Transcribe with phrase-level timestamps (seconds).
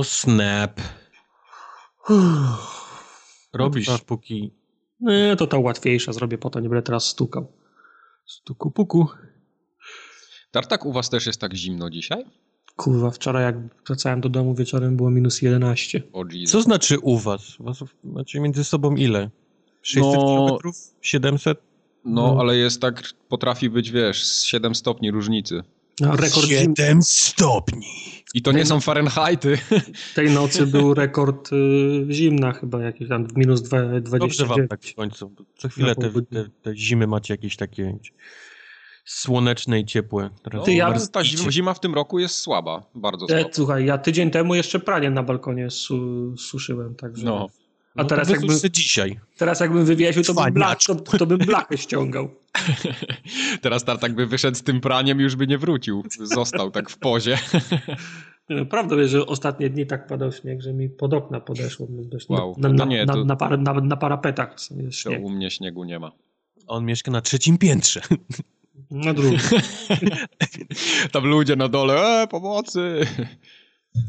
[0.00, 0.80] O, snap.
[3.52, 4.54] Robisz, No to- póki
[5.00, 7.52] Nie, to ta łatwiejsza zrobię, po to nie będę teraz stukał.
[8.26, 9.06] stuku puku.
[10.50, 12.24] Tartak, u was też jest tak zimno dzisiaj?
[12.76, 16.02] Kurwa, wczoraj jak wracałem do domu wieczorem było minus 11.
[16.12, 16.52] O Jesus.
[16.52, 17.56] Co znaczy u was?
[17.60, 19.30] Was macie między sobą ile?
[19.82, 20.76] 600 No- kilometrów?
[21.00, 21.60] 700?
[22.04, 22.40] No, No.
[22.40, 25.62] ale jest tak, potrafi być, wiesz, z 7 stopni różnicy.
[26.00, 27.86] No, rekord zim- 7 stopni.
[28.34, 29.58] I to nie są Fahrenheity.
[30.14, 31.56] tej nocy był rekord y,
[32.10, 34.58] zimna chyba, jakiś tam minus dwa- Dobrze 29.
[34.58, 35.32] wam tak w końcu.
[35.58, 37.98] Co chwilę te, te, te zimy macie jakieś takie
[39.04, 40.30] słoneczne i ciepłe.
[40.52, 43.48] No, ja- ta zima, w tym roku jest słaba, bardzo E, słaba.
[43.52, 45.96] słuchaj, ja tydzień temu jeszcze pranie na balkonie su,
[46.36, 47.24] suszyłem, także...
[47.24, 47.46] No.
[47.96, 49.20] A no teraz to jakby, dzisiaj.
[49.36, 52.30] teraz jakbym wywiesił, to bym, blach, to, to bym blachę ściągał.
[53.62, 56.02] Teraz Tartak by wyszedł z tym praniem i już by nie wrócił.
[56.22, 57.38] Został tak w pozie.
[58.70, 61.86] Prawda jest, że ostatnie dni tak padał śnieg, że mi pod okna podeszło.
[62.28, 62.54] Wow.
[62.58, 65.22] na, To na, nie, na, to- na, par, na, na parapetach jest To śnieg.
[65.24, 66.12] u mnie śniegu nie ma.
[66.66, 68.00] On mieszka na trzecim piętrze.
[68.90, 69.38] Na drugim.
[71.12, 73.00] Tam ludzie na dole, e, pomocy.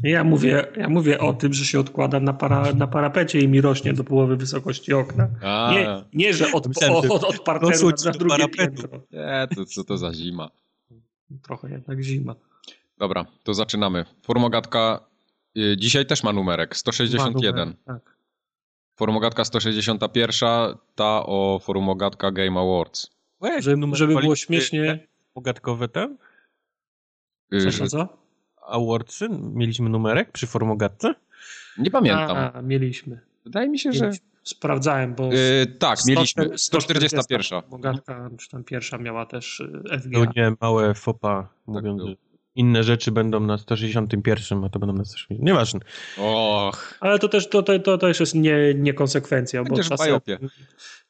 [0.02, 3.60] Ja mówię, ja mówię o tym, że się odkłada na, para, na parapecie i mi
[3.60, 5.28] rośnie do połowy wysokości okna.
[5.42, 8.58] A, Nie, nie że od, Myślałem, od, od, od parteru dosuć na, drugie parapetu.
[8.58, 9.00] piętro.
[9.12, 10.50] nie, to co to za zima.
[11.42, 12.34] Trochę jednak zima.
[12.98, 14.04] Dobra, to zaczynamy.
[14.22, 15.00] Formogatka
[15.58, 17.54] y, dzisiaj też ma numerek, 161.
[17.54, 18.16] Ma numer, Tak.
[18.96, 23.10] Formogatka 161, ta o Formogatka Game Awards.
[23.40, 25.06] Weź, Żeby, było śmiesznie.
[25.34, 26.16] Pogadkowe te?
[27.54, 28.21] Y, Co, co, co?
[28.66, 29.28] Awardsy?
[29.54, 31.14] Mieliśmy numerek przy formogatce?
[31.78, 32.36] Nie pamiętam.
[32.54, 33.20] A, mieliśmy.
[33.44, 34.04] Wydaje mi się, że...
[34.04, 34.32] mieliśmy.
[34.44, 36.58] Sprawdzałem, bo Y, tak, mieliśmy.
[36.58, 37.70] 140 141.
[37.70, 40.18] Bogatka, czy tam pierwsza miała też y, FGA.
[40.18, 42.08] No nie, małe fopa, mówiąc, było.
[42.10, 42.16] że
[42.54, 45.40] inne rzeczy będą na 161, a to będą na 160.
[45.42, 45.80] Nieważne.
[46.18, 50.20] Och, Ale to też, to, to, to też jest nie, niekonsekwencja, bo będziesz czasem,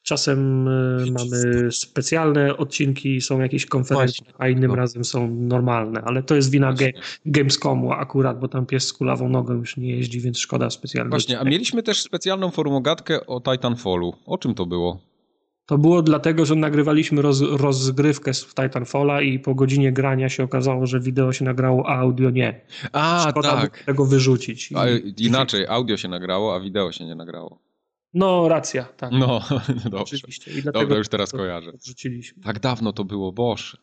[0.03, 4.75] czasem y, mamy specjalne odcinki, są jakieś konferencje, a innym No.
[4.75, 6.93] razem są normalne, ale to jest wina Właśnie.
[6.93, 11.09] ge, Gamescomu akurat, bo tam pies z kulawą nogą już nie jeździ, więc szkoda specjalnie.
[11.09, 14.13] Właśnie, a mieliśmy też specjalną formogatkę o Titanfallu.
[14.25, 14.99] O czym to było?
[15.65, 20.87] To było dlatego, że nagrywaliśmy roz, rozgrywkę z Titanfalla i po godzinie grania się okazało,
[20.87, 22.61] że wideo się nagrało, a audio nie.
[22.91, 23.83] A, Szkoda tak.
[23.83, 24.71] tego wyrzucić.
[24.71, 24.85] I- A,
[25.17, 27.59] inaczej, audio się nagrało, a wideo się nie nagrało.
[28.13, 29.11] No, racja, tak.
[29.11, 29.41] No,
[29.89, 30.15] dobrze.
[30.15, 30.51] Oczywiście.
[30.51, 31.69] I dlatego Dobra, już teraz kojarzę.
[31.69, 32.43] Odrzuciliśmy.
[32.43, 33.77] Tak dawno to było, boż.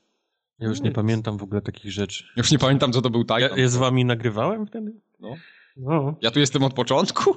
[0.58, 2.24] Ja już nie pamiętam w ogóle takich rzeczy.
[2.36, 3.40] Już nie pamiętam, co to był Titan.
[3.40, 4.92] Ja, ja z wami nagrywałem wtedy?
[5.20, 6.16] No.
[6.22, 7.36] Ja tu jestem od początku?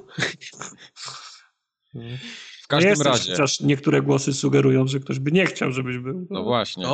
[2.64, 3.32] W każdym Jesteś, razie.
[3.32, 6.26] Chociaż niektóre głosy sugerują, że ktoś by nie chciał, żebyś był.
[6.30, 6.86] No właśnie.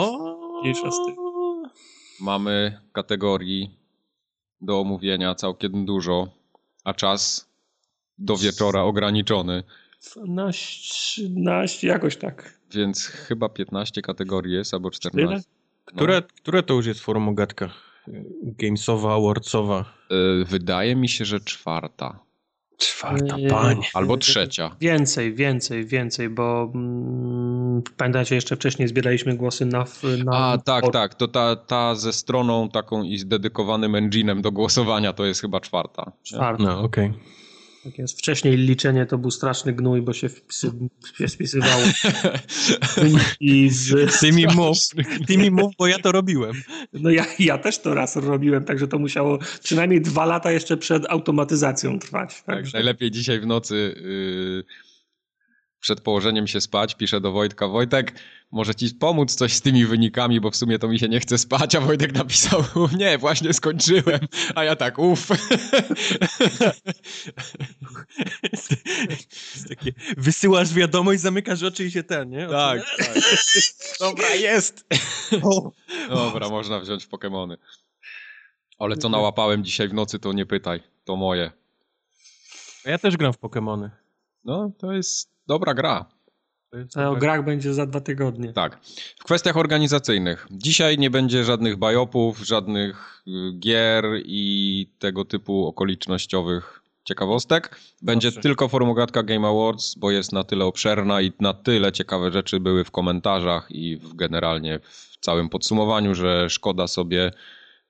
[0.63, 1.17] Mniejsza z tym.
[2.21, 3.71] Mamy kategorii
[4.61, 6.29] do omówienia całkiem dużo,
[6.85, 7.51] a czas
[8.19, 9.63] do wieczora ograniczony,
[10.17, 12.61] 12, 13, jakoś tak.
[12.75, 15.01] więc chyba 15 kategorii jest albo Tyle?
[15.01, 15.51] 14.
[15.85, 17.71] Które, które to już jest formogatka?
[18.43, 19.85] Gamesowa, awardsowa?
[20.43, 22.19] Y, Wydaje mi się, że czwarta.
[22.81, 23.83] Czwarta, panie.
[23.95, 24.77] Albo trzecia.
[24.81, 29.85] Więcej, więcej, więcej, bo mm, pamiętacie, jeszcze wcześniej zbieraliśmy głosy na...
[30.25, 31.15] na A, tak, for- tak.
[31.15, 35.61] To ta, ta ze stroną taką i z dedykowanym engine'em do głosowania to jest chyba
[35.61, 36.13] czwarta.
[36.23, 36.63] Czwarta.
[36.65, 37.13] No, okej.
[37.85, 38.19] Tak jest.
[38.19, 40.71] Wcześniej liczenie to był straszny gnój, bo się, wpisy,
[41.19, 41.83] się spisywało
[43.41, 44.21] i z...
[44.21, 44.79] Ty mi mów,
[45.27, 46.63] ty mi mów, bo ja to robiłem.
[46.93, 51.07] No ja, ja też to raz robiłem, także to musiało przynajmniej dwa lata jeszcze przed
[51.09, 52.35] automatyzacją trwać.
[52.35, 53.95] Tak, Także, najlepiej dzisiaj w nocy
[54.67, 54.90] yy,
[55.81, 58.15] przed położeniem się spać piszę do Wojtka, Wojtek,
[58.51, 61.39] może ci pomóc coś z tymi wynikami, bo w sumie to mi się nie chce
[61.39, 62.65] spać, a Wojtek napisał,
[62.99, 64.21] nie, właśnie skończyłem,
[64.54, 65.28] a ja tak, uff.
[69.69, 72.47] Takie, wysyłasz wiadomość, zamykasz oczy i się ten, nie?
[72.49, 73.09] tak, tak.
[74.01, 74.87] Dobra, jest.
[76.09, 77.57] Dobra, można wziąć Pokemony.
[78.78, 81.53] Ale co nałapałem dzisiaj w nocy, to nie pytaj, to moje.
[82.84, 83.91] Ja też gram w Pokemony.
[84.45, 86.05] No, to jest dobra gra.
[86.97, 88.53] O grach będzie za dwa tygodnie.
[88.53, 88.79] Tak.
[89.19, 90.47] W kwestiach organizacyjnych.
[90.51, 97.81] Dzisiaj nie będzie żadnych bajopów, żadnych y, gier i tego typu okolicznościowych ciekawostek.
[98.03, 98.41] Będzie Dobrze.
[98.41, 102.85] tylko formogatka Game Awards, bo jest na tyle obszerna i na tyle ciekawe rzeczy były
[102.85, 107.31] w komentarzach i w generalnie w całym podsumowaniu, że szkoda sobie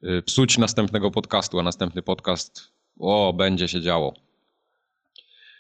[0.05, 4.30] y, psuć następnego podcastu, a następny podcast o, będzie się działo.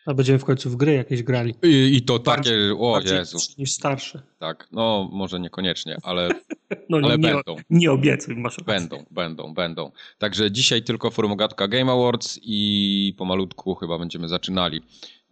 [0.06, 1.54] A będziemy w końcu w gry jakieś grali.
[1.62, 3.38] I, i to Bardziej- takie, o Bardziej Jezu.
[3.58, 4.22] niż starsze.
[4.38, 6.28] Tak, no może niekoniecznie, ale
[6.88, 7.56] No, Ale nie, będą.
[7.70, 8.74] Nie obiecuj, masz rację.
[8.74, 9.90] Będą, będą, będą.
[10.18, 14.80] Także dzisiaj tylko Formogatka Game Awards i pomalutku chyba będziemy zaczynali.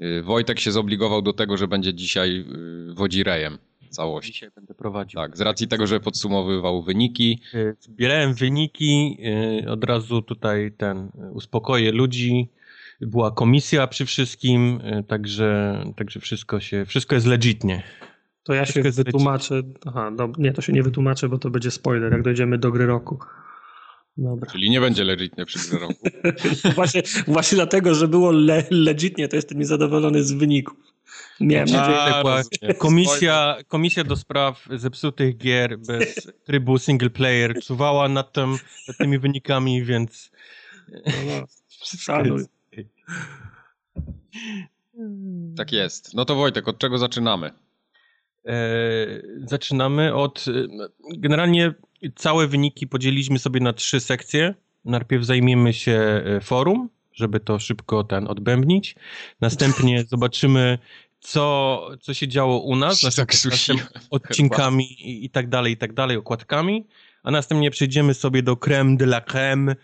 [0.00, 2.44] Y, Wojtek się zobligował do tego, że będzie dzisiaj
[2.91, 3.59] y, wodzirejem
[3.91, 4.32] całości.
[4.32, 5.20] Dzisiaj będę prowadził.
[5.20, 7.41] Tak, z racji tego, że podsumowywał wyniki.
[7.55, 9.19] Y, Zbierałem wyniki,
[9.69, 12.49] od razu tutaj ten, uspokoję ludzi.
[13.00, 17.82] Była komisja przy wszystkim, y, także, także wszystko się, wszystko jest legitnie.
[18.42, 19.62] To ja się Wszystko jest wytłumaczę.
[19.86, 22.86] Aha, do, nie, to się nie wytłumaczę, bo to będzie spoiler, jak dojdziemy do gry
[22.86, 23.18] roku.
[24.16, 24.50] Dobra.
[24.52, 26.08] Czyli nie będzie legitnie przy grze roku.
[26.74, 30.76] właśnie, właśnie dlatego, że było le, legitnie, to jestem niezadowolony z wyników.
[31.40, 32.76] Miałem nadzieję, rozumiem.
[32.78, 38.56] Komisja, komisja do spraw zepsutych gier bez trybu single player czuwała nad, tym,
[38.88, 40.30] nad tymi wynikami, więc
[41.06, 41.46] no,
[41.98, 42.44] szanuj.
[45.56, 46.14] Tak jest.
[46.14, 47.50] No to Wojtek, od czego zaczynamy?
[48.46, 48.56] E,
[49.46, 50.44] zaczynamy od.
[50.49, 50.88] e,
[51.19, 51.75] Generalnie
[52.16, 54.55] całe wyniki podzieliliśmy sobie na trzy sekcje.
[54.84, 58.94] Najpierw zajmiemy się e, forum, żeby to szybko ten odbębnić.
[59.40, 60.78] Następnie zobaczymy,
[61.20, 63.81] co, co się działo u nas, Się naszym zakrztusiłem.
[64.10, 66.87] odcinkami i, i tak dalej, i tak dalej, okładkami.
[67.22, 69.76] A następnie przejdziemy sobie do creme de la creme,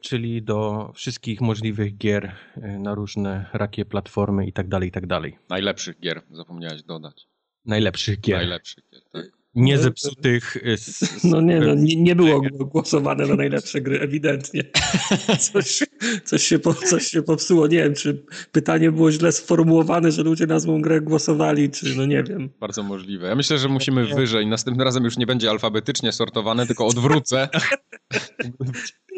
[0.00, 5.06] czyli do wszystkich możliwych gier e, na różne rakie platformy i tak dalej, i tak
[5.06, 5.38] dalej.
[5.48, 7.26] Najlepszych gier, zapomniałeś dodać.
[7.64, 8.36] Najlepszych gier.
[8.36, 9.38] Najlepszych gier, tak.
[9.54, 10.56] Nie zepsutych.
[10.76, 14.64] z- z- No nie, no, nie, nie było głosowane na najlepsze gry, ewidentnie.
[15.52, 15.82] Coś,
[16.24, 17.66] coś, się po, coś się popsuło.
[17.66, 22.06] Nie wiem, czy pytanie było źle sformułowane, że ludzie na złą grę głosowali, czy no
[22.06, 22.50] nie wiem.
[22.60, 23.28] Bardzo możliwe.
[23.28, 24.46] Ja myślę, że musimy wyżej.
[24.46, 27.48] Następnym razem już nie będzie alfabetycznie sortowane, tylko odwrócę.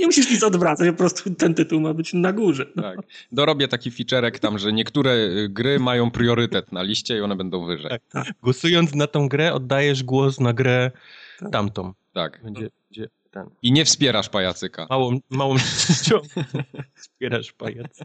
[0.00, 2.67] Nie musisz nic odwracać, po prostu ten tytuł ma być na górze.
[2.76, 2.82] No.
[2.82, 2.99] Tak.
[3.32, 7.67] Dorobię taki featurek tam, że niektóre y, gry mają priorytet na liście i one będą
[7.67, 7.99] wyżej.
[8.43, 10.91] Głosując na tą grę, oddajesz głos na grę
[11.38, 11.50] Tak.
[11.50, 11.93] tamtą.
[12.12, 12.41] Tak.
[12.43, 13.50] Będzie, będzie ten.
[13.62, 14.87] I nie wspierasz pajacyka.
[14.91, 16.20] Małą, małą częścią
[17.00, 17.99] wspierasz pajac.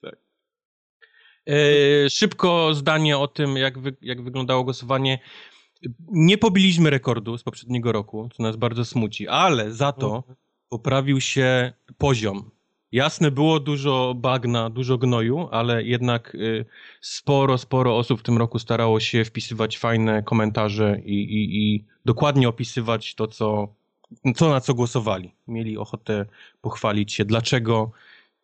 [0.00, 0.16] Tak.
[1.48, 5.18] E, szybko zdanie o tym, jak, wy, jak wyglądało głosowanie.
[6.12, 10.24] Nie pobiliśmy rekordu z poprzedniego roku, co nas bardzo smuci, ale za to
[10.68, 12.50] poprawił się poziom.
[12.92, 16.64] Jasne, było dużo bagna, dużo gnoju, ale jednak y,
[17.00, 22.48] sporo, sporo osób w tym roku starało się wpisywać fajne komentarze i, i, i dokładnie
[22.48, 23.74] opisywać to, co,
[24.36, 25.34] co na co głosowali.
[25.48, 26.26] Mieli ochotę
[26.60, 27.90] pochwalić się, dlaczego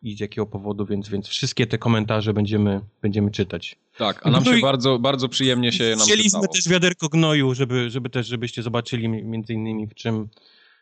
[0.03, 3.75] i z jakiego powodu, więc, więc wszystkie te komentarze będziemy, będziemy czytać.
[3.97, 7.89] Tak, a nam No się bardzo, bardzo przyjemnie się nam Chcieliśmy też wiaderko gnoju, żeby,
[7.89, 10.29] żeby też, żebyście zobaczyli mi- między innymi w czym,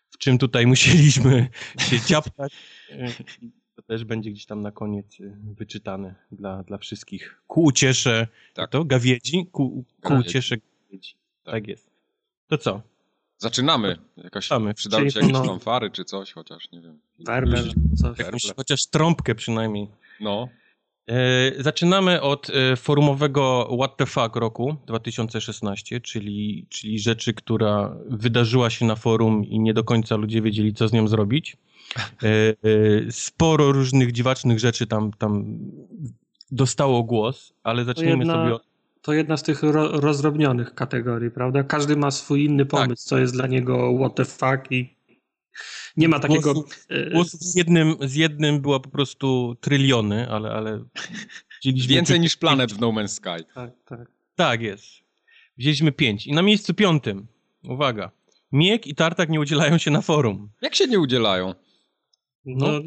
[0.09, 2.53] w czym tutaj musieliśmy się ciaptać.
[2.91, 3.05] Y,
[3.75, 7.41] To też będzie gdzieś tam na koniec y, wyczytane dla, dla wszystkich.
[7.47, 8.69] Ku uciesze, Tak.
[8.71, 9.45] to gawiedzi?
[9.51, 9.69] Ku,
[10.01, 10.29] ku Gawiedzi.
[10.29, 11.13] uciesze gawiedzi.
[11.43, 11.53] Tak.
[11.53, 11.67] Tak.
[11.67, 11.89] jest.
[12.47, 12.81] To co?
[13.41, 13.97] Zaczynamy.
[14.17, 14.73] Jakaś, Zaczynamy.
[14.73, 16.99] przydały się jakieś no- fanfary czy coś, chociaż nie wiem.
[17.19, 17.63] Werber,
[18.01, 18.19] coś.
[18.19, 19.87] Jakąś, chociaż trąbkę przynajmniej.
[20.19, 20.47] No,
[21.07, 28.69] E, Zaczynamy od e, forumowego What the Fuck roku 2016, czyli, czyli rzeczy, która wydarzyła
[28.69, 31.57] się na forum i nie do końca ludzie wiedzieli, co z nią zrobić.
[32.23, 32.27] E,
[33.11, 35.59] Sporo różnych dziwacznych rzeczy tam, tam
[36.51, 38.70] dostało głos, ale zacznijmy jedna- sobie od...
[39.01, 41.63] To jedna z tych ro, rozrobnionych kategorii, prawda?
[41.63, 45.01] Każdy ma swój inny pomysł, co jest dla niego what the fuck i
[45.97, 46.53] nie ma takiego...
[46.53, 50.51] Głosów, e, głosów z, jednym, z jednym była po prostu tryliony, ale...
[50.51, 50.83] ale
[51.87, 53.45] więcej niż planet w No Man's Sky.
[53.53, 54.11] Tak, tak.
[54.35, 54.85] Tak jest.
[55.57, 56.27] Wzięliśmy pięć.
[56.27, 57.27] I na miejscu piątym,
[57.63, 58.11] uwaga,
[58.51, 60.49] Miek i Tartak nie udzielają się na forum.
[60.61, 61.55] Jak się nie udzielają?
[62.45, 62.81] No, no,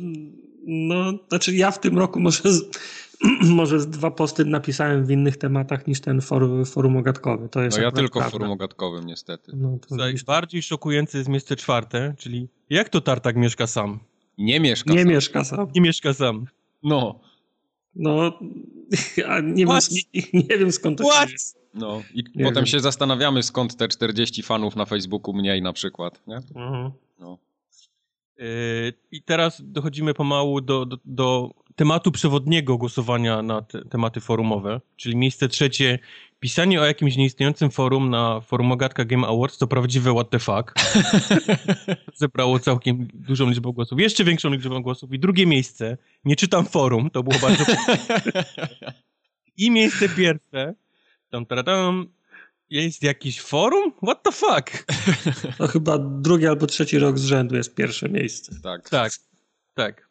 [1.29, 2.63] znaczy ja w tym roku może z,
[3.51, 7.49] może z dwa posty napisałem w innych tematach niż ten forum, forum ogatkowy.
[7.49, 8.31] To jest No ja tylko w prawda.
[8.39, 9.53] forum ogatkowym niestety.
[9.57, 13.99] No, to Zaj- widzisz, Bardziej szokujące jest miejsce czwarte, czyli jak to Tartak mieszka sam?
[14.39, 15.09] Nie mieszka nie sam.
[15.09, 15.67] mieszka sam.
[15.75, 16.47] Nie mieszka sam.
[16.83, 17.21] No,
[17.97, 18.39] No,
[19.29, 19.89] a nie, wiem, What?
[20.15, 21.31] nie, nie wiem skąd to What?
[21.31, 21.37] się
[21.75, 22.03] no.
[22.15, 22.67] I Nie potem wiem.
[22.67, 26.37] się zastanawiamy skąd te 40 fanów na Facebooku mniej na przykład, nie?
[26.37, 26.91] Mhm.
[27.21, 27.39] No.
[28.39, 34.81] Yy, I teraz dochodzimy pomału do, do, do tematu przewodniego głosowania na te, tematy forumowe,
[34.97, 35.99] czyli miejsce trzecie,
[36.41, 40.75] pisanie o jakimś nieistniejącym forum na forum Ogatka Game Awards to prawdziwe what the fuck.
[42.15, 45.13] Zebrało całkiem dużą liczbę głosów, jeszcze większą liczbę głosów.
[45.13, 47.65] I drugie miejsce, nie czytam forum, to było bardzo...
[49.57, 50.75] I miejsce pierwsze,
[51.31, 52.07] tam, tam,
[52.71, 53.93] jest jakiś forum?
[54.03, 54.85] What the fuck?
[55.59, 58.53] To chyba drugi albo trzeci rok z rzędu jest pierwsze miejsce.
[58.63, 58.89] Tak.
[58.91, 59.13] Tak,
[59.75, 60.09] tak.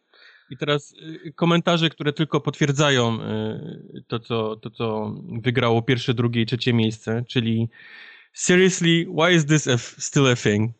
[0.49, 0.93] I teraz
[1.25, 6.73] y, komentarze, które tylko potwierdzają y, to co, to, co wygrało pierwsze, drugie i trzecie
[6.73, 7.69] miejsce, czyli
[8.33, 10.71] seriously, why is this a still a thing?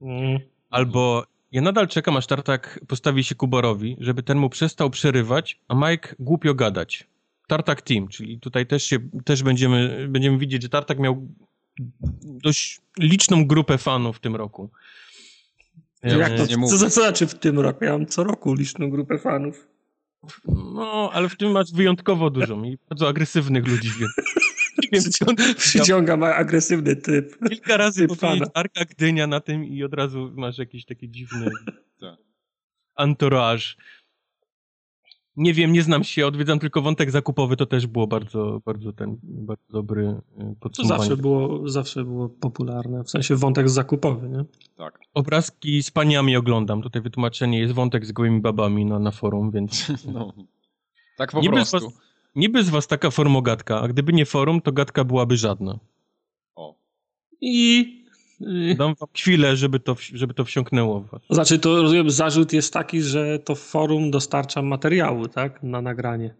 [0.00, 0.38] Mm.
[0.70, 5.74] Albo ja nadal czekam, aż Tartak postawi się Kuborowi, żeby ten mu przestał przerywać, a
[5.74, 7.06] Mike głupio gadać.
[7.46, 11.28] Tartak Team, czyli tutaj też, się, też będziemy, będziemy widzieć, że Tartak miał
[12.22, 14.70] dość liczną grupę fanów w tym roku.
[16.02, 17.84] Ja Jak to, nie co, co znaczy w tym roku?
[17.84, 19.68] Ja mam co roku liczną grupę fanów.
[20.48, 24.12] No, ale w tym masz wyjątkowo dużą i bardzo agresywnych ludzi, więc...
[24.92, 25.02] Wiem,
[25.56, 27.48] Przyciąga ma agresywny typ.
[27.48, 28.18] Kilka razy typ
[28.54, 31.50] Arka Gdynia na tym i od razu masz jakiś taki dziwny
[32.00, 32.16] tak.
[32.96, 33.64] entourage.
[35.36, 39.16] Nie wiem, nie znam się, odwiedzam tylko wątek zakupowy, to też było bardzo, bardzo ten,
[39.22, 40.20] bardzo dobry
[40.60, 40.98] podsumowanie.
[40.98, 44.44] To zawsze było, zawsze było popularne, w sensie wątek zakupowy, nie?
[44.76, 44.98] Tak.
[45.14, 49.92] Obrazki z paniami oglądam, tutaj wytłumaczenie jest wątek z gołymi babami na, na forum, więc...
[50.14, 50.32] No.
[51.16, 51.78] Tak po niby prostu.
[51.78, 51.92] Z was,
[52.36, 55.78] niby z was taka formogatka, a gdyby nie forum, to gadka byłaby żadna.
[56.54, 56.74] O.
[57.40, 58.05] I
[58.76, 61.04] Dam wam chwilę, żeby to, żeby to wsiąknęło.
[61.30, 65.62] Znaczy, to rozumiem, zarzut jest taki, że to forum dostarcza materiału, tak?
[65.62, 66.34] Na nagranie.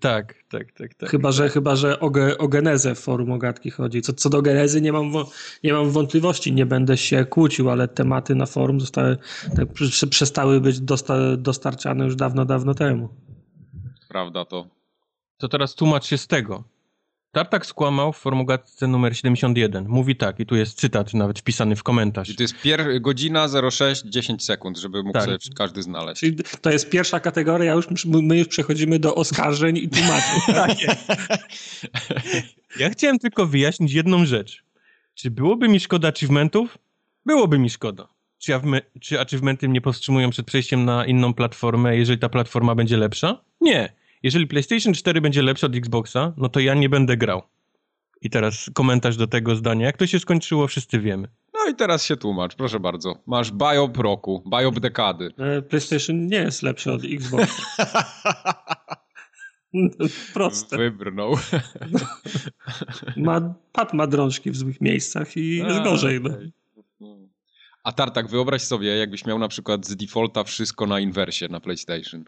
[0.00, 0.94] Tak, tak, tak.
[0.94, 4.02] tak chyba, że, chyba, że o, ge, o genezę forum ogatki chodzi.
[4.02, 5.12] Co, co do genezy nie mam,
[5.64, 9.16] nie mam wątpliwości, nie będę się kłócił, ale tematy na forum zostały,
[9.56, 9.68] tak,
[10.10, 13.08] przestały być dosta, dostarczane już dawno, dawno temu.
[14.08, 14.68] Prawda to.
[15.38, 16.64] To teraz tłumacz się z tego.
[17.34, 19.88] Tartak skłamał w formułce numer 71.
[19.88, 22.28] Mówi tak, i tu jest cytat nawet wpisany w komentarz.
[22.28, 25.24] I to jest pier godzina 06, 10 sekund, żeby mógł tak.
[25.24, 26.20] sobie każdy znaleźć.
[26.20, 30.40] Czyli to jest pierwsza kategoria, już, my już przechodzimy do oskarżeń i tłumaczeń.
[30.54, 30.70] Tak?
[32.78, 34.64] ja chciałem tylko wyjaśnić jedną rzecz.
[35.14, 36.78] Czy byłoby mi szkoda achievementów?
[37.26, 38.08] Byłoby mi szkoda.
[38.38, 38.60] Czy, ja
[39.00, 43.40] czy achievementy mnie powstrzymują przed przejściem na inną platformę, jeżeli ta platforma będzie lepsza?
[43.60, 47.42] Nie jeżeli PlayStation 4 będzie lepszy od Xboxa, no to ja nie będę grał.
[48.22, 49.86] I teraz komentarz do tego zdania.
[49.86, 51.28] Jak to się skończyło, wszyscy wiemy.
[51.54, 53.22] No i teraz się tłumacz, proszę bardzo.
[53.26, 55.30] Masz biop roku, biop dekady.
[55.38, 57.62] E, PlayStation nie jest lepszy od Xboxa.
[60.34, 60.76] Proste.
[60.76, 61.34] Wybrnął.
[63.16, 66.20] ma, pad ma drążki w złych miejscach i A, jest gorzej.
[67.00, 67.16] No.
[67.84, 72.24] A Tartak, wyobraź sobie, jakbyś miał na przykład z defaulta wszystko na inwersie na PlayStation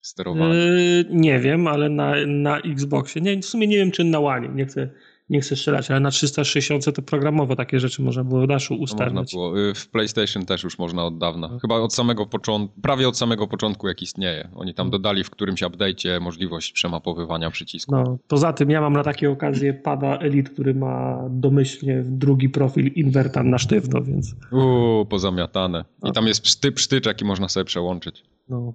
[0.00, 0.54] sterowany?
[0.54, 3.22] Yy, nie wiem, ale na, na Xboxie.
[3.22, 4.48] Nie, w sumie nie wiem, czy na One.
[4.48, 4.90] Nie chcę,
[5.30, 9.14] nie chcę strzelać, ale na 360 to programowo takie rzeczy można było w Dashu ustawić.
[9.14, 9.60] Można było.
[9.60, 11.48] Y, w PlayStation też już można od dawna.
[11.48, 11.58] No.
[11.58, 14.48] Chyba od samego początku, prawie od samego początku jak istnieje.
[14.54, 14.90] Oni tam no.
[14.90, 17.92] dodali w którymś update'cie możliwość przemapowywania przycisku.
[17.92, 22.86] No, poza tym ja mam na takie okazje pada Elite, który ma domyślnie drugi profil
[22.86, 24.34] inwerta na sztywno, więc...
[24.52, 25.84] Uuu, pozamiatane.
[26.02, 26.12] I no.
[26.12, 28.24] tam jest pszty, psztyczek i można sobie przełączyć.
[28.48, 28.72] No.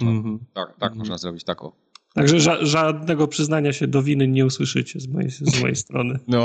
[0.00, 0.38] Można, mm -hmm.
[0.54, 0.98] Tak, tak mm -hmm.
[0.98, 1.86] można zrobić tako.
[2.16, 6.18] Także ża żadnego przyznania się do winy nie usłyszycie z mojej, z mojej strony.
[6.28, 6.42] No.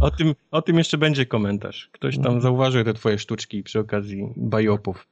[0.00, 1.88] O tym, o tym jeszcze będzie komentarz.
[1.92, 2.40] Ktoś tam no.
[2.40, 5.06] zauważył te twoje sztuczki przy okazji bajopów.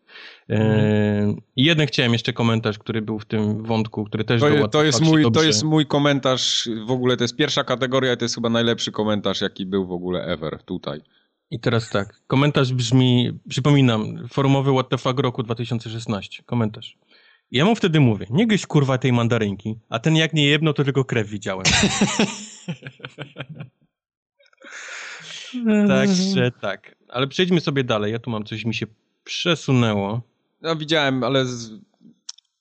[0.50, 4.84] E, I jeden chciałem jeszcze komentarz, który był w tym wątku, który też to, to
[4.84, 8.34] jest mój To jest mój komentarz, w ogóle to jest pierwsza kategoria i to jest
[8.34, 11.00] chyba najlepszy komentarz, jaki był w ogóle ever tutaj.
[11.50, 16.42] I teraz tak, komentarz brzmi, przypominam, forumowy What the fuck roku 2016.
[16.42, 16.96] Komentarz.
[17.50, 20.84] Ja mu wtedy mówię, nie gryź kurwa tej mandarynki, a ten jak nie jedno, to
[20.84, 21.64] tylko krew widziałem.
[25.88, 26.94] Także tak.
[27.08, 28.12] Ale przejdźmy sobie dalej.
[28.12, 28.86] Ja tu mam coś, mi się
[29.24, 30.22] przesunęło.
[30.60, 31.46] No widziałem, ale...
[31.46, 31.70] Z...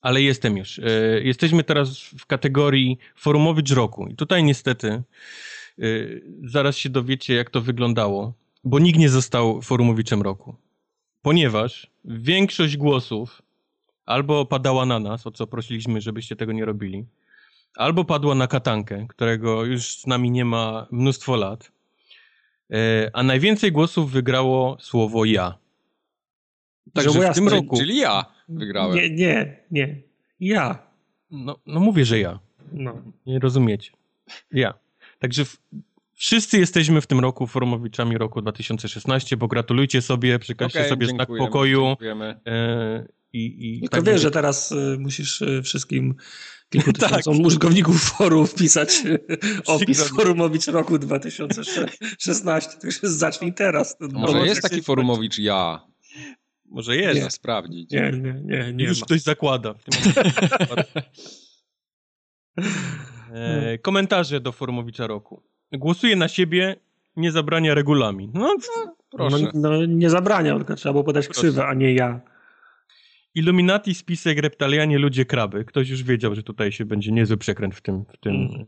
[0.02, 0.80] Ale jestem już.
[0.80, 0.84] E,
[1.24, 4.08] jesteśmy teraz w kategorii forumowicz roku.
[4.08, 5.04] I tutaj niestety e,
[6.44, 10.56] zaraz się dowiecie, jak to wyglądało, bo nikt nie został forumowiczem roku.
[11.22, 13.42] Ponieważ większość głosów
[14.08, 17.06] albo padała na nas, o co prosiliśmy, żebyście tego nie robili,
[17.76, 21.72] albo padła na katankę, którego już z nami nie ma mnóstwo lat,
[22.72, 25.58] e, a najwięcej głosów wygrało słowo ja.
[26.94, 27.78] Także w tym roku...
[27.78, 28.96] Czyli ja wygrałem.
[28.96, 30.02] Nie, nie, nie.
[30.40, 30.80] Ja.
[31.32, 32.40] No, no mówię, że ja.
[32.72, 33.02] No.
[33.26, 33.92] Nie rozumiecie.
[34.52, 34.74] Ja.
[35.20, 35.58] Także w,
[36.14, 41.30] wszyscy jesteśmy w tym roku formowiczami roku 2016, bo gratulujcie sobie, przekażcie okay, sobie znak
[41.38, 41.86] pokoju.
[41.86, 42.40] Dziękujemy.
[42.48, 43.08] E,
[43.46, 46.16] i, i no tak to wiesz, że teraz y, musisz y, wszystkim
[46.70, 47.46] kilku tysiącom tak.
[47.46, 49.20] użytkowników forum wpisać y,
[49.66, 52.78] opis forumowicz roku 2016.
[52.82, 53.98] Także zacznij teraz.
[54.00, 55.88] No, może jest taki forumowicz ja.
[56.66, 57.22] Może jest.
[57.22, 57.32] Nie.
[57.32, 57.92] sprawdzić.
[57.92, 58.74] Nie, nie, nie.
[58.74, 59.06] nie Już ma.
[59.06, 59.74] ktoś zakłada.
[63.34, 65.44] e, komentarze do forumowicza roku.
[65.72, 66.76] Głosuję na siebie,
[67.16, 68.32] nie zabrania regulamin.
[68.34, 69.40] No, no proszę.
[69.40, 72.22] No, no, nie zabrania, tylko trzeba było podać krzywę, a nie ja.
[73.38, 75.66] Illuminati, spisek, reptalianie, ludzie, kraby.
[75.66, 78.66] Ktoś już wiedział, że tutaj się będzie niezły przekręt w tym, w tym, mm.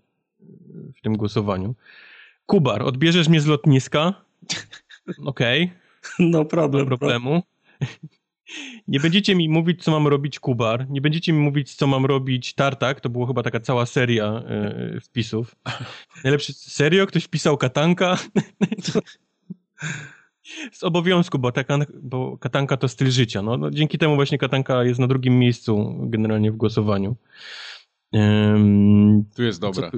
[0.95, 1.75] w tym głosowaniu.
[2.45, 4.13] Kubar, odbierzesz mnie z lotniska?
[5.25, 5.63] Okej.
[5.63, 6.29] Okay.
[6.31, 6.89] No problem.
[6.89, 7.43] No problemu.
[8.87, 10.89] Nie będziecie mi mówić, co mam robić Kubar.
[10.89, 13.01] Nie będziecie mi mówić, co mam robić Tartak.
[13.01, 14.43] To była chyba taka cała seria
[14.95, 15.55] y, wpisów.
[16.23, 17.07] Najlepszy, serio?
[17.07, 18.17] Ktoś wpisał Katanka?
[20.71, 23.41] Z obowiązku, bo, taka, bo Katanka to styl życia.
[23.41, 27.15] No, no, dzięki temu właśnie Katanka jest na drugim miejscu generalnie w głosowaniu.
[28.11, 29.91] Um, tu jest dobre.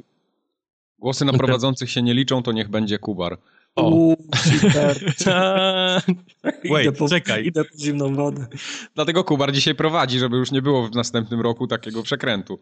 [1.00, 3.38] Głosy na prowadzących się nie liczą, to niech będzie Kubar.
[3.75, 5.00] O, Uu, super.
[6.72, 7.46] Wait, idę po, czekaj.
[7.46, 8.48] Idę po zimną wodę.
[8.96, 12.60] Dlatego Kubar dzisiaj prowadzi, żeby już nie było w następnym roku takiego przekrętu.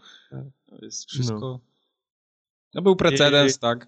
[0.65, 1.39] To jest wszystko...
[1.39, 1.59] No,
[2.73, 3.59] no był precedens, I...
[3.59, 3.87] tak?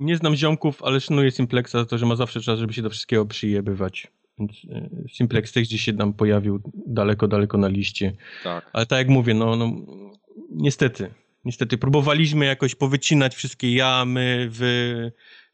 [0.00, 2.90] Nie znam ziomków, ale szanuję Simplexa za to, że ma zawsze czas, żeby się do
[2.90, 4.06] wszystkiego przyjebywać.
[4.38, 8.12] Więc e, Simplex też gdzieś się tam pojawił daleko, daleko na liście.
[8.44, 8.70] Tak.
[8.72, 9.72] Ale tak jak mówię, no, no
[10.50, 11.10] niestety,
[11.44, 14.62] niestety próbowaliśmy jakoś powycinać wszystkie jamy, w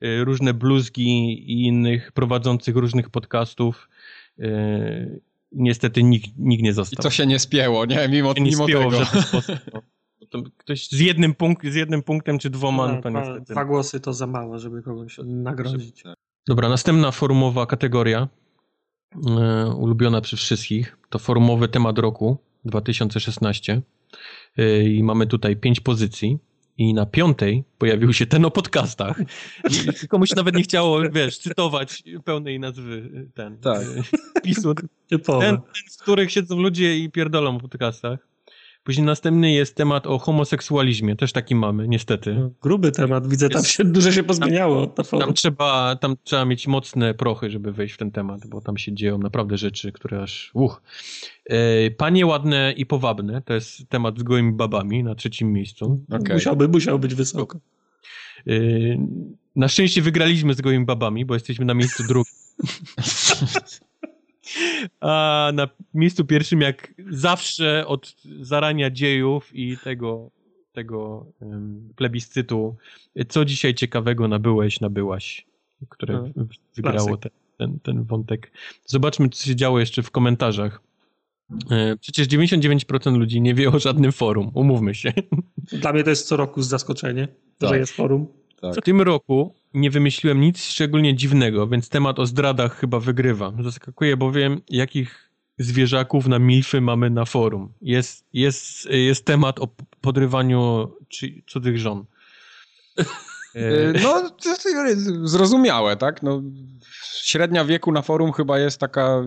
[0.03, 3.89] y, różne bluzgi i innych prowadzących różnych podcastów.
[4.39, 5.21] Y,
[5.53, 7.01] niestety nikt, nikt nie został.
[7.01, 8.09] I co się nie spięło, nie?
[8.09, 9.05] Mimo, nie mimo spięło tego.
[9.05, 9.83] W żaden sposób, no.
[10.57, 13.53] Ktoś z jednym, punkt, z jednym punktem czy dwoma, no, to dwa, niestety.
[13.53, 16.03] Dwa głosy to za mało, żeby kogoś nagrodzić.
[16.47, 18.29] Dobra, następna forumowa kategoria,
[19.27, 23.83] e, ulubiona przez wszystkich, to forumowy temat roku 2016.
[24.57, 26.39] E, I mamy tutaj pięć pozycji.
[26.79, 29.21] I na piątej pojawił się ten o podcastach.
[30.05, 33.87] I komuś nawet nie chciało, wiesz, cytować pełnej nazwy e, ten tak.
[34.45, 34.75] pisu.
[35.09, 35.41] Typowe.
[35.41, 38.34] Ten, ten, w których siedzą ludzie i pierdolą w podcastach.
[38.85, 42.35] Później następny jest temat o homoseksualizmie, też taki mamy, niestety.
[42.35, 44.87] No, gruby temat, widzę, tam się, dużo się pozmieniało.
[44.87, 48.79] Tam, tam, trzeba, tam trzeba mieć mocne prochy, żeby wejść w ten temat, bo tam
[48.79, 50.51] się dzieją naprawdę rzeczy, które aż...
[50.55, 50.83] Uch.
[51.47, 56.05] E, panie ładne i powabne, to jest temat z gołymi babami na trzecim miejscu.
[56.11, 56.35] Okay.
[56.35, 57.59] Musiałby, musiał być wysoko.
[58.47, 58.53] E,
[59.57, 62.33] na szczęście wygraliśmy z gołymi babami, bo jesteśmy na miejscu drugim.
[65.01, 70.31] A na miejscu pierwszym, jak zawsze od zarania dziejów i tego,
[70.73, 72.77] tego um, plebiscytu,
[73.29, 75.47] co dzisiaj ciekawego nabyłeś, nabyłaś,
[75.89, 78.53] które no, wygrało ten, ten, ten wątek.
[78.87, 80.81] Zobaczmy, co się działo jeszcze w komentarzach.
[81.71, 85.13] E, przecież 99% ludzi nie wie o żadnym forum, umówmy się.
[85.73, 87.71] Dla mnie to jest co roku zaskoczenie, tak.
[87.71, 88.27] że jest forum.
[88.73, 88.83] Tak.
[88.83, 93.53] W tym roku nie wymyśliłem nic szczególnie dziwnego, więc temat o zdradach chyba wygrywa.
[93.63, 97.73] Zaskakuje bowiem, jakich zwierzaków na milfy mamy na forum.
[97.83, 99.69] Jest, jest, jest temat o
[100.01, 100.93] podrywaniu
[101.47, 102.05] cudzych żon.
[103.55, 106.23] E, no, to jest zrozumiałe, tak?
[106.23, 106.43] No,
[107.23, 109.25] średnia wieku na forum chyba jest taka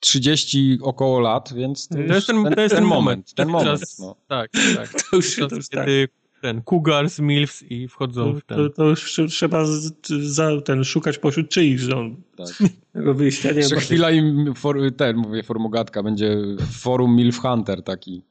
[0.00, 3.04] 30 około lat, więc to, to jest ten, ten, to jest ten, ten moment.
[3.04, 3.34] moment.
[3.34, 4.16] Ten moment czas, no.
[4.28, 5.02] Tak, tak.
[5.02, 6.08] To już, to już kiedy
[6.40, 8.58] ten Cougars, Milfs i wchodzą w ten.
[8.58, 12.16] To, to już trzeba z, za, ten szukać pośród czyich żon.
[12.36, 12.48] Tak.
[12.92, 16.36] Tego wyjścia nie Jeszcze chwila im for, ten, mówię, formogatka, będzie
[16.72, 18.22] forum Milf Hunter taki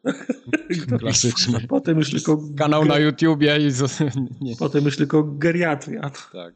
[1.00, 1.60] klasyczny.
[1.68, 2.42] Potem już tylko...
[2.58, 3.70] Kanał na YouTubie i...
[4.46, 4.56] Nie.
[4.56, 6.12] Potem już tylko geriatria.
[6.34, 6.54] Tak.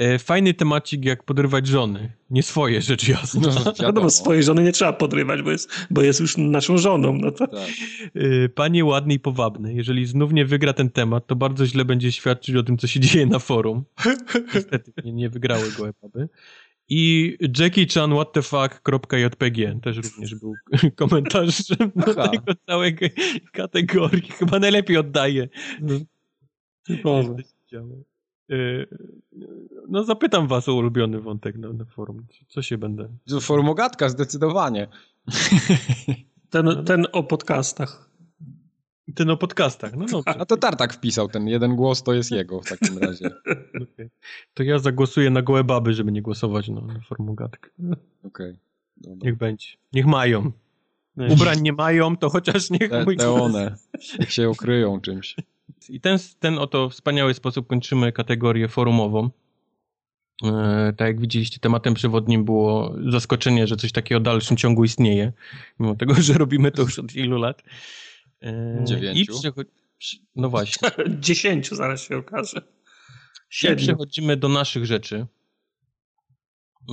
[0.00, 2.12] E, fajny temacik, jak podrywać żony.
[2.30, 3.40] Nie swoje, rzecz jasna.
[3.64, 7.12] No, wiadomo, swoje żony nie trzeba podrywać, bo jest, bo jest już naszą żoną.
[7.12, 7.46] No to...
[7.46, 7.68] tak.
[8.14, 12.12] E, panie ładny i powabny, jeżeli znów nie wygra ten temat, to bardzo źle będzie
[12.12, 13.84] świadczyć o tym, co się dzieje na forum.
[14.54, 16.28] Niestety nie, nie wygrały go epaby.
[16.88, 20.54] I Jackie Chan what the fuck.jpg też również był
[20.96, 22.96] komentarzem do tego całej
[23.52, 24.30] kategorii.
[24.30, 25.48] Chyba najlepiej oddaje.
[25.80, 25.94] No,
[26.86, 27.36] typowo.
[27.72, 28.09] Y,
[29.88, 32.26] no zapytam was o ulubiony wątek na, na forum.
[32.48, 33.08] Co się będę...
[33.40, 34.88] Formogatka, zdecydowanie.
[36.50, 38.10] Ten, ten o podcastach.
[39.14, 40.40] Ten o podcastach, no dobrze.
[40.40, 43.30] A to Tartak wpisał, ten jeden głos to jest jego w takim razie.
[43.80, 44.10] Okay.
[44.54, 47.70] To ja zagłosuję na gołe baby, żeby nie głosować na, na formogatkę.
[48.24, 48.56] Okej.
[49.04, 49.16] Okay.
[49.22, 49.66] Niech będzie.
[49.92, 50.52] Niech mają.
[51.28, 53.74] Ubrań nie mają, to chociaż niech te, mój te one.
[54.18, 55.36] Niech się ukryją czymś.
[55.88, 59.30] I ten, ten oto wspaniały sposób kończymy kategorię forumową.
[60.44, 65.32] E, tak jak widzieliście, tematem przewodnim było zaskoczenie, że coś takiego w dalszym ciągu istnieje,
[65.80, 67.62] mimo tego, że robimy to już od ilu lat.
[68.42, 69.32] E, Dziewięciu.
[70.36, 70.90] No właśnie.
[71.20, 72.62] Dziesięciu zaraz się okaże.
[73.72, 75.26] I przechodzimy do naszych rzeczy.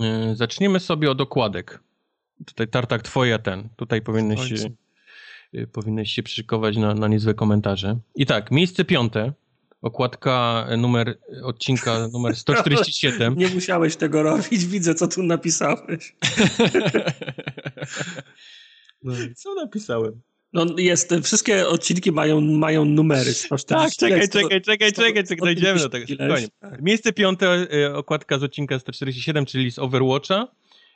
[0.04, 1.84] E, zaczniemy sobie od okładek.
[2.46, 3.70] Tutaj tartak twoja ten.
[3.76, 4.87] Tutaj powinieneś się Y,
[5.72, 7.98] powinieneś się przyszykować na, na niezłe komentarze.
[8.16, 9.34] I tak, miejsce piąte,
[9.82, 13.36] okładka numer odcinka numer 147.
[13.38, 16.16] Nie musiałeś tego robić, widzę co tu napisałeś.
[19.04, 19.14] No.
[19.36, 20.22] Co napisałem?
[20.54, 23.32] No jest, wszystkie odcinki mają, mają numery.
[23.68, 26.06] Tak, czekaj, czekaj, czekaj, czekaj, czekaj, dojdziemy do tego.
[26.06, 26.48] Spokojnie.
[26.60, 26.82] Tak.
[26.82, 30.48] Miejsce piąte, e, okładka z odcinka 147, czyli z Overwatcha.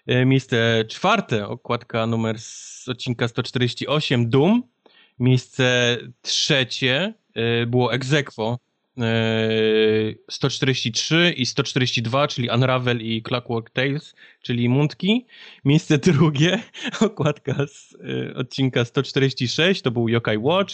[0.08, 4.64] E, miejsce czwarte, okładka numer z odcinka 148, Doom.
[5.20, 8.60] Miejsce trzecie e, było Exequo,
[10.30, 15.26] 143 i 142, czyli Unravel i Clockwork Tales, czyli Mundki.
[15.66, 16.60] Miejsce drugie,
[17.00, 17.96] okładka z
[18.36, 20.74] odcinka 146, to był Yokai Watch.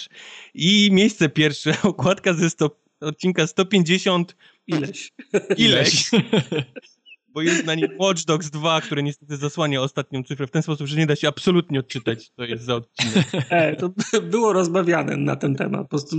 [0.53, 2.69] I miejsce pierwsze, okładka ze 100,
[3.01, 4.35] odcinka 150.
[4.67, 5.11] Ileś.
[5.57, 6.11] Ileś.
[7.37, 10.87] bo jest na nim Watch Dogs 2, które niestety zasłania ostatnią cyfrę w ten sposób,
[10.87, 13.27] że nie da się absolutnie odczytać, co jest za odcinek.
[13.49, 13.91] E, to
[14.31, 15.81] było rozmawiane na ten temat.
[15.81, 16.15] Po prostu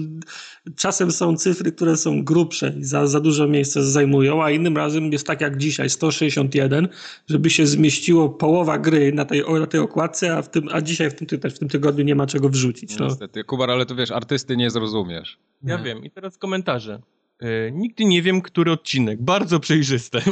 [0.76, 5.12] czasem są cyfry, które są grubsze i za, za dużo miejsca zajmują, a innym razem
[5.12, 6.88] jest tak jak dzisiaj, 161,
[7.28, 11.10] żeby się zmieściło połowa gry na tej, na tej okładce, a, w tym, a dzisiaj
[11.10, 12.98] w tym, w tym tygodniu nie ma czego wrzucić.
[12.98, 13.06] No.
[13.06, 13.44] Niestety.
[13.44, 15.38] Kubar, ale to wiesz, artysty nie zrozumiesz.
[15.62, 15.84] Ja nie.
[15.84, 16.04] wiem.
[16.04, 17.00] I teraz komentarze.
[17.40, 19.22] E, nigdy nie wiem, który odcinek.
[19.22, 20.22] Bardzo przejrzyste.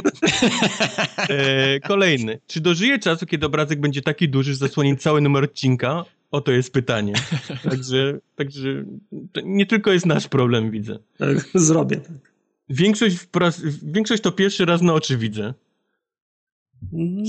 [1.29, 2.39] e, kolejny.
[2.47, 6.05] Czy dożyje czasu, kiedy obrazek będzie taki duży, że zasłoni cały numer odcinka?
[6.31, 7.13] Oto jest pytanie.
[7.69, 8.83] Także, także
[9.31, 10.99] to nie tylko jest nasz problem, widzę.
[11.55, 12.31] Zrobię tak.
[12.69, 13.17] Większość,
[13.83, 15.53] większość to pierwszy raz na oczy widzę.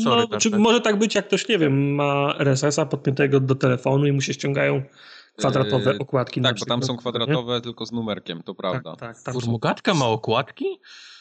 [0.05, 4.07] Sorry, no, czy może tak być, jak ktoś, nie wiem, ma RSS-a podpiętego do telefonu
[4.07, 4.83] i mu się ściągają
[5.39, 6.41] kwadratowe yy, okładki.
[6.41, 7.61] Tak, bo tam są kwadratowe nie?
[7.61, 8.97] tylko z numerkiem, to prawda.
[8.97, 10.67] Tak, tak, ma okładki?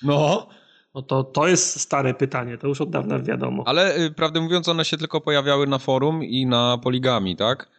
[0.04, 0.48] No.
[0.96, 3.64] No to, to jest stare pytanie, to już od dawna wiadomo.
[3.66, 7.70] Ale y, prawdę mówiąc, one się tylko pojawiały na forum i na poligami, tak?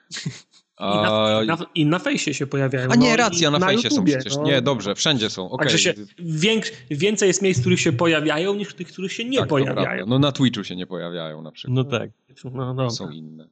[0.76, 0.92] A...
[1.44, 2.88] I, na, na, I na fejsie się pojawiają.
[2.90, 4.36] A nie, no, racja, na, na fejsie są przecież.
[4.36, 4.42] No.
[4.42, 5.50] Nie, dobrze, wszędzie są.
[5.50, 5.66] Okay.
[5.66, 9.38] Także się, większ, więcej jest miejsc, w których się pojawiają, niż tych, których się nie
[9.38, 10.06] tak, pojawiają.
[10.06, 11.76] No na Twitchu się nie pojawiają na przykład.
[11.76, 12.10] No tak.
[12.44, 13.48] No, no, są inne.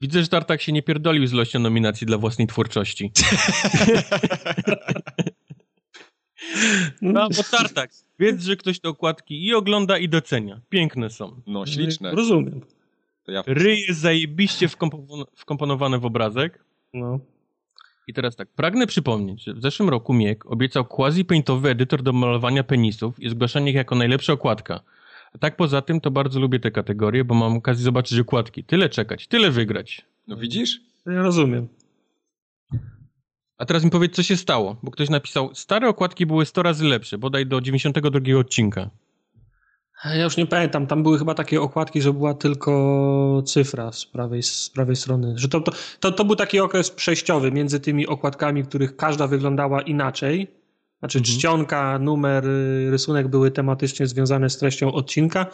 [0.00, 3.12] Widzę, że Tartak się nie pierdolił z ilością nominacji dla własnej twórczości.
[7.02, 10.60] No, bo Tartak, wiedz, że ktoś te okładki i ogląda, i docenia.
[10.68, 11.40] Piękne są.
[11.46, 12.10] No, śliczne.
[12.10, 12.60] Rozumiem.
[13.28, 14.68] Ja Ry jest zajebiście
[15.36, 16.64] wkomponowane w obrazek.
[16.94, 17.18] No.
[18.08, 22.64] I teraz tak, pragnę przypomnieć, że w zeszłym roku Miek obiecał quasi-paintowy edytor do malowania
[22.64, 24.80] penisów i zgłaszanie ich jako najlepsza okładka.
[25.36, 28.64] A tak poza tym to bardzo lubię te kategorie, bo mam okazję zobaczyć okładki.
[28.64, 30.04] Tyle czekać, tyle wygrać.
[30.28, 30.80] No widzisz?
[31.06, 31.68] Ja rozumiem.
[33.58, 36.84] A teraz mi powiedz, co się stało, bo ktoś napisał, stare okładki były 100 razy
[36.84, 38.90] lepsze, bodaj do 92 odcinka.
[40.04, 44.42] Ja już nie pamiętam, tam były chyba takie okładki, że była tylko cyfra z prawej,
[44.42, 45.34] z prawej strony.
[45.38, 49.82] Że to, to, to, to był taki okres przejściowy między tymi okładkami, których każda wyglądała
[49.82, 50.48] inaczej
[50.98, 51.36] znaczy mhm.
[51.36, 55.46] czcionka, numer, y, rysunek były tematycznie związane z treścią odcinka,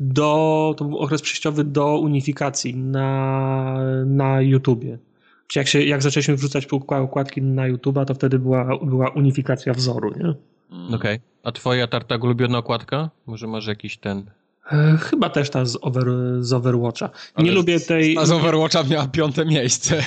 [0.00, 4.98] do, to był okres przejściowy do unifikacji na, na YouTubie.
[5.46, 6.68] Czyli jak, się, jak zaczęliśmy wrzucać
[7.02, 10.34] układki na YouTube'a, to wtedy była, była unifikacja wzoru, nie?
[10.86, 10.94] Okej.
[10.94, 11.20] Okay.
[11.42, 13.10] A twoja tartak ulubiona okładka?
[13.26, 14.30] Może masz jakiś ten
[15.00, 16.06] chyba też ta z, over,
[16.40, 17.10] z Overwatcha.
[17.34, 18.14] Ale nie lubię tej...
[18.14, 20.02] Ta z Overwatcha miała piąte miejsce.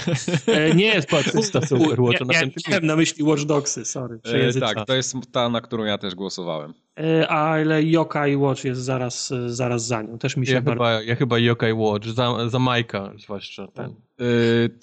[0.47, 1.09] E, nie jest
[1.53, 2.25] ta z Overwatcha.
[2.31, 4.19] Ja, ja miałem na myśli Watch Dogsy, sorry.
[4.23, 6.73] E, tak, to jest ta, na którą ja też głosowałem.
[6.99, 10.17] E, ale Yokai Watch jest zaraz, zaraz za nią.
[10.17, 10.83] Też mi się ja, bardzo...
[10.83, 13.67] chyba, ja chyba Yokai Watch, za, za Majka zwłaszcza.
[13.67, 13.95] Ten.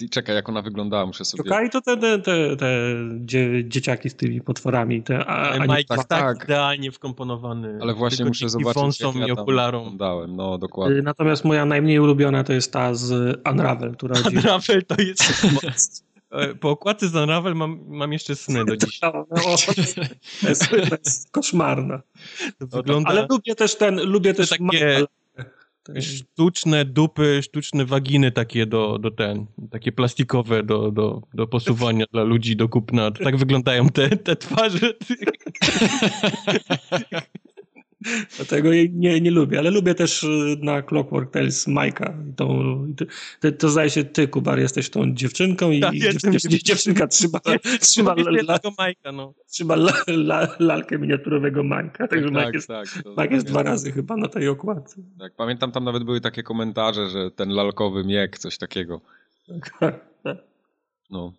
[0.00, 1.42] Yy, czekaj, jak ona wyglądała, muszę sobie...
[1.46, 5.03] Yokai to te, te, te, te dzie, dzieciaki z tymi potworami.
[5.03, 7.79] Te, a, Mike tak, tak, tak idealnie wkomponowany.
[7.83, 9.96] Ale właśnie muszę zobaczyć, jak ja i okularą.
[9.96, 10.96] Dałem, no dokładnie.
[10.96, 14.16] Yy, natomiast moja najmniej ulubiona to jest ta z Unravel, która...
[14.31, 16.11] Unravel to jest...
[16.31, 19.00] E, po okładce z Unravel mam, mam jeszcze sny do dziś.
[19.03, 19.81] No, no, to,
[20.48, 22.03] jest, to jest koszmarna.
[22.61, 23.11] Wygląda...
[23.11, 25.07] Ale lubię też ten, lubię też takie
[26.00, 32.22] sztuczne dupy, sztuczne waginy takie do, do ten, takie plastikowe do, do, do posuwania dla
[32.22, 33.11] ludzi do kupna.
[33.11, 34.94] Tak wyglądają te, te twarze.
[38.36, 42.14] Dlatego jej nie, nie lubię, ale lubię też y, na Clockwork Tales Majka.
[42.36, 42.64] To,
[43.40, 47.40] to, to zdaje się ty, Kubar, jesteś tą dziewczynką i tak, dziewczynka, dziewczynka trzyma,
[47.80, 49.34] trzyma, la, Majka, no.
[49.50, 52.08] trzyma la, la, lalkę miniaturowego Majka.
[52.08, 52.86] Także tak, Mike jest, tak,
[53.18, 55.02] Mike jest dwa razy chyba na tej okładce.
[55.18, 59.00] Tak, pamiętam tam nawet były takie komentarze, że ten lalkowy miek, coś takiego.
[61.10, 61.32] No.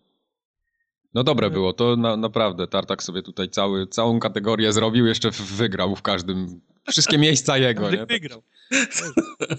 [1.14, 5.96] No dobre było, to na, naprawdę Tartak sobie tutaj cały, całą kategorię zrobił, jeszcze wygrał
[5.96, 7.90] w każdym, wszystkie miejsca jego.
[7.90, 8.06] nie?
[8.06, 8.42] wygrał.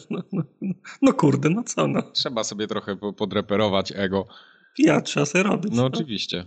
[0.09, 0.43] No, no,
[1.01, 2.01] no, kurde, no co no.
[2.01, 4.27] Trzeba sobie trochę podreperować ego.
[4.77, 5.71] Ja trzeba sobie robić.
[5.71, 6.45] No, no oczywiście.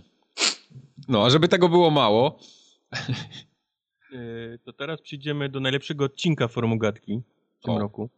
[1.07, 2.39] No, a żeby tego było mało...
[4.13, 7.21] E, to teraz przyjdziemy do najlepszego odcinka Formugatki
[7.59, 7.79] w tym o.
[7.79, 8.09] roku.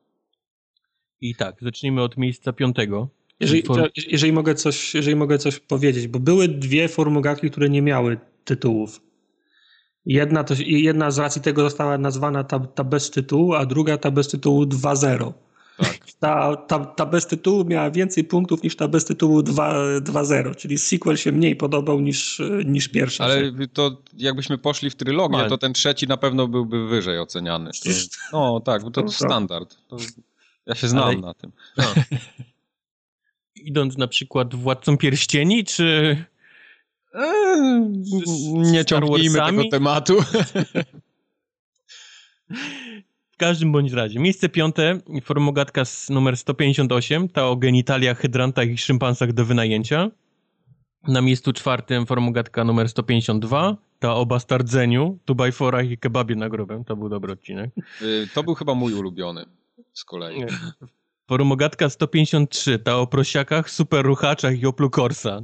[1.22, 3.10] I tak, zacznijmy od miejsca piątego.
[3.40, 3.64] Jeżeli,
[4.08, 9.02] jeżeli, mogę coś, jeżeli mogę coś powiedzieć, bo były dwie formogatki, które nie miały tytułów.
[10.06, 14.12] Jedna, to, jedna z racji tego została nazwana ta, ta bez tytułu, a druga ta
[14.12, 15.34] bez tytułu 2.0.
[15.78, 15.98] Tak.
[16.20, 21.18] Ta, ta, ta bez tytułu miała więcej punktów niż ta bez tytułu 2.0, czyli sequel
[21.18, 23.24] się mniej podobał niż, niż pierwsza.
[23.24, 27.72] Ale to jakbyśmy poszli w trylogię, to ten trzeci na pewno byłby wyżej oceniany.
[28.34, 29.78] No tak, bo to, to standard.
[29.88, 29.98] To,
[30.66, 31.18] ja się znam Ale...
[31.18, 31.52] na tym.
[31.78, 31.84] No.
[33.64, 36.18] Idąc na przykład Władcą Pierścieni, czy...
[37.14, 37.82] Eee,
[38.72, 40.18] nie ciągnijmy tego tematu.
[43.32, 44.20] W każdym bądź razie.
[44.20, 50.12] Miejsce piąte, formogatka z numer 158, ta o genitaliach, hydrantach i szympansach do wynajęcia.
[51.08, 56.84] Na miejscu czwartym formogatka numer 152, ta o bastardzeniu, tubajforach i kebabie na grobę.
[56.88, 57.72] To był dobry odcinek.
[58.02, 59.46] Y, to był chyba mój ulubiony
[59.94, 60.46] z kolei.
[61.30, 65.42] Forumogatka 153, ta o prosiakach, super ruchaczach i Oplu Corsa.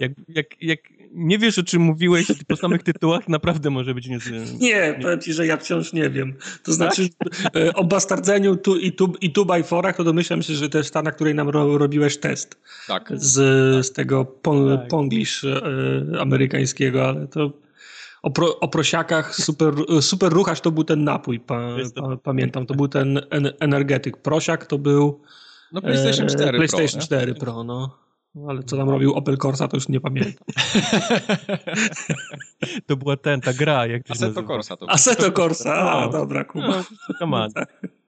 [0.00, 0.78] Jak, jak, jak
[1.12, 4.18] nie wiesz, o czym mówiłeś po samych tytułach, naprawdę może być nie...
[4.60, 6.34] Nie, powiem ci, że ja wciąż nie wiem.
[6.62, 7.56] To znaczy tak?
[7.56, 10.78] E, o bastardzeniu tu, i, tu, i tu by forach, to domyślam się, że to
[10.78, 12.60] jest ta, na której nam ro, robiłeś test.
[12.88, 13.12] Tak.
[13.14, 13.32] Z,
[13.86, 14.88] z tego pon, tak.
[14.88, 15.60] ponglish e,
[16.20, 17.52] amerykańskiego, ale to
[18.26, 22.74] o, pro, o prosiakach super, super ruchacz to był ten napój, pa, pa, pamiętam, to
[22.74, 24.16] był ten en, energetyk.
[24.16, 25.22] Prosiak to był
[25.72, 27.98] no PlayStation 4 e, PlayStation Pro, 4 Pro, no.
[28.34, 28.48] no.
[28.48, 30.46] Ale co tam robił Opel Corsa, to już nie pamiętam.
[32.86, 34.76] to była ten, ta gra, jak to Assetto Corsa.
[34.76, 36.12] To Assetto Corsa, a, no.
[36.12, 36.84] dobra, Kuba.
[37.20, 37.48] No,
[37.84, 37.88] Y,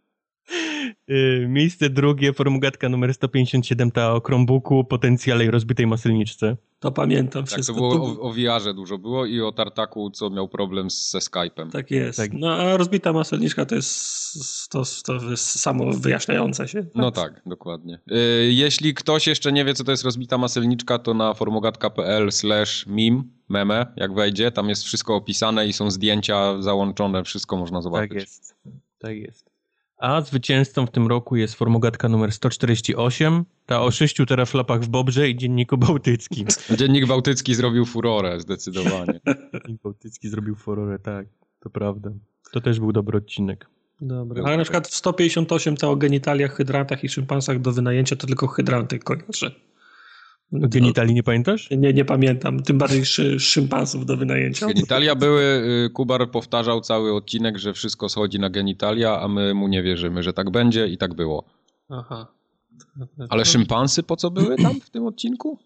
[1.48, 6.56] miejsce drugie, formugatka numer 157, ta o Chromebooku, potencjale i rozbitej maselniczce.
[6.80, 7.74] To pamiętam tak, wszystko.
[7.74, 11.70] to było o, o VR-ze dużo było i o Tartaku, co miał problem ze Skype'em.
[11.70, 12.18] Tak jest.
[12.18, 12.32] Tak.
[12.32, 16.86] No a rozbita maselniczka to jest, to, to jest samo wyjaśniające się.
[16.94, 18.00] No tak, dokładnie.
[18.12, 22.86] Y, jeśli ktoś jeszcze nie wie, co to jest rozbita maselniczka, to na formogatka.pl slash
[22.86, 28.08] meme, meme, jak wejdzie, tam jest wszystko opisane i są zdjęcia załączone, wszystko można zobaczyć.
[28.08, 28.56] Tak jest.
[28.98, 29.57] Tak jest.
[29.98, 35.28] A zwycięzcą w tym roku jest formogatka numer 148, ta o sześciu teraflopach w Bobrze
[35.28, 36.46] i Dzienniku Bałtyckim.
[36.76, 39.20] Dziennik Bałtycki zrobił furorę, zdecydowanie.
[39.64, 41.26] Dziennik Bałtycki zrobił furorę, tak,
[41.60, 42.10] to prawda.
[42.52, 43.66] To też był dobry odcinek.
[44.00, 44.44] Dobra.
[44.44, 48.98] Ale na przykład 158 to o genitaliach, hydrantach i szympansach do wynajęcia to tylko hydranty
[48.98, 49.50] kojarzę.
[50.52, 51.70] Genitalii nie pamiętasz?
[51.70, 52.62] Nie, nie pamiętam.
[52.62, 54.66] Tym bardziej szy, szympansów do wynajęcia.
[54.66, 55.42] Genitalia były,
[55.86, 60.22] y, Kubar powtarzał cały odcinek, że wszystko schodzi na genitalia, a my mu nie wierzymy,
[60.22, 61.44] że tak będzie i tak było.
[61.88, 62.26] Aha.
[63.28, 65.58] Ale szympansy po co były tam w tym odcinku?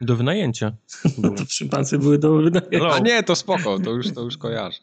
[0.00, 0.72] Do wynajęcia.
[1.36, 2.90] to szympansy były do wynajęcia.
[2.92, 4.78] A nie, to spoko, to już, to już kojarzę.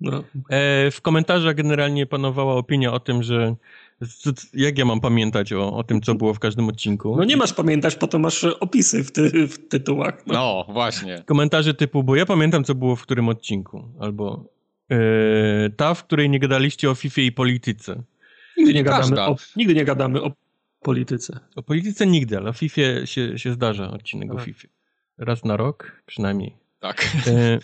[0.00, 0.24] No.
[0.50, 3.54] E, w komentarzach generalnie panowała opinia o tym, że
[4.54, 7.16] jak ja mam pamiętać o, o tym, co było w każdym odcinku?
[7.16, 10.26] No nie masz pamiętać, po to masz opisy w, ty, w tytułach.
[10.26, 10.34] No.
[10.34, 10.72] no.
[10.72, 11.22] właśnie.
[11.26, 13.84] Komentarze typu, bo ja pamiętam, co było w którym odcinku.
[14.00, 14.44] Albo
[14.90, 14.96] yy,
[15.76, 18.02] ta, w której nie gadaliście o FIFA i polityce.
[18.56, 20.32] Nigdy nie, gadamy o, nigdy nie gadamy o
[20.82, 21.40] polityce.
[21.56, 24.38] O polityce nigdy, ale o FIFA się, się zdarza odcinek tak.
[24.38, 24.68] o FIFA.
[25.18, 26.56] Raz na rok przynajmniej.
[26.80, 27.16] Tak.
[27.26, 27.58] Yy,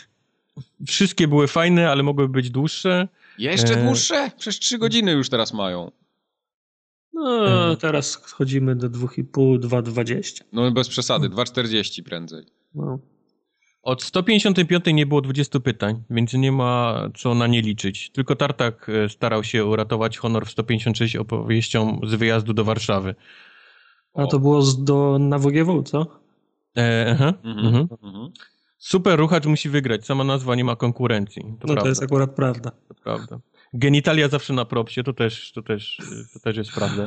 [0.86, 3.08] wszystkie były fajne, ale mogły być dłuższe.
[3.38, 4.30] Jeszcze dłuższe?
[4.38, 5.90] Przez trzy godziny już teraz mają.
[7.14, 7.76] No, mhm.
[7.76, 10.42] teraz schodzimy do 2,5, 2,20.
[10.52, 12.46] No bez przesady, 2,40 prędzej.
[12.74, 12.98] No.
[13.82, 18.10] Od 155 nie było 20 pytań, więc nie ma co na nie liczyć.
[18.10, 23.14] Tylko Tartak e, starał się uratować honor w 156 opowieścią z wyjazdu do Warszawy.
[24.14, 26.06] A to było z, do, na WGW, co?
[26.76, 27.88] E, aha, mhm, mhm.
[28.02, 28.32] mhm.
[28.78, 30.06] Super ruchacz musi wygrać.
[30.06, 31.42] Sama nazwa nie ma konkurencji.
[31.42, 31.82] To no prawda.
[31.82, 32.70] to jest akurat prawda.
[32.70, 33.38] To prawda.
[33.74, 35.98] Genitalia zawsze na propsie, to też, to też,
[36.32, 37.02] to też jest prawda.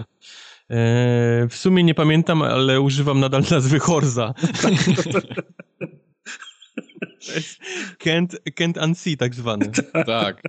[0.69, 4.33] E, w sumie nie pamiętam, ale używam nadal nazwy Horza.
[8.03, 9.71] Can't, can't unsee tak zwany.
[10.05, 10.41] tak.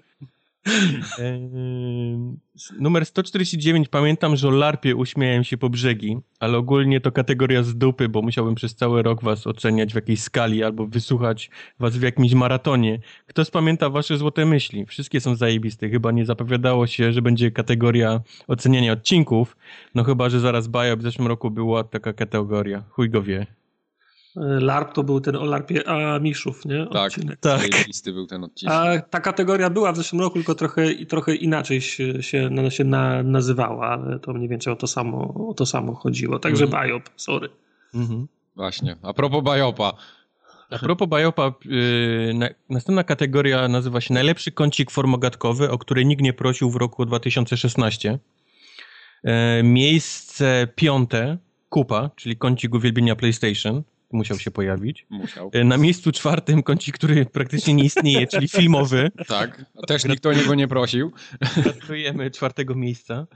[2.81, 3.88] Numer 149.
[3.88, 8.22] Pamiętam, że o larpie uśmiałem się po brzegi, ale ogólnie to kategoria z dupy, bo
[8.22, 12.98] musiałbym przez cały rok was oceniać w jakiejś skali albo wysłuchać was w jakimś maratonie.
[13.26, 14.87] Kto spamięta wasze złote myśli?
[14.87, 15.88] Wszystkie są zajebiste.
[15.88, 19.57] Chyba nie zapowiadało się, że będzie kategoria oceniania odcinków.
[19.94, 22.85] No chyba, że zaraz Baja w zeszłym roku była taka kategoria.
[22.90, 23.57] Chuj go wie.
[24.36, 26.86] LARP to był ten o LARPie Amiszów, nie?
[26.92, 27.86] Tak, tak.
[27.86, 28.74] listy był ten odcinek.
[28.74, 33.22] A ta kategoria była w zeszłym roku, tylko trochę, trochę inaczej się, się, się na,
[33.22, 36.38] nazywała, ale to mniej więcej o to samo, o to samo chodziło.
[36.38, 36.88] Także mhm.
[36.88, 37.48] Biop, sorry.
[37.94, 38.28] Mhm.
[38.56, 38.96] Właśnie.
[39.02, 39.92] A propos Biopa.
[40.70, 46.22] A propos Biopa, yy, na, następna kategoria nazywa się Najlepszy kącik formogatkowy, o który nikt
[46.22, 48.18] nie prosił w roku 2016.
[49.24, 51.38] Yy, miejsce piąte
[51.68, 53.82] kupa, czyli kącik uwielbienia PlayStation.
[54.12, 55.06] Musiał się pojawić.
[55.10, 55.50] Musiał.
[55.54, 59.10] E, Na miejscu czwartym kącik, który praktycznie nie istnieje, czyli filmowy.
[59.26, 61.12] Tak, też nikt o niego nie prosił.
[61.56, 63.26] Gratulujemy czwartego miejsca.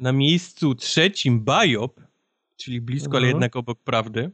[0.00, 2.00] Na miejscu trzecim Biop,
[2.56, 3.30] czyli blisko, ale Mhm.
[3.36, 4.30] jednak obok prawdy.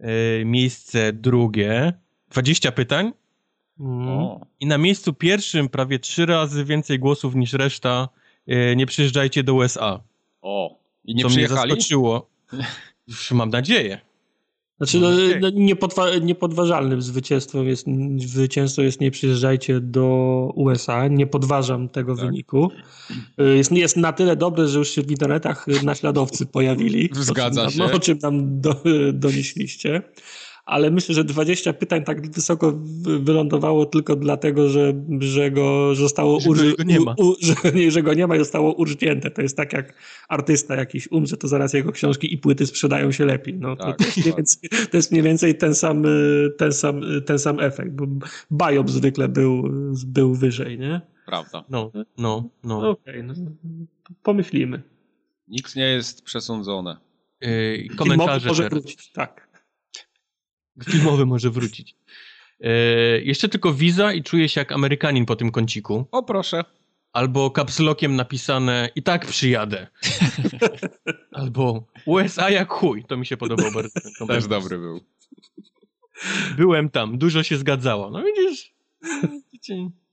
[0.00, 1.92] E, miejsce drugie,
[2.30, 3.12] 20 pytań.
[3.80, 4.08] Mm.
[4.08, 8.08] O, I na miejscu pierwszym prawie trzy razy więcej głosów niż reszta.
[8.46, 10.00] E, nie przyjeżdżajcie do USA.
[10.42, 10.78] o.
[11.04, 11.72] I nie co przyjechali?
[11.72, 12.30] mnie zaskoczyło.
[13.30, 14.00] Mam nadzieję.
[14.78, 15.40] Znaczy, no, Okej.
[15.40, 20.04] no, niepodwa- niepodważalnym zwycięstwem jest, zwycięstwo jest nie przyjeżdżajcie do
[20.54, 22.24] USA, nie podważam tego Tak.
[22.26, 22.70] wyniku.
[23.40, 27.08] Y, Jest, jest na tyle dobre, że już się w internetach naśladowcy pojawili.
[27.12, 27.78] Zgadza o czym się.
[27.78, 28.74] nam, O czym nam do,
[29.12, 30.02] donieśliście.
[30.64, 36.40] Ale myślę, że 20 pytań tak wysoko wy- wylądowało tylko dlatego, że, że go zostało
[36.40, 37.14] Że go nie ma.
[37.18, 39.30] U, że, nie, że go nie ma i zostało urznięte.
[39.30, 39.94] To jest tak jak
[40.28, 43.54] artysta jakiś umrze, to zaraz jego książki i płyty sprzedają się lepiej.
[43.54, 44.36] No, to, Tak, to, jest mniej tak.
[44.36, 48.06] więcej, to jest mniej więcej ten sam, y, ten sam, y, ten sam efekt, bo
[48.70, 49.62] Biop zwykle był,
[50.06, 51.00] był wyżej, nie?
[51.26, 51.64] Prawda.
[51.68, 52.90] No, no, no.
[52.90, 53.34] Okej, no,
[54.22, 54.82] pomyślimy.
[55.48, 56.96] Nic nie jest przesądzone.
[57.40, 59.43] Filmowy komentarze może wrócić, tak.
[60.82, 61.94] Filmowy może wrócić.
[62.60, 62.70] E,
[63.20, 66.06] jeszcze tylko wiza i czuję się jak Amerykanin po tym kąciku.
[66.10, 66.64] O, proszę.
[67.12, 69.86] Albo kapslokiem napisane i tak przyjadę.
[71.32, 73.04] Albo USA jak chuj.
[73.04, 74.00] To mi się podobał bardzo.
[74.18, 75.00] ten Też dobry był.
[76.56, 78.10] Byłem tam, dużo się zgadzało.
[78.10, 78.72] No widzisz.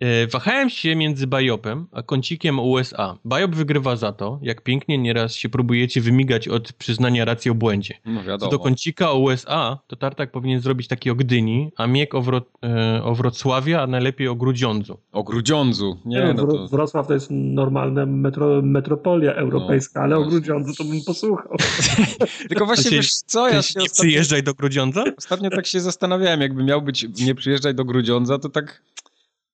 [0.00, 3.18] E, Wahałem się między Bajopem a kącikiem USA.
[3.24, 7.94] Bajop wygrywa za to, jak pięknie nieraz się próbujecie wymigać od przyznania racji o błędzie.
[8.04, 12.14] No Co do kącika o USA, to Tartak powinien zrobić taki o Gdyni, a Miek
[12.14, 14.98] o, Wro e, o Wrocławiu, a najlepiej o Grudziądzu.
[15.12, 15.98] O Grudziądzu.
[16.04, 16.68] Nie, no Wro- to...
[16.68, 20.32] Wrocław to jest normalna metro, metropolia europejska, No, ale o właśnie.
[20.40, 21.56] Grudziądzu to bym posłuchał.
[22.48, 25.04] Tylko właśnie sensie- wiesz co, ja się nie ostatnio, przyjeżdżaj do Grudziądza?
[25.18, 28.82] ostatnio tak się zastanawiałem, jakby miał być nie przyjeżdżać do Grudziądza, to tak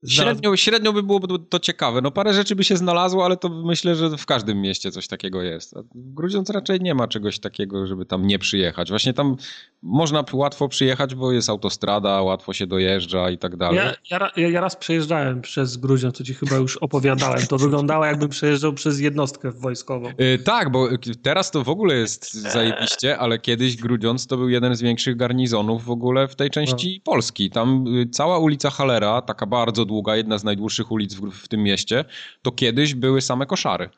[0.09, 2.01] średnio, średnio by było to ciekawe.
[2.01, 5.43] No parę rzeczy by się znalazło, ale to myślę, że w każdym mieście coś takiego
[5.43, 5.77] jest.
[5.77, 8.89] A w Grudziądz raczej nie ma czegoś takiego, żeby tam nie przyjechać.
[8.89, 9.37] Właśnie tam
[9.83, 13.81] można łatwo przyjechać, bo jest autostrada, łatwo się dojeżdża i tak dalej.
[14.11, 17.47] Ja, ja, ja, raz przejeżdżałem przez Grudziądz, co ci chyba już opowiadałem.
[17.47, 20.09] To wyglądało jakbym przejeżdżał przez jednostkę wojskową.
[20.09, 20.89] Y, tak, bo
[21.23, 25.85] teraz to w ogóle jest zajebiście, ale kiedyś Grudziądz to był jeden z większych garnizonów
[25.85, 27.51] w ogóle w tej części Polski.
[27.51, 31.63] Tam y, cała ulica Halera, taka bardzo długa, jedna z najdłuższych ulic w, w tym
[31.63, 32.05] mieście,
[32.43, 33.91] to kiedyś były same koszary.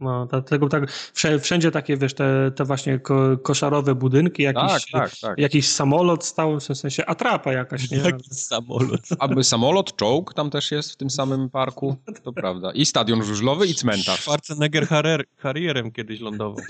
[0.00, 0.92] No, dlatego tak,
[1.40, 5.38] wszędzie, takie, wiesz, te, te właśnie ko, koszarowe budynki, Tak, jakiś, tak, tak.
[5.38, 7.98] jakiś samolot stał, w sensie atrapa jakaś, nie?
[7.98, 9.00] Jaki samolot.
[9.18, 12.72] Aby samolot, czołg tam też jest w tym samym parku, to prawda.
[12.72, 14.20] I stadion żużlowy i cmentarz.
[14.20, 16.64] Schwarzenegger Harrier, Harrierem kiedyś lądował.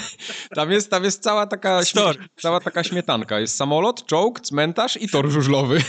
[0.56, 3.40] Tam jest, tam jest cała taka, śmie- cała taka śmietanka.
[3.40, 5.82] Jest samolot, czołg, cmentarz i tor żużlowy.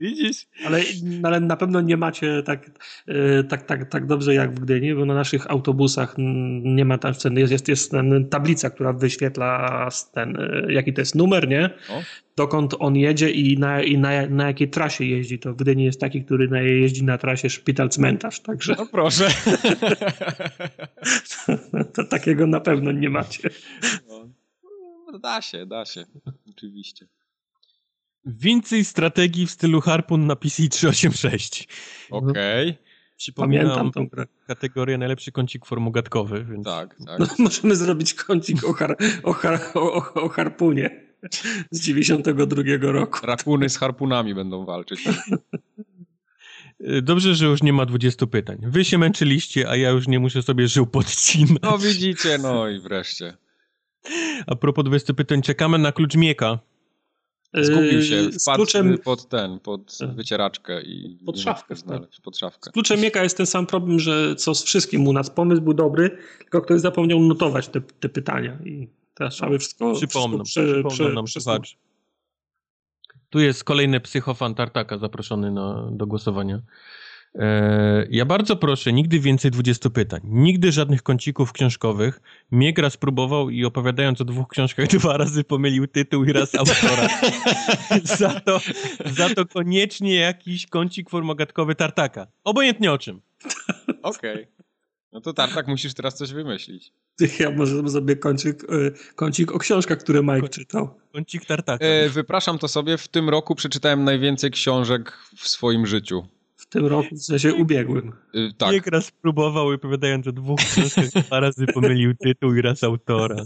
[0.00, 0.46] Widzisz?
[0.66, 0.80] Ale,
[1.22, 2.70] ale na pewno nie macie tak,
[3.06, 6.14] e, tak, tak, tak dobrze jak w Gdyni, bo na naszych autobusach
[6.62, 11.14] nie ma tam ten, jest, jest, jest ten tablica, która wyświetla ten, jaki to jest
[11.14, 11.70] numer, nie?
[11.88, 12.02] O.
[12.36, 15.38] Dokąd on jedzie i, na, i na, na jakiej trasie jeździ.
[15.38, 19.28] To w Gdyni jest taki, który na, jeździ na trasie szpital-cmentarz, także No proszę.
[21.94, 23.50] to takiego na pewno nie macie.
[24.08, 26.04] No, da się, da się.
[26.50, 27.06] Oczywiście.
[28.26, 31.68] Więcej strategii w stylu Harpun na PC 386.
[32.10, 32.78] Okej,
[33.16, 34.26] Przypominam Pamiętam tą grę.
[34.46, 37.18] kategorię najlepszy kącik formogatkowy, więc tak, tak.
[37.18, 41.06] No, możemy zrobić kącik o, har, o, har, o, o, harpunie
[41.70, 43.26] z 92 roku.
[43.26, 45.04] Rakuny z harpunami będą walczyć.
[47.02, 48.58] Dobrze, że już nie ma 20 pytań.
[48.62, 51.62] Wy się męczyliście, a ja już nie muszę sobie żył podcinać.
[51.62, 53.36] No widzicie, no i wreszcie.
[54.46, 56.58] A propos 20 pytań, czekamy na klucz Mieka.
[57.54, 61.18] Zgubił się, Yy, Z wpadł kluczem, pod ten, pod wycieraczkę i...
[61.26, 62.20] Pod szafkę mógł znaleźć.
[62.20, 62.70] Pod szafkę.
[62.70, 65.30] z kluczem Mieka jest ten sam problem, że co z wszystkim u nas.
[65.30, 69.94] Pomysł był dobry, tylko ktoś zapomniał notować te, te pytania i teraz trzeba by wszystko,
[69.94, 71.76] Przypomnę, wszystko prze, przypomnę prze, słuchaczy.
[73.30, 76.62] Tu jest kolejny psychofan Tartaka zaproszony na, do głosowania.
[77.38, 80.20] E, ja bardzo proszę, nigdy więcej 20 pytań.
[80.24, 82.20] Nigdy żadnych kącików książkowych.
[82.52, 87.08] Mieg raz próbował i opowiadając o dwóch książkach dwa razy pomylił tytuł i raz autora.
[88.18, 88.60] za, to,
[89.04, 92.26] za to koniecznie jakiś kącik formogatkowy Tartaka.
[92.44, 93.20] Obojętnie o czym.
[94.02, 94.46] Okej.
[95.12, 96.92] No to Tartak musisz teraz coś wymyślić.
[97.40, 101.00] Ja może sobie kącik, e, kącik o książkach, które Mike czytał.
[101.12, 101.84] Kącik Tartaka.
[101.84, 106.26] E, wypraszam to sobie, w tym roku przeczytałem najwięcej książek w swoim życiu.
[106.76, 108.12] W tym roku, w sensie ubiegłym.
[108.34, 108.72] Y, tak.
[108.72, 113.36] Niek raz próbował, opowiadając o dwóch książkach, dwa razy pomylił tytuł i raz autora.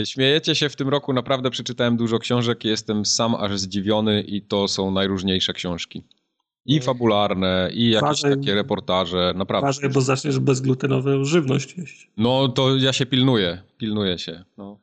[0.00, 4.22] Y, Śmiejecie się, w tym roku naprawdę przeczytałem dużo książek i jestem sam aż zdziwiony
[4.22, 6.02] i to są najróżniejsze książki.
[6.66, 8.36] I fabularne, i jakieś Uważaj.
[8.40, 9.64] takie reportaże, naprawdę.
[9.66, 12.10] Uważaj, bo zaczniesz bezglutenową żywność jeść.
[12.16, 14.44] No to ja się pilnuję, pilnuję się.
[14.58, 14.80] No,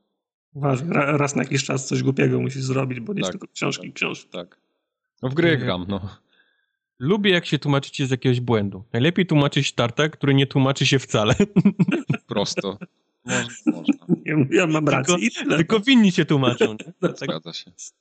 [0.89, 4.29] ra- raz na jakiś czas coś głupiego musisz zrobić, bo nie Tak, tylko książki, książki.
[4.31, 4.57] tak.
[5.21, 6.01] No w gry gram, no.
[7.00, 8.84] Lubię, jak się tłumaczycie z jakiegoś błędu.
[8.93, 11.36] Najlepiej tłumaczyć tartak, który nie tłumaczy się wcale.
[12.28, 12.78] Prosto.
[13.26, 13.93] Można, można.
[14.26, 15.56] Ja, ja mam rację Tylko-.
[15.58, 16.66] Tylko winni się tłumaczą.
[16.74, 16.93] Nie?
[17.10, 17.72] Tak Zgadza się.
[17.78, 17.93] z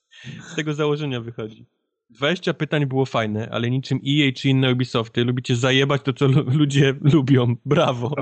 [0.57, 1.67] tego założenia wychodzi.
[2.11, 6.51] 20 pytań było fajne, ale niczym EA czy inne Ubisofty lubicie zajebać to, co lu-
[6.51, 7.57] ludzie lubią.
[7.65, 8.15] Brawo.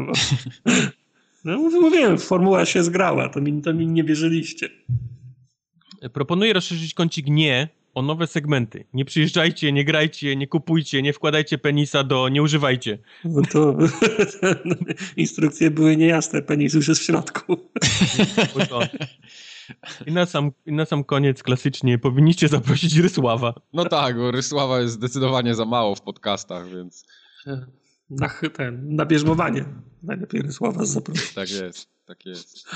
[1.45, 4.69] No mów- mówiłem, formuła się zgrała, to mi, to mi nie wierzyliście.
[6.13, 8.85] Proponuję rozszerzyć kącik nie o nowe segmenty.
[8.95, 12.29] Nie przyjeżdżajcie, nie grajcie, nie kupujcie, nie wkładajcie penisa do...
[12.29, 12.99] nie używajcie.
[13.25, 13.77] No to
[15.17, 17.57] instrukcje były niejasne, penis już jest w środku.
[20.07, 23.55] I na sam, I na sam koniec klasycznie powinniście zaprosić Rysława.
[23.73, 27.05] No tak, bo Rysława jest zdecydowanie za mało w podcastach, więc
[28.11, 29.65] Na, ten, na bierzmowanie.
[30.03, 31.35] Najlepiej Rysława zaprosić.
[31.35, 32.69] tak jest, tak jest.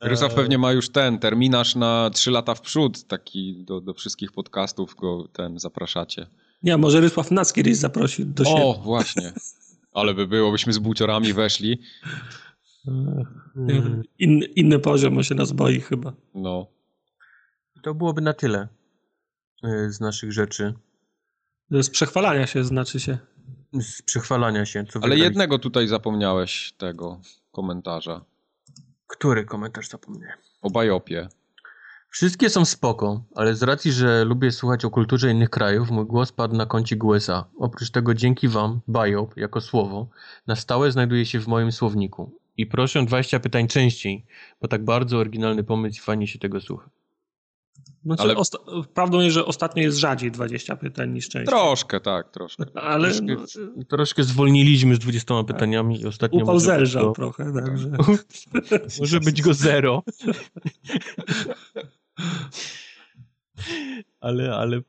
[0.00, 4.32] Rysław pewnie ma już ten terminarz na 3 lata w przód, taki do, do wszystkich
[4.32, 6.26] podcastów go ten zapraszacie.
[6.62, 8.62] Nie, może Rysław nas kiedyś zaprosi do siebie.
[8.64, 9.32] O, właśnie.
[9.92, 11.80] Ale by było, byśmy z buciorami weszli.
[13.56, 14.02] Mm.
[14.18, 16.12] In, inny poziom, on się nas boi chyba.
[16.34, 16.66] No.
[17.82, 18.68] To byłoby na tyle
[19.64, 20.74] y, z naszych rzeczy.
[21.70, 23.18] Z przechwalania się znaczy się.
[23.80, 24.84] Z przechwalania się.
[24.84, 25.24] Co Ale wygraliśmy.
[25.24, 27.20] jednego tutaj zapomniałeś tego
[27.52, 28.24] komentarza.
[29.10, 30.38] Który komentarz zapomniałem?
[30.62, 31.28] O Bajopie.
[32.10, 36.32] Wszystkie są spoko, ale z racji, że lubię słuchać o kulturze innych krajów, mój głos
[36.32, 37.44] padł na kącik USA.
[37.58, 40.08] Oprócz tego dzięki wam, biop, jako słowo,
[40.46, 42.32] na stałe znajduje się w moim słowniku.
[42.56, 44.26] I proszę 20 pytań częściej,
[44.60, 46.90] bo tak bardzo oryginalny pomysł i fajnie się tego słucha.
[48.04, 51.46] Znaczy, Ale- osta- prawdą jest, że ostatnio jest rzadziej 20 pytań niż częściej.
[51.46, 52.64] Troszkę, tak, troszkę.
[52.74, 53.36] Ale Troszkę,
[53.76, 57.90] no, troszkę zwolniliśmy z 20 pytaniami i ostatnio upał zelżał go, trochę, także...
[59.00, 60.02] może być go zero.
[64.20, 64.80] ale, ale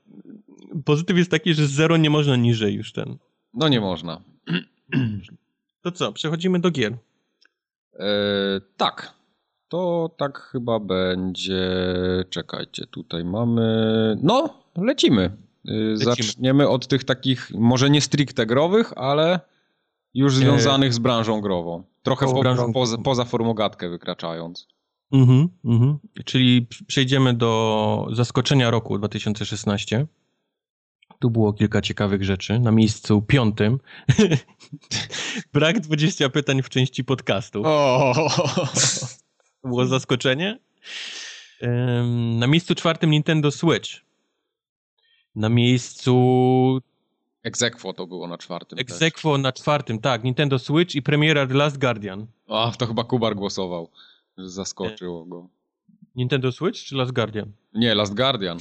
[0.85, 3.17] pozytyw jest taki, że zero nie można niżej już ten.
[3.53, 4.21] No nie można.
[5.81, 6.97] To co, przechodzimy do gier.
[7.93, 8.07] E,
[8.77, 9.13] tak.
[9.71, 11.73] To tak chyba będzie.
[12.29, 14.17] Czekajcie, tutaj mamy.
[14.23, 15.37] No, lecimy.
[15.67, 19.39] E, Zaczniemy od tych takich, może nie stricte growych, ale
[20.13, 21.83] już związanych z branżą grową.
[22.03, 22.73] Trochę branżą.
[22.73, 24.67] poza, poza formogatkę wykraczając.
[25.11, 25.99] Mhm, mhm.
[26.25, 30.05] Czyli przejdziemy do zaskoczenia roku 2016.
[31.19, 32.59] Tu było kilka ciekawych rzeczy.
[32.59, 33.79] Na miejscu piątym
[35.53, 37.61] brak 20 pytań w części podcastu.
[37.65, 38.13] O!
[39.61, 40.59] To było zaskoczenie.
[42.39, 43.89] Na miejscu czwartym Nintendo Switch.
[45.35, 46.81] Na miejscu
[47.43, 48.79] Egzekwo to było na czwartym.
[48.79, 52.25] Exequo na czwartym, tak, Nintendo Switch i premiera The Last Guardian.
[52.47, 53.89] A, to chyba Kubar głosował.
[54.37, 55.47] że Zaskoczyło go.
[56.15, 57.51] Nintendo Switch czy Last Guardian?
[57.73, 58.57] Nie, Last Guardian.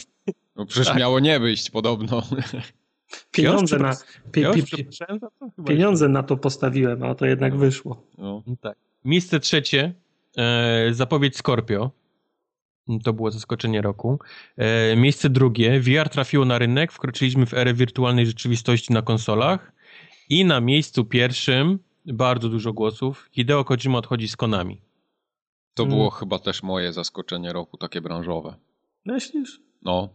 [0.56, 0.96] No przecież Tak.
[0.98, 2.22] miało nie wyjść podobno.
[3.30, 3.96] Pieniądze, na,
[4.32, 4.84] pie, pie, pie,
[5.66, 8.02] pieniądze na to postawiłem, a to jednak wyszło.
[8.18, 8.42] No.
[8.46, 8.76] No Tak.
[9.04, 9.94] Miejsce trzecie,
[10.90, 11.90] zapowiedź Scorpio.
[13.04, 14.18] To było zaskoczenie roku.
[14.56, 19.72] E, miejsce drugie, VR trafiło na rynek, wkroczyliśmy w erę wirtualnej rzeczywistości na konsolach.
[20.28, 24.80] I na miejscu pierwszym, bardzo dużo głosów, Hideo Kojima odchodzi z Konami.
[25.74, 28.54] To było chyba też moje zaskoczenie roku, takie branżowe.
[29.04, 29.60] Myślisz?
[29.82, 30.08] No.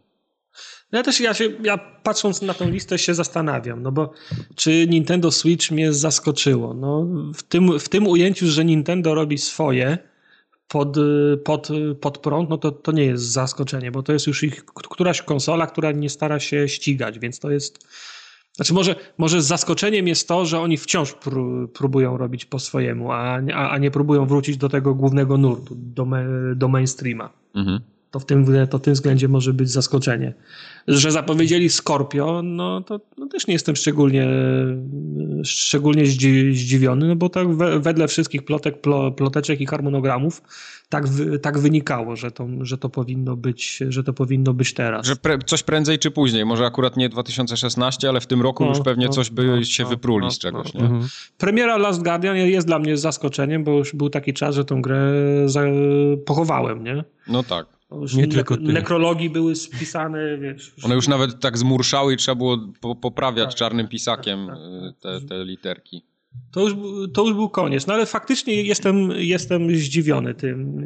[0.91, 4.11] Ja też, ja, się, ja patrząc na tą listę się zastanawiam, no bo
[4.55, 6.73] czy Nintendo Switch mnie zaskoczyło?
[6.73, 9.97] No, w, tym, w tym ujęciu, że Nintendo robi swoje
[10.67, 10.97] pod,
[11.43, 11.67] pod,
[12.01, 15.67] pod prąd, no to, to nie jest zaskoczenie, bo to jest już ich któraś konsola,
[15.67, 17.87] która nie stara się ścigać, więc to jest...
[18.55, 23.39] Znaczy może, może zaskoczeniem jest to, że oni wciąż pró- próbują robić po swojemu, a,
[23.53, 26.25] a, a nie próbują wrócić do tego głównego nurtu, do, me,
[26.55, 27.79] do mainstreama Mhm.
[28.15, 30.33] To w tym, to w tym względzie może być zaskoczenie.
[30.87, 34.27] Że zapowiedzieli Scorpio, no to no też nie jestem szczególnie,
[35.43, 40.41] szczególnie zdzi- zdziwiony, no bo tak we, wedle wszystkich plotek, plo, ploteczek i harmonogramów
[40.89, 41.05] tak,
[41.41, 45.05] tak wynikało, że to, że, to powinno być, że to powinno być teraz.
[45.05, 48.69] Że pre, coś prędzej czy później, może akurat nie 2016, ale w tym roku No,
[48.69, 50.79] już pewnie no, coś by no, się no, wypruli no, z czegoś, no.
[50.79, 50.87] nie?
[50.87, 51.09] Mhm.
[51.37, 55.11] Premiera Last Guardian jest dla mnie zaskoczeniem, bo już był taki czas, że tą grę
[55.45, 55.61] za,
[56.25, 57.03] pochowałem, nie?
[57.27, 57.74] No tak.
[57.91, 60.73] Już nie tylko ne nekrologii były spisane, wiesz.
[60.83, 64.57] One już nawet tak zmurszały i trzeba było po poprawiać tak, czarnym pisakiem tak,
[65.01, 66.05] tak, y, te, te literki.
[66.51, 66.73] To już,
[67.13, 67.87] to już był koniec.
[67.87, 70.83] No ale faktycznie jestem, jestem zdziwiony tym,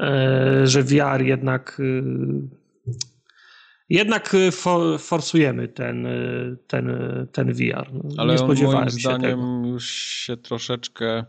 [0.00, 1.82] e, że VR jednak
[3.88, 6.08] jednak for, forsujemy ten,
[6.66, 6.96] ten,
[7.32, 7.92] ten VR.
[7.92, 9.66] No, ale Nie spodziewałem moim się zdaniem tego.
[9.66, 11.24] już się troszeczkę...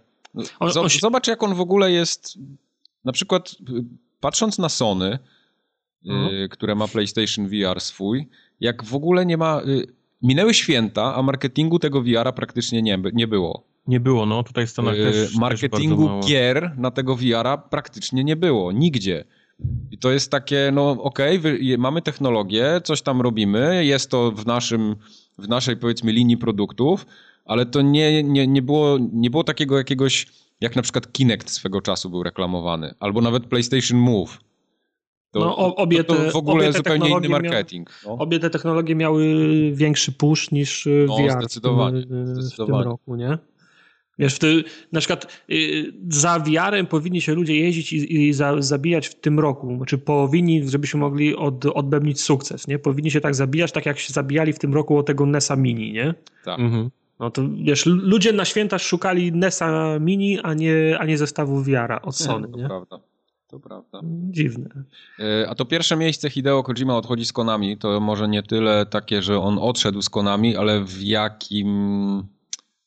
[0.59, 0.99] On, on się...
[0.99, 2.38] Zobacz jak on w ogóle jest...
[3.05, 3.55] Na przykład
[4.22, 5.19] patrząc na Sony,
[6.05, 6.36] mhm.
[6.36, 8.28] y, które ma PlayStation VR swój,
[8.59, 9.61] jak w ogóle nie ma...
[9.61, 9.88] Y,
[10.22, 13.63] minęły święta, a marketingu tego VR-a praktycznie nie, nie było.
[13.88, 18.24] Nie było, no tutaj w Stanach y, też Marketingu też gier na tego VR-a praktycznie
[18.24, 19.24] nie było, nigdzie.
[19.91, 24.45] I to jest takie, no okej, okay, mamy technologię, coś tam robimy, jest to w,
[24.45, 24.95] naszym,
[25.38, 27.05] w naszej powiedzmy linii produktów,
[27.45, 30.28] ale to nie, nie, nie, było, nie było takiego jakiegoś
[30.62, 34.39] jak na przykład Kinect swego czasu był reklamowany, albo nawet PlayStation Move.
[35.32, 37.89] To, no, obie te, to, w ogóle zupełnie inny marketing.
[38.05, 38.12] no.
[38.12, 39.36] Obie te technologie miały
[39.74, 42.80] większy push niż y, no, VR zdecydowanie, w, tym, zdecydowanie.
[42.80, 43.38] w tym roku, nie?
[44.20, 49.07] Wiesz, ty, na przykład y, za VR-em powinni się ludzie jeździć i, i za, zabijać
[49.07, 52.80] w tym roku, znaczy powinni, żebyśmy mogli od, odbębnić sukces, nie?
[52.80, 55.91] Powinni się tak zabijać, tak jak się zabijali w tym roku o tego NESa Mini,
[55.91, 56.14] nie?
[56.45, 56.59] Tak.
[56.59, 56.89] Mhm.
[57.22, 62.01] No to wiesz, ludzie na święta szukali NESa Mini, a nie, a nie zestawu wiara
[62.01, 62.53] od Sony, nie?
[62.53, 62.65] To nie?
[62.65, 62.99] prawda.
[63.47, 64.01] To prawda.
[64.30, 64.69] Dziwne.
[65.19, 69.22] E, a to pierwsze miejsce Hideo Kojima odchodzi z Konami, to może nie tyle takie,
[69.22, 72.24] że on odszedł z Konami, ale w jakim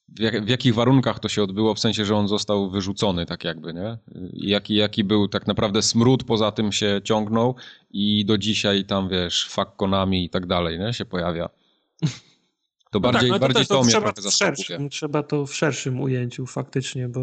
[0.09, 3.45] w, jak, w, jakich warunkach to się odbyło, w sensie, że on został wyrzucony tak
[3.45, 3.99] jakby, nie?
[4.33, 7.55] Jaki, jaki był tak naprawdę smród poza tym się ciągnął
[7.91, 10.93] i do dzisiaj tam, wiesz, fuck Konami i tak dalej, nie?
[10.93, 11.49] Się pojawia.
[12.95, 15.23] To no bardziej, tak, no to, bardziej to, to, to mnie trzeba trochę szerszym, Trzeba
[15.23, 17.21] to w szerszym ujęciu faktycznie, bo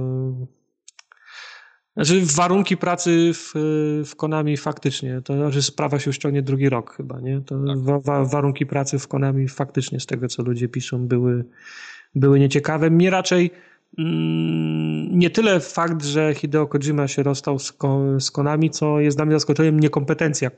[1.93, 3.53] znaczy warunki pracy w,
[4.05, 7.41] w Konami faktycznie, to znaczy sprawa się już ciągnie drugi rok chyba, nie?
[7.41, 7.80] To tak.
[7.80, 11.45] wa, wa, warunki pracy w Konami faktycznie z tego, co ludzie piszą, były,
[12.15, 12.89] były nieciekawe.
[12.89, 13.51] Mnie raczej
[13.97, 17.74] mm, nie tyle fakt, że Hideo Kojima się rozstał z,
[18.19, 20.51] z Konami, co jest dla mnie zaskoczeniem niekompetencja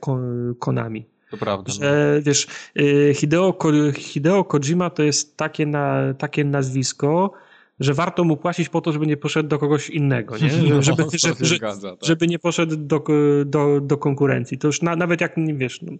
[0.58, 1.06] Konami.
[1.34, 1.72] To prawda.
[1.72, 2.22] Że, no.
[2.22, 2.46] wiesz,
[2.80, 3.58] y, Hideo,
[3.96, 7.32] Hideo Kojima to jest takie, na, takie nazwisko,
[7.80, 10.50] że warto mu płacić po to, żeby nie poszedł do kogoś innego, nie?
[10.70, 12.08] No, żeby, żeby, zgadza, tak.
[12.08, 13.04] żeby nie poszedł do,
[13.46, 14.58] do, do konkurencji.
[14.58, 15.92] To już na, nawet jak, nie wiesz, no,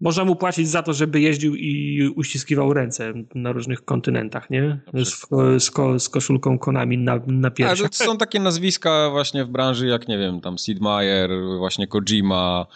[0.00, 4.80] można mu płacić za to, żeby jeździł i uściskiwał ręce na różnych kontynentach, nie?
[4.94, 5.26] Z,
[5.64, 7.90] z, ko, z koszulką Konami na, na piersiach.
[7.90, 12.66] to są takie nazwiska właśnie w branży jak, nie wiem, tam Sid Meier, właśnie Kojima,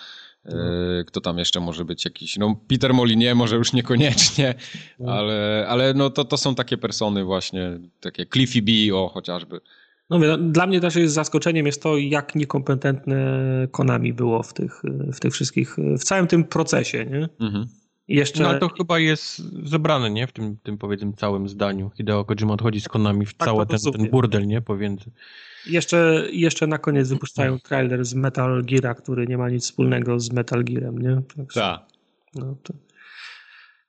[0.54, 1.00] no.
[1.00, 2.36] E, kto tam jeszcze może być jakiś?
[2.36, 4.54] No, Peter Molinie może już niekoniecznie,
[5.00, 5.12] no.
[5.12, 9.60] ale, ale no to, to są takie persony właśnie, takie Cliffy B, o chociażby.
[10.10, 13.16] No, dla mnie też jest zaskoczeniem jest to, jak niekompetentne
[13.70, 14.82] Konami było w tych,
[15.12, 17.28] w tych wszystkich, w całym tym procesie, nie?
[17.40, 17.66] Mhm.
[18.08, 18.42] Jeszcze...
[18.42, 19.38] No ale to chyba jest
[19.68, 20.26] zebrane, nie?
[20.26, 21.90] W tym, tym powiedzmy całym zdaniu.
[21.96, 24.62] Hideo Kojima odchodzi z Konami w tak, cały ten, ten burdel, nie?
[24.62, 25.10] Pomiędzy.
[25.66, 30.32] Jeszcze, jeszcze na koniec wypuszczają trailer z Metal Geara, który nie ma nic wspólnego z
[30.32, 31.22] Metal Gearem, nie?
[31.54, 31.80] Tak.
[32.34, 32.74] No, to...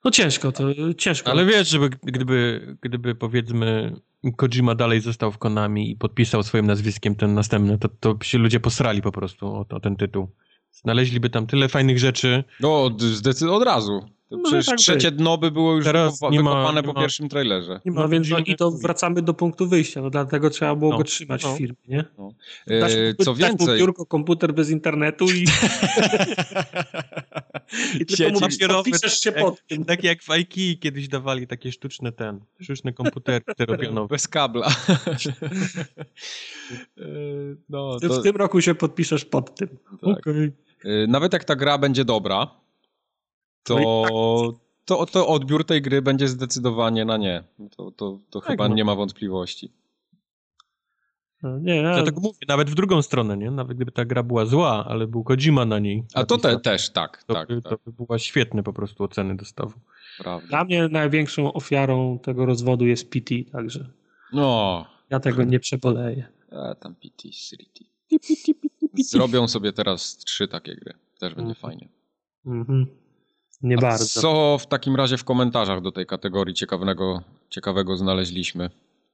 [0.04, 1.30] no ciężko, to ciężko.
[1.30, 3.92] Ale wiesz, żeby gdyby, gdyby powiedzmy
[4.36, 8.60] Kojima dalej został w Konami i podpisał swoim nazwiskiem ten następny, to, to się ludzie
[8.60, 10.28] posrali po prostu o, o ten tytuł.
[10.82, 12.44] Znaleźliby tam tyle fajnych rzeczy.
[12.60, 14.02] No, zdecydowanie od razu.
[14.30, 15.18] No przecież tak trzecie być.
[15.18, 17.80] dno by było już Teraz nie ma, nie po ma, pierwszym trailerze.
[17.84, 20.98] Nie ma, no więc i to wracamy do punktu wyjścia, no dlatego trzeba było no,
[20.98, 21.54] go trzymać no.
[21.54, 22.04] w firmie, nie?
[22.18, 22.32] No.
[22.66, 23.78] Dasz, e, co dasz więcej...
[23.78, 25.44] Biurko, komputer bez internetu i...
[28.00, 29.84] I tylko podpiszesz się pod tym.
[29.84, 34.06] Tak jak w IKEA kiedyś dawali takie sztuczne ten, sztuczne komputery te robiono.
[34.12, 34.68] Bez kabla.
[36.98, 37.02] E,
[37.68, 38.20] no, to...
[38.20, 39.68] W tym roku się podpiszesz pod tym.
[40.00, 40.18] Tak.
[40.18, 40.52] Okay.
[40.84, 42.46] E, nawet jak ta gra będzie dobra,
[43.62, 44.60] to, no tak.
[44.84, 47.44] to, to odbiór tej gry będzie zdecydowanie na nie.
[47.76, 48.74] To, to, to tak, chyba no.
[48.74, 49.72] nie ma wątpliwości.
[51.42, 51.94] No, nie, ja...
[51.94, 53.50] Dlatego mówię, nawet w drugą stronę, nie?
[53.50, 56.04] Nawet gdyby ta gra była zła, ale był Kojima na niej.
[56.14, 57.24] A to te, też, tak.
[57.24, 57.70] To, tak, by, tak.
[57.70, 59.72] to by była świetne po prostu oceny dostawu.
[60.18, 60.48] Prawda.
[60.48, 63.88] Dla mnie największą ofiarą tego rozwodu jest PT, także
[64.32, 64.86] no.
[65.10, 66.26] ja tego nie przeboleję.
[66.52, 67.84] A tam PT, City.
[69.04, 70.94] Zrobią sobie teraz trzy takie gry.
[71.18, 71.54] Też będzie mm.
[71.54, 71.88] fajnie.
[72.46, 72.86] Mhm.
[73.62, 74.20] Nie A bardzo.
[74.20, 78.70] Co w takim razie w komentarzach do tej kategorii ciekawego, ciekawego znaleźliśmy?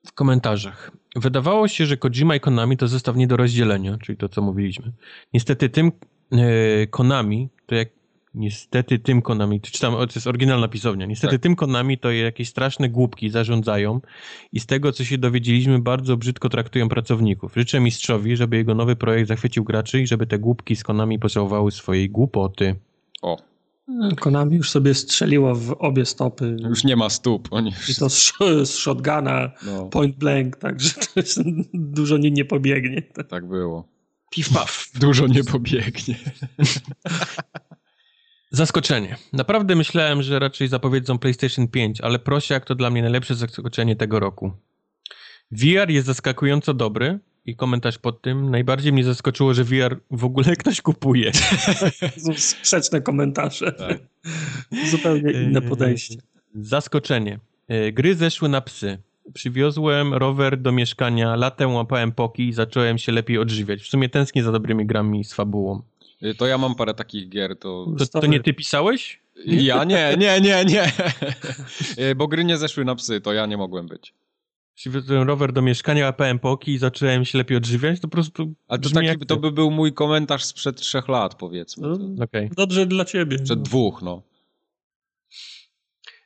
[0.07, 0.91] W komentarzach.
[1.17, 4.93] Wydawało się, że Kojima i Konami to zestaw nie do rozdzielenia, czyli to, co mówiliśmy.
[5.33, 5.93] Niestety tym
[6.33, 7.89] e, Konami, to jak
[8.35, 11.43] Niestety tym Konami, czytam, to jest oryginalna pisownia, niestety Tak.
[11.43, 14.01] tym Konami to jakieś straszne głupki zarządzają
[14.53, 17.53] i z tego, co się dowiedzieliśmy, bardzo brzydko traktują pracowników.
[17.57, 21.71] Życzę mistrzowi, żeby jego nowy projekt zachwycił graczy i żeby te głupki z Konami pocałowały
[21.73, 22.75] swojej głupoty.
[23.23, 23.37] O,
[24.21, 26.57] Konami już sobie strzeliło w obie stopy.
[26.69, 27.49] już nie ma stóp.
[27.51, 28.33] Oni I już, to z,
[28.65, 31.41] z shotguna, no, point blank, także to jest,
[31.75, 33.03] dużo nie, nie pobiegnie.
[33.03, 33.89] tak było.
[34.31, 34.91] Pif paf.
[35.01, 36.15] Dużo nie pobiegnie.
[38.55, 39.17] Zaskoczenie.
[39.33, 44.21] Naprawdę myślałem, że raczej zapowiedzą PlayStation 5, ale prosiak to dla mnie najlepsze zaskoczenie tego
[44.21, 44.53] roku.
[45.51, 48.51] VR jest zaskakująco dobry i komentarz pod tym.
[48.51, 51.33] Najbardziej mnie zaskoczyło, że VR w ogóle ktoś kupuje.
[52.37, 53.73] Sprzeczne komentarze.
[53.73, 53.99] Tak.
[54.91, 56.17] Zupełnie inne Eee, podejście.
[56.55, 57.39] Zaskoczenie.
[57.69, 58.99] E, Gry zeszły na psy.
[59.35, 63.83] Przywiozłem rower do mieszkania, latem łapałem poki i zacząłem się lepiej odżywiać.
[63.83, 65.83] W sumie tęsknię za dobrymi grami z fabułą.
[66.23, 67.87] Y, To ja mam parę takich gier, to...
[68.13, 69.21] To, to nie ty pisałeś?
[69.47, 70.93] Ja nie, nie, nie, nie.
[72.11, 74.15] Y, Bo gry nie zeszły na psy, to ja nie mogłem być.
[74.75, 78.01] Przywiozłem rower do mieszkania, łapałem poki i zacząłem się lepiej odżywiać.
[78.01, 81.89] To po prostu A to, taki, to by był mój komentarz sprzed trzech lat, powiedzmy.
[81.89, 82.51] No, Okej.
[82.57, 83.39] Dobrze dla ciebie.
[83.39, 84.23] Przed dwóch, no.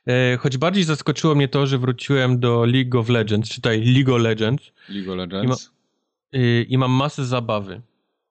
[0.07, 4.21] E, Choć bardziej zaskoczyło mnie to, że wróciłem do League of Legends, czytaj League of
[4.21, 5.71] Legends League of Legends.
[6.35, 7.81] y, i mam masę zabawy.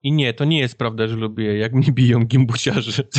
[0.03, 3.03] I nie, to nie jest prawda, że lubię, jak mnie biją gimbusiarze.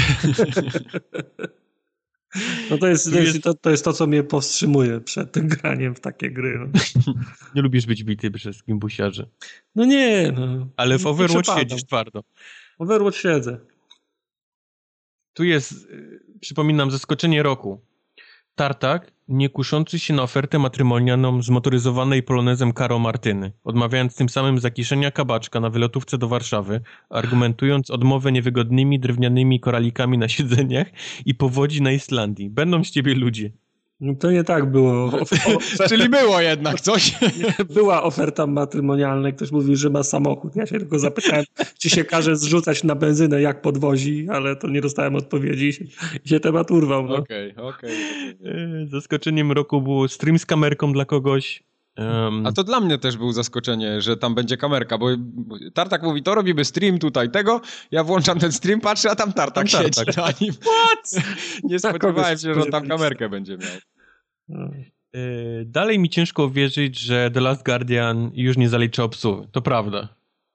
[2.71, 5.95] No to jest, to jest, to, to jest to, co mnie powstrzymuje przed tym graniem
[5.95, 6.59] w takie gry.
[6.59, 6.81] No,
[7.55, 9.29] Nie lubisz być bity przez gimbusiarzy.
[9.75, 10.69] no nie, no.
[10.77, 12.25] Ale w Overwatch siedzisz twardo.
[12.79, 13.59] Overwatch siedzę.
[15.33, 17.81] Tu jest, y, przypominam, zaskoczenie roku.
[18.61, 25.11] Tartak, nie kuszący się na ofertę matrymonialną zmotoryzowanej polonezem Karo Martyny, odmawiając tym samym zakiszenia
[25.11, 26.81] kabaczka na wylotówce do Warszawy,
[27.11, 30.87] argumentując odmowę niewygodnymi drewnianymi koralikami na siedzeniach
[31.27, 32.51] i powodzi na Islandii.
[32.51, 33.51] Będą z ciebie ludzie.
[34.01, 35.13] No to nie tak było.
[35.89, 37.19] Czyli było jednak coś.
[37.75, 40.57] była oferta matrymonialna, ktoś mówił, że ma samochód.
[40.57, 41.45] Ja się tylko zapytałem,
[41.79, 45.85] czy się każe zrzucać na benzynę, jak podwozi, ale to nie dostałem odpowiedzi i się,
[46.25, 47.07] się temat urwał.
[47.07, 47.17] No.
[47.17, 47.91] Okej, okej.
[48.45, 51.70] E, Zaskoczeniem roku był stream z kamerką dla kogoś.
[52.01, 55.07] Em, A to dla mnie też było zaskoczenie, że tam będzie kamerka, bo
[55.75, 59.55] Tartak mówi, to robimy stream tutaj tego, ja włączam ten stream, patrzę, a tam Tartak
[59.55, 60.17] Tam siedzi Tartak.
[60.17, 60.53] na nim.
[60.55, 61.25] What?
[61.65, 63.71] Nie spodziewałem się, że on tam kamerkę będzie miał.
[65.15, 65.19] E,
[65.65, 69.49] Dalej mi ciężko uwierzyć, że The Last Guardian już nie zalicza obsługi.
[69.53, 70.09] To prawda.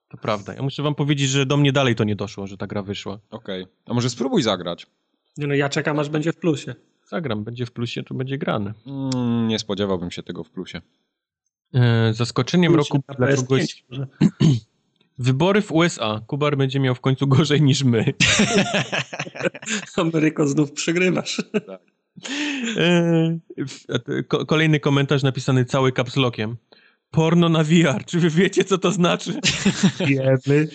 [0.10, 0.54] To prawda.
[0.54, 3.20] Ja muszę wam powiedzieć, że do mnie dalej to nie doszło, że ta gra wyszła.
[3.32, 3.66] Okej.
[3.86, 4.88] A może spróbuj zagrać?
[5.38, 6.76] Nie no, ja czekam, aż będzie w plusie.
[7.10, 8.74] Zagram, będzie w plusie, to będzie grane.
[8.88, 10.82] Mm, nie spodziewałbym się tego w plusie.
[11.76, 13.86] E, Zaskoczeniem Plusie roku dla PS5 kogoś...
[15.17, 16.21] Wybory w USA.
[16.28, 18.05] Kubar będzie miał w końcu gorzej niż my.
[19.97, 21.41] Ameryko, znów przegrywasz.
[22.78, 23.39] E,
[24.05, 26.57] to ko- Kolejny komentarz napisany cały kapslokiem.
[27.11, 28.05] Porno na VR.
[28.05, 29.39] Czy wy wiecie, co to znaczy?
[30.07, 30.67] Wiemy.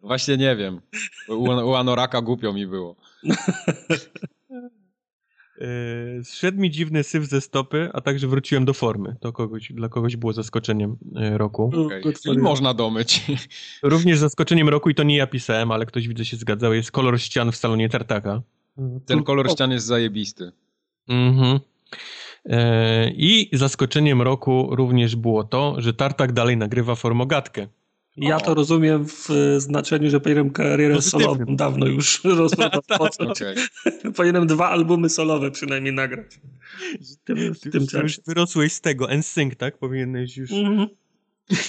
[0.00, 0.80] Właśnie nie wiem.
[1.28, 2.96] U, u Anoraka głupio mi było.
[5.60, 9.16] E, Zszedł mi dziwny syf ze stopy, a także wróciłem do formy.
[9.20, 11.70] To kogoś, dla kogoś było zaskoczeniem e, roku.
[12.22, 12.42] Czyli you.
[12.42, 13.22] można domyć.
[13.82, 17.20] Również zaskoczeniem roku, i to nie ja pisałem, ale ktoś widzę się zgadzał, jest kolor
[17.20, 18.42] ścian w salonie Tartaka.
[19.06, 20.52] Ten kolor ścian jest zajebisty.
[21.08, 21.60] Mhm.
[22.46, 27.66] E, I zaskoczeniem roku również było to, że Tartak dalej nagrywa formogatkę.
[28.20, 31.28] Ja to rozumiem w e, znaczeniu, że powinienem karierę Pozytywnym.
[31.28, 32.52] solową dawno już roz-
[32.88, 33.30] rozpocząć.
[33.42, 33.56] Okej.
[34.16, 36.40] Powinienem dwa albumy solowe przynajmniej nagrać.
[37.00, 39.78] W tym, w tym ty już wyrosłeś z tego, NSYNC, tak?
[39.78, 40.52] Powinieneś już...
[40.52, 40.88] Mhm.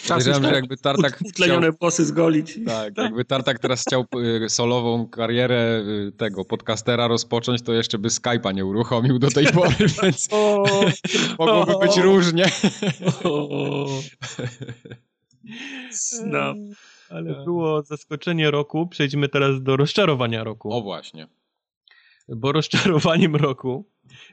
[0.08, 1.28] Podejrzewam, że tak jakby Tartak chciał...
[1.30, 2.60] utlenione włosy zgolić.
[2.66, 4.06] Tak, jakby Tartak teraz chciał
[4.46, 9.46] y, solową karierę y, tego podcastera rozpocząć, to jeszcze by Skype'a nie uruchomił do tej
[9.54, 10.66] pory, więc O,
[11.40, 12.02] mogłoby być o.
[12.02, 12.46] różnie.
[13.24, 13.88] o.
[15.92, 16.58] Snap.
[17.10, 18.88] Ale było zaskoczenie roku.
[18.88, 20.74] Przejdźmy teraz do rozczarowania roku.
[20.74, 21.28] O właśnie.
[22.30, 23.86] Bo rozczarowaniem roku,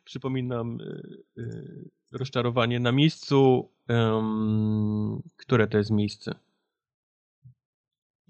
[0.05, 3.71] przypominam, y, y, rozczarowanie na miejscu,
[5.37, 6.35] które to jest miejsce?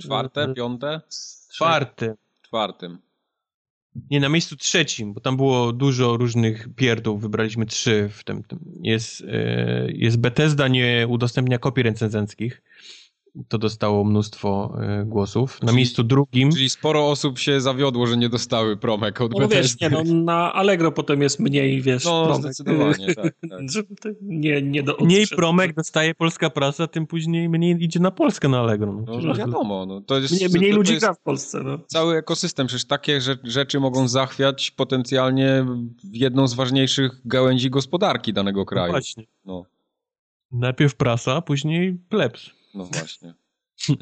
[0.01, 1.01] Czwarte, piąte?
[1.53, 2.15] Czwarte.
[2.43, 2.99] Czwartym.
[4.11, 8.43] Nie, na miejscu trzecim, bo tam było dużo różnych pierdół, wybraliśmy trzy w tym.
[8.43, 8.59] tym.
[8.83, 12.63] Jest, e, jest Bethesda, nie udostępnia kopii recenzenckich.
[13.49, 15.63] To dostało mnóstwo y, głosów.
[15.63, 16.53] Na czyli, miejscu drugim...
[16.53, 20.53] Czyli sporo osób się zawiodło, że nie dostały promek od no, wiesz, nie, no, na
[20.53, 22.43] Allegro potem jest mniej, wiesz, No, promek.
[22.43, 23.25] zdecydowanie, tak.
[24.03, 24.13] tak.
[24.23, 28.61] nie, nie do mniej promek dostaje polska prasa, tym później mniej idzie na Polskę na
[28.61, 28.93] Allegro.
[29.07, 30.35] No, no wiadomo, no, to jest...
[30.35, 31.79] Mniej, mniej to, ludzi gra w Polsce, no.
[31.87, 35.67] Cały ekosystem, przecież takie rzeczy mogą zachwiać potencjalnie
[36.13, 38.87] jedną z ważniejszych gałęzi gospodarki danego kraju.
[38.87, 39.25] No właśnie.
[39.45, 39.65] No.
[40.53, 42.58] Najpierw prasa, później plebs.
[42.79, 43.35] No właśnie.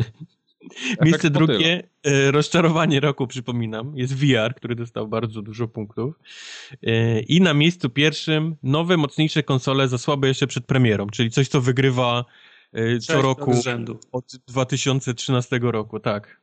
[1.05, 6.15] Miejsce drugie, e, rozczarowanie roku, przypominam, jest VR, który dostał bardzo dużo punktów.
[6.83, 11.49] E, I na miejscu pierwszym nowe, mocniejsze konsole za słabe jeszcze przed premierą, czyli coś,
[11.49, 12.25] co wygrywa
[12.73, 13.53] e, co roku
[14.13, 16.41] od 2013 roku, tak.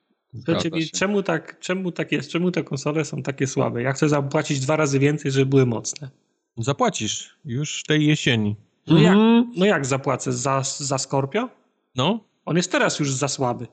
[0.62, 2.32] Czyli czemu tak, czemu tak jest?
[2.32, 3.82] Czemu te konsole są takie słabe?
[3.82, 6.10] Ja chcę zapłacić dwa razy więcej, żeby były mocne.
[6.58, 8.56] Zapłacisz już tej jesieni.
[8.88, 9.52] No, jak, mhm.
[9.56, 10.34] no jak zapłacę?
[10.34, 11.50] Za, za Scorpio?
[11.96, 12.20] No.
[12.46, 13.68] On jest teraz już za słaby.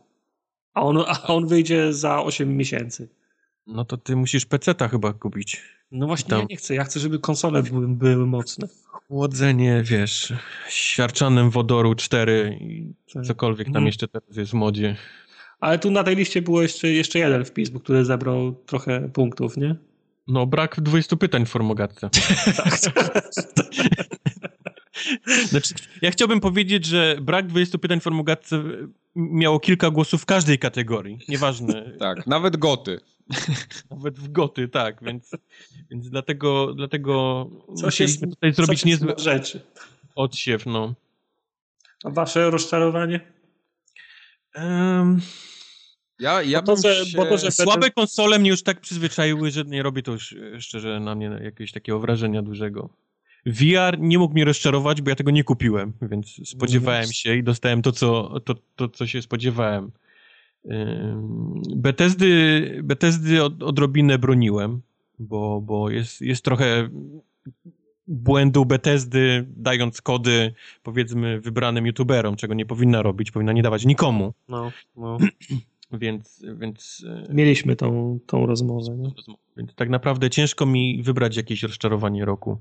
[0.75, 3.09] A on, a on wyjdzie za 8 miesięcy.
[3.67, 5.63] No to ty musisz PC-ta chyba kupić.
[5.91, 6.75] No właśnie, ja nie chcę.
[6.75, 8.69] Ja chcę, żeby konsole były, były mocne.
[8.87, 10.33] Chłodzenie, wiesz,
[10.69, 13.25] siarczanem wodoru 4 i tak.
[13.25, 13.87] cokolwiek tam hmm.
[13.87, 14.97] jeszcze teraz jest w modzie.
[15.61, 19.57] Ale tu na tej liście było jeszcze, jeszcze jeden wpis, bo który zebrał trochę punktów,
[19.57, 19.77] nie?
[20.27, 22.11] No, brak 20 pytań w formogatce.
[22.57, 22.81] tak.
[25.49, 28.63] Znaczy, ja chciałbym powiedzieć, że brak 20 pytań w formogatce
[29.15, 31.19] miało kilka głosów w każdej kategorii.
[31.29, 31.91] Nieważne.
[31.99, 33.01] tak, nawet goty.
[33.91, 35.31] Nawet w goty, tak, więc,
[35.91, 37.47] więc dlatego, dlatego
[37.77, 39.61] coś jest, tutaj zrobić niezłe rzeczy.
[40.15, 40.95] Odsiew, no.
[42.05, 43.21] A wasze rozczarowanie?
[44.55, 45.21] Um,
[46.19, 47.17] ja, ja bo to, że, się...
[47.17, 51.01] bo to, że Słabe konsole mnie już tak przyzwyczaiły, że nie robi to już szczerze
[51.01, 52.91] na mnie jakiegoś takiego wrażenia dużego.
[53.47, 57.43] VR nie mógł mnie rozczarować, bo ja tego nie kupiłem, więc spodziewałem no się i
[57.43, 59.91] dostałem to, co, to, to, co się spodziewałem.
[61.77, 64.81] Bethesdy, Bethesdy od, odrobinę broniłem,
[65.19, 66.89] bo, bo jest, jest trochę
[68.07, 74.35] błędu Bethesdy, dając kody, powiedzmy, wybranym youtuberom, czego nie powinna robić, powinna nie dawać nikomu.
[74.49, 75.19] No, no.
[75.93, 77.07] Więc, więc...
[77.29, 78.97] E, Mieliśmy tą, tą rozmowę.
[78.97, 79.11] Nie?
[79.57, 82.59] Więc tak naprawdę ciężko mi wybrać jakieś rozczarowanie roku.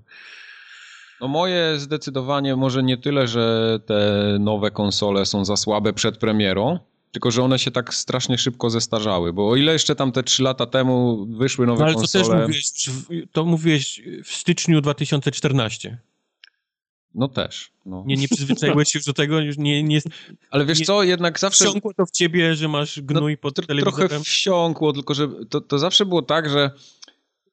[1.21, 6.79] No moje zdecydowanie może nie tyle, że te nowe konsole są za słabe przed premierą,
[7.11, 10.43] tylko że one się tak strasznie szybko zestarzały, bo o ile jeszcze tam te 3
[10.43, 12.23] lata temu wyszły nowe no, ale konsole...
[12.25, 15.97] Ale to też mówiłeś, to mówiłeś w styczniu 2014.
[17.15, 17.71] No też.
[17.85, 18.03] No.
[18.07, 19.39] Nie, nie przyzwyczaiłeś się już do tego?
[19.39, 20.01] Już nie, nie,
[20.51, 21.65] Ale wiesz nie, co, jednak zawsze...
[21.65, 24.09] Wsiąkło to w ciebie, że masz gnój no, pod telewizorem?
[24.09, 26.71] Trochę wsiąkło, tylko że to, to zawsze było tak, że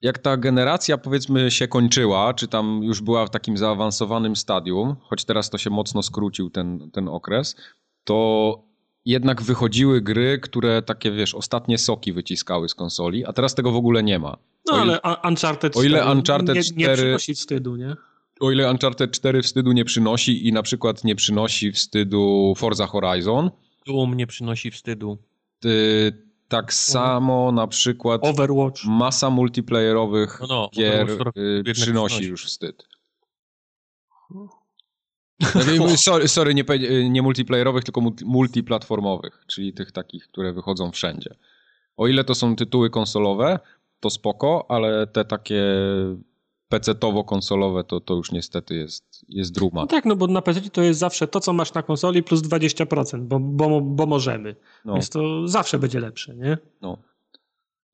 [0.07, 5.25] jak ta generacja powiedzmy się kończyła, czy tam już była w takim zaawansowanym stadium, choć
[5.25, 7.57] teraz to się mocno skrócił ten, ten okres,
[8.05, 8.59] to
[9.05, 13.77] jednak wychodziły gry, które takie, wiesz, ostatnie soki wyciskały z konsoli, a teraz tego w
[13.77, 14.37] ogóle nie ma.
[14.67, 17.97] No o ale Uncharted 4 o ile Uncharted nie, 4, nie przynosi wstydu, nie?
[18.41, 23.51] O ile Uncharted 4 wstydu nie przynosi i na przykład nie przynosi wstydu Forza Horizon.
[23.87, 25.19] Doom nie przynosi wstydu.
[25.61, 26.13] Ty,
[26.49, 28.85] tak samo na przykład Overwatch.
[28.85, 32.83] masa multiplayerowych no, no, gier y, przynosi już wstyd.
[35.79, 36.65] No, sorry, sorry nie,
[37.11, 41.35] nie multiplayerowych, tylko multiplatformowych, czyli tych takich, które wychodzą wszędzie.
[41.97, 43.59] O ile to są tytuły konsolowe,
[44.01, 45.65] to spoko, ale te takie
[46.69, 49.81] PC-towo-konsolowe to, to już niestety jest, jest druma.
[49.81, 52.41] No tak, no bo na PC to jest zawsze to, co masz na konsoli plus
[52.43, 54.57] 20%, bo, bo, bo możemy.
[54.85, 54.95] No.
[54.95, 56.59] Więc to zawsze będzie lepsze, nie?
[56.83, 56.99] No.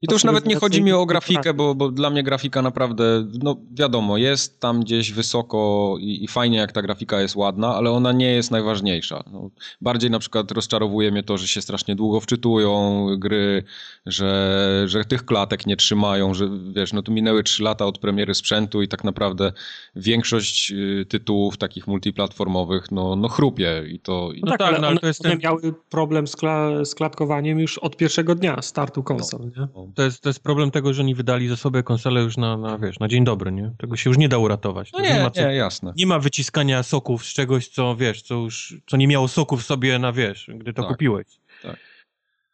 [0.02, 3.28] I to już nawet nie chodzi mi o grafikę, bo, bo dla mnie grafika naprawdę,
[3.42, 7.90] no wiadomo, jest tam gdzieś wysoko i, i fajnie jak ta grafika jest ładna, ale
[7.90, 9.24] ona nie jest najważniejsza.
[9.32, 9.50] No,
[9.80, 13.64] bardziej na przykład rozczarowuje mnie to, że się strasznie długo wczytują gry,
[14.06, 18.34] że, że tych klatek nie trzymają, że wiesz, no tu minęły 3 lata od premiery
[18.34, 19.52] sprzętu i tak naprawdę
[19.96, 24.32] większość y, tytułów takich multiplatformowych no, no chrupie i to...
[24.32, 25.38] I no, tak, tak, ale, no, ale to jest ten...
[25.38, 29.46] miały problem z, kla z klatkowaniem już od pierwszego dnia startu konsol, no.
[29.46, 29.68] nie?
[29.74, 29.91] No.
[29.94, 32.78] To jest, to jest problem tego, że oni wydali za sobie konsolę już na, na,
[32.78, 33.72] wiesz, na dzień dobry, nie?
[33.78, 34.92] Tego się już nie da uratować.
[34.92, 35.92] No nie, nie, ma co, nie, jasne.
[35.96, 39.98] Nie ma wyciskania soków z czegoś, co wiesz, co już, co nie miało soków sobie
[39.98, 41.26] na, wiesz, gdy to tak, kupiłeś.
[41.62, 41.76] Tak.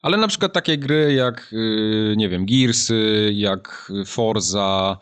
[0.02, 4.98] Ale na przykład takie gry jak, y, nie wiem, Gearsy, jak Forza,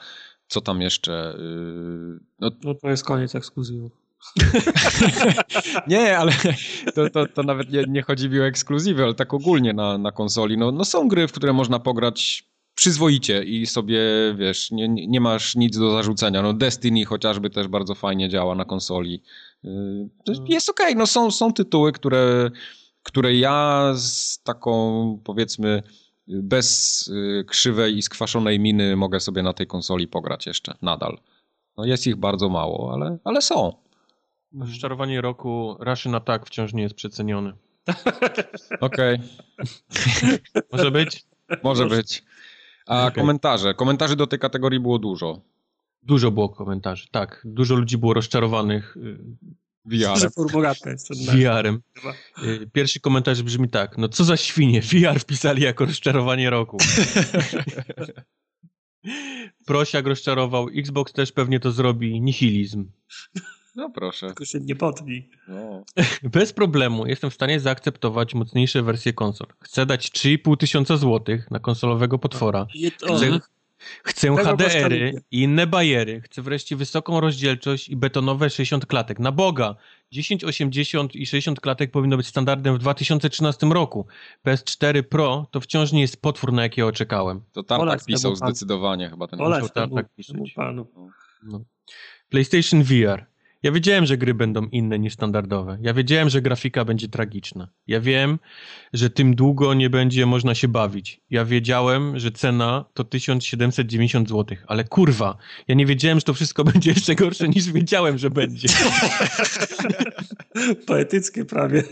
[0.49, 1.35] co tam jeszcze?
[1.35, 4.06] Y, no, no to jest koniec ekskluzywów.
[5.89, 6.33] nie, ale
[6.95, 10.13] to, to, to nawet nie, nie, chodzi mi o ekskluzywy, ale tak ogólnie na, na
[10.13, 10.59] konsoli.
[10.59, 14.01] No, no są gry, w które można pograć przyzwoicie i sobie,
[14.39, 16.43] wiesz, nie, nie masz nic do zarzucenia.
[16.43, 19.23] No Destiny chociażby też bardzo fajnie działa na konsoli.
[19.65, 19.69] Y,
[20.49, 20.95] jest okej, okay.
[20.95, 22.51] no są, są tytuły, które
[23.07, 25.83] której ja z taką powiedzmy
[26.27, 31.19] bez y, krzywej i skwaszonej miny mogę sobie na tej konsoli pograć jeszcze nadal.
[31.77, 33.86] No jest ich bardzo mało, ale, ale są.
[34.61, 37.53] Rozczarowanie roku Russian Attack wciąż nie jest przeceniony.
[38.81, 39.19] Okej.
[40.73, 41.25] Może być?
[41.63, 42.25] Może być.
[42.87, 43.21] A okay.
[43.21, 43.75] komentarze?
[43.75, 45.41] Komentarzy do tej kategorii było dużo.
[46.03, 47.43] Dużo było komentarzy, tak.
[47.45, 49.19] Dużo ludzi było rozczarowanych y,
[49.85, 50.31] VR-em.
[51.11, 51.83] VR-em.
[52.43, 53.99] Y, pierwszy komentarz brzmi tak.
[53.99, 56.77] No co za świnie, VR wpisali jako rozczarowanie roku.
[59.67, 62.91] Prosiak rozczarował, Xbox też pewnie to zrobi, nihilizm.
[63.77, 64.27] No proszę.
[64.27, 65.29] Tylko się nie potnij.
[65.49, 65.85] No.
[66.33, 69.47] Bez problemu jestem w stanie zaakceptować mocniejsze wersje konsol.
[69.61, 72.67] Chcę dać 3,5 tysiąca złotych na konsolowego potwora.
[73.03, 73.41] Chcę,
[74.05, 76.21] chcę HDR-y i inne bajery.
[76.21, 79.19] Chcę wreszcie wysoką rozdzielczość i betonowe 60 klatek.
[79.19, 79.77] Na Boga!
[80.11, 84.07] 1080 i 60 klatek powinno być standardem w 2013 roku.
[84.47, 87.41] PS4 Pro to wciąż nie jest potwór, na jakiego czekałem.
[87.53, 90.53] To tam tak pisał zdecydowanie chyba ten Olec, tak, tak pisać.
[90.55, 90.87] Panu.
[91.43, 91.61] No.
[92.29, 93.36] PlayStation VR.
[93.67, 95.79] Ja wiedziałem, że gry będą inne niż standardowe.
[95.81, 97.69] Ja wiedziałem, że grafika będzie tragiczna.
[97.87, 98.39] Ja wiem,
[98.93, 101.21] że tym długo nie będzie można się bawić.
[101.31, 104.59] Ja wiedziałem, że cena to 1790 zł.
[104.67, 105.37] Ale kurwa,
[105.69, 108.69] ja nie wiedziałem, że to wszystko będzie jeszcze gorsze niż wiedziałem, że będzie.
[110.87, 111.83] Poetyckie prawie.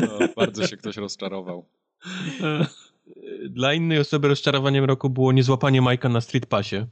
[0.00, 1.66] No, bardzo się ktoś rozczarował.
[3.50, 6.86] Dla innej osoby rozczarowaniem roku było niezłapanie Majka na Street Passie.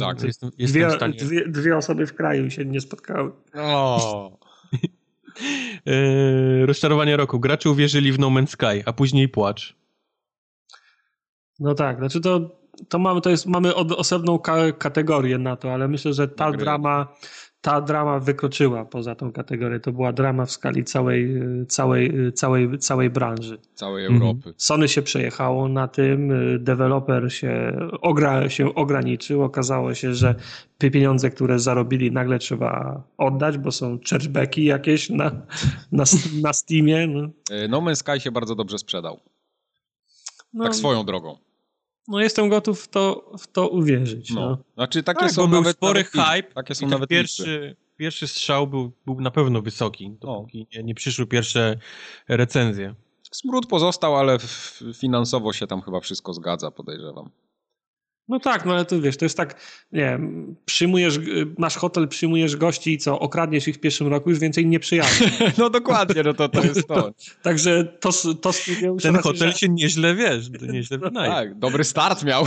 [0.00, 0.22] Tak.
[0.22, 1.14] Jestem, jestem dwie, w stanie...
[1.14, 3.32] dwie, dwie, osoby w kraju się nie spotkały.
[3.54, 4.38] O.
[5.86, 7.40] E, rozczarowanie roku.
[7.40, 9.76] Gracze uwierzyli w No Man's Sky, a później płacz.
[11.60, 12.58] No tak, znaczy to,
[12.88, 16.52] to mamy, to jest, mamy od, osobną ka kategorię na to, ale myślę, że ta
[16.52, 17.08] drama
[17.60, 19.80] ta drama wykroczyła poza tą kategorię.
[19.80, 21.34] To była drama w skali całej,
[21.68, 23.58] całej, całej, całej branży.
[23.74, 24.54] Całej Europy.
[24.56, 29.42] Sony się przejechało na tym, deweloper się, ogra, się ograniczył.
[29.42, 30.34] Okazało się, że
[30.78, 35.30] pieniądze, które zarobili, nagle trzeba oddać, bo są churchbacki jakieś na,
[35.92, 36.04] na,
[36.42, 37.06] na Steamie.
[37.06, 37.28] No.
[37.50, 39.20] E, no Man's Sky się bardzo dobrze sprzedał.
[40.54, 41.45] No, tak swoją drogą.
[42.08, 44.30] No jestem gotów w to, w to uwierzyć.
[44.30, 44.40] No.
[44.40, 44.58] no.
[44.74, 46.54] Znaczy takie tak, są nawet, spory nawet, hype.
[46.54, 50.78] Takie są nawet pierwszy, pierwszy strzał był, był na pewno wysoki, dopóki no.
[50.78, 51.78] nie, nie przyszły pierwsze
[52.28, 52.94] recenzje.
[53.32, 54.38] Smród pozostał, ale
[54.94, 57.30] finansowo się tam chyba wszystko zgadza, podejrzewam.
[58.28, 59.60] No tak, no ale tu wiesz, to jest tak,
[59.92, 61.18] nie wiem, przyjmujesz,
[61.58, 65.10] masz hotel, przyjmujesz gości i co, okradniesz ich w pierwszym roku, już więcej nie przyjadą.
[65.58, 67.12] no dokładnie, no to, to jest to.
[67.42, 68.10] Także to,
[68.40, 71.30] to studio Ten hotel się nieźle, wiesz, nieźle wynaje.
[71.30, 72.44] Tak, dobry start miał.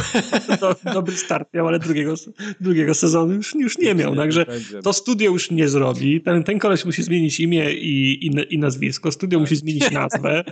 [0.59, 2.13] Do, dobry start miał, ale drugiego,
[2.61, 4.45] drugiego sezonu już, już nie miał, także
[4.83, 6.21] to studio już nie zrobi.
[6.21, 10.43] Ten, ten koleś musi zmienić imię i, i, i nazwisko, studio musi zmienić nazwę.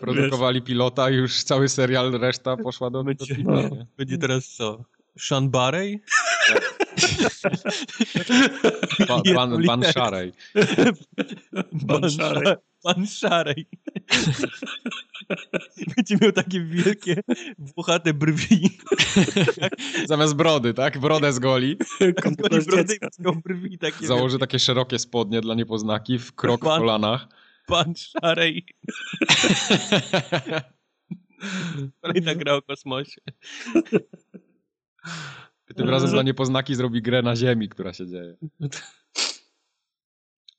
[0.00, 3.04] Produkowali pilota, już cały serial, reszta poszła do...
[3.04, 3.86] Będzie, do no.
[3.96, 4.84] będzie teraz co?
[5.18, 5.98] Sean Barry?
[9.08, 10.32] Pan, pan, pan Szarej.
[11.88, 12.56] Pan Szarej.
[12.82, 13.66] Pan Szarej.
[15.96, 17.22] Będzie miał takie wielkie,
[17.58, 18.78] włochate brwi.
[20.08, 20.98] Zamiast brody, tak?
[20.98, 21.76] Brodę zgoli.
[22.18, 22.98] Zgoli brodę i
[23.44, 24.06] brwi takie.
[24.06, 27.28] Założy takie szerokie spodnie dla niepoznaki w krok pan, w kolanach.
[27.66, 28.66] Pan Szarej.
[32.02, 33.20] Kolejna gra o kosmosie.
[35.76, 38.36] Tym razem dla niepoznaki zrobi grę na ziemi, która się dzieje.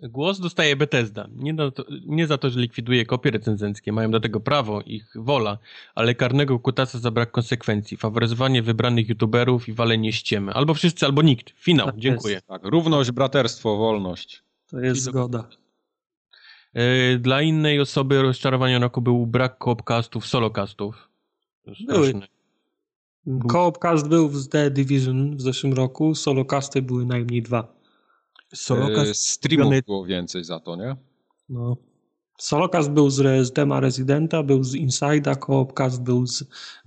[0.01, 1.27] Głos dostaje Bethesda.
[1.36, 5.57] Nie, to, nie, za to, że likwiduje kopie recenzenckie, mają do tego prawo, ich wola,
[5.95, 10.53] ale karnego kutasa za brak konsekwencji, faworyzowanie wybranych youtuberów i walenie ściemy.
[10.53, 11.49] Albo wszyscy, albo nikt.
[11.49, 11.86] Finał.
[11.86, 12.34] Tak Dziękuję.
[12.34, 12.47] Jest.
[12.47, 14.43] Tak, równość, braterstwo, wolność.
[14.67, 15.49] To jest zgoda.
[16.74, 21.09] E, dla innej osoby rozczarowanie roku był brak koopcastów, solocastów.
[21.88, 22.13] Były.
[23.47, 27.76] Coopcast był w The Division w zeszłym roku, solocasty były najmniej dwa.
[28.53, 29.11] Solocast...
[29.11, 30.95] E, streamów było więcej za to, nie?
[31.49, 31.78] No.
[32.38, 36.43] Solocast był z, z Dema Residenta, był z Inside'a, Coopcast był z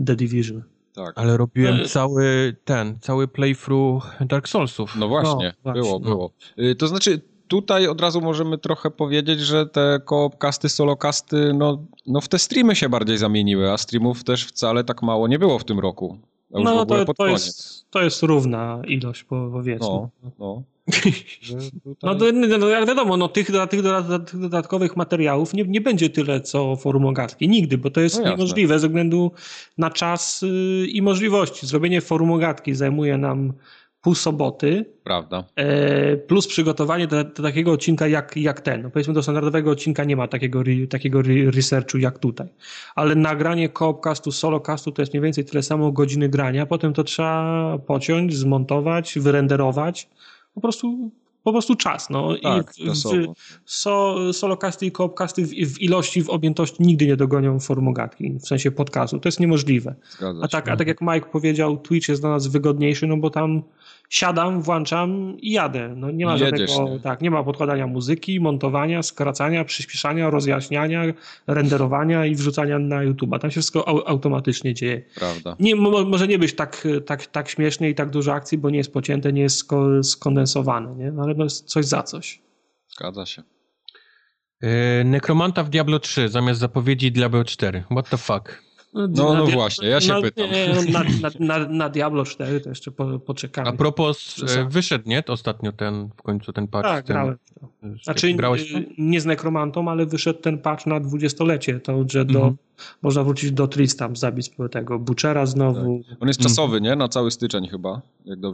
[0.06, 0.62] The Division.
[0.92, 1.12] Tak.
[1.18, 4.96] Ale robiłem e, cały ten, cały playthrough Dark Soulsów.
[4.96, 6.04] No właśnie, no, było, właśnie.
[6.04, 6.32] było.
[6.56, 7.20] E, to znaczy,
[7.52, 12.76] tutaj od razu możemy trochę powiedzieć, że te koopcasty, solocasty, no, no w te streamy
[12.76, 16.18] się bardziej zamieniły, a streamów też wcale tak mało nie było w tym roku.
[16.50, 19.88] No to, to, jest, to jest równa ilość, powiedzmy.
[19.88, 20.62] No, no.
[22.02, 22.24] No, to,
[22.58, 23.82] no jak wiadomo, no, tych, tych,
[24.26, 27.48] tych dodatkowych materiałów nie, nie będzie tyle co forumogatki.
[27.48, 29.32] Nigdy, bo to jest no niemożliwe ze względu
[29.78, 31.66] na czas y, i możliwości.
[31.66, 33.52] Zrobienie forumogatki zajmuje nam
[34.02, 34.84] pół soboty.
[35.04, 35.44] Prawda.
[35.56, 38.82] E, plus przygotowanie do, do, takiego odcinka jak, jak ten.
[38.82, 42.48] No powiedzmy do standardowego odcinka nie ma takiego, takiego re, researchu jak tutaj.
[42.94, 46.66] Ale nagranie coopcastu, solocastu to jest mniej więcej tyle samo godziny grania.
[46.66, 50.08] Potem to trzeba pociąć, zmontować, wyrenderować.
[50.54, 51.10] Po prostu
[51.42, 52.10] po prostu czas.
[52.10, 52.36] No.
[52.42, 57.16] Tak, I w, w, so, solocasty i coopcasty w, w, ilości, w objętości nigdy nie
[57.16, 59.18] dogonią formogatki, w sensie podcastu.
[59.20, 59.94] To jest niemożliwe.
[60.42, 63.62] a tak, a tak jak Mike powiedział, Twitch jest dla nas wygodniejszy, no bo tam
[64.12, 65.94] siadam, włączam i jadę.
[65.96, 67.00] No nie ma Jedziesz, żadnego, nie?
[67.00, 71.02] tak, nie ma podkładania muzyki, montowania, skracania, przyspieszania, rozjaśniania,
[71.46, 73.38] renderowania i wrzucania na YouTube'a.
[73.38, 75.02] Tam się wszystko au automatycznie dzieje.
[75.14, 75.56] Prawda.
[75.60, 78.92] Nie, może nie być tak, tak, tak śmiesznie i tak dużo akcji, bo nie jest
[78.92, 81.12] pocięte, nie jest sko skondensowane, nie?
[81.12, 82.40] No, ale no jest coś za coś.
[82.88, 83.42] Zgadza się.
[84.62, 84.68] Yy,
[85.04, 87.84] Nekromanta w Diablo 3 zamiast zapowiedzi Diablo 4.
[87.90, 88.62] What the fuck?
[88.92, 90.46] No, no, no właśnie, ja się na, pytam.
[90.92, 93.68] Na, na, na, na, Diablo 4 to jeszcze po, poczekamy.
[93.68, 95.22] A propos, e, wyszedł, nie?
[95.28, 96.88] Ostatnio ten, w końcu ten patch.
[96.88, 97.36] Tak, ten, grałem.
[98.02, 102.54] Znaczy, grałeś nie z Nekromantą, ale wyszedł ten patch na dwudziestolecie, to, że do, -hmm.
[103.02, 106.02] można wrócić do Tristam, zabić tego Butchera znowu.
[106.08, 106.22] Tak.
[106.22, 106.96] On jest czasowy, nie?
[106.96, 108.02] Na cały styczeń chyba.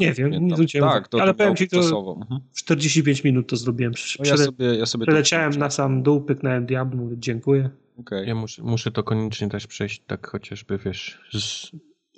[0.01, 2.17] nie wiem, nie zwróciłem Tak, to, ale to powiem ci, to czasowo.
[2.21, 2.41] Mhm.
[2.55, 3.93] 45 minut to zrobiłem.
[4.19, 7.71] No ja sobie, ja sobie Przeleciałem na sam dół, pyknąłem Diablo, mówię dziękuję.
[8.01, 8.27] Okay.
[8.27, 11.71] Ja muszę, muszę to koniecznie też przejść, tak chociażby, wiesz, z,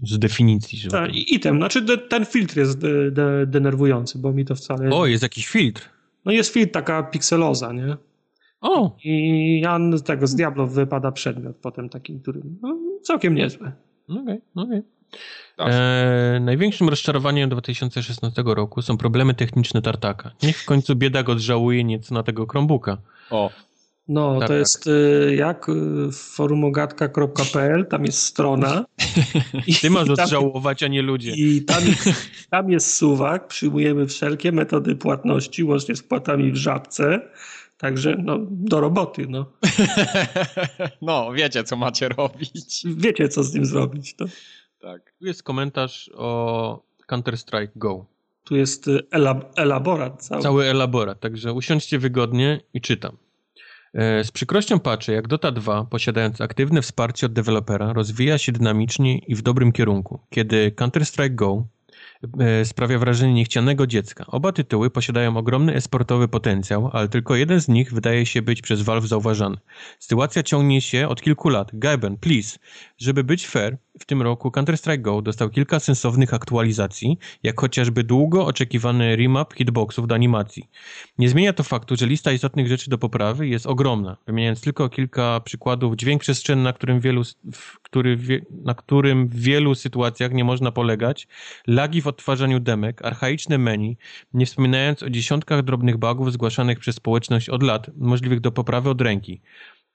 [0.02, 0.78] z definicji.
[0.78, 0.92] Żeby...
[0.92, 4.90] Tak, i ten, znaczy de, ten filtr jest de, de, denerwujący, bo mi to wcale...
[4.90, 5.88] O, jest jakiś filtr.
[6.24, 7.96] No jest filtr, taka pikseloza, nie?
[8.60, 8.96] O!
[9.04, 13.72] I ja z tego, z Diablo wypada przedmiot potem taki, który no, całkiem niezły.
[14.08, 14.82] Okej, okay, okej.
[15.56, 15.72] Okay.
[15.72, 20.30] E, największym rozczarowaniem 2016 roku są problemy techniczne Tartaka.
[20.42, 22.96] Niech w końcu biedak odżałuje nieco na tego Chromebooka.
[23.30, 23.50] O,
[24.10, 25.72] no, tak, to jest y, jak y,
[26.12, 28.84] forumogatka.pl, tam jest strona.
[29.66, 31.30] I Ty masz odżałować, a nie ludzie.
[31.30, 31.82] I tam,
[32.50, 37.20] tam jest suwak, przyjmujemy wszelkie metody płatności, łącznie z płatami w żabce.
[37.78, 39.26] Także no, do roboty.
[39.28, 39.46] No.
[41.02, 42.86] no, wiecie, co macie robić.
[42.96, 44.14] Wiecie, co z nim zrobić.
[44.14, 44.24] To.
[44.80, 45.12] Tak.
[45.18, 48.06] Tu jest komentarz o Counter-Strike Go.
[48.44, 50.42] Tu jest y, elab elaborat cały.
[50.42, 53.16] Cały elaborat, także usiądźcie wygodnie i czytam.
[53.94, 59.18] E, z przykrością patrzę, jak Dota 2, posiadając aktywne wsparcie od dewelopera, rozwija się dynamicznie
[59.18, 61.64] i w dobrym kierunku, kiedy Counter-Strike Go
[62.40, 64.26] E, sprawia wrażenie niechcianego dziecka.
[64.26, 68.82] Oba tytuły posiadają ogromny esportowy potencjał, ale tylko jeden z nich wydaje się być przez
[68.82, 69.56] Valve zauważany.
[69.98, 71.70] Sytuacja ciągnie się od kilku lat.
[71.72, 72.58] Gaben, please.
[72.98, 78.46] Żeby być fair, w tym roku Counter-Strike Go dostał kilka sensownych aktualizacji, jak chociażby długo
[78.46, 80.70] oczekiwany remap hitboxów do animacji.
[81.18, 84.16] Nie zmienia to faktu, że lista istotnych rzeczy do poprawy jest ogromna.
[84.26, 87.22] Wymieniając tylko kilka przykładów, dźwięk przestrzenny, na którym, wielu,
[87.82, 88.18] który,
[88.64, 91.28] na którym w wielu sytuacjach nie można polegać,
[91.66, 93.96] lagi w odtwarzaniu demek, archaiczne menu,
[94.34, 99.00] nie wspominając o dziesiątkach drobnych bugów zgłaszanych przez społeczność od lat, możliwych do poprawy od
[99.00, 99.40] ręki.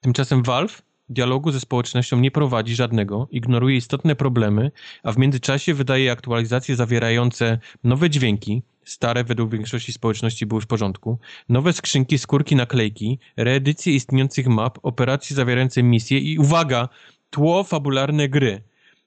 [0.00, 4.70] Tymczasem Valve dialogu ze społecznością nie prowadzi żadnego, ignoruje istotne problemy,
[5.02, 11.18] a w międzyczasie wydaje aktualizacje zawierające nowe dźwięki, stare według większości społeczności były w porządku,
[11.48, 16.88] nowe skrzynki, skórki, naklejki, reedycje istniejących map, operacje zawierające misje i uwaga,
[17.30, 18.62] tło fabularne gry.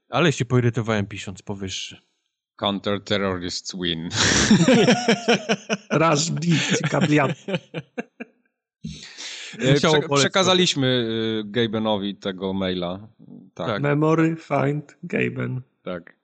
[0.10, 1.98] Ale się poirytowałem pisząc powyższy.
[2.56, 4.10] Counter-terrorists win.
[5.92, 7.34] Rush Blitz, kablian.
[9.76, 13.00] Prze przekazaliśmy y, Gabenowi tego maila.
[13.54, 13.68] Tak.
[13.68, 13.82] tak.
[13.82, 15.62] Memory find Gaben.
[15.84, 16.20] Tak.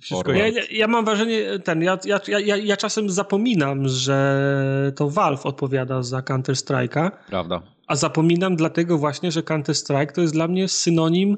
[0.00, 5.46] Wszystko ja, ja, mam wrażenie, ten, ja, ja, ja, ja czasem zapominam, że to Valve
[5.46, 7.10] odpowiada za Counter-Strike'a.
[7.28, 7.62] Prawda.
[7.86, 11.36] A zapominam dlatego właśnie, że Counter-Strike to jest dla mnie synonim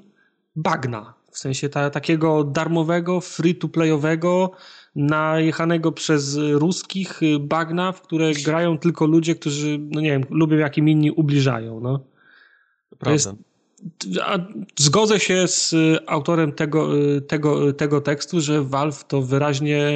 [0.57, 1.15] bagna.
[1.31, 4.51] W sensie ta, takiego darmowego, free-to-playowego,
[4.95, 10.79] najechanego przez ruskich bagna, w które grają tylko ludzie, którzy, no nie wiem, lubią jak
[10.79, 11.81] im inni ubliżają.
[11.81, 12.05] No.
[12.99, 13.13] Prawda.
[13.13, 13.31] Jest,
[14.23, 14.39] a
[14.79, 15.75] zgodzę się z
[16.07, 16.89] autorem tego,
[17.29, 19.93] tego, tego tekstu, że Valve to wyraźnie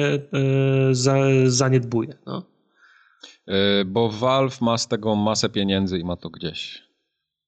[0.91, 2.17] za, zaniedbuje.
[2.25, 2.43] No.
[3.85, 6.83] Bo Valve ma z tego masę pieniędzy i ma to gdzieś.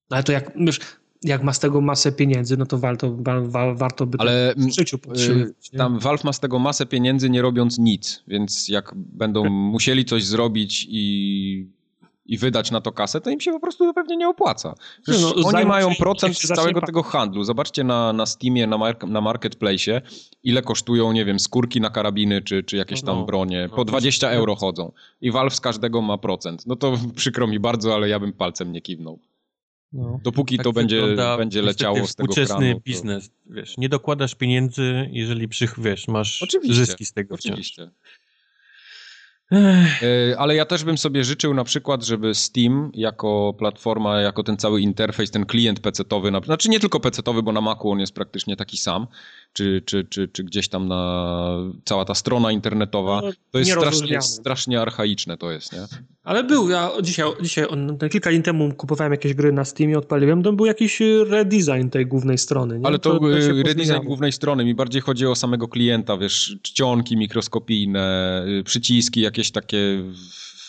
[0.09, 0.79] Ale to jak, wiesz,
[1.24, 3.15] jak ma z tego masę pieniędzy, no to warto,
[3.47, 5.78] wa, warto by Ale w życiu y.
[5.78, 10.26] Tam Valve ma z tego masę pieniędzy nie robiąc nic, więc jak będą musieli coś
[10.26, 11.80] zrobić i
[12.30, 14.76] i wydać na to kasę, to im się po prostu pewnie nie opłaca.
[15.07, 17.43] no, oni mają procent z całego tego handlu.
[17.43, 20.01] Zobaczcie na, na Steamie, na, mark na Marketplace,
[20.43, 23.67] ile kosztują, nie wiem, skórki na karabiny, czy, czy jakieś tam no, bronie.
[23.72, 24.91] No, po 20 euro chodzą.
[25.22, 26.67] I Valve z każdego ma procent.
[26.67, 29.20] No to przykro mi bardzo, ale ja bym palcem nie kiwnął.
[29.93, 32.73] No, Dopóki tak to będzie, będzie leciało z tego kranu.
[32.73, 32.79] To...
[32.79, 37.91] biznes, wiesz, nie dokładasz pieniędzy, jeżeli przy, wiesz, masz oczywiście, zyski z tego Oczywiście.
[39.51, 44.57] E, ale ja też bym sobie życzył na przykład, żeby Steam jako platforma, jako ten
[44.57, 48.55] cały interfejs, ten klient PC-towy, znaczy nie tylko PC-towy, bo na Macu on jest praktycznie
[48.55, 49.07] taki sam,
[49.53, 54.21] czy, czy, czy, czy gdzieś tam na cała ta strona internetowa, no, to jest strasznie,
[54.21, 55.79] strasznie archaiczne to jest, nie?
[56.23, 60.43] Ale był, ja dzisiaj, dzisiaj on, kilka dni temu kupowałem jakieś gry na Steamie, odpaliłem,
[60.43, 62.79] to był jakiś redesign tej głównej strony.
[62.79, 62.87] Nie?
[62.87, 66.57] Ale to, to, to y, redesign głównej strony, mi bardziej chodzi o samego klienta, wiesz,
[66.61, 70.03] czcionki mikroskopijne, y, przyciski jakieś takie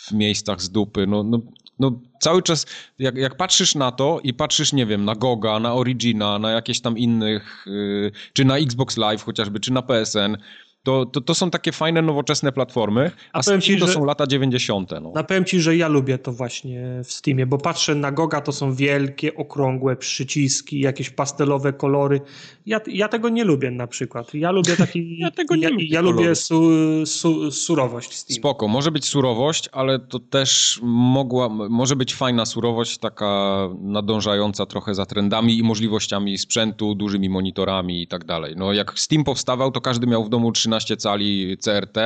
[0.07, 1.39] w miejscach z dupy, no, no,
[1.81, 2.65] no cały czas,
[2.99, 6.81] jak, jak patrzysz na to i patrzysz, nie wiem, na Goga, na Origina, na jakieś
[6.81, 10.37] tam innych, yy, czy na Xbox Live chociażby, czy na PSN,
[10.83, 14.27] to, to, to są takie fajne, nowoczesne platformy, a, a Steam ci, to są lata
[14.27, 14.91] 90.
[15.01, 15.11] No.
[15.15, 18.51] Na powiem ci, że ja lubię to właśnie w Steamie, bo patrzę na Goga, to
[18.51, 22.21] są wielkie, okrągłe przyciski, jakieś pastelowe kolory.
[22.65, 24.33] Ja, ja tego nie lubię na przykład.
[24.33, 25.17] Ja lubię taki...
[25.19, 25.87] ja tego nie ja, lubię.
[25.89, 26.71] Ja lubię su,
[27.05, 28.37] su, surowość Steam.
[28.37, 34.95] Spoko, może być surowość, ale to też mogła, może być fajna surowość, taka nadążająca trochę
[34.95, 38.53] za trendami i możliwościami sprzętu, dużymi monitorami i tak dalej.
[38.57, 41.97] No jak Steam powstawał, to każdy miał w domu 13 13 cali CRT,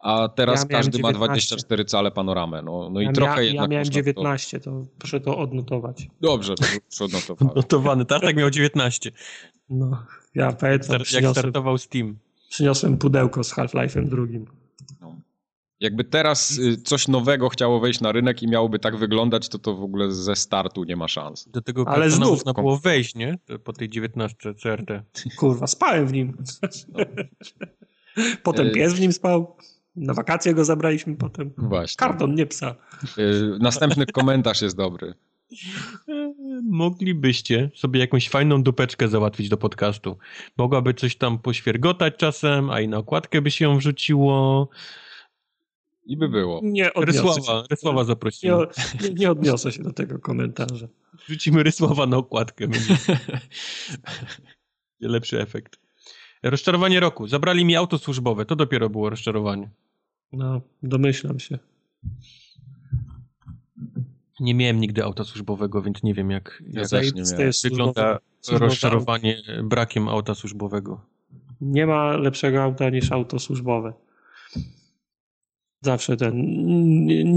[0.00, 1.02] a teraz ja każdy 19.
[1.02, 2.62] ma 24 cale panoramę.
[2.62, 3.62] No, no ja i trochę ja, jednak.
[3.62, 4.70] Ja miałem 19, to...
[4.70, 6.08] to proszę to odnotować.
[6.20, 7.50] Dobrze, to już odnotowałem.
[7.50, 9.12] Odnotowany, Tartak miał 19.
[9.70, 11.00] No, ja pamiętam.
[11.12, 12.18] Jak startował Steam.
[12.48, 14.46] Przyniosłem pudełko z Half-Life'em drugim.
[15.00, 15.16] No.
[15.80, 19.74] Jakby teraz y, coś nowego chciało wejść na rynek i miałoby tak wyglądać, to to
[19.74, 21.48] w ogóle ze startu nie ma szans.
[21.48, 23.38] Do tego Ale znów można było wejść, nie?
[23.64, 25.02] Po tej 19 CRT.
[25.36, 26.36] Kurwa, spałem w nim.
[26.88, 27.04] No.
[28.42, 29.56] Potem e, pies w nim spał.
[29.96, 31.50] Na wakacje go zabraliśmy potem.
[31.56, 31.96] Właśnie.
[31.96, 32.74] Kardon, nie psa.
[33.18, 33.22] E,
[33.60, 35.14] następny komentarz jest dobry.
[36.64, 40.18] Moglibyście sobie jakąś fajną dupeczkę załatwić do podcastu.
[40.56, 44.68] Mogłaby coś tam poświergotać czasem, a i na okładkę by się ją wrzuciło.
[46.04, 46.60] I by było.
[46.64, 48.56] Nie Rysława, Rysława zaprosimy.
[49.02, 50.88] Nie, nie, odniosę się do tego komentarza.
[51.26, 52.68] Wrzucimy Rysława na okładkę.
[52.68, 52.96] Będzie
[55.00, 55.87] lepszy efekt.
[56.42, 57.28] Rozczarowanie roku.
[57.28, 58.44] Zabrali mi auto służbowe.
[58.44, 59.70] To dopiero było rozczarowanie.
[60.32, 61.58] No, domyślam się.
[64.40, 67.52] Nie miałem nigdy auta służbowego, więc nie wiem jak, ja jak też nie miałem.
[67.64, 68.18] wygląda
[68.50, 71.00] rozczarowanie brakiem auta służbowego.
[71.60, 73.92] Nie ma lepszego auta niż auto służbowe.
[75.80, 76.34] Zawsze ten,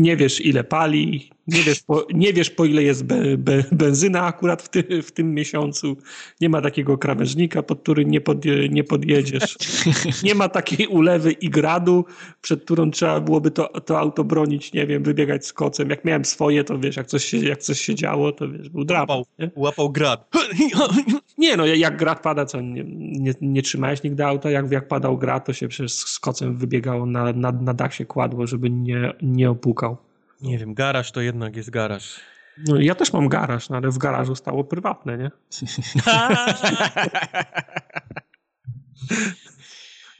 [0.01, 4.21] nie wiesz ile pali, nie wiesz po, nie wiesz po ile jest be, be, benzyna
[4.21, 5.97] akurat w, ty, w tym miesiącu,
[6.41, 9.57] nie ma takiego krawężnika, pod który nie, pod, nie podjedziesz,
[10.23, 12.05] nie ma takiej ulewy i gradu,
[12.41, 15.89] przed którą trzeba byłoby to, to auto bronić, nie wiem, wybiegać z kocem.
[15.89, 18.85] Jak miałem swoje, to wiesz, jak coś się, jak coś się działo, to wiesz, był
[18.85, 19.09] dramat.
[19.09, 19.25] Łapał,
[19.55, 20.29] łapał grad.
[21.37, 25.17] Nie no, jak grad pada, co nie, nie, nie trzymałeś nigdy auta, jak, jak padał
[25.17, 29.13] grad, to się przecież z kocem wybiegało, na, na, na dach się kładło żeby nie,
[29.21, 29.97] nie opukał.
[30.41, 32.19] Nie wiem, garaż to jednak jest garaż.
[32.67, 35.31] No ja też mam garaż, no ale w garażu stało prywatne, nie?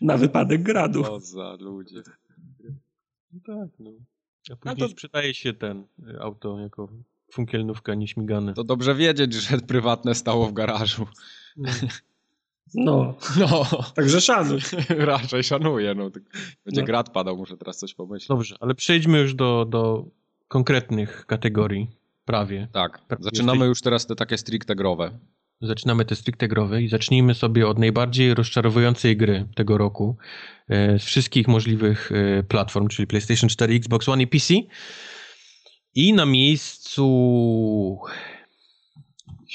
[0.02, 1.04] Na wypadek gradu.
[1.04, 2.02] Co za ludzie.
[3.32, 3.92] No tak, no.
[4.52, 4.90] A później to...
[4.90, 6.90] sprzedaje się ten y, auto jako
[7.32, 8.54] funkielnówka nieśmigane.
[8.54, 11.08] To dobrze wiedzieć, że prywatne stało w garażu.
[11.58, 11.72] No.
[12.74, 13.18] No.
[13.40, 13.66] no.
[13.96, 14.60] Także szanuj.
[14.90, 15.96] Raczej szanuję.
[15.96, 16.10] No.
[16.66, 16.88] Będzie no.
[16.88, 18.28] grad padał, muszę teraz coś pomyśleć.
[18.28, 20.06] Dobrze, ale przejdźmy już do, do
[20.48, 21.88] konkretnych kategorii.
[22.26, 22.68] Prawie.
[22.74, 23.02] Tak.
[23.08, 25.20] Prawie Zaczynamy już teraz te takie stricte growe.
[25.62, 30.18] Zaczynamy te stricte growe i zacznijmy sobie od najbardziej rozczarowującej gry tego roku
[30.70, 34.54] e, z wszystkich możliwych e, platform, czyli PlayStation 4, Xbox One i PC.
[35.96, 38.00] I na miejscu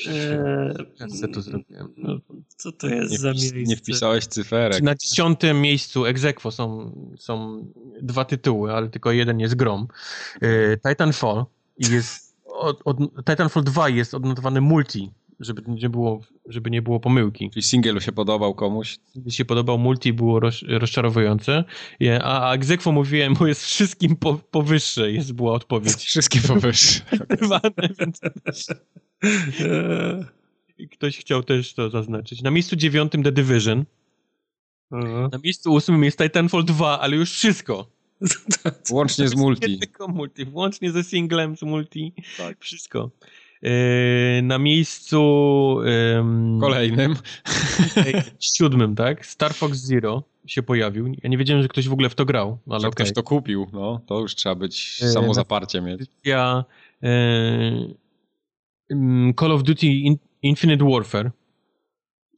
[0.07, 1.95] Eee, to zrobiłem.
[1.97, 2.19] No,
[2.57, 3.63] co to jest nie za miejsce?
[3.63, 4.83] Nie wpisałeś cyferek.
[4.83, 7.65] Na dziesiątym miejscu Exequo są, są
[8.03, 9.89] dwa tytuły, ale tylko jeden jest grom.
[10.43, 11.45] Eee, Titanfall
[11.79, 15.11] jest od, od, Titanfall 2 jest odnotowany multi,
[15.41, 17.51] żeby nie było, żeby nie było pomyłki.
[17.51, 18.99] Czyli single się podobał komuś?
[19.15, 21.65] Jeśli się podobał multi, było roz, rozczarowujące.
[22.23, 25.97] A, a Exequo mówiłem, bo jest wszystkim po, powyższe, jest była odpowiedź.
[25.97, 27.01] Wszystkim powyższe.
[27.99, 28.21] więc...
[30.93, 32.43] Ktoś chciał też to zaznaczyć.
[32.43, 33.85] Na miejscu dziewiątym The Division.
[34.91, 35.29] Aha.
[35.33, 37.87] Na miejscu ósmym jest Titanfall 2, ale już wszystko.
[38.89, 39.73] Włącznie z multi.
[39.73, 42.13] Nie tylko multi, włącznie ze singlem, z multi.
[42.39, 42.57] Tak.
[42.61, 43.11] Wszystko.
[43.63, 43.71] Yy,
[44.43, 47.17] na miejscu yy, kolejnym.
[48.57, 49.27] siódmym, tak?
[49.27, 51.15] Star Fox Zero się pojawił.
[51.23, 52.59] Ja nie wiedziałem, że ktoś w ogóle w to grał.
[52.69, 53.05] Ale że okay.
[53.05, 54.01] ktoś to kupił, no.
[54.07, 56.01] To już trzeba być yy, samozaparcie mieć.
[56.25, 56.65] Ja
[59.41, 59.87] Call of Duty
[60.43, 61.31] Infinite Warfare.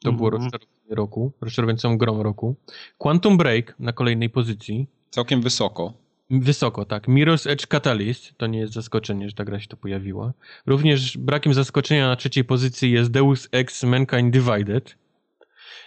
[0.05, 0.43] To było mm -hmm.
[0.43, 2.57] rozczarowanie roku, rozczarowującą grą roku.
[2.99, 4.87] Quantum Break na kolejnej pozycji.
[5.11, 5.95] Całkiem wysoko.
[6.31, 7.09] Wysoko, tak.
[7.09, 10.33] Mirror's Edge Catalyst, to nie jest zaskoczenie, że ta gra się to pojawiła.
[10.66, 14.97] Również brakiem zaskoczenia na trzeciej pozycji jest Deus Ex Mankind Divided.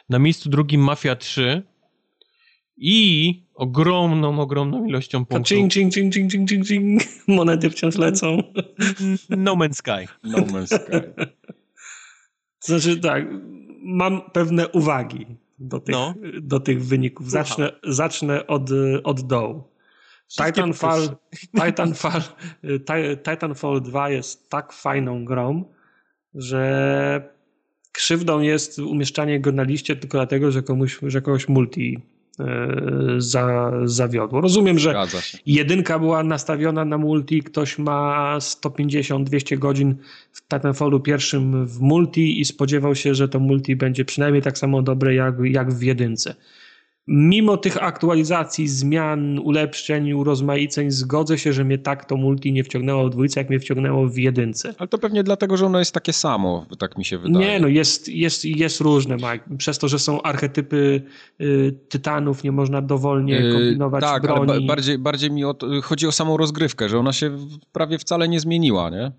[0.10, 1.64] Na miejscu drugim Mafia 3
[2.84, 5.48] i ogromną, ogromną ilością punktów.
[5.48, 7.02] Ching, ching, ching, ching, ching, ching, ching.
[7.28, 8.38] Monety wciąż lecą.
[9.30, 10.08] No Man's Sky.
[10.24, 11.26] No Man's Sky.
[12.60, 13.26] Znaczy tak,
[13.84, 15.26] mam pewne uwagi
[15.60, 16.14] do tych, no.
[16.42, 17.32] do tych wyników.
[17.32, 18.70] Zacznę, zacznę od,
[19.04, 19.64] od dołu.
[20.46, 21.10] Titanfall,
[21.66, 22.22] Titanfall,
[23.24, 25.66] Titanfall 2 jest tak fajną grą,
[26.36, 27.34] że
[27.92, 32.00] krzywdą jest umieszczanie go na liście tylko dlatego, że komuś, że kogoś multi
[33.18, 34.42] za, zawiodło.
[34.42, 34.96] Rozumiem, że
[35.46, 39.96] jedynka była nastawiona na multi, ktoś ma 150-200 godzin
[40.32, 44.82] w Titanfallu pierwszym w multi i spodziewał się, że to multi będzie przynajmniej tak samo
[44.82, 46.36] dobre jak, jak w jedynce.
[47.08, 53.08] Mimo tych aktualizacji, zmian, ulepszeń, urozmaiceń, zgodzę się, że mnie tak to multi nie wciągnęło
[53.08, 54.74] w dwójce, jak mnie wciągnęło w jedynce.
[54.78, 57.46] Ale to pewnie dlatego, że ono jest takie samo, tak mi się wydaje.
[57.46, 59.58] Nie, no jest, jest, jest różne, Mike.
[59.58, 61.02] Przez to, że są archetypy
[61.42, 64.48] y, tytanów, nie można dowolnie y, kombinować tak, broni.
[64.48, 67.38] Tak, bardziej, bardziej mi o to, chodzi o samą rozgrywkę, że ona się
[67.72, 69.12] prawie wcale nie zmieniła, nie?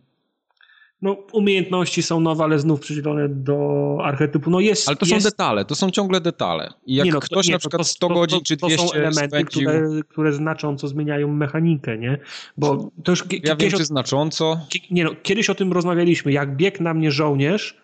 [1.02, 4.50] No, umiejętności są nowe, ale znów przydzielone do archetypu.
[4.50, 5.24] No jest, ale to jest...
[5.24, 6.72] są detale, to są ciągle detale.
[6.86, 8.88] I jak nie no, ktoś nie, na przykład to, 100 to, godzin czy 200 To
[8.88, 9.62] są elementy, spędził...
[9.62, 12.18] które, które znacząco zmieniają mechanikę, nie?
[12.56, 13.24] Bo to już...
[13.44, 14.60] Ja wiem, czy znacząco.
[14.90, 16.32] Nie no, kiedyś o tym rozmawialiśmy.
[16.32, 17.81] Jak bieg na mnie żołnierz,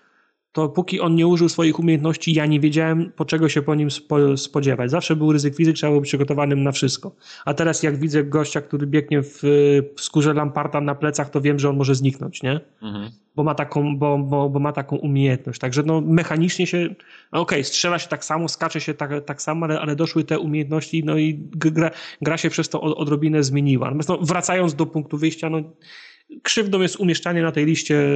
[0.53, 3.91] to póki on nie użył swoich umiejętności, ja nie wiedziałem, po czego się po nim
[3.91, 4.91] spo, spodziewać.
[4.91, 7.13] Zawsze był ryzyk fizyk, trzeba było przygotowanym na wszystko.
[7.45, 9.41] A teraz jak widzę gościa, który biegnie w,
[9.97, 12.61] w skórze Lamparta na plecach, to wiem, że on może zniknąć, nie?
[12.83, 13.11] Mhm.
[13.37, 15.61] Bo, ma taką, bo, bo, bo ma taką umiejętność.
[15.61, 16.79] Także no, mechanicznie się,
[17.33, 20.25] no okej, okay, strzela się tak samo, skacze się tak, tak samo, ale, ale doszły
[20.25, 21.91] te umiejętności, no i gra,
[22.23, 23.87] gra się przez to odrobinę zmieniła.
[23.87, 25.63] Natomiast no, wracając do punktu wyjścia, no
[26.43, 28.09] krzywdą jest umieszczanie na tej liście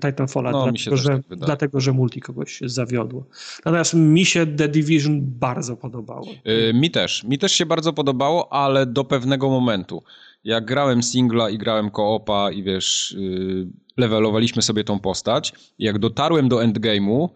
[0.00, 3.26] Titanfalla, no, dlatego, że, tak dlatego że multi kogoś zawiodło.
[3.64, 6.26] Natomiast mi się The Division bardzo podobało.
[6.44, 7.24] Yy, mi też.
[7.24, 10.02] Mi też się bardzo podobało, ale do pewnego momentu.
[10.44, 16.48] Jak grałem singla i grałem koopa i wiesz, yy, levelowaliśmy sobie tą postać, jak dotarłem
[16.48, 17.28] do endgame'u,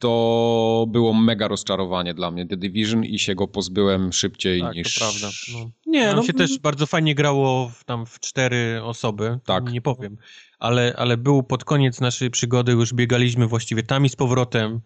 [0.00, 4.94] to było mega rozczarowanie dla mnie The Division i się go pozbyłem szybciej tak, niż...
[4.94, 5.28] to prawda.
[5.52, 5.70] No.
[5.86, 9.72] Nie, Nam no, się też bardzo fajnie grało w, tam w cztery osoby, tak.
[9.72, 10.16] nie powiem,
[10.58, 14.80] ale, ale był pod koniec naszej przygody, już biegaliśmy właściwie tam i z powrotem,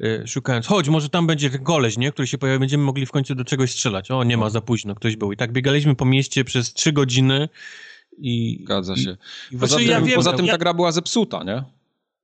[0.00, 3.10] y, szukając, chodź, może tam będzie ten koleś, nie, który się pojawi, będziemy mogli w
[3.10, 4.10] końcu do czegoś strzelać.
[4.10, 5.32] O, nie ma, za późno, ktoś był.
[5.32, 7.48] I tak biegaliśmy po mieście przez trzy godziny
[8.18, 8.58] i...
[8.64, 9.16] Zgadza się.
[9.50, 11.62] I, i poza, znaczy, tym, ja wiem, poza tym ta gra była zepsuta, nie?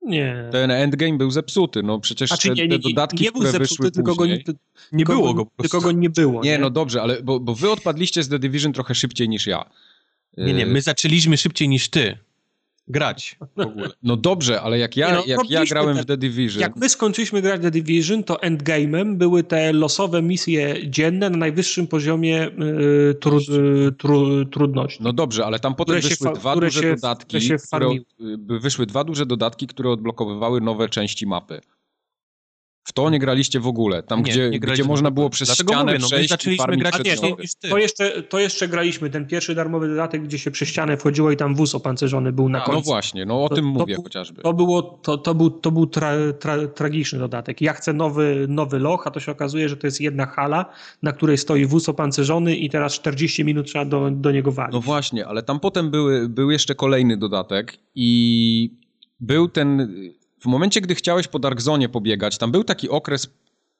[0.01, 0.49] Nie.
[0.51, 3.83] Ten endgame był zepsuty, no przecież znaczy, te, nie, nie, te dodatki, nie, które zepsuty,
[3.83, 4.43] wyszły tylko później...
[4.43, 4.57] Go nie,
[4.91, 6.43] nie było go po Tylko go nie było.
[6.43, 9.47] Nie, nie, no dobrze, ale bo, bo wy odpadliście z The Division trochę szybciej niż
[9.47, 9.69] ja.
[10.37, 12.17] Nie, nie, my zaczęliśmy szybciej niż ty
[12.91, 13.89] grać w ogóle.
[14.03, 16.61] No dobrze, ale jak ja, no, jak ja grałem te, w The Division...
[16.61, 21.37] Jak my skończyliśmy grać w The Division, to endgame'em były te losowe misje dzienne na
[21.37, 25.03] najwyższym poziomie y, tru, y, tru, trudności.
[25.03, 29.03] No dobrze, ale tam potem wyszły się, dwa duże się, dodatki, które, które wyszły dwa
[29.03, 31.61] duże dodatki, które odblokowywały nowe części mapy.
[32.83, 34.03] W to nie graliście w ogóle.
[34.03, 37.03] Tam, nie, gdzie, nie gdzie można było przez Dlatego ścianę mówię, no, przejść zaczęliśmy grać
[37.05, 37.37] nie, to,
[37.69, 39.09] to, jeszcze, to jeszcze graliśmy.
[39.09, 42.57] Ten pierwszy darmowy dodatek, gdzie się przez ścianę wchodziło i tam wóz opancerzony był na
[42.57, 42.79] A, no końcu.
[42.79, 44.41] No właśnie, no o to, tym mówię to, chociażby.
[44.41, 47.61] To, było, to, to był, to był tra, tra, tragiczny dodatek.
[47.61, 50.65] Ja chcę nowy, nowy loch, a to się okazuje, że to jest jedna hala,
[51.03, 54.73] na której stoi wóz opancerzony i teraz 40 minut trzeba do, do niego walić.
[54.73, 58.71] No właśnie, ale tam potem były, był jeszcze kolejny dodatek i
[59.19, 59.93] był ten
[60.41, 63.27] w momencie, gdy chciałeś po Dark Zone pobiegać, tam był taki okres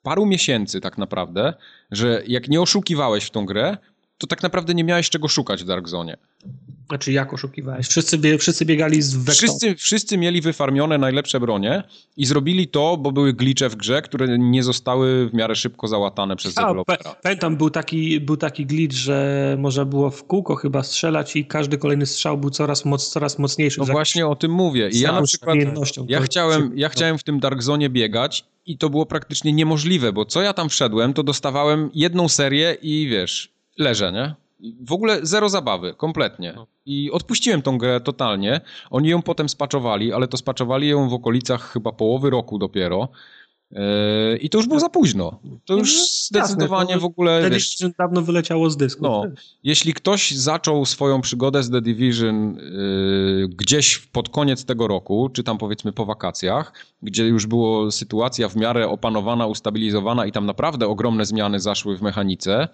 [0.01, 1.53] paru miesięcy tak naprawdę,
[1.91, 3.77] że jak nie oszukiwałeś w tą grę,
[4.21, 6.17] to tak naprawdę nie miałeś czego szukać w Dark Zone.
[6.89, 7.87] Znaczy jak oszukiwałeś?
[7.87, 9.35] Wszyscy, bie, wszyscy biegali z Vector.
[9.35, 11.83] Wszyscy, wszyscy mieli wyfarmione najlepsze bronie
[12.17, 16.35] i zrobili to, bo były glicze w grze, które nie zostały w miarę szybko załatane
[16.35, 17.15] przez A, dewelopera.
[17.23, 21.77] Pamiętam, był taki, był taki glitch, że można było w kółko chyba strzelać i każdy
[21.77, 23.79] kolejny strzał był coraz, moc, coraz mocniejszy.
[23.79, 24.89] No właśnie o tym mówię.
[24.89, 25.57] I ja na przykład,
[26.07, 30.25] ja chciałem, ja chciałem w tym Dark Zone biegać i to było praktycznie niemożliwe, bo
[30.25, 34.35] co ja tam wszedłem, to dostawałem jedną serię i wiesz, leżę, nie?
[34.81, 36.53] W ogóle zero zabawy, kompletnie.
[36.55, 36.67] No.
[36.85, 38.61] I odpuściłem tą grę totalnie.
[38.89, 43.09] Oni ją potem spaczowali, ale to spaczowali ją w okolicach chyba połowy roku dopiero.
[43.71, 45.39] Yy, I to już było za późno.
[45.65, 47.41] To już no, zdecydowanie Jasne, to w ogóle.
[47.41, 49.03] The wiesz, Division dawno wyleciało z dysku.
[49.03, 49.23] No,
[49.63, 55.43] jeśli ktoś zaczął swoją przygodę z The Division yy, gdzieś pod koniec tego roku, czy
[55.43, 60.87] tam powiedzmy po wakacjach, gdzie już była sytuacja w miarę opanowana, ustabilizowana i tam naprawdę
[60.87, 62.67] ogromne zmiany zaszły w mechanice,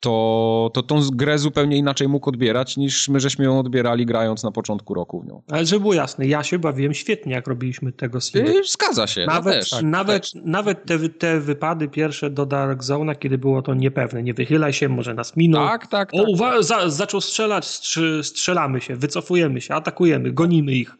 [0.00, 4.52] to, to tą grę zupełnie inaczej mógł odbierać, niż my żeśmy ją odbierali grając na
[4.52, 5.42] początku roku w nią.
[5.50, 8.18] Ale żeby było jasne, ja się bawiłem świetnie, jak robiliśmy tego.
[8.34, 9.26] Yy, Zgadza się.
[9.26, 10.42] Nawet, ja też, tak, nawet, też.
[10.44, 14.88] nawet te, te wypady pierwsze do Dark Zona, kiedy było to niepewne, nie wychylaj się,
[14.88, 15.68] może nas minął.
[15.68, 16.26] Tak, tak, O, tak.
[16.28, 17.80] uwa- za, zaczął strzelać,
[18.22, 20.96] strzelamy się, wycofujemy się, atakujemy, gonimy ich.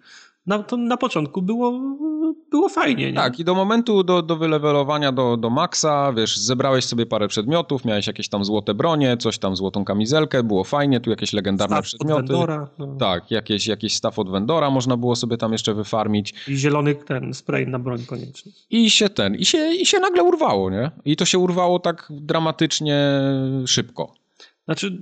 [0.46, 1.80] Na, to na początku było,
[2.50, 3.16] było fajnie, nie?
[3.16, 7.84] Tak, i do momentu do, do wylewelowania do, do maksa, wiesz, zebrałeś sobie parę przedmiotów,
[7.84, 11.84] miałeś jakieś tam złote bronie, coś tam złotą kamizelkę, było fajnie, tu jakieś legendarne Staw
[11.84, 12.22] od przedmioty.
[12.22, 12.96] Vendora, no.
[12.98, 17.34] Tak, jakieś, jakiś staw od Vendora można było sobie tam jeszcze wyfarmić I zielony ten
[17.34, 18.52] spray na broń koniecznie.
[18.70, 20.90] i się ten, i się, i się nagle urwało, nie?
[21.04, 23.20] I to się urwało tak dramatycznie
[23.66, 24.14] szybko.
[24.64, 24.98] Znaczy,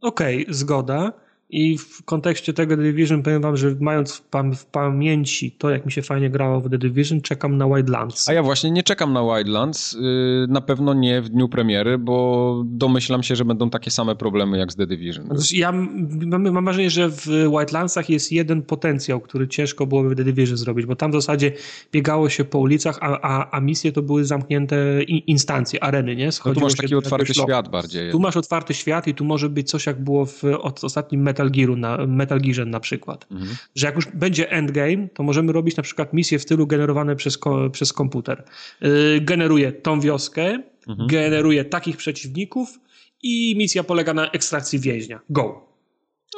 [0.00, 1.12] okej, zgoda.
[1.50, 5.70] I w kontekście tego The Division powiem wam, że mając w, pam w pamięci to,
[5.70, 8.28] jak mi się fajnie grało w The Division, czekam na Wildlands.
[8.28, 10.00] A ja właśnie nie czekam na Wildlands, yy,
[10.48, 14.72] na pewno nie w dniu premiery, bo domyślam się, że będą takie same problemy jak
[14.72, 15.26] z The Division.
[15.26, 20.16] Znaczy, Ja mam, mam wrażenie, że w Wildlandsach jest jeden potencjał, który ciężko byłoby w
[20.16, 21.52] The Division zrobić, bo tam w zasadzie
[21.92, 26.28] biegało się po ulicach, a, a, a misje to były zamknięte in, instancje, areny, nie?
[26.46, 28.10] No tu masz taki otwarty świat bardziej.
[28.10, 31.50] Tu masz otwarty świat i tu może być coś jak było w od ostatnim Metal
[31.50, 33.26] Gearu, na, Metal Gearze na przykład.
[33.30, 33.56] Mhm.
[33.74, 37.38] Że jak już będzie endgame, to możemy robić na przykład misje w stylu generowane przez,
[37.38, 38.44] ko, przez komputer.
[38.80, 41.08] Yy, generuje tą wioskę, Mhm.
[41.08, 42.80] generuje takich przeciwników
[43.22, 45.20] i misja polega na ekstrakcji więźnia.
[45.30, 45.73] Go!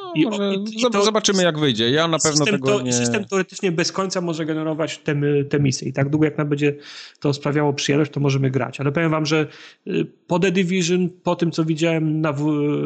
[0.03, 1.91] No, I- może i- i to- zobaczymy jak wyjdzie.
[1.91, 2.93] Ja na pewno system, tego to, nie...
[2.93, 5.15] system teoretycznie bez końca może generować te,
[5.49, 6.75] te misje i tak długo jak nam będzie
[7.19, 8.79] to sprawiało przyjemność, to możemy grać.
[8.79, 9.47] Ale powiem wam, że
[9.87, 12.43] y, po The Division, po tym co widziałem na, w,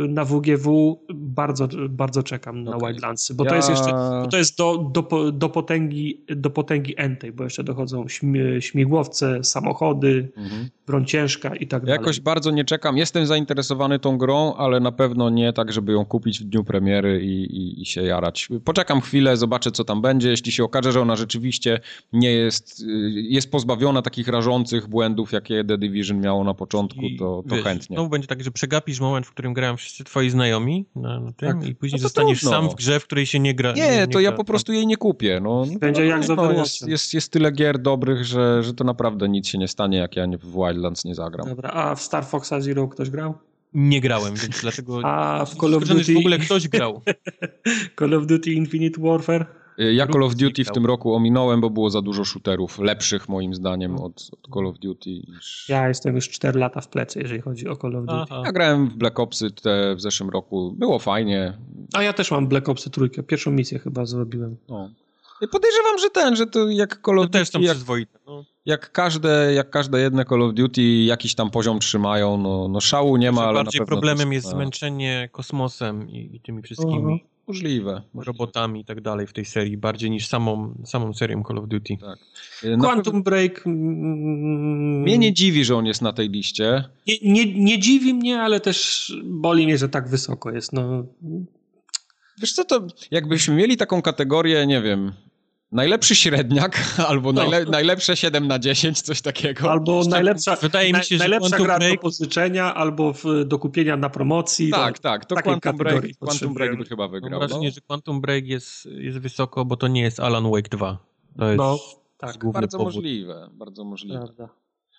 [0.09, 2.89] na WGW, bardzo, bardzo czekam na Okej.
[2.89, 6.93] Wildlandsy, bo to Ja- jest jeszcze bo to jest do, do, do, potęgi, do potęgi
[6.97, 10.69] entej, bo jeszcze dochodzą śmi, śmigłowce, samochody, Mhm.
[10.87, 11.99] broń ciężka i tak Ja dalej.
[11.99, 12.97] jakoś bardzo nie czekam.
[12.97, 17.00] Jestem zainteresowany tą grą, ale na pewno nie tak, żeby ją kupić w dniu premiery
[17.07, 18.49] i, i, i się jarać.
[18.65, 20.29] Poczekam chwilę, zobaczę co tam będzie.
[20.29, 21.79] Jeśli się okaże, że ona rzeczywiście
[22.13, 27.43] nie jest, y, jest pozbawiona takich rażących błędów, jakie The Division miało na początku, to,
[27.49, 27.95] to wiesz, chętnie.
[27.95, 31.59] Znowu będzie tak, że przegapisz moment, w którym grają wszyscy twoi znajomi na, na tym
[31.59, 31.69] Tak.
[31.69, 32.57] i później No to zostaniesz trudno.
[32.57, 33.73] sam w grze, w której się nie gra.
[33.73, 34.37] Nie, to ja gra.
[34.37, 35.39] po prostu jej nie kupię.
[35.43, 38.73] No, no, Będzie no, jak z no, jest, jest, jest tyle gier dobrych, że, że
[38.73, 41.47] to naprawdę nic się nie stanie, jak ja nie- w Wildlands nie zagram.
[41.49, 43.33] Dobra, a w Star Foxa Zero ktoś grał?
[43.73, 45.01] Nie grałem, więc dlatego...
[45.03, 47.01] A w Call of Duty, w ogóle ktoś grał.
[47.99, 49.45] Call of Duty Infinite Warfare?
[49.77, 53.55] Ja Call of Duty w tym roku ominąłem, bo było za dużo shooterów, lepszych moim
[53.55, 55.09] zdaniem od, od Call of Duty.
[55.69, 58.21] Ja jestem już 4 lata w plecy, jeżeli chodzi o Call of Duty.
[58.21, 58.41] Aha.
[58.45, 60.75] Ja grałem w Black Opsy te w zeszłym roku.
[60.77, 61.57] Było fajnie.
[61.93, 63.23] A ja też mam Black Opsy trójkę.
[63.23, 64.57] Pierwszą misję chyba zrobiłem.
[64.69, 64.89] No.
[65.41, 68.19] I podejrzewam, że ten, że to jak Call To of też są Duty, jak, przyzwoite.
[68.27, 68.45] No.
[68.65, 73.17] Jak, każde, jak każde jedne Call of Duty jakiś tam poziom trzymają, no, no szału
[73.17, 76.95] nie ma, ale bardziej na pewno problemem jest a, zmęczenie kosmosem i, i tymi wszystkimi
[76.97, 77.19] Mhm.
[77.47, 78.01] Możliwe.
[78.15, 81.97] robotami i tak dalej w tej serii, bardziej niż samą, samą serią Call of Duty.
[81.97, 82.19] Tak.
[82.63, 83.63] Y, Quantum Break...
[83.67, 86.83] mm, Mnie nie dziwi, że on jest na tej liście.
[87.07, 90.73] nie, nie, nie dziwi mnie, ale też boli mnie, że tak wysoko jest.
[90.73, 91.03] No,
[92.41, 95.11] Wiesz co, to jakbyśmy mieli taką kategorię, nie wiem,
[95.71, 96.79] najlepszy średniak
[97.09, 97.41] albo No.
[97.41, 99.71] najle, najlepsze 7 na 10, coś takiego.
[99.71, 103.97] albo najlepsza, wydaje mi się, że najlepsza gra Break- do pożyczenia, albo w, do kupienia
[103.97, 104.69] na promocji.
[104.71, 107.39] Tak, to, tak, to Quantum Break, Quantum Break by chyba Mam wygrał.
[107.39, 107.73] wrażenie, No.
[107.75, 110.97] że Quantum Break jest, jest wysoko, bo to nie jest Alan Wake 2.
[111.37, 111.79] To jest No,
[112.17, 112.93] tak, główny Bardzo powód.
[112.95, 114.19] możliwe, bardzo możliwe.
[114.19, 114.49] prawda.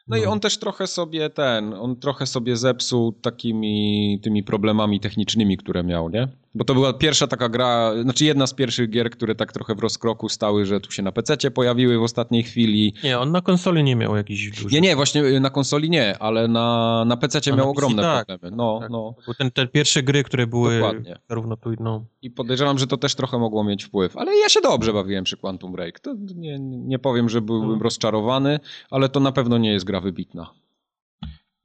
[0.08, 0.30] No i No.
[0.30, 6.08] on też trochę sobie ten, on trochę sobie zepsuł takimi tymi problemami technicznymi, które miał,
[6.10, 6.28] nie?
[6.54, 9.78] Bo to była pierwsza taka gra, znaczy jedna z pierwszych gier, które tak trochę w
[9.78, 12.94] rozkroku stały, że tu się na PC pojawiły w ostatniej chwili.
[13.04, 14.72] Nie, on na konsoli nie miał jakichś dużych...
[14.72, 18.26] Nie, nie, właśnie y, na konsoli nie, ale na, na PC miał na ogromne tak.
[18.26, 18.56] problemy.
[18.56, 18.90] No, Tak.
[18.90, 19.14] no.
[19.26, 21.18] Bo ten, te pierwsze gry, które były Dokładnie.
[21.28, 22.04] zarówno tu, no...
[22.22, 24.16] I podejrzewam, że to też trochę mogło mieć wpływ.
[24.16, 26.00] Ale ja się dobrze bawiłem przy Quantum Break.
[26.00, 27.82] To nie, nie powiem, że byłbym Mhm.
[27.82, 28.60] rozczarowany,
[28.90, 30.50] ale to na pewno nie jest gra wybitna.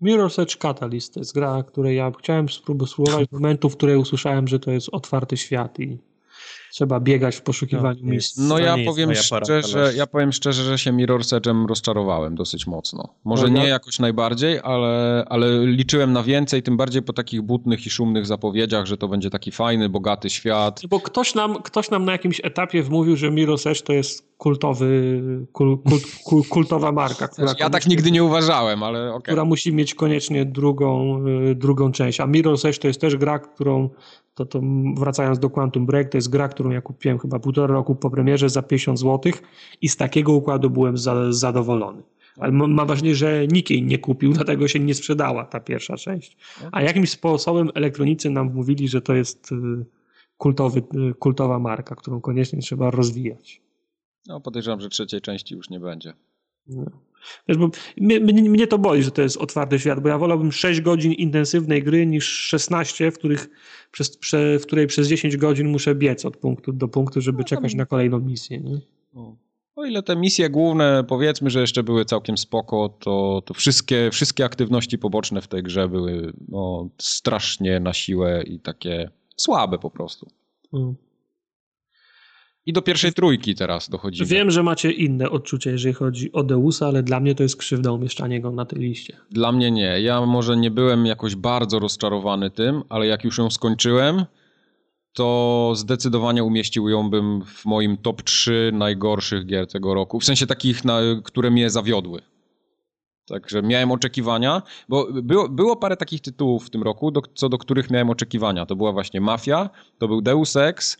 [0.01, 3.97] Mirror's Edge Catalyst to jest gra, której ja chciałem sprób- spróbować w momentu, w której
[3.97, 5.97] usłyszałem, że to jest otwarty świat i
[6.71, 8.37] trzeba biegać w poszukiwaniu No, miejsc.
[8.37, 13.09] No ja powiem szczerze, ja powiem szczerze, że się Mirror's Edge'em rozczarowałem dosyć mocno.
[13.23, 13.61] Może Dobra.
[13.61, 18.25] nie jakoś najbardziej, ale, ale liczyłem na więcej, tym bardziej po takich butnych i szumnych
[18.25, 20.81] zapowiedziach, że to będzie taki fajny, bogaty świat.
[20.89, 25.21] Bo ktoś nam, ktoś nam na jakimś etapie wmówił, że Mirror's Edge to jest kultowy,
[25.51, 29.21] kul, kult, kul, kultowa marka, która, Ja tak nigdy nie uważałem, ale okej.
[29.21, 32.19] która musi mieć koniecznie drugą, y, drugą część.
[32.19, 33.89] A Mirror's Edge to jest też gra, którą,
[34.33, 34.61] to, to
[34.97, 38.49] wracając do Quantum Break, to jest gra, którą ja kupiłem chyba półtora roku po premierze
[38.49, 39.31] za 50 zł
[39.81, 42.03] i z takiego układu byłem za, zadowolony.
[42.37, 46.37] Ale mam wrażenie, że nikt jej nie kupił, dlatego się nie sprzedała ta pierwsza część.
[46.71, 49.55] A jakimś sposobem elektronicy nam mówili, że to jest y,
[50.37, 53.61] kultowy, y, kultowa marka, którą koniecznie trzeba rozwijać.
[54.27, 56.13] No podejrzewam, że trzeciej części już nie będzie.
[56.67, 56.85] No.
[57.47, 60.81] Wiesz, bo mnie, mnie, to boli, że to jest otwarty świat, bo ja wolałbym 6
[60.81, 63.49] godzin intensywnej gry niż 16, w, których,
[63.91, 67.43] przez, prze, w której przez 10 godzin muszę biec od punktu do punktu, żeby no,
[67.43, 68.59] czekać na kolejną misję.
[68.59, 68.79] Nie?
[69.75, 74.45] O ile te misje główne, powiedzmy, że jeszcze były całkiem spoko, to, to wszystkie, wszystkie
[74.45, 80.27] aktywności poboczne w tej grze były no, strasznie na siłę i takie słabe po prostu.
[80.71, 80.95] Hmm.
[82.67, 84.29] I do pierwszej trójki teraz dochodzimy.
[84.29, 87.91] Wiem, że macie inne odczucia, jeżeli chodzi o Deusa, ale dla mnie to jest krzywda
[87.91, 89.17] umieszczanie go na tej liście.
[89.31, 90.01] Dla mnie nie.
[90.01, 94.25] Ja może nie byłem jakoś bardzo rozczarowany tym, ale jak już ją skończyłem,
[95.13, 100.19] to zdecydowanie umieścił ją bym w moim top 3 najgorszych gier tego roku.
[100.19, 102.21] W sensie takich, na, które mnie zawiodły.
[103.27, 107.57] Także miałem oczekiwania, bo było, było parę takich tytułów w tym roku, do, co do
[107.57, 108.65] których miałem oczekiwania.
[108.65, 110.97] To była właśnie Mafia, to był Deus Ex,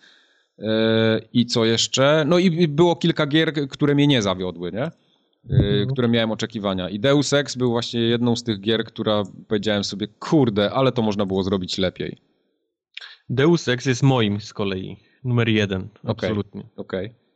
[1.34, 2.24] i co jeszcze?
[2.28, 4.92] No i było kilka gier, które mnie nie zawiodły, nie?
[5.50, 5.88] Mhm.
[5.88, 6.90] które miałem oczekiwania.
[6.90, 11.02] I Deus Ex był właśnie jedną z tych gier, która powiedziałem sobie, kurde, ale to
[11.02, 12.18] można było zrobić lepiej.
[13.30, 16.12] Deus Ex jest moim z kolei, numer jeden, okay.
[16.12, 16.64] absolutnie.
[16.76, 17.06] Okej.
[17.06, 17.27] Okay.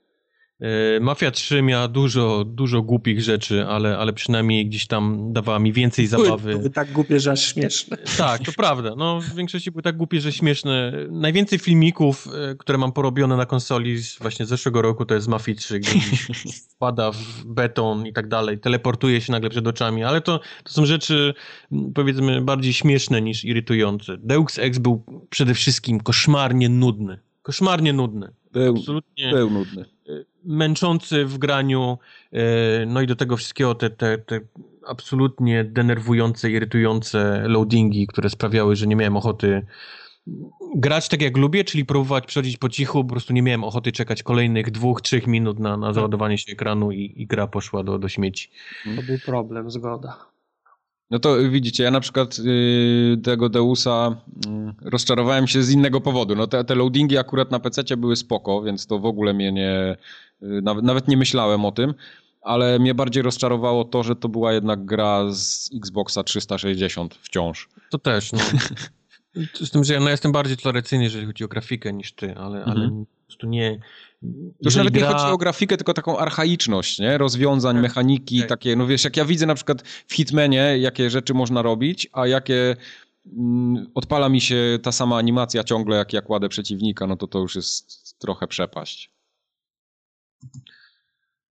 [0.62, 5.74] E, Mafia 3 miała dużo, dużo głupich rzeczy, ale, ale przynajmniej gdzieś tam dawała mi
[5.74, 6.58] więcej zabawy.
[6.58, 7.98] Były tak głupie, że aż śmieszne.
[8.18, 8.94] Tak, to prawda.
[8.98, 10.94] No, w większości były tak głupie, że śmieszne.
[11.10, 15.28] Najwięcej filmików, e, które mam porobione na konsoli z właśnie zeszłego roku, to jest z
[15.28, 16.28] Mafia 3, gdzie gdzieś
[16.76, 20.86] wpada w beton i tak dalej, teleportuje się nagle przed oczami, ale to, to są
[20.86, 21.34] rzeczy
[21.96, 24.18] powiedzmy bardziej śmieszne niż irytujące.
[24.18, 27.20] Deus Ex był przede wszystkim koszmarnie nudny.
[27.42, 28.34] Koszmarnie nudny.
[28.52, 29.32] Był, Absolutnie.
[29.32, 29.86] był nudny
[30.44, 31.98] męczący w graniu,
[32.32, 34.40] e, no i do tego wszystkiego te, te, te
[34.88, 39.66] absolutnie denerwujące, irytujące loadingi, które sprawiały, że nie miałem ochoty
[40.76, 44.24] grać tak jak lubię, czyli próbować przechodzić po cichu, po prostu nie miałem ochoty czekać
[44.24, 48.10] kolejnych dwóch, trzech minut na, na załadowanie się ekranu i, i gra poszła do, do
[48.10, 48.52] śmieci.
[48.96, 50.32] To był problem, zgoda.
[51.12, 54.16] No to widzicie, ja na przykład yy, tego Deusa
[54.46, 56.36] yy, rozczarowałem się z innego powodu.
[56.36, 59.98] No te, te loadingi akurat na PC były spoko, więc to w ogóle mnie nie...
[60.42, 61.94] Yy, nawet, nawet nie myślałem o tym,
[62.42, 67.70] ale mnie bardziej rozczarowało to, że to była jednak gra z Xboxa 360 wciąż.
[67.90, 68.40] To też, no.
[69.66, 72.58] Z tym, że ja no, jestem bardziej tolerancyjny, jeżeli chodzi o grafikę niż ty, ale,
[72.58, 72.78] mhm.
[72.78, 73.80] ale po prostu nie...
[74.22, 74.28] To
[74.66, 75.08] już nawet gra...
[75.08, 77.18] nie chodzi o grafikę, tylko taką archaiczność, nie?
[77.18, 78.50] Rozwiązań, tak, mechaniki, tak.
[78.50, 82.28] takie, no wiesz, jak ja widzę na przykład w Hitmanie, jakie rzeczy można robić, a
[82.28, 82.76] jakie
[83.38, 87.40] mm, odpala mi się ta sama animacja ciągle, jak ja kładę przeciwnika, no to to
[87.40, 89.12] już jest trochę przepaść.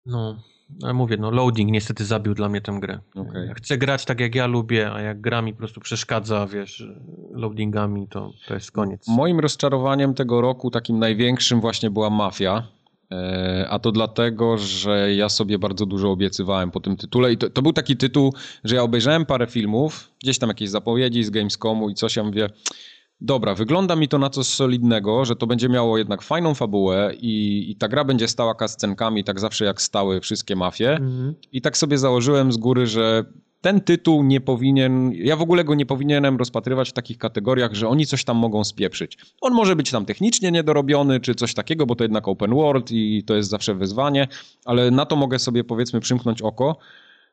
[0.06, 0.42] No,
[0.94, 2.98] mówię, no loading niestety zabił dla mnie tę grę.
[3.14, 3.46] Okay.
[3.46, 6.84] Ja chcę grać tak jak ja lubię, a jak gra mi po prostu przeszkadza, wiesz,
[7.30, 9.08] loadingami, to, to jest koniec.
[9.08, 12.66] Moim rozczarowaniem tego roku takim największym właśnie była Mafia.
[13.12, 17.50] E, a to dlatego, że ja sobie bardzo dużo obiecywałem po tym tytule i to,
[17.50, 18.34] to był taki tytuł,
[18.64, 22.48] że ja obejrzałem parę filmów, gdzieś tam jakieś zapowiedzi z Gamescomu i coś, ja mówię,
[23.20, 27.66] dobra, wygląda mi to na coś solidnego, że to będzie miało jednak fajną fabułę i,
[27.70, 30.90] i ta gra będzie stała kascenkami, tak zawsze jak stały wszystkie mafie.
[30.90, 31.34] Mhm.
[31.52, 33.24] I tak sobie założyłem z góry, że
[33.60, 37.88] ten tytuł nie powinien, ja w ogóle go nie powinienem rozpatrywać w takich kategoriach, że
[37.88, 39.18] oni coś tam mogą spieprzyć.
[39.40, 43.24] On może być tam technicznie niedorobiony, czy coś takiego, bo to jednak open world i
[43.26, 44.28] to jest zawsze wyzwanie,
[44.64, 46.76] ale na to mogę sobie powiedzmy przymknąć oko,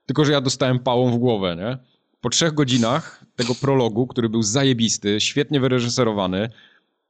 [0.06, 1.97] tylko że ja dostałem pałą w głowę, nie?
[2.22, 6.50] Po trzech godzinach tego prologu, który był zajebisty, świetnie wyreżyserowany,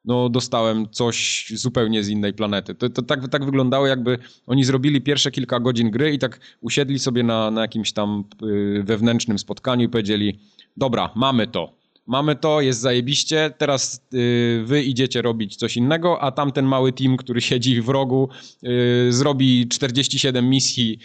[0.05, 2.75] no dostałem coś zupełnie z innej planety.
[2.75, 6.99] To, to tak, tak wyglądało, jakby oni zrobili pierwsze kilka godzin gry i tak usiedli
[6.99, 10.39] sobie na, na jakimś tam y, wewnętrznym spotkaniu i powiedzieli,
[10.77, 11.77] dobra, mamy to.
[12.07, 17.17] Mamy to, jest zajebiście, teraz y, wy idziecie robić coś innego, a tamten mały team,
[17.17, 18.29] który siedzi w rogu,
[18.63, 20.99] y, zrobi 47 misji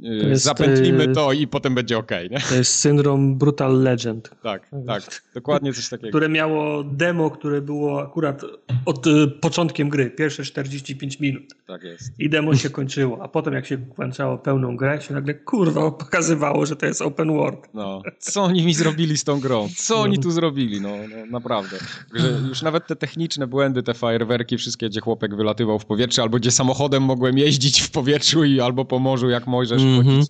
[0.00, 2.10] jest, zapętlimy y, to i potem będzie ok.
[2.30, 2.40] Nie?
[2.48, 4.30] To jest syndrom Brutal Legend.
[4.42, 6.08] Tak, tak, dokładnie coś takiego.
[6.08, 8.42] Które miało demo, które było akurat
[8.84, 11.42] od y, początkiem gry, pierwsze 45 minut.
[11.66, 12.12] Tak jest.
[12.18, 16.66] I demo się kończyło, a potem jak się włączało pełną grę, się nagle kurwa pokazywało,
[16.66, 17.68] że to jest open world.
[17.74, 19.68] No, co oni mi zrobili z tą grą?
[19.76, 20.80] Co oni tu zrobili?
[20.80, 21.78] No, no naprawdę.
[22.14, 26.36] Że już nawet te techniczne błędy, te fajerwerki, wszystkie, gdzie chłopek wylatywał w powietrze, albo
[26.36, 30.26] gdzie samochodem mogłem jeździć w powietrzu i albo po morzu jak Mojżesz -hmm.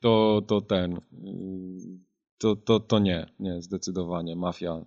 [0.00, 1.00] to, to ten,
[2.38, 4.36] to, to, to nie, nie, zdecydowanie.
[4.36, 4.84] Mafia,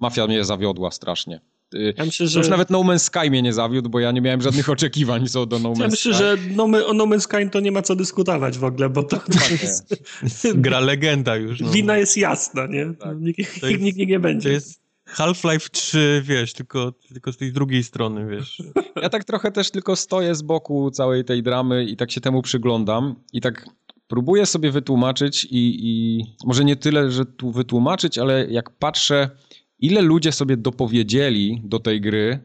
[0.00, 1.40] mafia mnie zawiodła strasznie.
[1.74, 2.38] Y, ja myślę, że...
[2.38, 5.46] Już nawet No Man's Sky mnie nie zawiódł, bo ja nie miałem żadnych oczekiwań co
[5.46, 5.82] do No Man's Sky.
[5.82, 6.18] Ja myślę, Sky.
[6.18, 9.16] że no, o No Man's Sky to nie ma co dyskutować w ogóle, bo to,
[9.16, 9.94] to jest...
[10.54, 11.60] Gra legenda już.
[11.60, 11.70] No.
[11.70, 12.94] Wina jest jasna, nie?
[12.94, 13.20] Tak.
[13.20, 14.48] Nikt, nikt, jest, nikt nie będzie.
[14.48, 18.62] To jest Half-Life 3, wiesz, tylko, tylko z tej drugiej strony, wiesz.
[19.02, 22.42] Ja tak trochę też tylko stoję z boku całej tej dramy i tak się temu
[22.42, 23.68] przyglądam i tak
[24.08, 29.30] próbuję sobie wytłumaczyć i, i może nie tyle, że tu wytłumaczyć, ale jak patrzę
[29.78, 32.38] ile ludzie sobie dopowiedzieli do tej gry,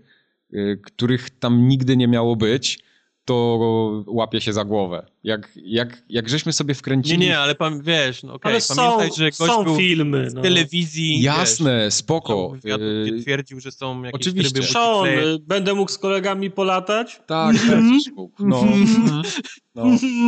[0.53, 2.83] y, których tam nigdy nie miało być,
[3.25, 5.10] to łapie się za głowę.
[5.23, 7.17] Jak, jak, jak żeśmy sobie wkręcili...
[7.17, 10.29] Nie, nie, ale pan, wiesz, no okay, ale pamiętaj, są, że gość są był filmy,
[10.29, 10.41] z no.
[10.41, 11.21] telewizji.
[11.21, 12.53] Jasne, wiesz, spoko.
[12.63, 13.21] Yy...
[13.21, 14.51] twierdził, że są jakieś Oczywiście.
[14.51, 15.07] tryby Sean,
[15.41, 17.21] będę mógł z kolegami polatać?
[17.27, 18.47] Tak, będziesz mógł.
[18.47, 18.65] No.
[19.75, 19.85] No.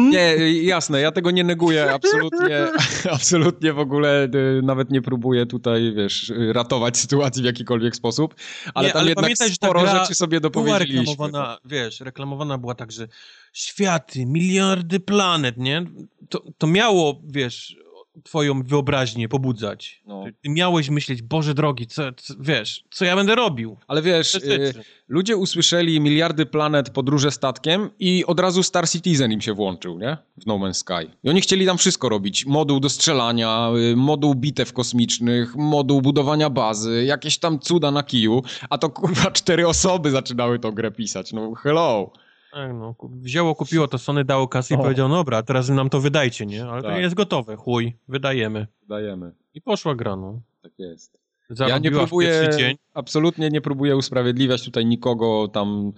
[0.10, 2.68] Nie, jasne, ja tego nie neguję, absolutnie,
[3.16, 8.36] absolutnie w ogóle y, nawet nie próbuję tutaj, wiesz, ratować sytuacji w jakikolwiek sposób,
[8.74, 11.04] ale nie, tam ale jednak pamiętaj, sporo rzeczy sobie dopowiedzieliśmy.
[11.04, 13.08] Była reklamowana, wiesz, reklamowana była tak, że
[13.54, 15.86] światy, miliardy planet, nie?
[16.30, 17.84] To, to miało, wiesz,
[18.24, 20.02] twoją wyobraźnię pobudzać.
[20.06, 20.24] No.
[20.42, 23.78] Ty miałeś myśleć, Boże drogi, co, co, wiesz, co ja będę robił?
[23.88, 24.74] Ale wiesz, y,
[25.08, 30.18] ludzie usłyszeli miliardy planet, podróże statkiem i od razu Star Citizen im się włączył, nie?
[30.38, 31.12] W No Man's Sky.
[31.24, 32.46] I oni chcieli tam wszystko robić.
[32.46, 38.44] Moduł do strzelania, y, moduł bitew kosmicznych, moduł budowania bazy, jakieś tam cuda na kiju,
[38.70, 41.34] a to kurwa cztery osoby zaczynały tą grę pisać.
[41.34, 42.14] No hello.
[42.54, 44.82] Tak, no, wzięło, kupiło to Sony, dało kasę i o.
[44.82, 46.66] powiedział, dobra, teraz nam to wydajcie, nie?
[46.66, 46.92] Ale tak.
[46.92, 48.68] to jest gotowe, chuj, wydajemy.
[48.82, 49.32] Wydajemy.
[49.54, 50.42] I poszła gra, no.
[50.62, 51.18] Tak jest.
[51.50, 52.50] Zarobiła ja nie próbuję,
[52.94, 55.94] absolutnie nie próbuję usprawiedliwiać tutaj nikogo tam,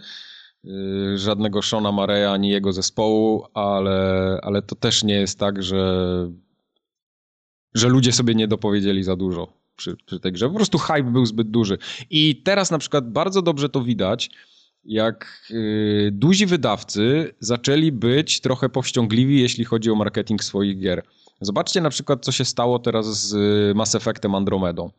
[0.64, 6.32] yy, żadnego Shona Mareya, ani jego zespołu, ale, ale to też nie jest tak, że,
[7.74, 10.50] że ludzie sobie nie dopowiedzieli za dużo przy, przy tej grze.
[10.50, 11.78] Po prostu hype był zbyt duży.
[12.10, 14.30] I teraz na przykład bardzo dobrze to widać,
[14.86, 21.04] jak yy, duzi wydawcy zaczęli być trochę powściągliwi, jeśli chodzi o marketing swoich gier.
[21.42, 24.92] Zobaczcie na przykład, co się stało teraz z y, Mass Effectem Andromedą.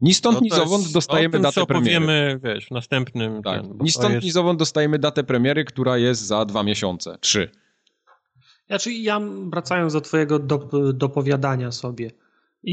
[0.00, 1.84] Ni stąd, no ni zowąd dostajemy tym, datę premiery.
[1.84, 3.42] powiemy, wiesz, w następnym...
[3.42, 3.62] Tak.
[3.62, 4.24] Ten, ni stąd, jest...
[4.24, 7.50] ni zowąd dostajemy datę premiery, która jest za dwa miesiące, trzy.
[8.66, 9.20] Znaczy ja
[9.50, 10.58] wracając do twojego do,
[10.92, 12.10] dopowiadania sobie,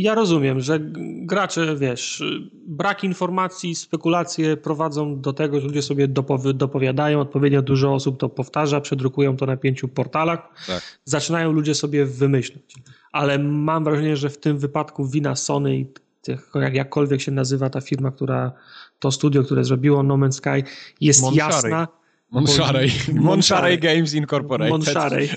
[0.02, 0.80] ja rozumiem, że
[1.26, 2.24] gracze, wiesz,
[2.68, 6.08] brak informacji, spekulacje prowadzą do tego, że ludzie sobie
[6.54, 11.00] dopowiadają, odpowiednio dużo osób to powtarza, przedrukują to na pięciu portalach, tak.
[11.06, 12.76] zaczynają ludzie sobie wymyślać.
[13.12, 15.86] Ale mam wrażenie, że w tym wypadku wina Sony i
[16.56, 18.52] jak, jakkolwiek się nazywa ta firma, która
[19.00, 20.70] to studio, które zrobiło No Man's Sky,
[21.02, 21.54] jest Monshary.
[21.54, 21.88] jasna.
[22.32, 22.88] Monshary.
[23.14, 24.72] Monshary Games Incorporated.
[24.72, 25.30] Monshary.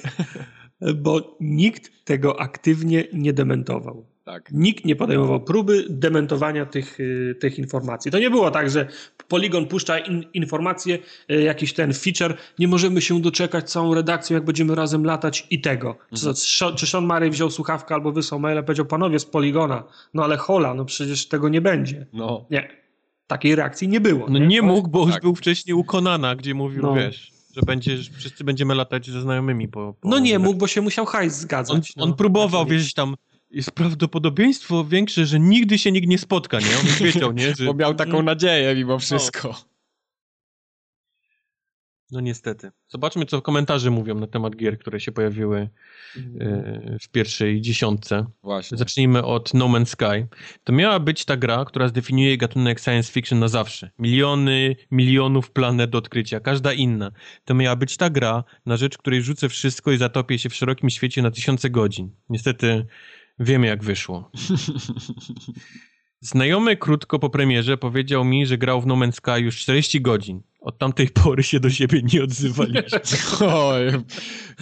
[0.96, 4.06] Bo nikt tego aktywnie nie dementował.
[4.28, 4.50] Tak.
[4.52, 8.10] Nikt nie podejmował próby dementowania tych, y, tych informacji.
[8.10, 8.86] To nie było tak, że
[9.28, 10.98] Polygon puszcza in, informację,
[11.30, 15.60] y, jakiś ten feature, nie możemy się doczekać całą redakcją, jak będziemy razem latać i
[15.60, 15.96] tego.
[16.12, 16.34] Mhm.
[16.34, 19.84] Czy, czy Sean Murray wziął słuchawkę albo wysłał maila, powiedział, panowie z Poligona,
[20.14, 22.06] no ale hola, no przecież tego nie będzie.
[22.12, 22.46] No.
[22.50, 22.68] Nie.
[23.26, 24.26] Takiej reakcji nie było.
[24.30, 25.14] No nie, nie mógł, bo tak.
[25.14, 26.94] już był wcześniej u Konana, gdzie mówił, no.
[26.94, 29.94] wiesz że będzie, że wszyscy będziemy latać ze znajomymi po...
[30.00, 31.76] po no nie mógł, bo się musiał hajs zgadzać.
[31.76, 32.04] On, no.
[32.04, 33.14] on próbował, wiesz, tam
[33.50, 36.78] jest prawdopodobieństwo większe, że nigdy się nikt nie spotka, nie?
[36.80, 37.54] On wiedział, nie?
[37.54, 37.64] Że...
[37.66, 39.68] Bo miał taką nadzieję mimo wszystko.
[42.10, 42.70] No niestety.
[42.88, 45.68] Zobaczmy, co komentarze mówią na temat gier, które się pojawiły
[46.40, 48.26] e, w pierwszej dziesiątce.
[48.42, 48.78] Właśnie.
[48.78, 50.26] Zacznijmy od No Man's Sky.
[50.64, 53.90] To miała być ta gra, która zdefiniuje gatunek science fiction na zawsze.
[53.98, 57.10] Miliony, milionów planet do odkrycia, każda inna.
[57.44, 60.90] To miała być ta gra, na rzecz której rzucę wszystko i zatopię się w szerokim
[60.90, 62.10] świecie na tysiące godzin.
[62.30, 62.86] Niestety
[63.40, 64.30] Wiemy, jak wyszło.
[66.20, 70.42] Znajomy krótko po premierze powiedział mi, że grał w No Man's Sky już 40 godzin.
[70.60, 73.00] Od tamtej pory się do siebie nie odzywaliśmy.
[73.46, 73.82] Oj,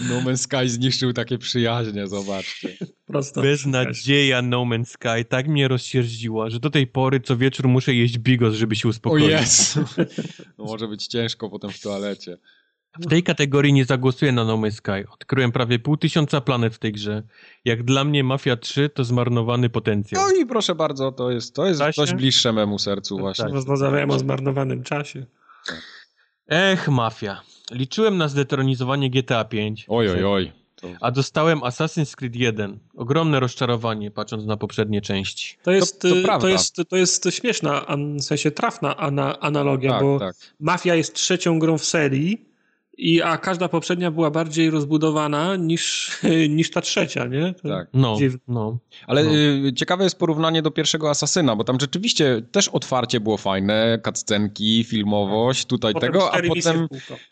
[0.09, 2.77] no Man's Sky zniszczył takie przyjaźnie, zobaczcie.
[3.07, 3.43] Prosto.
[3.43, 8.19] Beznadzieja No Man's Sky tak mnie rozsierdziła, że do tej pory co wieczór muszę jeść
[8.19, 9.25] bigos, żeby się uspokoić.
[9.25, 9.85] O Jezu.
[10.59, 12.39] No może być ciężko potem w toalecie.
[13.01, 15.11] W tej kategorii nie zagłosuję na No Man's Sky.
[15.11, 17.23] Odkryłem prawie pół tysiąca planet w tej grze.
[17.65, 20.23] Jak dla mnie Mafia 3 to zmarnowany potencjał.
[20.23, 23.45] No i proszę bardzo, to jest, to jest coś bliższe memu sercu właśnie.
[23.45, 25.27] Tak, rozmawiałem o zmarnowanym czasie.
[26.49, 27.41] Ech, Mafia.
[27.71, 29.87] Liczyłem na zdetronizowanie GTA 5.
[29.89, 30.53] Oj, oj, oj.
[31.01, 32.79] A dostałem Assassin's Creed 1.
[32.95, 35.57] Ogromne rozczarowanie, patrząc na poprzednie części.
[35.63, 37.87] To jest, to, to, to jest, to jest śmieszna,
[38.19, 40.37] w sensie trafna ana, analogia, tak, bo tak.
[40.61, 42.49] Mafia jest trzecią grą w serii,
[42.99, 46.11] I, a każda poprzednia była bardziej rozbudowana niż,
[46.57, 47.55] niż ta trzecia, nie?
[47.55, 47.89] To Tak.
[47.95, 48.17] No,
[48.49, 48.79] no.
[49.07, 49.31] Ale No.
[49.69, 54.85] y, ciekawe jest porównanie do pierwszego Asasyna, bo tam rzeczywiście też otwarcie było fajne, cutscenki,
[54.85, 56.89] filmowość, tutaj Potem tego, a potem,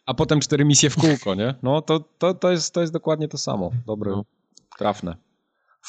[0.06, 1.54] a potem cztery misje w kółko, nie?
[1.62, 3.70] No to, to, to, jest, to jest dokładnie to samo.
[3.86, 4.24] Dobre, No.
[4.78, 5.16] trafne.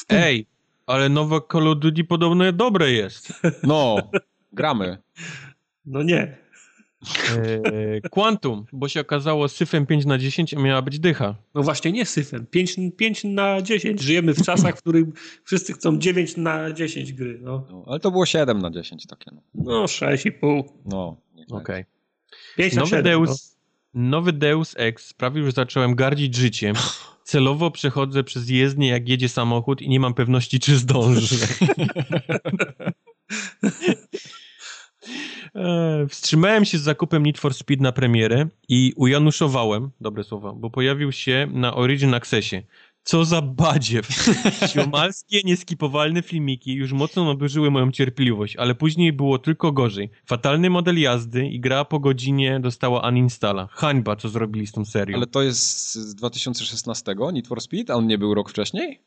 [0.08, 0.46] Ej,
[0.86, 3.32] ale nowe Call of Duty podobno dobre jest.
[3.62, 3.96] No,
[4.52, 4.98] gramy.
[5.86, 6.45] No nie.
[7.06, 11.34] Eee, Quantum, bo się okazało syfem 5 na 10 a miała być dycha.
[11.54, 12.46] No właśnie nie syfem.
[12.46, 14.00] 5, 5 na 10.
[14.02, 15.06] Żyjemy w czasach, w których
[15.44, 17.38] wszyscy chcą 9 na 10 gry.
[17.42, 19.30] No, No, ale to było 7 na 10 takie.
[19.34, 20.62] No, no 6,5.
[20.84, 21.54] no będzie.
[21.54, 21.84] Okej.
[22.56, 23.04] 5 na Nowy 7.
[23.04, 23.56] Deus,
[23.94, 26.74] nowy Deus Ex sprawił, że zacząłem gardzić życiem.
[27.24, 31.46] Celowo przechodzę przez jezdnię, jak jedzie samochód i nie mam pewności, czy zdążę.
[35.54, 40.70] E, Wstrzymałem się z zakupem Need for Speed na premierę i ujanuszowałem, dobre słowa, bo
[40.70, 42.62] pojawił się na Origin Accessie.
[43.06, 44.08] Co za badziew.
[44.72, 50.10] Siomalskie, nieskipowalne filmiki już mocno nadużyły moją cierpliwość, ale później było tylko gorzej.
[50.24, 53.68] Fatalny model jazdy i gra po godzinie dostała uninstalla.
[53.70, 55.16] Hańba, co zrobili z tą serią.
[55.16, 59.00] Ale to jest z 2016 Need for Speed, a on nie był rok wcześniej?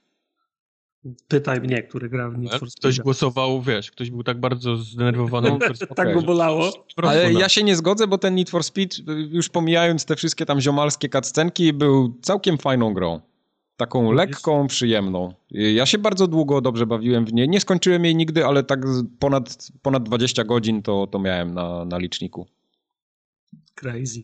[1.27, 3.03] Pytaj mnie, który gra w Need for Ktoś Speed.
[3.03, 5.57] głosował, wiesz, ktoś był tak bardzo zdenerwowany.
[5.95, 6.85] Tak go bolało.
[6.97, 8.95] Ale ja się nie zgodzę, bo ten Need for Speed,
[9.29, 13.21] już pomijając te wszystkie tam ziomalskie cutscenki, był całkiem fajną grą.
[13.77, 15.33] Taką lekką, przyjemną.
[15.51, 17.49] Ja się bardzo długo dobrze bawiłem w niej.
[17.49, 18.79] Nie skończyłem jej nigdy, ale tak
[19.19, 22.47] ponad, ponad 20 godzin to, to miałem na, na liczniku.
[23.75, 24.23] Crazy.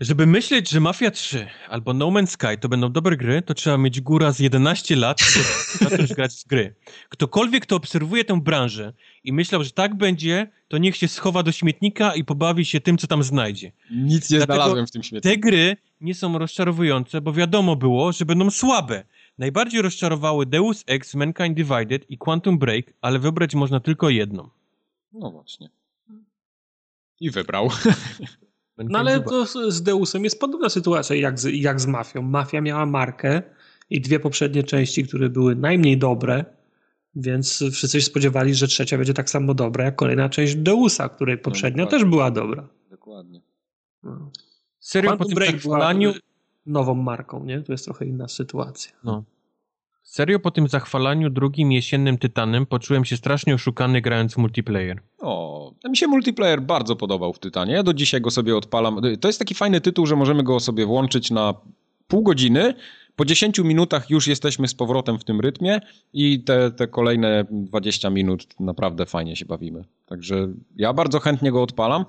[0.00, 3.78] Żeby myśleć, że Mafia 3 albo No Man's Sky to będą dobre gry, to trzeba
[3.78, 6.74] mieć góra z 11 lat, żeby zacząć grać w gry.
[7.08, 8.92] Ktokolwiek, kto obserwuje tę branżę
[9.24, 12.98] i myślał, że tak będzie, to niech się schowa do śmietnika i pobawi się tym,
[12.98, 13.72] co tam znajdzie.
[13.90, 15.30] Nic nie Dlatego znalazłem w tym świecie.
[15.30, 19.04] Te gry nie są rozczarowujące, bo wiadomo było, że będą słabe.
[19.38, 24.48] Najbardziej rozczarowały Deus Ex, Mankind Divided i Quantum Break, ale wybrać można tylko jedną.
[25.12, 25.68] No właśnie.
[27.20, 27.70] I wybrał.
[28.78, 32.22] No ale to z- Deusem jest podobna sytuacja jak z, jak z Mafią.
[32.22, 33.42] Mafia miała markę
[33.90, 36.44] i dwie poprzednie części, które były najmniej dobre,
[37.14, 41.38] więc wszyscy się spodziewali, że trzecia będzie tak samo dobra jak kolejna część Deusa, której
[41.38, 42.04] poprzednia dokładnie.
[42.04, 42.68] też była dobra.
[42.90, 43.40] Dokładnie.
[44.02, 44.30] No.
[44.80, 46.12] Serio po Quantum tym Break była zachwalaniu...
[46.66, 47.62] nową marką, nie?
[47.62, 48.92] To jest trochę inna sytuacja.
[49.04, 49.24] No.
[50.02, 55.00] Serio po tym zachwalaniu drugim jesiennym Tytanem poczułem się strasznie oszukany grając w multiplayer.
[55.18, 57.74] O, mi się multiplayer bardzo podobał w Tytanie.
[57.74, 59.00] Ja do dzisiaj go sobie odpalam.
[59.20, 61.54] To jest taki fajny tytuł, że możemy go sobie włączyć na
[62.08, 62.74] pół godziny.
[63.16, 65.80] Po 10 minutach już jesteśmy z powrotem w tym rytmie
[66.12, 69.84] i te, te kolejne 20 minut naprawdę fajnie się bawimy.
[70.06, 72.04] Także ja bardzo chętnie go odpalam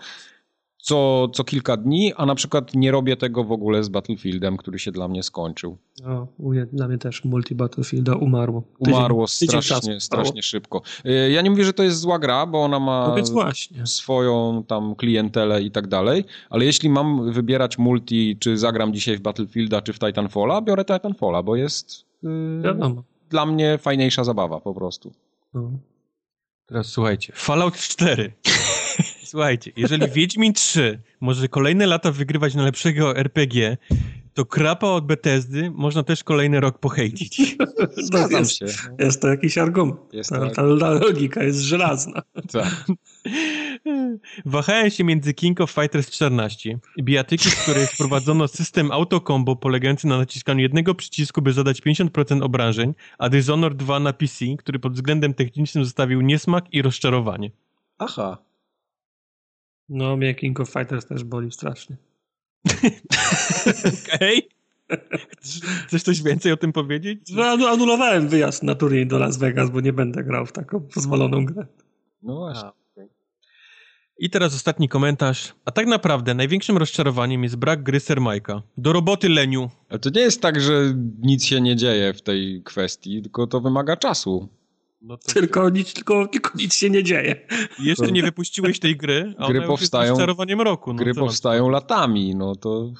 [0.88, 4.80] co, co kilka dni, a na przykład nie robię tego w ogóle z Battlefieldem, który
[4.80, 5.78] się dla mnie skończył.
[6.06, 8.64] O, u mnie- dla mnie też multi Battlefielda umarło.
[8.80, 10.82] Tydzień- Umarło strasznie, strasznie szybko.
[11.06, 13.16] Y, Ja nie mówię, że to jest zła gra, bo ona ma
[13.78, 19.18] No swoją tam klientelę i tak dalej, ale jeśli mam wybierać multi, czy zagram dzisiaj
[19.18, 23.04] w Battlefielda, czy w Titanfalla, biorę Titanfalla, bo jest yy, Wiadomo.
[23.30, 25.12] dla mnie fajniejsza zabawa po prostu.
[25.54, 25.72] No.
[26.66, 28.34] Teraz słuchajcie, Fallout 4.
[29.34, 33.78] słuchajcie, jeżeli Wiedźmin 3 może kolejne lata wygrywać na lepszego RPG,
[34.34, 37.58] to krapa od Bethesdy można też kolejny rok pohejcić.
[38.08, 38.66] Zgadzam jest, się.
[39.00, 40.14] jest to jakiś argument.
[40.14, 42.22] Jest ta, ta logika jest żelazna.
[42.52, 42.86] Tak.
[44.46, 50.08] Wahałem się między King of Fighters 14 i bijatyki, w której wprowadzono system autocombo polegający
[50.08, 54.94] na naciskaniu jednego przycisku, by zadać 50% obrażeń, a Dishonored 2 na PC, który pod
[54.94, 57.52] względem technicznym zostawił niesmak i rozczarowanie.
[57.98, 58.38] Aha.
[59.90, 61.98] No, mnie King of Fighters też boli strasznie.
[64.16, 64.50] Okej?
[65.42, 67.20] Chcesz- Chcesz coś więcej o tym powiedzieć?
[67.34, 70.80] No, anu- Anulowałem wyjazd na turniej do Las Vegas, bo nie będę grał w taką
[70.82, 71.66] pozwoloną grę.
[72.24, 72.70] No właśnie.
[74.20, 75.54] I teraz ostatni komentarz.
[75.66, 78.62] A tak naprawdę największym rozczarowaniem jest brak gry Sir Mike'a.
[78.78, 79.70] Do roboty, Leniu.
[79.90, 83.62] Ale to nie jest tak, że nic się nie dzieje w tej kwestii, tylko to
[83.62, 84.50] wymaga czasu.
[85.04, 87.48] No to Tylko nic, tylko, tylko nic się nie dzieje.
[87.80, 90.94] jeszcze nie wypuściłeś tej gry, a Gry ona już powstają- jest rozczarowaniem roku.
[90.94, 92.94] No, Gry powstają latami, no to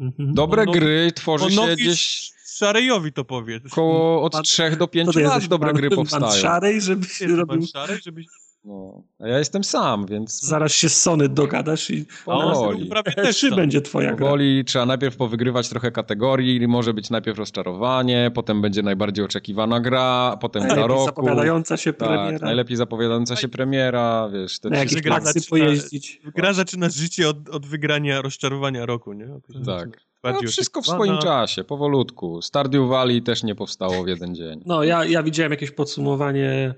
[0.00, 0.34] Mhm.
[0.34, 3.62] dobre no, gry tworzy się gdzieś Szarejowi to powiedz.
[3.70, 6.32] koło od Pan- 3 do To 5 ty lat dobre pan- gry pan powstają.
[6.42, 7.58] szarej, żeby się Jest robił...
[7.58, 8.26] pan szary, żebyś...
[8.64, 10.40] No, a ja jestem sam, więc...
[10.40, 12.86] Zaraz się z Sony dogadasz i Powoli.
[12.86, 14.26] prawie E3 też będzie twoja gra.
[14.26, 20.36] Powoli trzeba najpierw powygrywać trochę kategorii, może być najpierw rozczarowanie, potem będzie najbardziej oczekiwana gra,
[20.40, 21.04] potem gra Najlepiej roku.
[21.06, 22.46] zapowiadająca się Tak, premiera.
[22.46, 24.60] najlepiej zapowiadająca się premiera, wiesz.
[24.60, 26.20] Te Na trzy- jakieś gra zaczyna- pojeździć.
[26.34, 29.26] Gra zaczyna życie od, od wygrania rozczarowania roku, nie?
[29.66, 29.88] Tak.
[30.24, 32.42] No, wszystko w swoim czasie, powolutku.
[32.42, 34.62] Stardew Valley też nie powstało w jeden dzień.
[34.66, 36.74] No, ja, ja widziałem jakieś podsumowanie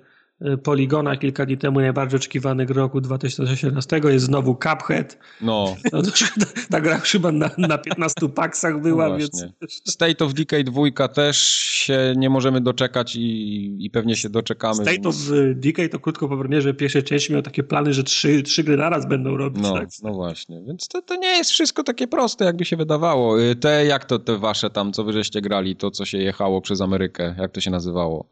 [0.62, 5.18] Poligona kilka dni temu, najbardziej oczekiwany roku 2017 jest znowu Cuphead.
[5.40, 6.10] No, No, to,
[6.70, 9.44] ta gra chyba na, na 15 paksach była, No więc.
[9.88, 14.74] State of Decay 2 też się nie możemy doczekać i, i pewnie się doczekamy.
[14.74, 15.14] State więc- of
[15.54, 19.08] Decay to krótko po premierze pierwszej części miał takie plany, że trzy, trzy gry naraz
[19.08, 19.62] będą robić.
[19.62, 19.88] No, tak?
[20.02, 23.40] no właśnie, więc to, to nie jest wszystko takie proste, jakby się wydawało.
[23.42, 26.60] Y, Te, jak to te wasze tam, co wy żeście grali, to co się jechało
[26.60, 28.26] przez Amerykę, jak to się nazywało?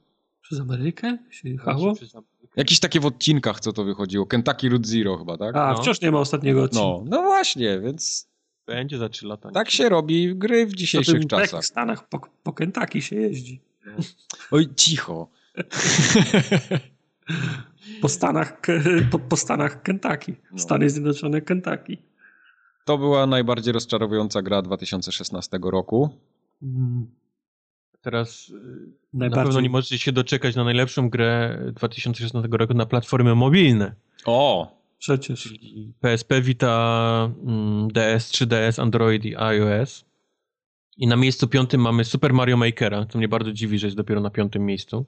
[0.53, 1.95] Przez Amerykę się jechało?
[2.57, 4.27] Jakiś takie w odcinkach, co to wychodziło.
[4.27, 5.57] Kentucky Route Zero chyba, tak?
[5.57, 5.83] A, No.
[5.83, 6.85] wciąż nie ma ostatniego odcinka.
[6.87, 8.29] No, no właśnie, więc
[8.67, 9.51] Będzie za 3 lata.
[9.51, 11.53] tak się robi gry w dzisiejszych po czasach.
[11.53, 13.61] jakich Stanach po, po Kentucky się jeździ.
[14.51, 15.29] Oj, cicho.
[18.01, 18.61] Po Stanach,
[19.11, 20.37] po, po Stanach Kentucky.
[20.53, 20.59] No.
[20.59, 21.99] Stany Zjednoczone Kentucky.
[22.85, 26.11] To była najbardziej rozczarowująca gra 2016 roku.
[26.63, 27.07] Mm,
[28.03, 28.59] Teraz y, na
[29.15, 29.45] Najbardziej.
[29.45, 33.95] pewno nie możecie się doczekać na najlepszą grę 2016 roku na platformy mobilne.
[34.25, 34.77] O!
[34.99, 35.43] Przecież.
[35.43, 40.05] Czyli PSP, Vita, mm, DS, 3DS, Android i iOS.
[40.97, 44.21] I na miejscu piątym mamy Super Mario Makera, co mnie bardzo dziwi, że jest dopiero
[44.21, 45.07] na piątym miejscu.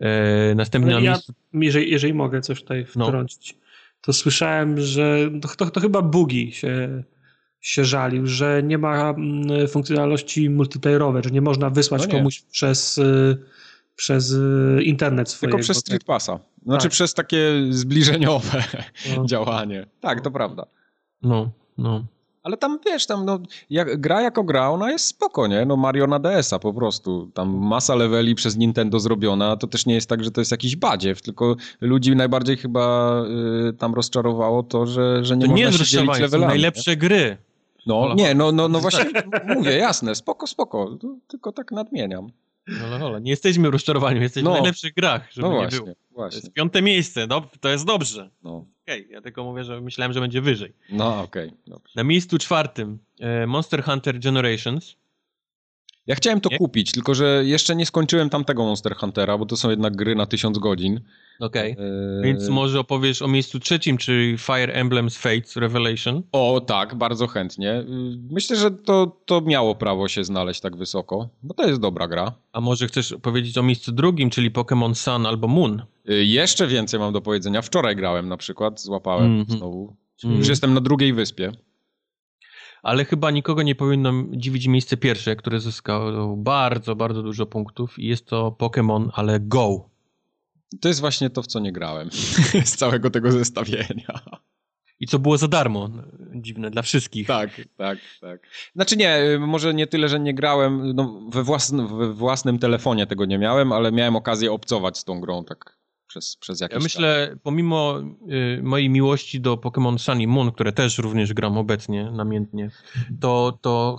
[0.00, 1.32] E, następnie na ja, miejscu...
[1.52, 3.06] jeżeli, jeżeli mogę coś tutaj No.
[3.06, 3.56] wtrącić,
[4.00, 7.02] to słyszałem, że to, to, to chyba Bugi się,
[7.64, 12.12] się żalił, że nie ma mm, funkcjonalności multiplayerowej, że nie można wysłać No nie.
[12.12, 13.38] komuś przez, y,
[13.96, 15.56] przez y, internet swojego.
[15.56, 16.38] Tylko przez Street Passa.
[16.66, 16.92] Znaczy Tak.
[16.92, 17.38] przez takie
[17.70, 18.64] zbliżeniowe
[19.16, 19.24] No.
[19.32, 19.86] działanie.
[20.00, 20.66] Tak, to prawda.
[21.22, 22.04] No, no.
[22.42, 23.38] Ale tam wiesz, tam no,
[23.70, 25.66] jak, gra jako gra, ona jest spoko, nie?
[25.66, 27.30] No Mario na DS-a po prostu.
[27.34, 29.56] Tam masa leveli przez Nintendo zrobiona.
[29.56, 33.12] To też nie jest tak, że to jest jakiś badziew, tylko ludzi najbardziej chyba
[33.68, 36.48] y, tam rozczarowało to, że, że nie To można nie się dzielić rozczarowanie, to levelami.
[36.48, 37.36] najlepsze gry.
[37.86, 39.04] No, Hola, nie, no, no, no właśnie
[39.56, 40.96] mówię, jasne, spoko, spoko.
[41.00, 42.26] To, tylko tak nadmieniam.
[42.66, 43.18] No, hola.
[43.18, 44.54] Nie jesteśmy rozczarowani, jesteśmy No.
[44.54, 45.94] w najlepszych grach, żeby No nie właśnie, było.
[45.94, 46.40] To właśnie.
[46.40, 48.30] jest piąte miejsce, no, to jest dobrze.
[48.42, 50.72] No, Okej, ja tylko mówię, że myślałem, że będzie wyżej.
[50.92, 51.92] no okej, dobrze.
[51.96, 54.96] Na miejscu czwartym e, Monster Hunter Generations.
[56.06, 56.58] Ja chciałem to Nie?
[56.58, 60.26] kupić, tylko że jeszcze nie skończyłem tamtego Monster Huntera, bo to są jednak gry na
[60.26, 61.00] tysiąc godzin.
[61.40, 61.70] Okej.
[61.70, 61.76] Eee,
[62.24, 66.22] Więc może opowiesz o miejscu trzecim, czyli Fire Emblem's Fates Revelation.
[66.32, 67.72] O, tak, bardzo chętnie.
[67.80, 67.84] Y,
[68.30, 72.32] Myślę, że to, to miało prawo się znaleźć tak wysoko, bo to jest dobra gra.
[72.52, 75.82] A może chcesz powiedzieć o miejscu drugim, czyli Pokémon Sun albo Moon?
[76.10, 77.62] Y, Jeszcze więcej mam do powiedzenia.
[77.62, 79.58] Wczoraj grałem na przykład, złapałem Mhm.
[79.58, 79.96] znowu.
[80.24, 80.38] Mhm.
[80.38, 81.52] Już jestem na drugiej wyspie.
[82.84, 88.06] Ale chyba nikogo nie powinno dziwić miejsce pierwsze, które zyskało bardzo, bardzo dużo punktów i
[88.06, 89.88] jest to Pokémon, ale Go.
[90.80, 92.10] To jest właśnie to, w co nie grałem
[92.64, 94.20] z całego tego zestawienia.
[95.00, 95.90] I co było za darmo.
[96.34, 97.26] Dziwne dla wszystkich.
[97.26, 98.40] Tak, tak, tak.
[98.74, 103.06] Znaczy nie, y, może nie tyle, że nie grałem, no we, własn- we własnym telefonie
[103.06, 105.78] tego nie miałem, ale miałem okazję obcować z tą grą tak
[106.14, 108.00] przez, przez jakiś Ja myślę, pomimo
[108.58, 112.70] y, mojej miłości do Pokémon Sun i Moon, które też również gram obecnie namiętnie,
[113.20, 113.96] to, to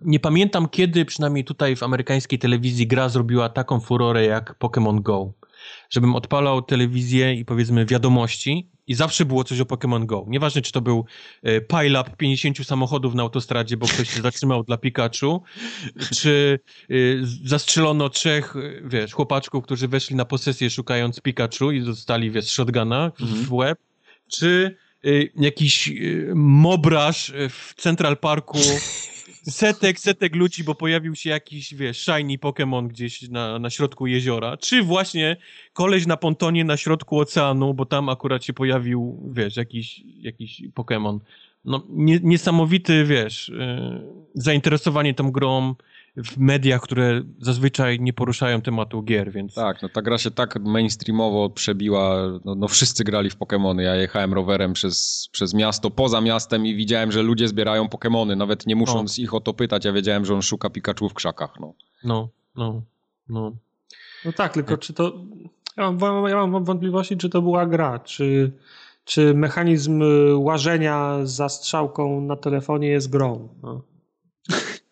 [0.00, 5.32] nie pamiętam kiedy, przynajmniej tutaj w amerykańskiej telewizji, gra zrobiła taką furorę jak Pokémon Go.
[5.90, 10.24] Żebym odpalał telewizję i powiedzmy wiadomości i zawsze było coś o Pokémon Go.
[10.28, 11.04] Nieważne, czy to był
[11.46, 15.42] y, pile-up 50 samochodów na autostradzie, bo ktoś się zatrzymał dla Pikachu,
[16.16, 16.58] czy
[16.90, 22.50] y, zastrzelono trzech, y, wiesz, chłopaczków, którzy weszli na posesję szukając Pikachu i dostali, wiesz,
[22.50, 23.54] shotguna w, Mhm.
[23.54, 23.78] łeb,
[24.32, 24.76] czy
[25.36, 25.92] jakiś
[26.34, 28.58] mobraż w Central Parku
[29.50, 34.56] setek, setek ludzi, bo pojawił się jakiś, wiesz, shiny Pokémon gdzieś na, na środku jeziora,
[34.56, 35.36] czy właśnie
[35.72, 41.18] koleś na pontonie na środku oceanu, bo tam akurat się pojawił, wiesz, jakiś, jakiś Pokémon.
[41.64, 44.02] No, nie, niesamowity, wiesz, yy,
[44.34, 45.74] zainteresowanie tą grą
[46.16, 49.54] w mediach, które zazwyczaj nie poruszają tematu gier, więc...
[49.54, 53.80] Tak, no ta gra się tak mainstreamowo przebiła, no, no wszyscy grali w Pokémony.
[53.80, 58.66] Ja jechałem rowerem przez, przez miasto, poza miastem i widziałem, że ludzie zbierają Pokémony, nawet
[58.66, 61.74] nie musząc ich o to pytać, ja wiedziałem, że on szuka Pikachu w krzakach, no.
[62.04, 62.82] No, no,
[63.28, 63.52] no.
[64.24, 65.12] No tak, tylko czy to.
[65.76, 68.52] Ja mam, ja mam wątpliwości, czy to była gra, czy,
[69.04, 73.48] czy mechanizm y, łażenia za strzałką na telefonie jest grą.
[73.62, 73.82] No.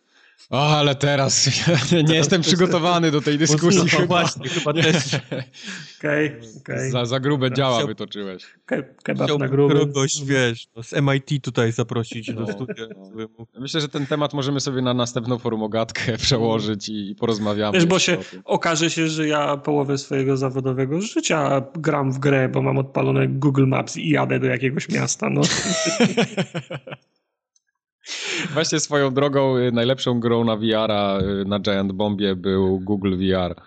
[0.52, 1.50] O, ale teraz
[1.92, 3.80] nie, nie jestem przygotowany do tej dyskusji.
[3.80, 4.06] No, chyba.
[4.06, 4.96] właśnie, chyba też.
[5.98, 6.90] Okej, okej.
[6.90, 8.44] Za, za grube działa Chciał- wytoczyłeś.
[8.66, 9.78] Ke- Kebab na grubym.
[9.78, 12.84] kogoś, wiesz, no, z MIT tutaj zaprosić do No, studia.
[12.96, 13.46] no.
[13.60, 17.72] Myślę, że ten temat możemy sobie na następną forumogatkę przełożyć i, i porozmawiamy.
[17.78, 22.62] Wiesz, bo się okaże się, że ja połowę swojego zawodowego życia gram w grę, bo
[22.62, 25.30] mam odpalone Google Maps i jadę do jakiegoś miasta.
[25.30, 25.40] No.
[28.50, 33.62] Właśnie swoją drogą y, najlepszą grą na VR-a y, na Giant Bombie był Google VR.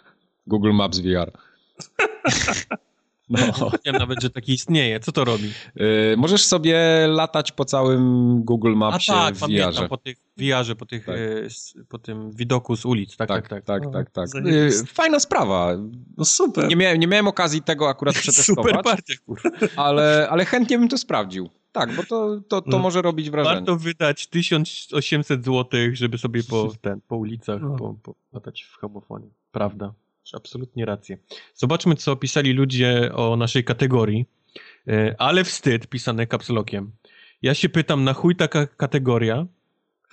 [0.48, 1.32] Google Maps VR.
[3.30, 3.72] No.
[3.86, 5.00] Wiem nawet, że taki istnieje.
[5.00, 5.52] Co to robi?
[6.14, 6.78] Y, możesz sobie
[7.08, 9.88] latać po całym Google A Mapsie tak, w pamiętam, VR-ze.
[9.88, 11.16] po tych VR-ze, po, tych, Tak.
[11.46, 13.18] s- po tym widoku z ulic.
[13.18, 13.66] Tak, tak, tak.
[13.66, 14.28] tak, tak, tak.
[14.28, 14.84] Zajebiste.
[14.84, 15.72] Y, Fajna sprawa.
[16.18, 16.68] no super.
[16.68, 19.14] Nie miałem, nie miałem okazji tego akurat przetestować, Super partia,
[19.76, 21.50] ale, ale chętnie bym to sprawdził.
[21.72, 22.80] Tak, bo to, to, to No.
[22.80, 23.56] może robić wrażenie.
[23.56, 27.76] Warto wydać 1800 zł, żeby sobie po, ten, po ulicach No.
[27.76, 29.28] po, po, latać w homofonie.
[29.52, 29.94] Prawda.
[30.26, 31.18] Masz absolutnie rację.
[31.56, 34.26] Zobaczmy, co pisali ludzie o naszej kategorii.
[34.88, 36.92] E, Ale wstyd, pisane kapslokiem.
[37.42, 39.46] Ja się pytam, na chuj taka kategoria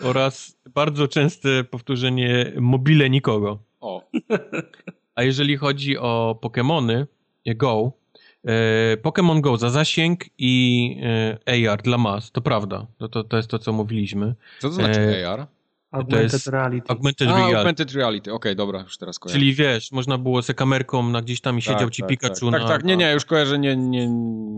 [0.01, 3.59] oraz bardzo częste powtórzenie mobile nikogo.
[3.81, 4.03] O,
[5.15, 7.07] A jeżeli chodzi o Pokémony
[7.47, 7.93] e, Go,
[8.45, 10.97] e, Pokémon Go za zasięg i
[11.47, 12.87] AR dla mas, to prawda.
[12.99, 14.35] To, to, to jest to, co mówiliśmy.
[14.61, 15.47] co to znaczy AR?
[15.93, 16.89] Augmented jest reality.
[16.89, 17.57] Augmented A, reality.
[17.57, 18.33] Augmented Reality.
[18.33, 19.39] Okej, dobra, już teraz kojarzę.
[19.39, 22.51] Czyli wiesz, można było se kamerką na gdzieś tam i siedział Tak, ci tak, Pikachu
[22.51, 22.53] tak.
[22.53, 22.59] na...
[22.59, 24.09] Tak, tak, nie, nie, już kojarzę, nie, nie,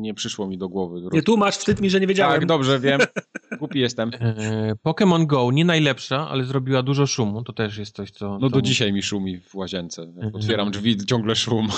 [0.01, 1.03] nie przyszło mi do głowy.
[1.13, 2.41] Nie tłumacz, wstyd mi, że nie wiedziałem.
[2.41, 3.01] Tak, dobrze, wiem.
[3.59, 4.11] Głupi jestem.
[4.21, 7.43] E, Pokémon Go nie najlepsza, ale zrobiła dużo szumu.
[7.43, 8.39] To też jest coś, co...
[8.39, 10.13] No do dzisiaj mi szumi w łazience.
[10.23, 11.69] Jak otwieram drzwi, ciągle szum.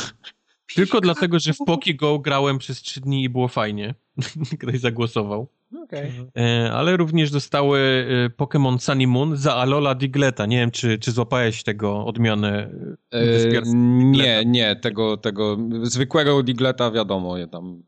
[0.74, 3.95] Tylko dlatego, że w Poki Go grałem przez trzy dni i było fajnie.
[4.61, 5.49] Ktoś zagłosował.
[5.82, 6.12] Okej.
[6.38, 10.47] E, ale również dostały e, Pokémon Sun i Moon za Alola Digleta.
[10.47, 12.70] Nie wiem, czy, czy złapałeś tego odmianę
[13.12, 17.82] e, E, wyspiarstwa nie, nie, tego, tego zwykłego Digleta wiadomo, je tam.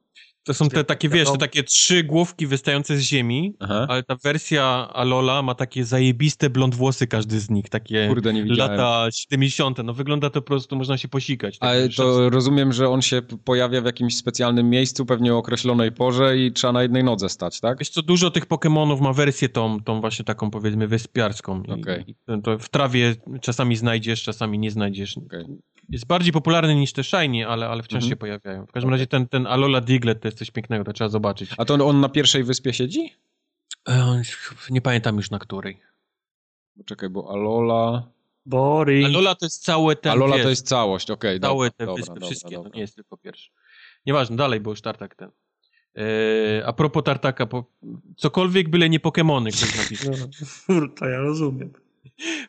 [0.49, 3.87] To są te takie, wiesz, te takie trzy główki wystające z ziemi, Aha.
[3.89, 8.45] ale ta wersja Alola ma takie zajebiste blond włosy każdy z nich, takie Kurde, nie
[8.45, 8.73] widziałem.
[8.73, 9.79] lata 70.
[9.85, 11.59] No wygląda to po prostu, można się posikać.
[11.59, 15.93] Tak, Ale to rozumiem, że on się pojawia w jakimś specjalnym miejscu, pewnie o określonej
[15.93, 17.79] porze i trzeba na jednej nodze stać, tak?
[17.79, 21.63] Wiesz co, dużo tych Pokemonów ma wersję tą, tą właśnie taką powiedzmy wyspiarską.
[21.63, 22.05] I- Okej.
[22.09, 25.19] I to, w trawie czasami znajdziesz, czasami nie znajdziesz.
[25.19, 25.45] Okej.
[25.89, 28.11] Jest bardziej popularny niż te Shiny, ale, ale wciąż Mhm.
[28.11, 28.67] się pojawiają.
[28.67, 31.51] W każdym razie ten, ten Alola Diglett to jest coś pięknego, to trzeba zobaczyć.
[31.59, 33.13] A to on na pierwszej wyspie siedzi?
[33.89, 34.23] E,
[34.71, 35.81] Nie pamiętam już na której.
[36.87, 38.09] Czekaj, bo Alola...
[38.47, 39.07] Boring.
[39.07, 41.95] Alola to jest całe ten, Alola wiesz, to jest całość, okej, całe dobra, te dobra,
[42.01, 42.71] wyspy, dobra, wszystkie, dobra.
[42.71, 43.51] to nie jest tylko pierwszy.
[44.07, 45.31] Nieważne, dalej, bo już Tartak ten.
[45.99, 47.65] E, a propos Tartaka, po,
[48.17, 50.15] cokolwiek byle nie Pokemony, ktoś napisał.
[50.69, 51.73] No, to ja rozumiem.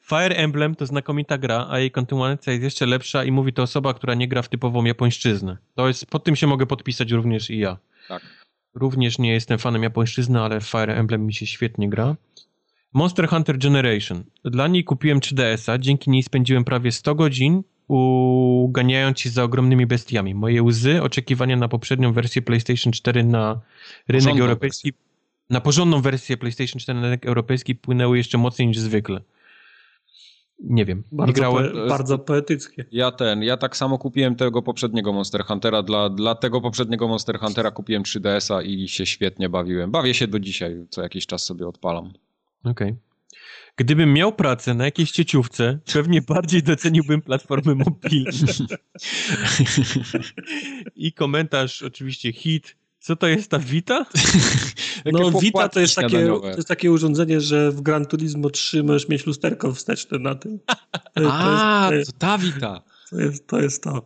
[0.09, 3.93] Fire Emblem to znakomita gra, a jej kontynuacja jest jeszcze lepsza i mówi to osoba,
[3.93, 5.57] która nie gra w typową japońszczyznę.
[5.75, 7.77] To jest, pod tym się mogę podpisać również i ja.
[8.07, 8.21] Tak.
[8.75, 12.15] Również nie jestem fanem japońszczyzny, ale Fire Emblem mi się świetnie gra.
[12.93, 14.23] Monster Hunter Generation.
[14.45, 20.35] Dla niej kupiłem 3DS-a, dzięki niej spędziłem prawie 100 godzin uganiając się za ogromnymi bestiami.
[20.35, 23.61] Moje łzy, oczekiwania na poprzednią wersję PlayStation 4 na
[24.07, 24.93] rynek Porządną europejski,
[25.49, 29.21] na porządną wersję PlayStation 4 na rynek europejski płynęły jeszcze mocniej niż zwykle.
[30.63, 31.71] Nie wiem, nie Bardzo, grałem.
[31.71, 32.85] poe- bardzo poetyckie.
[32.91, 35.83] Ja ten, ja tak samo kupiłem tego poprzedniego Monster Huntera.
[35.83, 39.91] Dla, dla tego poprzedniego Monster Huntera kupiłem 3DS-a i się świetnie bawiłem.
[39.91, 42.13] Bawię się do dzisiaj, co jakiś czas sobie odpalam.
[42.63, 42.95] Okej.
[43.75, 48.31] Gdybym miał pracę na jakiejś cieciówce, pewnie bardziej doceniłbym platformy mobilne.
[50.95, 52.75] I komentarz oczywiście hit.
[52.99, 54.05] Co to jest ta Vita?
[55.05, 59.09] No Vita to jest, takie, to jest takie urządzenie, że w Gran Turismo 3 możesz
[59.09, 60.59] mieć lusterko wsteczne na tym.
[61.15, 62.81] To, to, A, jest, to ta Vita.
[63.09, 64.01] to, jest, to jest to.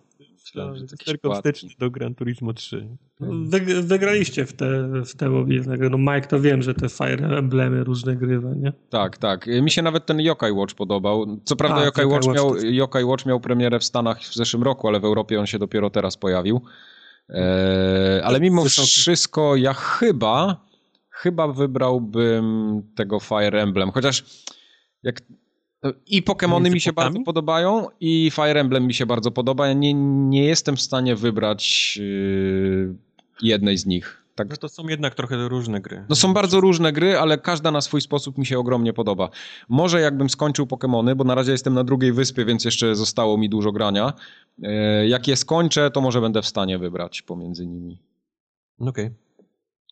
[0.54, 2.88] To Lusterko wsteczne do Gran Turismo 3.
[3.20, 5.90] Wy, wygraliście w te, w te mobilne gry.
[5.90, 8.74] No Mike to wiem, że te Fire Emblemy różne grywa, nie?
[8.90, 9.48] Tak, tak.
[9.48, 11.40] Mi się nawet ten Yokai Watch podobał.
[11.44, 14.36] Co prawda Tak, Yokai, Yokai Watch miał, to Yokai Watch miał premierę w Stanach w
[14.36, 16.62] zeszłym roku, ale w Europie on się dopiero teraz pojawił.
[17.30, 20.66] Eee, ale mimo wszystko ja chyba,
[21.10, 24.24] chyba wybrałbym tego Fire Emblem, chociaż
[25.04, 25.22] jak
[26.08, 29.68] i Pokémony mi się bardzo podobają i Fire Emblem mi się bardzo podoba.
[29.68, 32.96] Ja nie, nie jestem w stanie wybrać yy,
[33.42, 34.23] jednej z nich.
[34.36, 36.06] Tak, No to są jednak trochę różne gry.
[36.10, 39.30] no są bardzo różne gry, ale każda na swój sposób mi się ogromnie podoba.
[39.70, 43.50] Może jakbym skończył Pokémony, bo na razie jestem na drugiej wyspie, więc jeszcze zostało mi
[43.50, 44.14] dużo grania.
[44.64, 48.00] E, Jak je skończę, to może będę w stanie wybrać pomiędzy nimi.
[48.80, 49.10] Okej.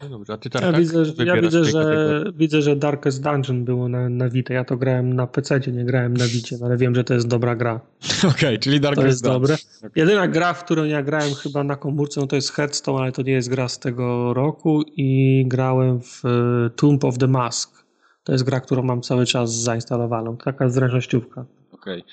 [0.03, 3.89] No dobrze, a ty Ja widzę, że- ja widzę, że, widzę, że Darkest Dungeon było
[3.89, 4.53] na, na Vita.
[4.53, 7.27] Ja to grałem na PC, nie grałem na Vicie, no ale wiem, że to jest
[7.27, 7.79] dobra gra.
[8.31, 9.41] Okej, czyli Dark To jest Dungeon.
[9.41, 9.55] dobre.
[9.95, 13.21] Jedyna gra, w którą ja grałem chyba na komórce, no to jest Hearthstone, ale to
[13.21, 17.85] nie jest gra z tego roku i grałem w e, Tomb of the Mask.
[18.23, 20.37] To jest gra, którą mam cały czas zainstalowaną.
[20.37, 21.45] Taka zręcznościówka.
[21.81, 22.03] Okej.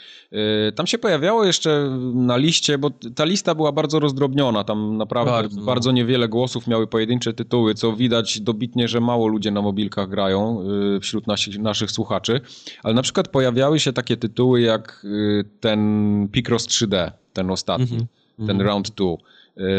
[0.69, 4.65] Y, Tam się pojawiało jeszcze na liście, bo ta lista była bardzo rozdrobniona.
[4.65, 5.97] Tam naprawdę Bardzo, bardzo, no.
[5.97, 10.63] niewiele głosów miały pojedyncze tytuły, co widać dobitnie, że mało ludzie na mobilkach grają
[10.97, 12.41] y, wśród naszych, naszych słuchaczy.
[12.83, 17.99] Ale na przykład pojawiały się takie tytuły jak y, ten Picross 3D, ten ostatni,
[18.39, 18.47] Mhm.
[18.49, 19.07] ten Round 2.
[19.15, 19.17] Y,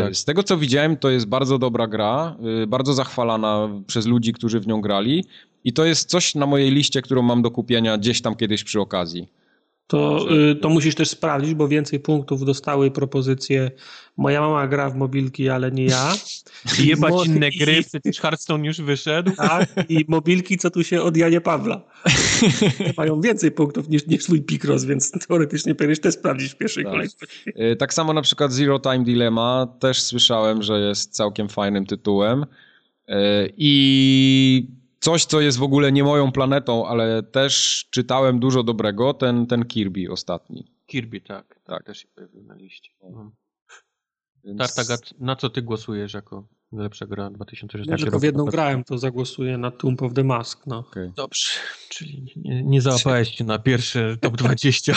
[0.03, 0.15] Tak.
[0.15, 2.35] Z tego co widziałem, to jest bardzo dobra gra,
[2.67, 5.25] bardzo zachwalana przez ludzi, którzy w nią grali.
[5.63, 8.79] I to jest coś na mojej liście, którą mam do kupienia gdzieś tam kiedyś przy
[8.81, 9.27] okazji.
[9.89, 13.71] To, y, to musisz też sprawdzić, bo więcej punktów dostały propozycje.
[14.17, 16.13] Moja mama gra w mobilki, ale nie ja.
[16.83, 19.31] I jebać Mo- inne i- gry, przecież Hearthstone już wyszedł.
[19.31, 21.81] Tak, i mobilki, co tu się od Janie Pawla.
[22.97, 26.93] Mają więcej punktów niż, niż swój Picross, więc teoretycznie powinieneś też sprawdzić w pierwszej Tak.
[26.93, 27.49] kolejności.
[27.71, 32.43] Y, Tak samo na przykład Zero Time Dilemma też słyszałem, że jest całkiem fajnym tytułem.
[33.09, 33.15] Y,
[33.57, 34.67] I
[34.99, 39.65] coś, co jest w ogóle nie moją planetą, ale też czytałem dużo dobrego, ten, ten
[39.65, 40.71] Kirby ostatni.
[40.85, 41.47] Kirby, tak.
[41.47, 41.59] Tak.
[41.63, 42.91] Tak, też się pojawił na liście.
[43.03, 43.31] No.
[44.43, 44.57] Więc...
[44.57, 48.19] Tartagat, na co ty głosujesz jako najlepsza gra 2016 Ja tylko roku?
[48.19, 50.67] w jedną grałem, to zagłosuję na Tomb of the Mask.
[50.67, 50.77] No.
[50.77, 51.11] Okej.
[51.15, 51.47] Dobrze,
[51.89, 54.93] czyli nie, nie załapałeś się na pierwsze top 20.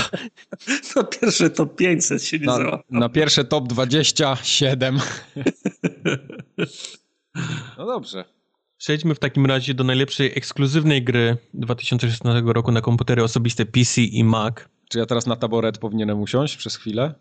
[0.95, 4.99] To pierwsze to 500 się nie Na, na pierwsze top 27.
[7.79, 8.25] No dobrze.
[8.83, 14.25] Przejdźmy w takim razie do najlepszej ekskluzywnej gry 2016 roku na komputery osobiste PC i
[14.25, 14.55] Mac.
[14.89, 17.15] Czy ja teraz na taboret powinienem usiąść przez chwilę?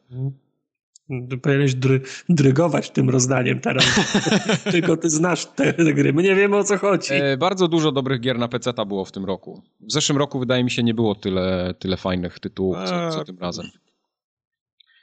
[1.29, 3.85] Ty Powinieneś dry, drygować tym rozdaniem teraz.
[4.71, 6.13] tylko ty znasz te, te gry.
[6.13, 7.13] My nie wiemy o co chodzi.
[7.13, 9.63] E, bardzo dużo dobrych gier na PC było w tym roku.
[9.79, 13.37] W zeszłym roku wydaje mi się nie było tyle, tyle fajnych tytułów, co, co tym
[13.39, 13.65] razem.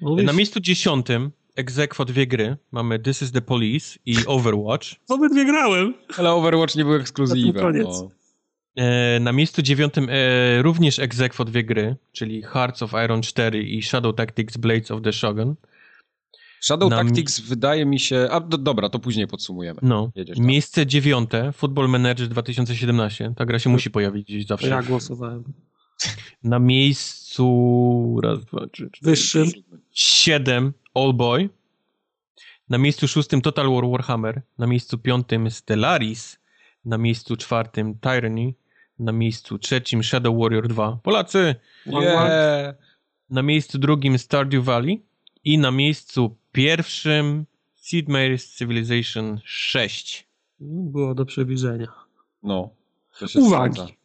[0.00, 2.56] Mówisz, Na miejscu dziesiątym egzekwo dwie gry.
[2.72, 4.86] Mamy This is the Police i Overwatch.
[5.08, 5.94] Obydwie grałem.
[6.18, 7.52] Ale Overwatch nie był Na ekskluzywem.
[7.62, 7.86] koniec.
[7.86, 8.10] No.
[8.76, 13.82] E, na miejscu dziewiątym e, również egzekwo dwie gry, czyli Hearts of Iron 4 i
[13.82, 15.54] Shadow Tactics Blades of the Shogun.
[16.60, 18.28] Shadow Na Tactics wydaje mi się...
[18.30, 19.80] A do, dobra, to później podsumujemy.
[19.82, 20.10] No.
[20.14, 20.38] Jedziesz.
[20.38, 23.32] Miejsce dziewiąte, Football Manager 2017.
[23.36, 24.68] Ta gra się musi pojawić gdzieś zawsze.
[24.68, 25.44] ja głosowałem.
[26.44, 29.48] Na miejscu raz, dwa, trzy, cztery, Wyższym.
[29.90, 31.50] siedem All Boy.
[32.68, 34.42] Na miejscu szóstym Total War Warhammer.
[34.58, 36.38] Na miejscu piątym Stellaris.
[36.84, 38.54] Na miejscu czwartym Tyranny.
[38.98, 40.98] Na miejscu trzecim Shadow Warrior 2.
[41.02, 41.54] Polacy!
[41.86, 42.74] Nie.
[43.30, 45.02] Na miejscu drugim Stardew Valley.
[45.44, 50.28] I na miejscu pierwszym Sid Meier's Civilization 6.
[50.60, 51.92] Było do przewidzenia.
[52.42, 52.70] No.
[53.18, 53.97] To się Uwagi.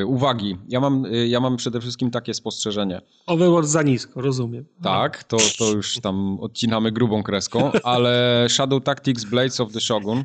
[0.00, 0.56] Y, uwagi.
[0.68, 3.00] Ja mam, y, ja mam przede wszystkim takie spostrzeżenie.
[3.26, 4.64] Overwatch za nisko, rozumiem.
[4.82, 10.18] Tak, to, to już tam odcinamy grubą kreską, ale Shadow Tactics Blades of the Shogun.
[10.18, 10.24] y,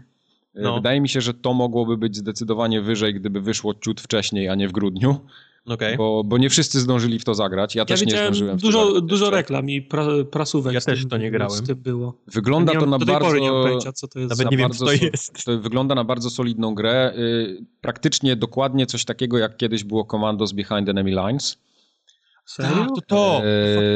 [0.55, 0.75] No.
[0.75, 4.67] Wydaje mi się, że to mogłoby być zdecydowanie wyżej, gdyby wyszło ciut wcześniej, a nie
[4.67, 5.19] w grudniu,
[5.67, 5.97] Okej.
[5.97, 7.75] bo, bo nie wszyscy zdążyli w to zagrać.
[7.75, 8.57] Ja, Ja też nie zdążyłem.
[8.57, 10.73] dużo, zagrać dużo reklam i pra, prasówek.
[10.73, 11.61] Ja z też to nie grałem.
[11.75, 12.13] Było.
[12.27, 13.37] Wygląda nie to na bardzo...
[13.39, 14.29] nie mam pojęcia, co to jest.
[14.29, 15.45] Nawet nie wiem, co to jest.
[15.45, 17.13] To wygląda na bardzo solidną grę.
[17.17, 21.57] y, Praktycznie dokładnie coś takiego, jak kiedyś było Commandos Behind Enemy Lines.
[22.51, 22.75] Serio?
[22.75, 23.41] Tak, to to.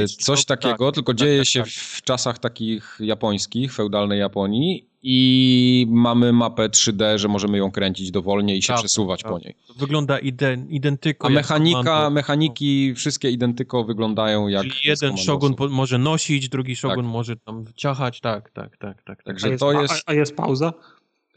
[0.04, 1.70] E, coś to- takiego, tak, tylko tak, dzieje tak, się tak.
[1.70, 8.56] w czasach takich japońskich, feudalnej Japonii i mamy mapę 3D, że możemy ją kręcić dowolnie
[8.56, 9.56] i się przesuwać po niej.
[9.78, 11.28] Wygląda iden, identyko.
[11.28, 17.06] A mechanika, mechaniki wszystkie identyko wyglądają jak Czyli jeden szogun po, może nosić, drugi szogun
[17.06, 17.14] Tak.
[17.14, 19.04] może tam ciachać, tak, tak, tak, tak.
[19.04, 19.24] tak.
[19.24, 20.74] Także a, jest, to jest, A, a jest pauza?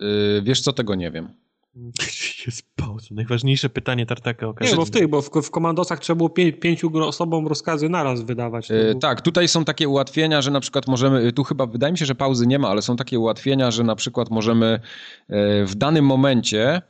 [0.01, 1.29] y, wiesz co, tego nie wiem.
[2.47, 3.07] Jest pauza.
[3.11, 4.77] Najważniejsze pytanie Tartaka Nie, okazji.
[4.77, 8.71] bo w tych, bo w, w komandosach trzeba było pię, pięciu osobom rozkazy naraz wydawać.
[8.71, 11.99] E, było- Tak, tutaj są takie ułatwienia, że na przykład możemy, tu chyba wydaje mi
[11.99, 14.67] się, że pauzy nie ma, ale są takie ułatwienia, że na przykład możemy
[15.29, 16.83] e, w danym momencie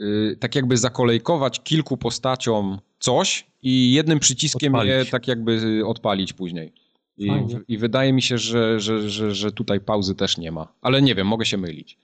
[0.00, 0.04] e,
[0.40, 5.10] tak jakby zakolejkować kilku postaciom coś i jednym przyciskiem je Odpalić.
[5.10, 6.72] tak jakby odpalić później.
[7.18, 7.30] I.
[7.68, 10.72] I wydaje mi się, że, że, że, że tutaj pauzy też nie ma.
[10.82, 11.98] Ale nie wiem, mogę się mylić.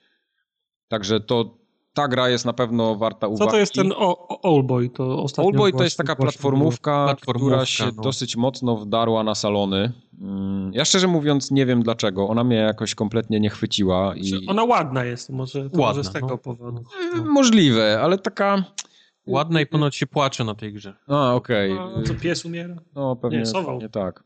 [0.87, 1.57] Także to
[1.99, 3.45] ta gra jest na pewno warta uwagi.
[3.45, 4.89] Co to jest ten o, o, Allboy?
[4.89, 8.03] To ostatnio Oldboy to jest taka platformówka, Platformówka, która się no.
[8.03, 9.91] dosyć mocno wdarła na salony.
[10.21, 12.27] Mm, Ja szczerze mówiąc nie wiem dlaczego.
[12.27, 14.13] Ona mnie jakoś kompletnie nie chwyciła.
[14.15, 14.47] I...
[14.47, 16.37] Ona ładna jest, może, to Ładna, może z tego no.
[16.37, 16.83] powodu.
[17.13, 18.63] Mm, Możliwe, ale taka...
[19.27, 20.93] Ładna i ponoć się płacze na tej grze.
[21.07, 21.71] A, okej.
[21.71, 22.75] A, co pies umiera?
[22.95, 24.23] No pewnie, Nie, pewnie tak.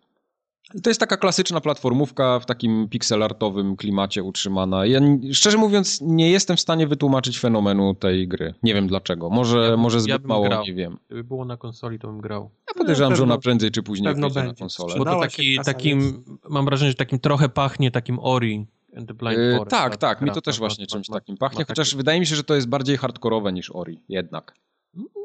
[0.84, 4.86] To jest taka klasyczna platformówka w takim pixelartowym klimacie utrzymana.
[4.86, 5.00] Ja
[5.34, 8.54] szczerze mówiąc nie jestem w stanie wytłumaczyć fenomenu tej gry.
[8.64, 9.30] Nie wiem dlaczego.
[9.30, 10.64] Może, ja, może zbyt ja mało, grał.
[10.64, 10.98] nie wiem.
[11.08, 12.50] Gdyby było na konsoli, to bym grał.
[12.68, 14.96] Ja podejrzewam, no, że ona prędzej czy później pewno będzie na konsolę.
[14.98, 18.68] Bo to taki, takim, mam wrażenie, że takim trochę pachnie takim Ori.
[18.94, 22.36] Yy, Forest, tak, tak, mi to też właśnie czymś takim pachnie, chociaż wydaje mi się,
[22.36, 24.56] że to jest bardziej hardkorowe niż Ori, jednak.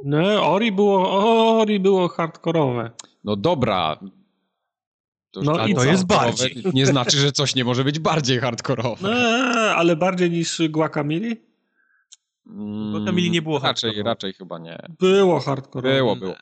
[0.05, 2.91] No, Ori było, Ori było hardkorowe.
[3.25, 3.99] No dobra,
[5.44, 6.62] to, no i to jest bardziej.
[6.74, 9.02] Nie znaczy, że coś nie może być bardziej hardkorowe.
[9.02, 9.16] No,
[9.70, 11.36] ale bardziej niż Guacamole?
[12.47, 14.78] Mm, Guacamole nie było Raczej, raczej chyba nie.
[14.98, 15.97] Było hardkorowe.
[15.97, 16.35] Było, było.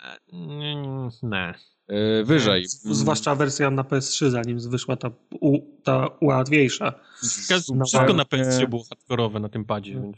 [1.23, 1.55] Nie.
[1.89, 2.65] Yy, wyżej.
[2.69, 5.11] Zwłaszcza wersja na PS3, zanim wyszła ta,
[5.41, 6.93] u, ta łatwiejsza.
[7.21, 9.93] Wszystko na PS3 było hardkorowe na tym padzie.
[9.93, 10.17] Więc...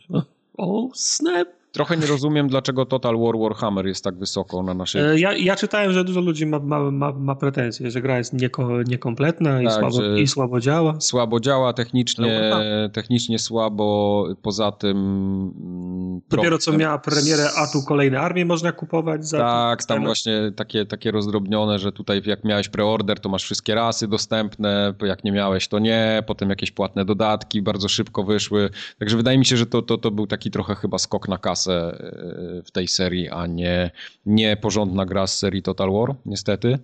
[0.57, 1.49] O, snap!
[1.73, 5.03] Trochę nie rozumiem, dlaczego Total War Warhammer jest tak wysoko na naszej...
[5.03, 8.33] E, ja, ja czytałem, że dużo ludzi ma, ma, ma, ma pretensje, że gra jest
[8.33, 11.01] nieko, niekompletna tak, i, słabo, i słabo działa.
[11.01, 14.97] Słabo działa, technicznie, no, technicznie słabo, poza tym...
[15.61, 20.53] Mm, Dopiero co miała premierę, a tu kolejne armie można kupować za Tak, tam właśnie
[20.57, 25.33] takie, takie rozdrobnione, że tutaj jak miałeś preorder, to masz wszystkie rasy dostępne, jak nie
[25.33, 29.67] miałeś, to nie, potem jakieś płatne dodatki bardzo szybko wyszły, także wydaje mi się, że
[29.67, 33.29] to, to, to był taki trochę chyba skok na kasę kasę e, w tej serii,
[33.29, 33.91] a nie,
[34.27, 36.79] nie porządna gra z serii Total War, niestety.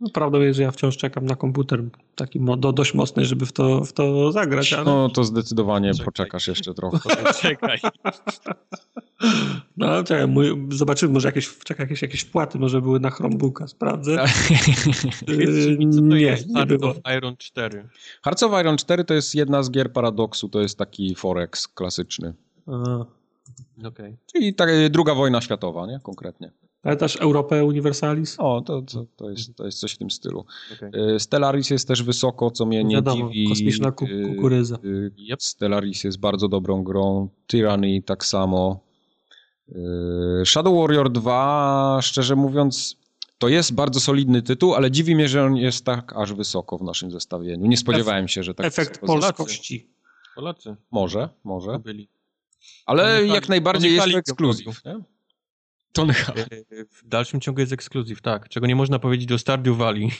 [0.00, 1.82] No, prawdą jest, że ja wciąż czekam na komputer
[2.14, 4.72] taki do, dość mocny, żeby w to, w to zagrać.
[4.72, 4.84] Ale...
[4.84, 6.04] No to zdecydowanie Czekaj.
[6.04, 6.98] poczekasz jeszcze trochę.
[7.42, 7.78] Czekaj.
[9.76, 14.16] No czekaj, mój, zobaczymy, może jakieś, czekaj, jakieś, jakieś wpłaty może były na Chromebooka, sprawdzę.
[14.16, 14.30] Tak.
[15.28, 16.94] Y, nie, nie było.
[17.16, 17.88] Iron 4.
[18.24, 22.34] Hearts of Iron 4 to jest jedna z gier Paradoksu, to jest taki Forex klasyczny.
[22.66, 23.04] A.
[23.84, 24.16] Okay.
[24.32, 26.00] Czyli ta, druga wojna światowa, nie?
[26.02, 26.50] Konkretnie.
[26.82, 28.36] Ale też Europę Universalis?
[28.38, 30.44] O, to, to, to, jest, to jest coś w tym stylu.
[30.76, 31.20] Okay.
[31.20, 33.48] Stellaris jest też wysoko, co mnie nie Wiadomo, dziwi.
[33.48, 34.78] kosmiczna kukurydza.
[35.16, 35.42] Yep.
[35.42, 37.28] Stellaris jest bardzo dobrą grą.
[37.46, 38.80] Tyranny tak samo.
[40.44, 42.96] Shadow Warrior 2, szczerze mówiąc,
[43.38, 46.82] to jest bardzo solidny tytuł, ale dziwi mnie, że on jest tak aż wysoko w
[46.82, 47.66] naszym zestawieniu.
[47.66, 49.88] Nie spodziewałem się, że tak Efekt polskości.
[50.34, 50.76] Polacy.
[50.90, 51.78] Może, może.
[51.78, 52.08] Byli.
[52.86, 54.80] Ale jak najbardziej jest to ekskluzyw.
[55.92, 56.38] Tony Hawk.
[56.90, 58.48] W dalszym ciągu jest ekskluzyw, tak.
[58.48, 60.10] Czego nie można powiedzieć o Stardew Valley.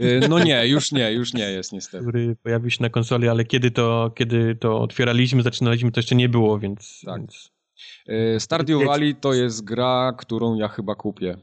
[0.00, 2.04] E, no nie, już nie, już nie jest niestety.
[2.04, 6.28] Który pojawił się na konsoli, ale kiedy to, kiedy to otwieraliśmy, zaczynaliśmy, to jeszcze nie
[6.28, 7.00] było, więc...
[7.04, 7.18] Tak.
[7.18, 7.50] Więc...
[8.06, 11.36] E, Stardew Valley to jest gra, którą ja chyba kupię.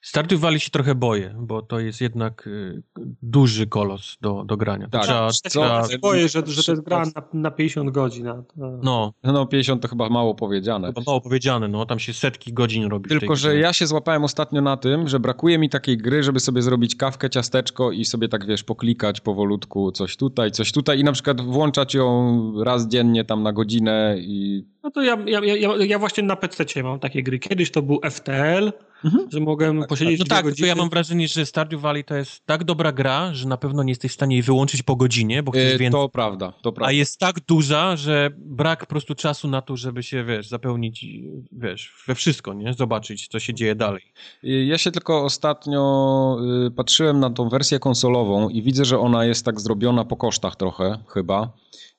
[0.00, 2.82] Stardew Valley się trochę boję, bo to jest jednak y,
[3.22, 4.88] duży kolos do, do grania.
[4.88, 5.88] Tak, trzeba, co, trzeba...
[5.88, 8.26] się boję, że, że to jest gra na, na 50 godzin.
[8.56, 9.12] No.
[9.22, 10.88] no 50 to chyba mało powiedziane.
[10.88, 13.08] Chyba mało powiedziane, no tam się setki godzin robi.
[13.08, 16.62] Tylko, że ja się złapałem ostatnio na tym, że brakuje mi takiej gry, żeby sobie
[16.62, 21.12] zrobić kawkę, ciasteczko i sobie tak wiesz, poklikać powolutku coś tutaj, coś tutaj i na
[21.12, 24.64] przykład włączać ją raz dziennie tam na godzinę i...
[24.82, 27.38] No to ja, ja, ja, ja właśnie na PC mam takie gry.
[27.38, 28.72] Kiedyś to był FTL,
[29.04, 29.30] Mhm.
[29.30, 30.68] Że mogłem tak, posiedzieć No tak, godziny.
[30.68, 33.90] ja mam wrażenie, że Stardew Valley to jest tak dobra gra, że na pewno nie
[33.90, 36.00] jesteś w stanie jej wyłączyć po godzinie, bo chcesz yy, więcej.
[36.00, 36.88] To prawda, to prawda.
[36.88, 41.06] A jest tak duża, że brak po prostu czasu na to, żeby się, wiesz, zapełnić,
[41.52, 42.74] wiesz, we wszystko, nie?
[42.74, 44.02] Zobaczyć, co się dzieje dalej.
[44.42, 49.44] Ja się tylko ostatnio y, patrzyłem na tą wersję konsolową i widzę, że ona jest
[49.44, 51.52] tak zrobiona po kosztach trochę, chyba.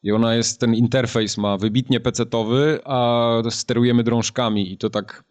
[0.04, 5.24] I ona jest, ten interfejs ma wybitnie pecetowy, a sterujemy drążkami i to tak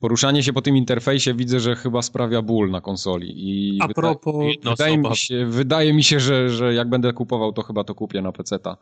[0.00, 3.32] poruszanie się po tym interfejsie widzę, że chyba sprawia ból na konsoli.
[3.36, 4.46] I A propos...
[4.64, 8.22] Wydaje, mi się, wydaje mi się, że, że jak będę kupował, to chyba to kupię
[8.22, 8.76] na PC-ta.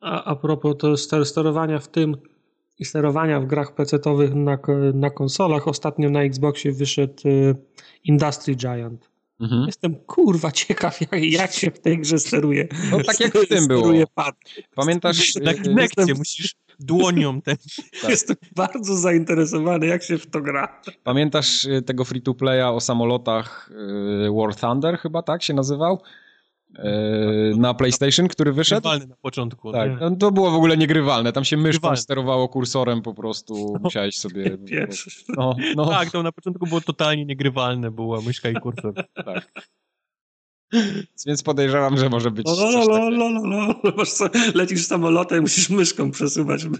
[0.00, 0.76] A, a propos
[1.08, 2.16] to sterowania w tym
[2.78, 4.58] i sterowania w grach PC-owych na,
[4.94, 7.54] na konsolach, ostatnio na Xboxie wyszedł y,
[8.04, 9.10] Industry Giant.
[9.40, 9.66] Mhm.
[9.66, 12.68] Jestem kurwa ciekaw, jak, jak, się w tej grze steruje.
[12.90, 13.92] No tak jak w tym było.
[14.14, 14.34] Pad.
[14.74, 15.34] Pamiętasz?
[15.34, 16.18] Na Kinekcie Jestem...
[16.18, 17.56] musisz dłonią ten.
[18.02, 18.10] Tak.
[18.10, 20.80] Jestem bardzo zainteresowany, jak się w to gra.
[21.04, 23.70] Pamiętasz y, tego free-to-playa o samolotach
[24.26, 26.00] y, War Thunder chyba, tak się nazywał?
[26.78, 28.80] Y, na PlayStation, który wyszedł.
[28.80, 29.72] Grywalny na początku.
[29.72, 31.32] Tak, no, to było w ogóle niegrywalne.
[31.32, 33.70] Tam się myszką sterowało kursorem po prostu.
[33.72, 33.80] No.
[33.82, 34.44] Musiałeś sobie...
[35.36, 35.86] No, no.
[35.86, 37.90] Tak, to na początku było totalnie niegrywalne.
[37.90, 38.94] Była myszka i kursor.
[39.14, 39.52] tak.
[41.26, 42.46] Więc podejrzewam, że może być.
[42.46, 43.74] No, no, no.
[44.54, 46.78] Lecisz samolotem, musisz myszką przesuwać, żeby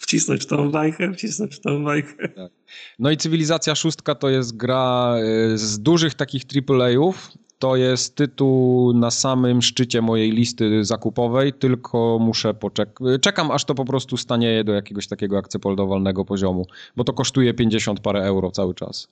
[0.00, 2.28] wcisnąć tą bajkę, wcisnąć tą bajkę.
[2.28, 2.52] Tak.
[2.98, 5.16] No i Cywilizacja Szóstka to jest gra
[5.54, 7.30] y, z dużych takich AAA-ów.
[7.58, 13.06] To jest tytuł na samym szczycie mojej listy zakupowej, tylko muszę poczekać.
[13.20, 18.00] Czekam, aż to po prostu stanieje do jakiegoś takiego akceptowalnego poziomu, bo to kosztuje 50
[18.00, 19.08] parę euro cały czas.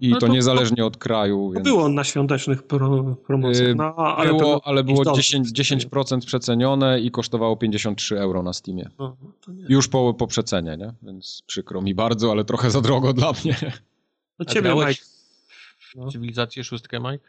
[0.00, 1.50] I no to, to, niezależnie od kraju.
[1.50, 1.64] Więc...
[1.64, 3.76] Było na świątecznych pro, promocjach.
[3.76, 8.90] No, ale, było, ale było 10%, 10% przecenione i kosztowało 53 euro na Steamie.
[8.98, 9.16] No,
[9.68, 10.92] Już po, po przecenie, nie?
[11.02, 13.56] Więc przykro mi bardzo, ale trochę za drogo dla mnie.
[14.38, 15.02] No ciebie, Mike.
[15.96, 16.10] No.
[16.10, 17.28] Cywilizację szóstkę, Mike?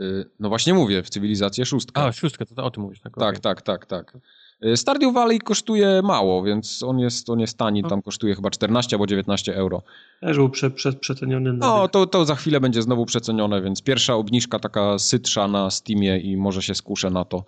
[0.00, 2.02] Y, no właśnie mówię, w cywilizację szóstkę.
[2.02, 3.00] A, szóstkę, to o tym mówisz.
[3.00, 4.18] Tak, tak, tak, tak, tak.
[4.64, 8.96] Y, Stardew Valley kosztuje mało, więc on jest, on jest tani, tam kosztuje chyba 14
[8.96, 9.82] albo 19 euro.
[10.20, 11.52] Też był prze, prze, przeceniony.
[11.52, 16.18] No, to, to za chwilę będzie znowu przecenione, więc pierwsza obniżka taka sytsza na Steamie
[16.18, 17.44] i może się skuszę na to.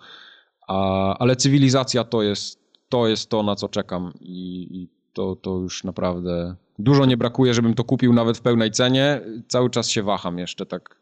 [0.67, 2.59] A, ale cywilizacja to jest,
[2.89, 7.53] to jest to, na co czekam i, i to, to już naprawdę dużo nie brakuje,
[7.53, 9.21] żebym to kupił nawet w pełnej cenie.
[9.47, 11.00] Cały czas się waham jeszcze tak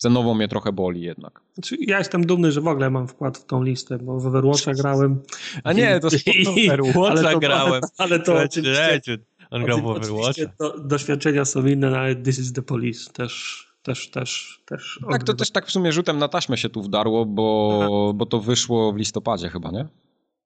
[0.00, 1.40] cenowo mnie trochę boli jednak.
[1.54, 4.72] Znaczy, ja jestem dumny, że w ogóle mam wkład w tą listę, bo w Overwatcha
[4.74, 5.22] grałem.
[5.64, 7.82] A nie, to Overwatcha grałem.
[7.98, 9.18] Ale to oczywiście,
[9.50, 10.42] on grał w Overwatcha.
[10.84, 15.00] doświadczenia są inne, no, ale This is the Police też też, też, też.
[15.10, 18.40] Tak, to też tak w sumie rzutem na taśmę się tu wdarło, bo, bo to
[18.40, 19.86] wyszło w listopadzie chyba, nie?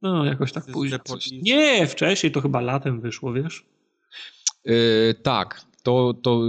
[0.03, 0.99] No, jakoś tak późno.
[1.43, 3.67] Nie, wcześniej, to chyba latem wyszło, wiesz?
[4.65, 6.41] Yy, tak, to, to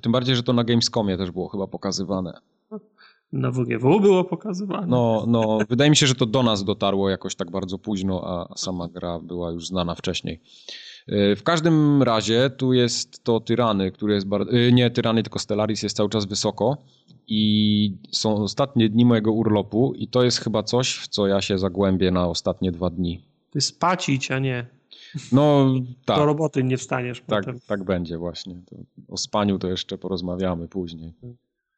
[0.00, 2.40] tym bardziej, że to na Gamescomie też było chyba pokazywane.
[3.32, 4.86] Na WGW było pokazywane.
[4.86, 8.58] No, no, wydaje mi się, że to do nas dotarło jakoś tak bardzo późno, a
[8.58, 10.40] sama gra była już znana wcześniej.
[11.08, 14.52] E, w każdym razie tu jest to Tyrany, który jest bardzo...
[14.52, 16.76] E, nie Tyrany, tylko Stellaris jest cały czas wysoko
[17.26, 21.58] i są ostatnie dni mojego urlopu i to jest chyba coś, w co ja się
[21.58, 23.22] zagłębię na ostatnie dwa dni.
[23.50, 24.66] Ty spacić, a nie...
[25.32, 25.74] No
[26.04, 26.16] tak.
[26.16, 27.60] Do roboty nie wstaniesz tak, potem.
[27.66, 28.54] Tak będzie właśnie.
[29.08, 31.12] O spaniu to jeszcze porozmawiamy później.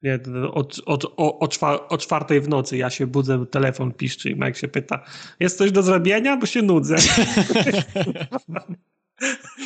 [0.02, 0.20] Nie,
[0.52, 4.34] od, od, o, o, czwar o czwartej w nocy ja się budzę, telefon piszczy i
[4.34, 5.04] Mike się pyta,
[5.40, 6.96] jest coś do zrobienia, bo się nudzę.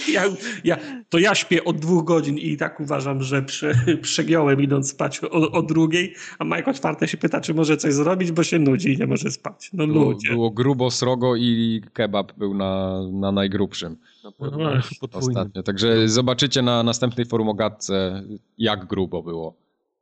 [0.09, 0.25] Ja,
[0.65, 0.77] ja,
[1.09, 5.51] to ja śpię od dwóch godzin i tak uważam, że prze, przegiąłem idąc spać o,
[5.51, 8.93] o, drugiej, a Mike o czwartej się pyta, czy może coś zrobić, bo się nudzi
[8.93, 9.71] i nie może spać.
[9.73, 10.31] No było, ludzie.
[10.31, 13.97] Było grubo, srogo i kebab był na, na najgrubszym.
[14.25, 14.71] No, no,
[15.13, 15.63] ostatnio.
[15.63, 18.23] Także zobaczycie na następnej forumogatce,
[18.59, 19.55] jak grubo było,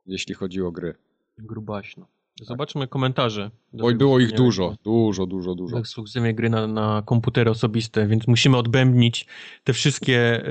[0.05, 0.95] jeśli chodzi o gry.
[1.37, 2.07] Grubaśno.
[2.41, 3.51] Zobaczmy komentarze.
[3.81, 5.79] Oj, było ich dużo, dużo, dużo, dużo.
[5.79, 9.25] Ekskluzywnie gry na, na komputery osobiste, więc musimy odbębnić
[9.63, 10.45] te wszystkie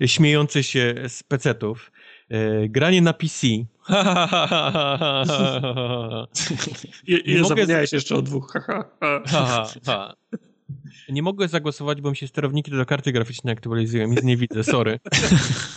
[0.00, 1.92] e, śmiejące się z pecetów.
[2.28, 3.46] E, granie na PC.
[3.46, 3.66] I,
[7.06, 8.52] i nie zapomniałeś jeszcze o dwóch.
[11.08, 14.08] nie mogę zagłosować, bo mi się sterowniki do karty graficznej aktualizują.
[14.08, 15.00] Nic nie widzę, sorry.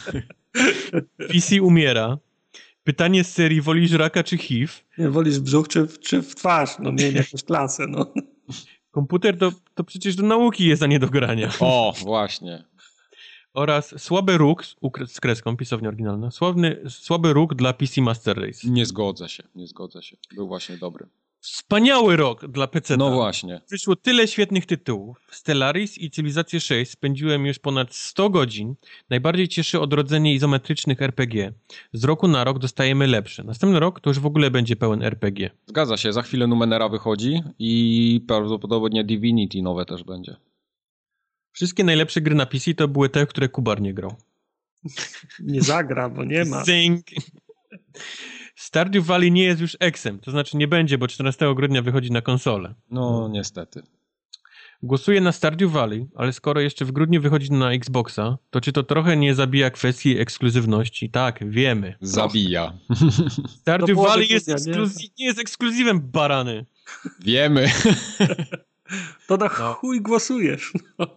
[1.31, 2.17] PC umiera.
[2.83, 4.73] Pytanie z serii, wolisz raka czy HIV?
[4.97, 6.69] Nie, wolisz brzuch czy, czy w twarz?
[6.79, 8.13] No miej jakąś klasę, no.
[8.91, 11.49] Komputer to, to przecież do nauki jest, a nie do grania.
[11.59, 12.63] O, właśnie.
[13.53, 14.63] Oraz słaby róg,
[15.07, 18.67] z kreską, pisownia oryginalna, sławny, słaby róg dla PC Master Race.
[18.69, 20.17] Nie zgodzę się, nie zgodzę się.
[20.35, 21.05] Był właśnie dobry.
[21.43, 22.97] Wspaniały rok dla PC.
[22.97, 23.61] No właśnie.
[23.69, 25.17] Wyszło tyle świetnych tytułów.
[25.31, 28.75] Stellaris i Cywilizację 6 spędziłem już ponad 100 godzin.
[29.09, 31.53] Najbardziej cieszy odrodzenie izometrycznych RPG.
[31.93, 33.43] Z roku na rok dostajemy lepsze.
[33.43, 35.49] Następny rok to już w ogóle będzie pełen RPG.
[35.65, 40.35] Zgadza się, za chwilę Numenera wychodzi i prawdopodobnie Divinity nowe też będzie.
[41.51, 44.15] Wszystkie najlepsze gry na PC to były te, które Kubar nie grał.
[45.39, 46.65] nie zagra, bo nie ma.
[46.65, 47.05] Zing.
[48.63, 52.21] Stardew Valley nie jest już eksem, to znaczy nie będzie, bo 14 grudnia wychodzi na
[52.21, 52.75] konsolę.
[52.89, 53.83] No, niestety.
[54.83, 58.83] Głosuję na Stardew Valley, ale skoro jeszcze w grudniu wychodzi na Xboxa, to czy to
[58.83, 61.09] trochę nie zabija kwestii ekskluzywności?
[61.09, 61.95] Tak, wiemy.
[62.01, 62.73] Zabija.
[63.61, 66.65] Stardew Valley jest, ekskluzy- nie jest ekskluzywem, barany.
[67.19, 67.71] Wiemy.
[69.27, 69.73] to na no.
[69.73, 70.73] chuj głosujesz.
[70.99, 71.07] No.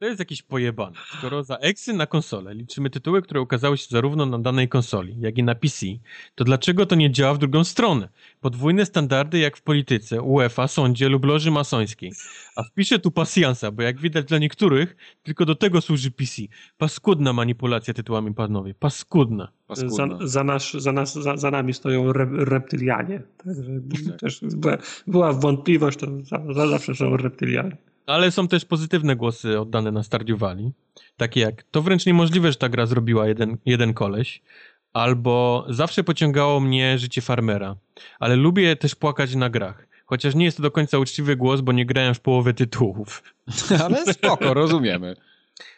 [0.00, 0.96] To jest jakiś pojebane.
[1.18, 5.38] Skoro za eksy na konsolę liczymy tytuły, które ukazały się zarówno na danej konsoli, jak
[5.38, 5.86] i na PC,
[6.34, 8.08] to dlaczego to nie działa w drugą stronę?
[8.40, 12.12] Podwójne standardy jak w polityce, UEFA, sądzie lub loży masońskiej.
[12.56, 16.42] A wpiszę tu pasjansa, bo jak widać dla niektórych, tylko do tego służy PC.
[16.78, 18.74] Paskudna manipulacja tytułami panowie.
[18.74, 19.48] Paskudna.
[19.70, 23.22] Za, za, nasz, za, nas, za, za nami stoją re, reptylianie.
[23.44, 23.62] Także
[24.10, 24.20] tak.
[24.20, 26.06] też była, była wątpliwość, to
[26.54, 27.89] za, zawsze są reptylianie.
[28.06, 30.72] Ale są też pozytywne głosy oddane na Stardew Valley.
[31.16, 34.42] Takie jak, to wręcz niemożliwe, że ta gra zrobiła jeden, jeden koleś.
[34.92, 37.76] Albo zawsze pociągało mnie życie farmera.
[38.18, 39.86] Ale lubię też płakać na grach.
[40.06, 43.22] Chociaż nie jest to do końca uczciwy głos, bo nie grałem w połowę tytułów.
[43.84, 45.16] Ale spoko, rozumiemy.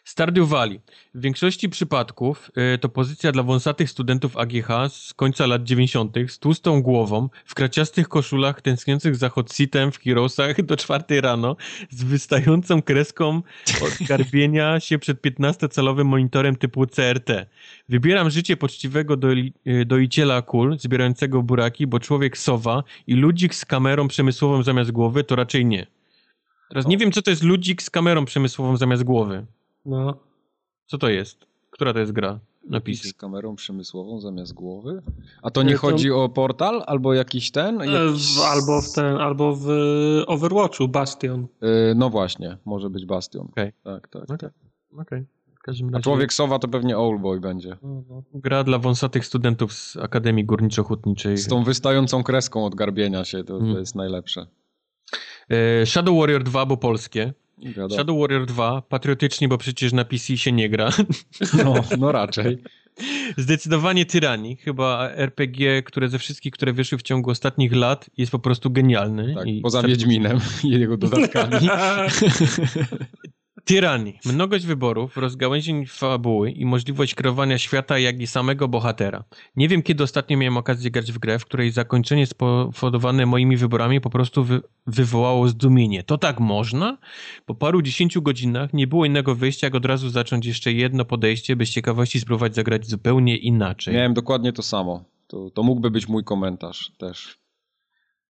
[0.03, 0.81] Stardew Valley.
[1.13, 6.15] W większości przypadków y, to pozycja dla wąsatych studentów AGH z końca lat 90.
[6.27, 11.55] z tłustą głową, w kraciastych koszulach, tęskniących za hot seatem w Heroesach do czwartej rano,
[11.89, 13.41] z wystającą kreską
[13.81, 17.45] od garbienia się przed 15-calowym monitorem typu CRT.
[17.89, 23.65] Wybieram życie poczciwego doi, y, doiciela kul, zbierającego buraki, bo człowiek sowa i ludzik z
[23.65, 25.87] kamerą przemysłową zamiast głowy to raczej nie.
[26.69, 29.45] Teraz nie wiem, co to jest ludzik z kamerą przemysłową zamiast głowy.
[29.85, 30.13] No.
[30.87, 31.45] Co to jest?
[31.71, 32.39] Która to jest gra
[32.69, 33.07] na PC?
[33.07, 35.01] Z kamerą przemysłową zamiast głowy?
[35.41, 37.81] A to nie E, to- chodzi o portal albo jakiś ten?
[37.81, 38.37] E, Jakiś...
[38.37, 39.67] w- Albo w ten, albo w
[40.27, 41.47] Overwatchu, Bastion.
[41.61, 43.47] E, No właśnie, może być Bastion.
[43.51, 43.71] Okej.
[43.83, 44.23] Tak, tak.
[44.31, 44.49] Okej.
[44.99, 45.25] Okej.
[45.55, 47.77] W każdym A razie człowiek sowa to pewnie Oldboy będzie.
[48.33, 51.37] gra dla wąsatych studentów z Akademii Górniczo-Hutniczej.
[51.37, 54.47] Z tą wystającą kreską od garbienia się, to, to jest najlepsze.
[55.49, 57.33] E, Shadow Warrior 2, bo polskie.
[57.57, 57.95] Wiadomo.
[57.95, 60.89] Shadow Warrior 2, patriotycznie, bo przecież na PC się nie gra.
[61.63, 62.57] No, no raczej.
[63.37, 68.39] Zdecydowanie Tyranii, chyba RPG, które ze wszystkich, które wyszły w ciągu ostatnich lat, jest po
[68.39, 69.35] prostu genialny.
[69.35, 71.67] Tak, poza Wiedźminem i jego dodatkami.
[73.65, 74.19] Tyranii.
[74.25, 79.23] Mnogość wyborów, rozgałęzień fabuły i możliwość kreowania świata, jak i samego bohatera.
[79.55, 84.01] Nie wiem, kiedy ostatnio miałem okazję grać w grę, w której zakończenie spowodowane moimi wyborami
[84.01, 86.03] po prostu wy wywołało zdumienie.
[86.03, 86.97] To tak można?
[87.45, 91.55] Po paru dziesięciu godzinach nie było innego wyjścia, jak od razu zacząć jeszcze jedno podejście,
[91.55, 93.93] by z ciekawości spróbować zagrać zupełnie inaczej.
[93.93, 95.03] Miałem dokładnie to samo.
[95.27, 97.42] To, to mógłby być mój komentarz też.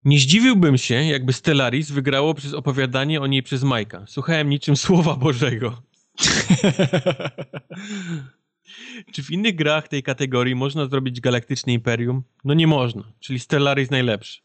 [0.04, 4.04] Nie zdziwiłbym się, jakby Stellaris wygrało przez opowiadanie o niej przez Majka.
[4.06, 5.82] Słuchałem niczym Słowa Bożego.
[9.12, 12.22] Czy w innych grach tej kategorii można zrobić galaktyczne imperium?
[12.44, 14.40] No nie można, czyli Stellaris najlepszy.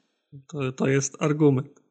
[0.47, 1.81] To, to jest argument.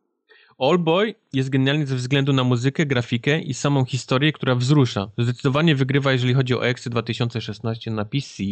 [0.58, 5.10] Allboy jest genialny ze względu na muzykę, grafikę i samą historię, która wzrusza.
[5.18, 8.42] Zdecydowanie wygrywa, jeżeli chodzi o EXY 2016 na PC.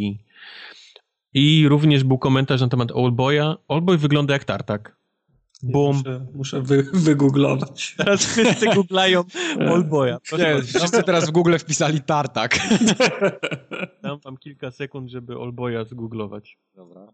[1.34, 3.56] I również był komentarz na temat Allboya.
[3.68, 5.01] Allboy wygląda jak tartak.
[5.62, 5.96] Boom.
[5.96, 7.94] Muszę, muszę wy, wygooglować.
[7.96, 9.24] Teraz wszyscy googlają
[9.70, 10.18] Allboya.
[10.38, 12.58] Nie, wszyscy teraz w Google wpisali tartak.
[14.02, 16.58] Dam wam kilka sekund, żeby Allboya zgooglować.
[16.74, 17.12] Dobra.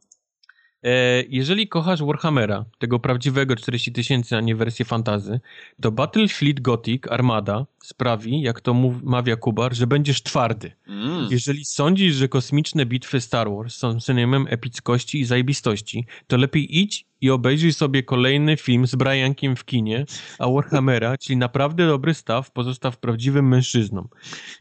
[0.83, 5.41] E, jeżeli kochasz Warhammera, tego prawdziwego 40 tysięcy, a nie wersję fantazy,
[5.83, 10.73] to Battlefleet Gothic Armada sprawi, jak to mów, mawia Kubar, że będziesz twardy.
[10.87, 11.29] Mm.
[11.31, 17.07] Jeżeli sądzisz, że kosmiczne bitwy Star Wars są synonimem epickości i zajebistości, to lepiej idź
[17.21, 20.05] i obejrzyj sobie kolejny film z Briankiem w kinie,
[20.39, 24.09] a Warhammera, czyli naprawdę dobry staw, pozostaw prawdziwym mężczyzną.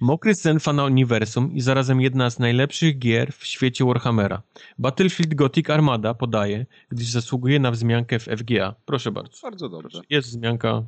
[0.01, 4.41] Mokry sen fana uniwersum i zarazem jedna z najlepszych gier w świecie Warhammera.
[4.79, 8.75] Battlefield Gothic Armada podaje, gdyż zasługuje na wzmiankę w FGA.
[8.85, 9.37] Proszę bardzo.
[9.43, 10.01] Bardzo dobrze.
[10.09, 10.83] Jest wzmianka.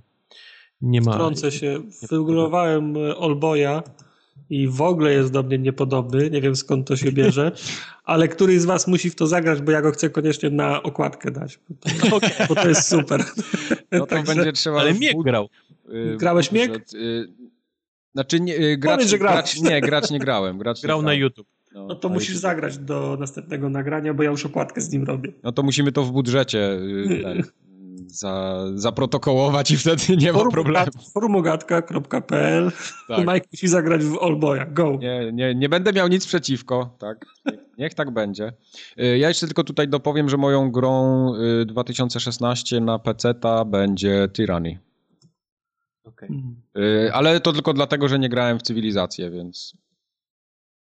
[0.82, 1.12] Nie ma.
[1.14, 1.80] Wtrącę się.
[2.10, 3.84] Wygooglowałem Olboja
[4.50, 6.30] i w ogóle jest do mnie niepodobny.
[6.30, 7.52] Nie wiem skąd to się bierze,
[8.04, 11.32] ale któryś z was musi w to zagrać, bo ja go chcę koniecznie na okładkę
[11.32, 11.60] dać.
[12.10, 13.24] Bo to, bo to jest super.
[13.92, 14.80] No to Także- będzie trzeba...
[14.80, 15.50] Ale Miek grał.
[15.90, 16.94] y, Grałeś Miek?
[16.94, 17.28] y,
[18.14, 20.58] Znaczy nie, y, grać, Powiedz, że grać, nie, grać nie grałem.
[20.58, 21.20] Grać nie Grał na grałem.
[21.22, 21.48] YouTube.
[21.74, 22.42] No to na musisz YouTube.
[22.42, 25.32] zagrać do następnego nagrania, bo ja już okładkę z nim robię.
[25.44, 26.80] No to musimy to w budżecie
[27.24, 27.44] ten,
[28.10, 30.92] za, zaprotokołować i wtedy nie ma problemu.
[31.14, 32.72] Forumogatka.pl
[33.08, 33.20] Tak.
[33.28, 34.66] Mike musi zagrać w Olboja.
[34.66, 34.98] Go.
[35.02, 37.26] Nie, nie, nie będę miał nic przeciwko, tak?
[37.46, 38.54] Niech, niech tak będzie.
[39.00, 44.80] Y, Ja jeszcze tylko tutaj dopowiem, że moją grą y, 2016 na PC-ta będzie Tyranny.
[46.22, 46.56] Mm.
[46.78, 49.78] Y, Ale to tylko dlatego, że nie grałem w cywilizację, więc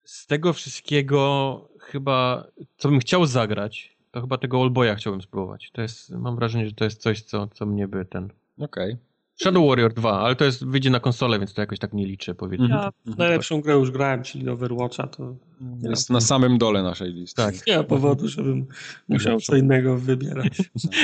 [0.04, 2.48] z tego wszystkiego chyba,
[2.78, 5.72] co bym chciał zagrać, to chyba tego Allboya chciałbym spróbować.
[5.74, 8.30] To jest, mam wrażenie, że to jest coś, co, co mnie by ten...
[8.60, 8.98] okej.
[9.36, 12.36] Shadow Warrior 2, ale to jest, wyjdzie na konsolę, więc to jakoś tak nie liczę,
[12.36, 12.66] powiedzmy.
[12.66, 12.92] Mhm.
[13.06, 15.36] Ja najlepszą grę już grałem, czyli Overwatcha, to
[15.82, 17.42] Jest na samym dole naszej listy.
[17.42, 17.68] Tak.
[17.68, 18.68] nie ma powodu, żebym
[19.08, 20.58] musiał co innego wybierać.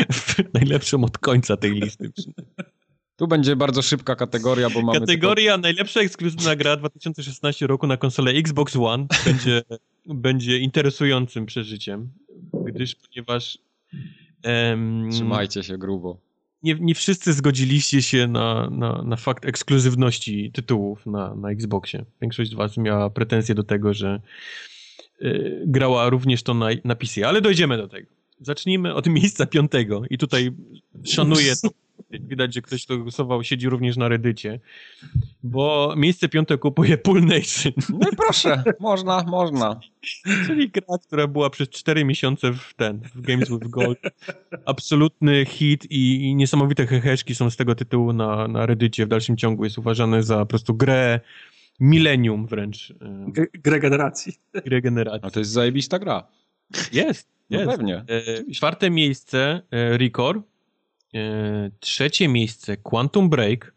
[0.53, 2.11] Najlepszą od końca tej listy.
[3.15, 8.31] Tu będzie bardzo szybka kategoria, bo mamy Kategoria najlepsza ekskluzywna gra 2016 roku na konsolę
[8.31, 9.61] Xbox One będzie,
[10.05, 12.09] będzie interesującym przeżyciem,
[12.71, 13.57] gdyż ponieważ
[14.43, 15.09] em.
[15.11, 16.17] Trzymajcie się grubo.
[16.63, 22.05] nie, nie wszyscy zgodziliście się na, na, na fakt ekskluzywności tytułów na, na Xboxie.
[22.21, 24.21] Większość z was miała pretensje do tego, że
[25.21, 28.07] y, grała również to na, na PC, ale dojdziemy do tego.
[28.41, 30.51] Zacznijmy od miejsca piątego i tutaj
[31.03, 31.69] szanuję to.
[32.11, 34.59] Widać, że ktoś, kto głosował, siedzi również na Reddycie,
[35.43, 39.79] bo miejsce piąte kupuje Pool Nation, No i proszę, można, można.
[40.47, 43.99] czyli gra, która była przez 4 miesiące w ten, w Games with Gold.
[44.65, 49.05] Absolutny hit i, i niesamowite heheszki są z tego tytułu na, na Reddycie.
[49.05, 51.19] W dalszym ciągu jest uważane za po prostu grę
[51.79, 52.93] milenium wręcz.
[53.27, 54.33] G grę generacji.
[54.65, 55.27] Grę generacji.
[55.27, 56.27] A to jest zajebista gra.
[56.93, 57.71] Jest, No jest.
[57.71, 57.95] pewnie.
[57.95, 60.50] E, czwarte miejsce e, Record.
[61.13, 63.73] E, trzecie miejsce Quantum Break.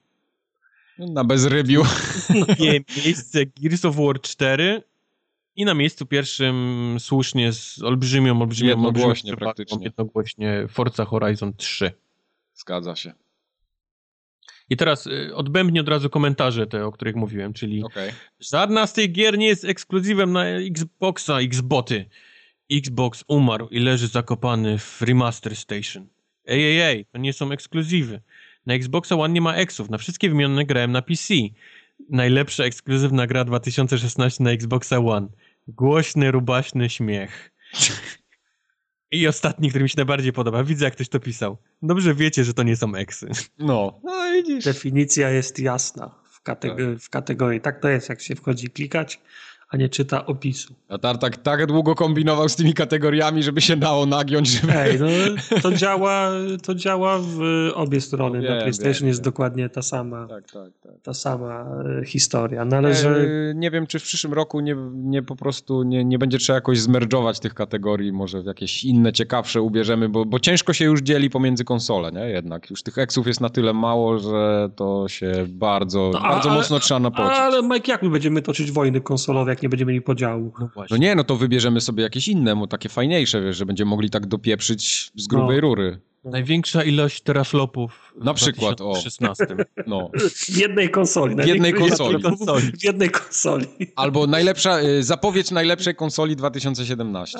[0.98, 1.82] Na bezrybiu.
[2.30, 4.82] Drugie miejsce Gears of War 4.
[5.56, 9.84] I na miejscu pierwszym słusznie z olbrzymią, olbrzymią, Jednogłośnie olbrzymią praktycznie.
[9.84, 11.92] Jednogłośnie Forza Horizon 3.
[12.54, 13.12] Zgadza się.
[14.70, 18.12] I teraz y, odbębnie od razu komentarze te, o których mówiłem, czyli Okej.
[18.40, 22.04] żadna z tych gier nie jest ekskluzywem na Xboxa, Xboty.
[22.72, 26.06] Xbox umarł i leży zakopany w Remaster Station.
[26.46, 28.20] Ej, ej, ej, to nie są ekskluzywy.
[28.66, 31.34] Na Xboxa One nie ma eksów, na wszystkie wymienione grałem na PC.
[32.10, 35.28] Najlepsza ekskluzywna gra 2016 na Xboxa One.
[35.68, 37.50] Głośny, rubaśny śmiech.
[39.10, 40.64] I ostatni, który mi się najbardziej podoba.
[40.64, 41.56] Widzę, jak ktoś to pisał.
[41.82, 43.28] Dobrze wiecie, że to nie są eksy.
[43.58, 44.00] No.
[44.04, 44.64] No widzisz.
[44.64, 47.60] Definicja jest jasna w, kateg w kategorii.
[47.60, 49.20] Tak to jest, jak się wchodzi klikać,
[49.74, 50.74] a nie czyta opisu.
[50.88, 54.72] A Tartak tak długo kombinował z tymi kategoriami, żeby się dało nagiąć, żeby...
[54.78, 56.30] Ej, no to działa,
[56.62, 57.38] to działa w
[57.74, 58.38] obie strony.
[58.38, 59.24] No wiem, Na PlayStation wiem, jest wiem.
[59.24, 60.92] dokładnie ta sama, Tak, tak, tak.
[61.02, 61.66] ta sama
[62.00, 62.64] e, historia.
[62.64, 63.08] Należy...
[63.50, 66.54] E, nie wiem, czy w przyszłym roku nie, nie po prostu nie, nie będzie trzeba
[66.54, 71.00] jakoś zmerdżować tych kategorii, może w jakieś inne, ciekawsze ubierzemy, bo, bo ciężko się już
[71.02, 72.20] dzieli pomiędzy konsole, nie?
[72.30, 76.50] Jednak już tych eksów jest na tyle mało, że to się bardzo, No, a- bardzo
[76.50, 77.38] ale- mocno trzeba napocić.
[77.38, 80.52] Ale Mike, jak my będziemy toczyć wojny konsolowe, jak nie będziemy mieli podziału?
[80.60, 80.96] No właśnie.
[80.96, 84.10] No nie, no to wybierzemy sobie jakieś inne, bo takie fajniejsze, wiesz, że będziemy mogli
[84.10, 85.60] tak dopieprzyć z grubej No.
[85.60, 86.00] rury.
[86.24, 88.84] Największa ilość teraflopów w Na przykład, o.
[88.92, 89.46] 2016.
[89.86, 90.10] No.
[90.30, 91.36] W jednej konsoli.
[91.36, 92.22] W jednej konsoli.
[92.22, 92.72] konsoli.
[92.80, 93.66] W jednej konsoli.
[93.96, 97.38] Albo najlepsza, y, zapowiedź najlepszej konsoli 2017.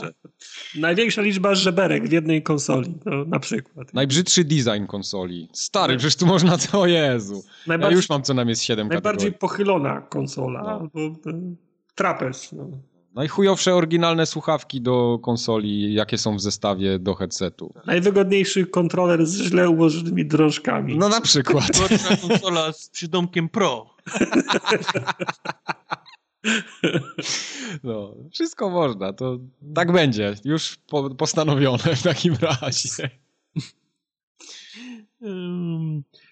[0.78, 3.94] Największa liczba żeberek w jednej konsoli, no, na przykład.
[3.94, 5.48] Najbrzydszy design konsoli.
[5.52, 7.44] Stary, przecież tu można to, o Jezu.
[7.80, 9.38] Ja już mam co najmniej z 7 najbardziej kategorii.
[9.38, 10.62] pochylona konsola.
[10.62, 10.68] No.
[10.70, 11.54] Albo, e,
[11.94, 12.52] trapez.
[12.52, 12.70] No.
[13.14, 17.74] Najchujowsze oryginalne słuchawki do konsoli, jakie są w zestawie do headsetu.
[17.86, 20.98] Najwygodniejszy kontroler z źle ułożonymi drążkami.
[20.98, 21.64] No na przykład.
[22.28, 23.86] Konsola z przydomkiem Pro.
[27.84, 29.38] No, wszystko można, to
[29.74, 30.34] tak będzie.
[30.44, 33.10] Już po, postanowione w takim razie.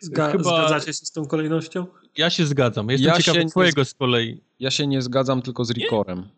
[0.01, 1.87] Zga chyba- Zgadzacie się z tą kolejnością?
[2.17, 2.91] Ja się zgadzam.
[2.91, 4.41] Jestem Ja ciekawy się nie twojego z kolei.
[4.61, 6.29] Ja się nie zgadzam tylko z Ricorem,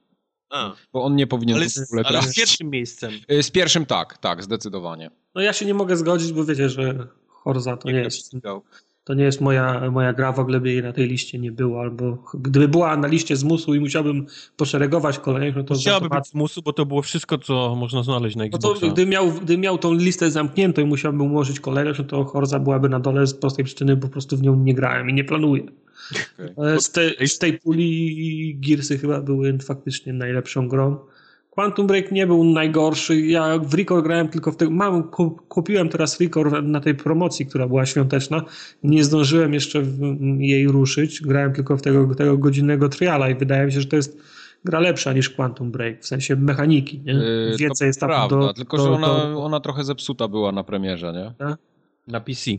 [0.51, 2.37] A, bo on nie powinien ale, tu w z, ogóle ale z trafić.
[2.37, 3.13] pierwszym miejscem.
[3.33, 5.11] Y, Z pierwszym tak, tak, zdecydowanie.
[5.35, 8.63] No ja się nie mogę zgodzić, bo wiecie, że Horza to nie Jak jest, ścigał.
[9.05, 11.81] To nie jest moja, moja gra, w ogóle by jej na tej liście nie było,
[11.81, 14.27] albo gdyby była na liście zmusu i musiałbym
[14.57, 18.03] poszeregować kolejność, no to Musiałaby to- być z musu, bo to było wszystko, co można
[18.03, 18.87] znaleźć na No to Xboxa.
[18.87, 22.89] gdybym miał, gdybym miał tą listę zamkniętą i musiałbym ułożyć kolejność, no to Horza byłaby
[22.89, 25.63] na dole z prostej przyczyny, po prostu w nią nie grałem i nie planuję.
[26.35, 26.55] Okej.
[26.57, 30.97] Ale Z, tej, z tej puli Gearsy chyba były faktycznie najlepszą grą.
[31.55, 33.21] Quantum Break nie był najgorszy.
[33.21, 34.75] Ja w Record grałem tylko w tym.
[34.75, 38.43] Mam, ku- kupiłem teraz Record na tej promocji, która była świąteczna.
[38.83, 39.83] Nie zdążyłem jeszcze
[40.39, 41.21] jej ruszyć.
[41.23, 44.19] Grałem tylko w tego, tego godzinnego triala i wydaje mi się, że to jest
[44.65, 47.01] gra lepsza niż Quantum Break, w sensie mechaniki.
[47.01, 47.13] Nie?
[47.15, 50.29] Y, Więcej to jest tam prawda, do, tylko do, że ona, do, ona trochę zepsuta
[50.29, 51.47] była na premierze, nie?
[52.09, 52.51] Na PC.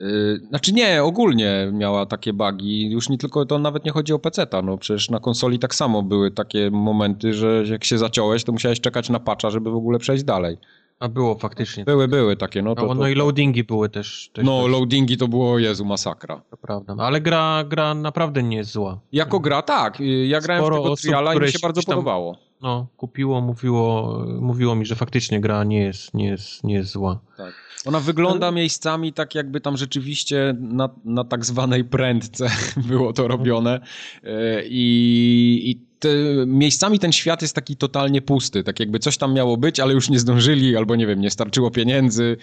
[0.00, 4.18] Yy, znaczy nie, ogólnie miała takie bugi, już nie tylko, to nawet nie chodzi o
[4.18, 8.52] PC-ta, no przecież na konsoli tak samo były takie momenty, że jak się zaciąłeś, to
[8.52, 10.58] musiałeś czekać na patcha, żeby w ogóle przejść dalej.
[11.00, 11.84] A było faktycznie.
[11.84, 12.82] Były, były takie, no to...
[12.82, 14.30] No, to, no i loadingi były też.
[14.32, 16.42] też no też, loadingi to było, Jezu, masakra.
[16.50, 16.94] To prawda.
[16.94, 19.00] No, ale gra, gra naprawdę nie jest zła.
[19.12, 21.82] Jako gra, tak, yy, ja grałem Sporo w tego osób, triala i mi się bardzo
[21.82, 22.47] podobało.
[22.62, 27.20] No, kupiło, mówiło, mówiło mi, że faktycznie gra nie jest, nie jest, nie jest zła.
[27.36, 27.54] Tak.
[27.86, 32.50] Ona wygląda miejscami tak, jakby tam rzeczywiście na, na tak zwanej prędce
[32.88, 33.80] było to robione.
[34.22, 34.30] Yy,
[34.64, 36.08] I, i te,
[36.46, 38.64] miejscami ten świat jest taki totalnie pusty.
[38.64, 41.70] Tak jakby coś tam miało być, ale już nie zdążyli, albo nie wiem, nie starczyło
[41.70, 42.36] pieniędzy.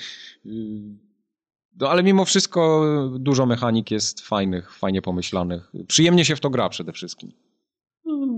[0.46, 0.54] Yy,
[1.80, 2.86] No ale mimo wszystko
[3.20, 5.72] dużo mechanik jest fajnych, fajnie pomyślanych.
[5.88, 7.32] Przyjemnie się w to gra przede wszystkim.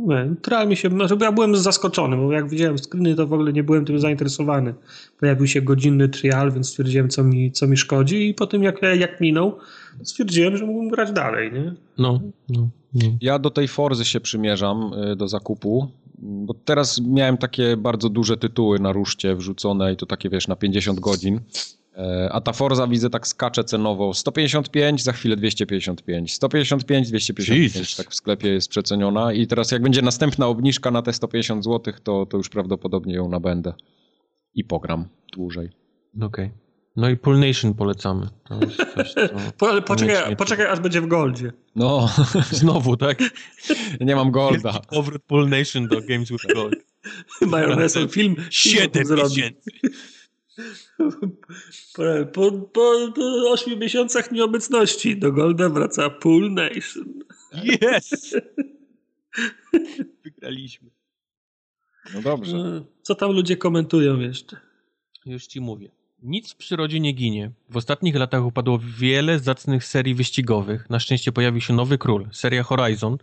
[0.08, 3.54] Nie, Trial mi się, znaczy ja byłem zaskoczony, bo jak widziałem screeny, to w ogóle
[3.54, 4.74] nie byłem tym zainteresowany.
[5.20, 8.82] Pojawił się godzinny trial, więc stwierdziłem, co mi, co mi szkodzi i po tym jak,
[9.00, 9.58] jak minął,
[10.04, 11.74] stwierdziłem, że mógłbym grać dalej, nie?
[11.98, 13.02] No, no, no.
[13.22, 18.38] Ja do tej Forzy się przymierzam y, do zakupu, bo teraz miałem takie bardzo duże
[18.38, 21.40] tytuły na ruszcie wrzucone i to takie wiesz na 50 godzin.
[21.98, 27.96] E, A ta Forza widzę tak skacze cenowo 155, za chwilę 255, 155, 255, Jesus.
[27.96, 31.94] tak w sklepie jest przeceniona i teraz jak będzie następna obniżka na te 150 zł,
[32.04, 33.74] to, to już prawdopodobnie ją nabędę
[34.54, 35.70] i pogram dłużej.
[36.22, 36.52] Okej.
[36.96, 38.28] No i Pool Nation polecamy.
[38.44, 39.22] To jest coś, co
[39.58, 41.52] Po, ale poczekaj, poczekaj, aż będzie w Goldzie.
[41.76, 42.10] No,
[42.52, 43.20] Znowu, tak?
[44.02, 44.72] nie mam golda.
[44.72, 46.76] Wielki Powrót Pool Nation do Games with Gold.
[47.42, 48.36] Majonesem film.
[48.52, 49.24] Film zrobi.
[49.24, 49.72] miesięcy.
[51.94, 52.04] Po,
[52.34, 57.24] po, po, po 8 miesiącach nieobecności do Golda wraca Pool Nation.
[57.54, 58.36] Yes!
[60.24, 60.90] Wygraliśmy.
[62.14, 62.58] No dobrze.
[62.58, 64.58] No, Co tam ludzie komentują jeszcze?
[65.26, 65.92] Już ci mówię.
[66.24, 67.52] Nic w przyrodzie nie ginie.
[67.70, 70.90] W ostatnich latach upadło wiele zacnych serii wyścigowych.
[70.90, 73.18] Na szczęście pojawił się nowy król, seria Horizon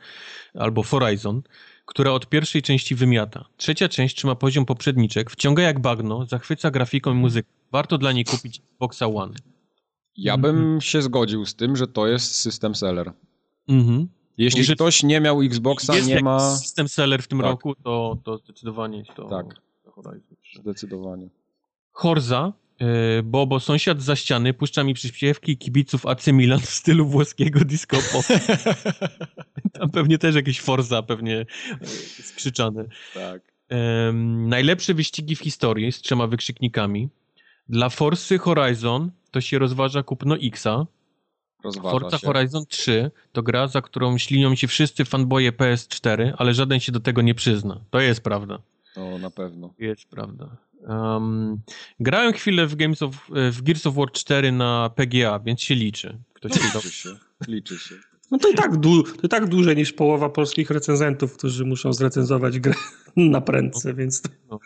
[0.54, 1.42] albo Horizon,
[1.84, 3.44] która od pierwszej części wymiata.
[3.56, 7.48] Trzecia część trzyma poziom poprzedniczek, wciąga jak bagno, zachwyca grafiką i muzyką.
[7.72, 9.34] Warto dla niej kupić Boxa One.
[10.16, 13.12] Ja bym się zgodził z tym, że to jest system seller.
[13.68, 14.08] Mhm.
[14.38, 16.56] Jeśli Że- ktoś nie miał Xboxa, Jest nie ma...
[16.56, 17.46] system seller w tym Tak.
[17.46, 19.46] roku, to, to zdecydowanie jest to, Tak.
[19.84, 20.58] to Horizon 3.
[20.58, 21.28] Zdecydowanie.
[21.92, 22.52] Horza,
[23.24, 27.96] bo, bo sąsiad za ściany puszcza mi przyśpiewki kibiców AC Milan w stylu włoskiego disco
[28.12, 28.24] pop.
[29.78, 31.46] Tam pewnie też jakieś Forza pewnie
[31.80, 31.86] e,
[32.22, 32.84] skrzyczane.
[33.14, 33.42] Tak.
[33.68, 37.08] Em, najlepsze wyścigi w historii z trzema wykrzyknikami.
[37.68, 40.86] Dla Forsy Horizon to się rozważa kupno Xa.
[41.64, 42.26] Rozważa Forza się.
[42.26, 47.00] Horizon 3 to gra, za którą ślinią się wszyscy fanboje PS4, ale żaden się do
[47.00, 47.80] tego nie przyzna.
[47.90, 48.58] To jest prawda.
[48.94, 49.74] To na pewno.
[49.78, 50.56] Jest prawda.
[50.88, 51.60] Um,
[52.00, 56.18] grałem chwilę w, Games of, w Gears of War 4 na PGA, więc się liczy.
[56.32, 57.08] Ktoś się Liczy się.
[57.48, 57.94] Liczy się.
[58.30, 61.92] No to i tak, du, to i tak dłużej niż połowa polskich recenzentów, którzy muszą
[61.92, 62.74] zrecenzować grę
[63.16, 64.58] na prędce, więc E,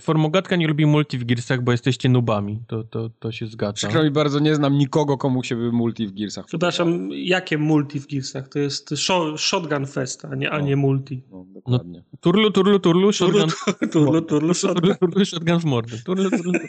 [0.00, 2.62] Formogatka nie lubi multi w Gearsach, bo jesteście nubami.
[2.66, 3.72] To, to, to się zgadza.
[3.72, 8.00] Przykro mi bardzo, nie znam nikogo, komu się by multi w Gearsach przepraszam, jakie multi
[8.00, 8.48] w Gearsach?
[8.48, 10.64] To jest sho- Shotgun Fest, a nie, a No.
[10.64, 11.22] nie multi.
[11.30, 12.04] No, dokładnie.
[12.20, 14.82] Turlu, turlu, turlu, shotgun, Turlu, turlu, turlu, shotgun.
[14.82, 15.96] turlu, turlu, shotgun w mordę.
[16.04, 16.68] Turlu, turlu, turlu.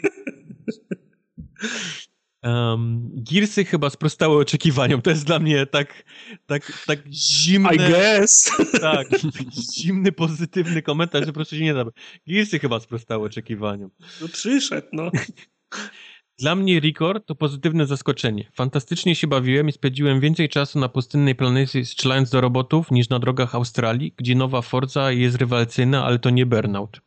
[2.46, 5.02] Um, Gearsy chyba sprostały oczekiwaniom.
[5.02, 6.04] To jest dla mnie tak,
[6.46, 7.74] tak, tak zimne.
[7.74, 8.50] I guess.
[8.80, 9.08] Tak,
[9.76, 11.84] zimny, pozytywny komentarz, że proszę się nie da.
[12.26, 13.90] Gearsy chyba sprostały oczekiwaniom.
[14.20, 15.10] No przyszedł, no.
[16.38, 18.50] Dla mnie Record to pozytywne zaskoczenie.
[18.54, 23.18] Fantastycznie się bawiłem i spędziłem więcej czasu na pustynnej planecie strzelając do robotów niż na
[23.18, 27.00] drogach Australii, gdzie nowa Forza jest rywalcyjna, ale to nie burnout.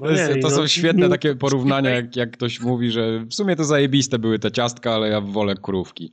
[0.00, 3.34] To, jest, to no, są świetne nie- takie porównania, jak, jak ktoś mówi, że w
[3.34, 6.12] sumie to zajebiste były te ciastka, ale ja wolę krówki.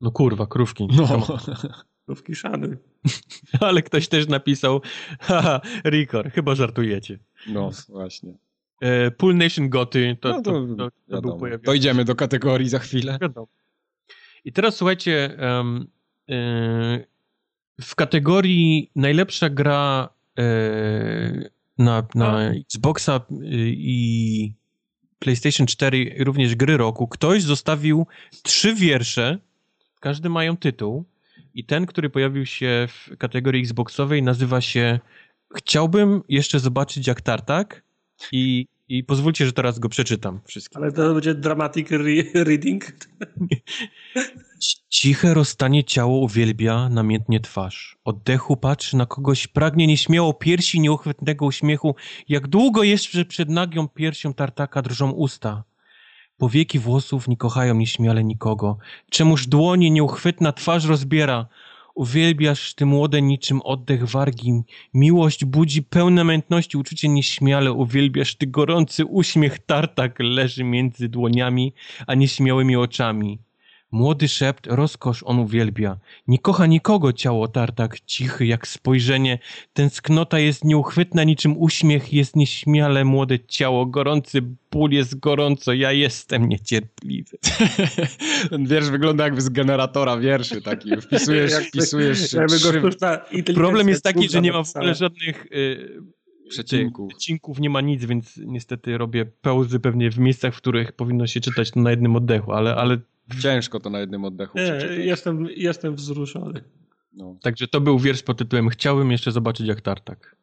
[0.00, 0.88] No kurwa, krówki.
[0.96, 1.26] No.
[2.06, 2.76] Krówki szanuj.
[3.60, 4.80] Ale ktoś też napisał,
[5.20, 7.18] haha, Record, chyba żartujecie.
[7.48, 8.34] No, właśnie.
[8.80, 11.64] E, Pool Nation Goty, to, No to, to, to, to, był pojawiony.
[11.64, 13.18] Dojdziemy do kategorii za chwilę.
[13.20, 13.48] Wiadomo.
[14.44, 15.86] I teraz słuchajcie, em,
[16.28, 17.04] e,
[17.80, 20.08] w kategorii najlepsza gra
[20.38, 23.44] e, na, na Xboxa y,
[23.76, 24.52] i
[25.18, 28.06] PlayStation 4, również gry roku, ktoś zostawił
[28.42, 29.38] trzy wiersze,
[30.00, 31.04] każdy mają tytuł
[31.54, 35.00] i ten, który pojawił się w kategorii Xboxowej nazywa się
[35.54, 37.82] Chciałbym jeszcze zobaczyć jak Tartak
[38.32, 40.82] i, i pozwólcie, że teraz go przeczytam wszystkim.
[40.82, 42.84] Ale to będzie dramatic re- reading.
[44.88, 47.98] Ciche rozstanie ciało uwielbia namiętnie twarz.
[48.04, 51.94] Oddechu patrzy na kogoś, pragnie nieśmiało piersi nieuchwytnego uśmiechu.
[52.28, 55.64] Jak długo jeszcze przed nagią piersią tartaka drżą usta.
[56.38, 58.78] Powieki włosów nie kochają nieśmiale nikogo.
[59.10, 61.46] Czemuż dłonie nieuchwytna twarz rozbiera.
[61.96, 64.62] Uwielbiasz ty młode niczym oddech wargi.
[64.94, 67.72] Miłość budzi pełne mętności, uczucie nieśmiale.
[67.72, 71.74] Uwielbiasz ty gorący uśmiech tartak leży między dłoniami,
[72.06, 73.45] a nieśmiałymi oczami.
[73.90, 75.96] Młody szept, rozkosz on uwielbia.
[76.28, 79.38] Nie kocha nikogo ciało tartak, cichy jak spojrzenie.
[79.72, 83.86] Tęsknota jest nieuchwytna, niczym uśmiech jest nieśmiale młode ciało.
[83.86, 87.38] Gorący ból jest gorąco, ja jestem niecierpliwy.
[88.50, 91.00] Ten wiersz wygląda jakby z generatora wierszy taki.
[91.00, 96.02] Wpisujesz, Jak- wpisujesz Jakby go Problem jest taki, że nie ma w ogóle żadnych y,
[96.48, 97.08] przecinków.
[97.08, 101.40] Przecinków nie ma nic, więc niestety robię pauzy pewnie w miejscach, w których powinno się
[101.40, 102.98] czytać to na jednym oddechu, ale, ale
[103.42, 106.64] Ciężko to na jednym oddechu Nie, jestem, jestem wzruszony.
[107.12, 107.36] No.
[107.42, 110.36] także to był wiersz pod tytułem Chciałbym jeszcze zobaczyć jak tartak.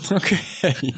[0.16, 0.92] Okej,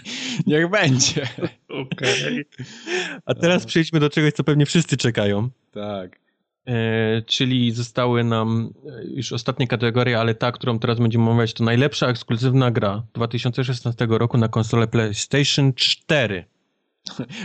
[0.46, 1.28] niech będzie.
[1.68, 2.44] Okej.
[3.26, 5.50] A teraz przejdźmy do czegoś, co pewnie wszyscy czekają.
[5.70, 6.20] Tak.
[6.66, 11.64] E, czyli zostały nam e, już ostatnie kategorie, ale ta, którą teraz będziemy omawiać, to
[11.64, 16.44] najlepsza ekskluzywna gra 2016 roku na konsolę PlayStation 4.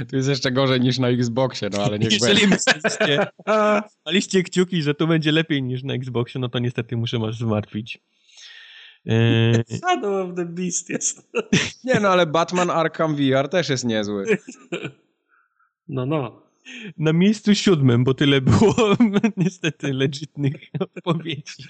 [0.10, 2.58] Tu jest jeszcze gorzej niż na Xboxie, no ale niech Jeżeli będzie.
[2.76, 3.28] myślicie,
[4.06, 8.00] maliście kciuki, że tu będzie lepiej niż na Xboxie, no to niestety muszę was zmartwić.
[9.08, 11.32] E, Shadow of the Beast jest.
[11.84, 14.38] Nie no, ale Batman Arkham VR też jest niezły.
[15.88, 16.48] No, no.
[16.98, 18.76] Na miejscu siódmym, bo tyle było
[19.38, 21.64] niestety legitnych odpowiedzi.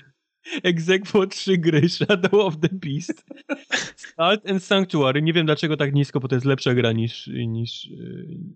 [0.64, 3.26] Exequo 3 gry, Shadow of the Beast,
[3.96, 5.22] Salt and Sanctuary.
[5.22, 7.90] Nie wiem dlaczego tak nisko, bo to jest lepsza gra niż niż,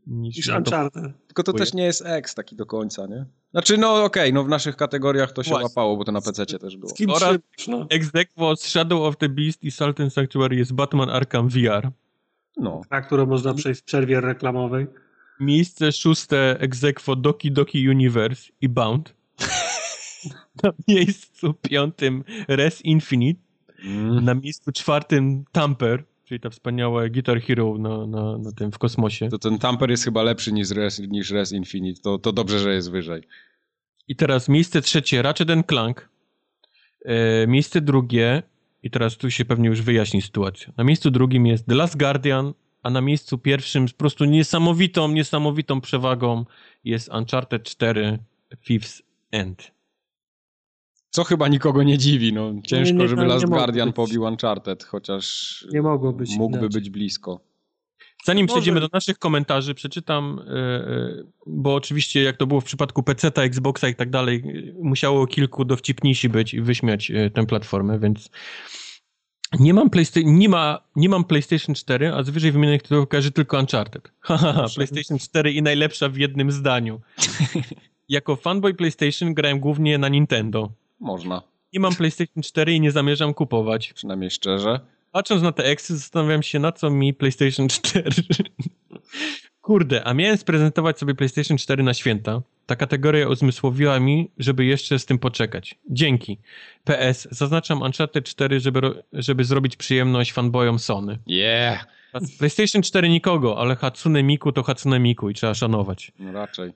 [0.07, 1.03] niż, niż Uncharted.
[1.27, 3.25] Tylko to też nie jest X taki do końca, nie?
[3.51, 5.63] Znaczy, no okej, okay, no w naszych kategoriach to się Właśnie.
[5.63, 6.91] łapało, bo to na PC też było.
[7.15, 7.37] Oraz
[7.67, 7.87] no.
[7.89, 11.91] Exequo Shadow of the Beast i Salt and Sanctuary jest Batman Arkham VR.
[12.57, 12.81] No.
[12.91, 14.87] Na którą można przejść w przerwie reklamowej.
[15.39, 19.13] Miejsce szóste Exequo Doki Doki Universe i Bound.
[20.63, 23.41] Na miejscu piątym Res Infinite.
[23.83, 24.25] Mm.
[24.25, 29.29] Na miejscu czwartym Tamper, czyli ta wspaniała Guitar Hero na, na, na tym w kosmosie.
[29.29, 32.01] To ten Tamper jest chyba lepszy niż Res, niż Res Infinite.
[32.01, 33.21] To, to dobrze, że jest wyżej.
[34.07, 36.09] I teraz miejsce trzecie Ratchet Clank.
[37.05, 38.43] E, miejsce drugie
[38.83, 40.73] i teraz tu się pewnie już wyjaśni sytuacja.
[40.77, 42.53] Na miejscu drugim jest The Last Guardian,
[42.83, 46.45] a na miejscu pierwszym z po prostu niesamowitą, niesamowitą przewagą
[46.83, 48.19] jest Uncharted 4
[48.61, 49.71] Fifth End.
[51.11, 53.95] Co chyba nikogo nie dziwi, no ciężko, nie, nie, żeby Last Guardian być.
[53.95, 56.81] pobił Uncharted, chociaż nie mogło być mógłby inaczej.
[56.81, 57.39] być blisko.
[58.25, 58.53] Zanim Może.
[58.53, 63.27] przejdziemy do naszych komentarzy, przeczytam, e, e, bo oczywiście jak to było w przypadku PC,
[63.35, 64.43] Xboxa i tak dalej,
[64.81, 68.29] musiało kilku dowcipnisi być i wyśmiać e, tę platformę, więc
[69.59, 73.31] nie mam, PlayStation, nie, ma, nie mam PlayStation 4, a z wyżej wymienionych tytułów kojarzy
[73.31, 74.11] tylko Uncharted.
[74.19, 77.01] Haha, PlayStation 4 i najlepsza w jednym zdaniu.
[78.09, 80.71] jako fanboy PlayStation grałem głównie na Nintendo.
[81.01, 81.41] Można.
[81.73, 83.93] Nie mam PlayStation 4 i nie zamierzam kupować.
[83.93, 84.79] Przynajmniej szczerze.
[85.11, 88.11] Patrząc na te eksy, zastanawiam się, na co mi PlayStation 4.
[89.61, 92.41] Kurde, a miałem sprezentować sobie PlayStation 4 na święta.
[92.65, 95.75] Ta kategoria uzmysłowiła mi, żeby jeszcze z tym poczekać.
[95.89, 96.37] Dzięki.
[96.83, 101.19] PS, zaznaczam Uncharted 4, żeby, żeby zrobić przyjemność fanboyom Sony.
[101.27, 101.87] Yeah!
[102.37, 106.11] PlayStation 4 nikogo, ale Hatsune Miku to Hatsune Miku i trzeba szanować.
[106.19, 106.73] No raczej.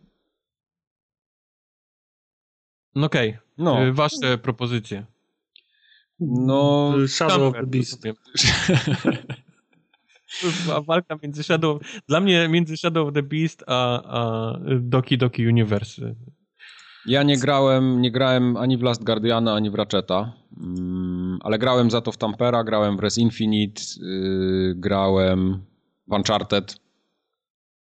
[2.95, 3.29] No okej.
[3.29, 3.41] Okay.
[3.57, 3.77] No.
[3.93, 5.05] Wasze propozycje.
[6.19, 6.93] No...
[7.07, 8.03] Shadow of the Beast.
[10.87, 11.79] walka między Shadow...
[12.07, 16.15] Dla mnie między Shadow of the Beast a, a Doki Doki Universe.
[17.05, 21.91] Ja nie grałem, nie grałem ani w Last Guardiana, ani w Ratcheta, mm, ale grałem
[21.91, 25.61] za to w Tampera, grałem w Res Infinite, yy, grałem
[26.07, 26.79] w Uncharted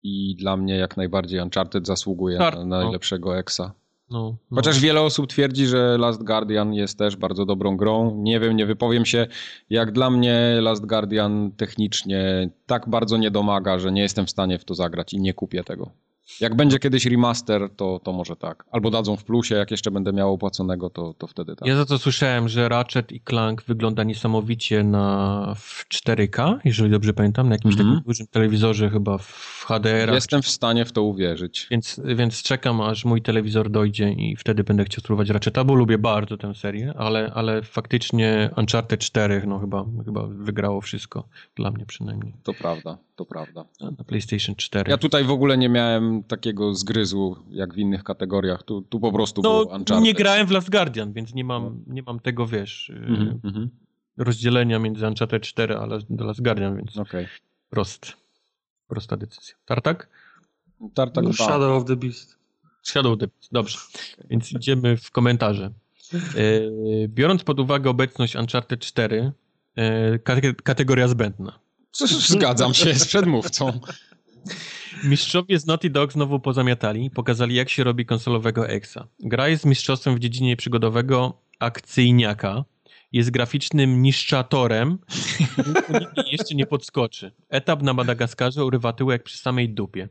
[0.04, 3.74] i dla mnie jak najbardziej Uncharted zasługuje na, na najlepszego Exa.
[4.10, 4.56] No, no.
[4.56, 8.16] Chociaż wiele osób twierdzi, że Last Guardian jest też bardzo dobrą grą.
[8.16, 9.28] Nie wiem, nie wypowiem się.
[9.70, 14.60] Jak dla mnie Last Guardian technicznie tak bardzo nie domaga, że nie jestem w stanie
[14.60, 15.92] w to zagrać i nie kupię tego.
[16.42, 18.66] Jak będzie kiedyś remaster, to, to może tak.
[18.72, 21.68] Albo dadzą w plusie, jak jeszcze będę miał opłaconego, to, to wtedy tak.
[21.68, 27.14] Ja za to słyszałem, że Ratchet i Clank wygląda niesamowicie na w 4K, jeżeli dobrze
[27.14, 27.90] pamiętam, na jakimś mm -hmm.
[27.90, 30.14] takim dużym telewizorze chyba w HDR.
[30.14, 31.68] Jestem w stanie w to uwierzyć.
[31.72, 35.98] Więc, więc czekam, aż mój telewizor dojdzie i wtedy będę chciał spróbować Ratcheta, bo lubię
[35.98, 41.86] bardzo tę serię, ale, ale faktycznie Uncharted 4 no chyba, chyba wygrało wszystko, dla mnie
[41.86, 42.34] przynajmniej.
[42.44, 43.66] To prawda, to prawda.
[43.82, 44.92] Na PlayStation 4.
[44.92, 48.64] Ja tutaj w ogóle nie miałem takiego zgryzu jak w innych kategoriach.
[48.64, 50.04] Tu, tu po prostu no, było Uncharted.
[50.04, 53.68] Nie grałem w Last Guardian, więc nie mam, nie mam tego, wiesz, mm -hmm.
[54.18, 57.28] rozdzielenia między Uncharted 4 a Last Guardian, więc okay.
[57.70, 58.14] prost.
[58.88, 59.56] Prosta decyzja.
[59.66, 60.10] Tartak?
[60.94, 62.38] Tartak no, Shadow of the Beast.
[62.84, 63.78] Shadow of the Beast, dobrze.
[64.30, 65.72] Więc idziemy w komentarze.
[66.14, 69.32] E, biorąc pod uwagę obecność Uncharted 4,
[69.76, 70.20] e,
[70.64, 71.60] kategoria zbędna.
[72.34, 73.80] Zgadzam się z przedmówcą.
[75.04, 79.08] Mistrzowie z Naughty Dog znowu pozamiatali, pokazali jak się robi konsolowego exa.
[79.20, 82.64] Gra jest mistrzostwem w dziedzinie przygodowego akcyjniaka,
[83.12, 84.98] jest graficznym niszczatorem,
[86.18, 87.32] nikt jeszcze nie podskoczy.
[87.50, 90.10] Etap na Madagaskarze urywa tyłek przy samej dupie.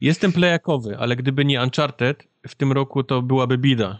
[0.00, 3.98] Jestem playakowy, ale gdyby nie Uncharted, w tym roku to byłaby bida.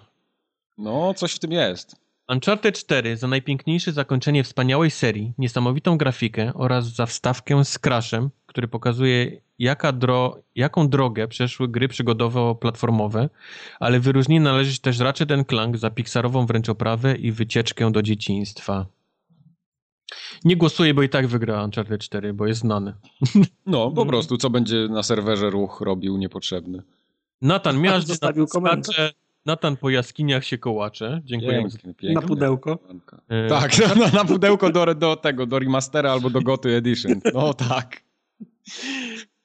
[0.79, 2.06] No, coś w tym jest.
[2.29, 8.69] Uncharted 4 za najpiękniejsze zakończenie wspaniałej serii, niesamowitą grafikę oraz za wstawkę z Crashem, który
[8.69, 13.29] pokazuje jaka dro jaką drogę przeszły gry przygodowo-platformowe,
[13.81, 18.87] ale wyróżnienie należy też Ratchet Clank za Pixarową wręcz oprawę i wycieczkę do dzieciństwa.
[20.45, 22.95] Nie głosuję, bo i tak wygra Uncharted 4, bo jest znany.
[23.67, 26.83] No, po prostu, co będzie na serwerze ruch robił niepotrzebny.
[27.43, 29.15] Natan miażdży, zostawił komentarz.
[29.47, 31.23] Natan po jaskiniach się kołacze.
[31.29, 32.13] Pięknie, pięknie.
[32.13, 32.79] Na pudełko.
[33.29, 33.49] E...
[33.49, 37.21] Tak, na, na, pudełko do, do tego, do remastera albo do Goty Edition.
[37.35, 38.01] No tak.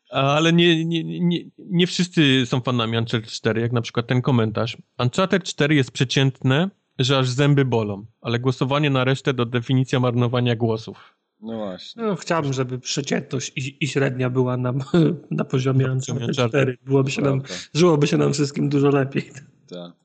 [0.10, 4.78] Ale nie, nie, nie, nie wszyscy są fanami Uncharted 4, jak na przykład ten komentarz.
[5.00, 10.56] Uncharted 4 jest przeciętne, że aż zęby bolą, ale głosowanie na resztę to definicja marnowania
[10.56, 11.18] głosów.
[11.42, 12.04] No właśnie.
[12.04, 14.80] No, chciałbym, żeby przeciętność i, i średnia była nam
[15.32, 16.78] na poziomie Uncharted 4.
[16.86, 17.42] Byłoby się nam,
[17.74, 19.32] żyłoby się nam wszystkim dużo lepiej.
[19.72, 20.02] Tak.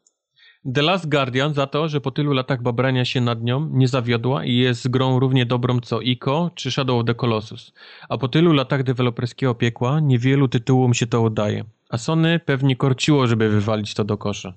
[0.75, 4.45] The Last Guardian za to, że po tylu latach babrania się nad nią nie zawiodła
[4.45, 7.73] i jest grą równie dobrą co Ico czy Shadow of the Colossus.
[8.09, 11.65] A po tylu latach deweloperskiego piekła niewielu tytułom się to udaje.
[11.89, 14.55] A Sony pewnie korciło, żeby wywalić to do kosza.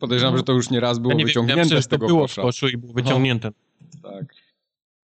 [0.00, 2.06] Podejrzewam, że to już nie raz było ja nie wyciągnięte wiem, ja myślę, z tego
[2.06, 2.42] to było kosza.
[2.42, 3.52] w koszu i było wyciągnięte.
[4.02, 4.24] Tak.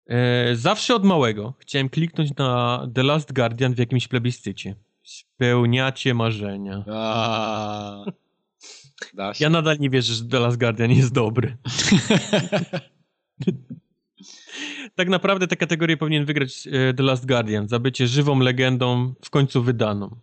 [0.06, 4.74] E, zawsze od małego chciałem kliknąć na The Last Guardian w jakimś plebiscycie.
[5.02, 6.84] Spełniacie marzenia.
[6.92, 8.04] A.
[9.40, 11.56] Ja nadal nie wierzę, że The Last Guardian jest dobry.
[14.94, 19.30] tak naprawdę tę kategorię powinien wygrać e, The Last Guardian za bycie żywą legendą w
[19.30, 20.16] końcu wydaną.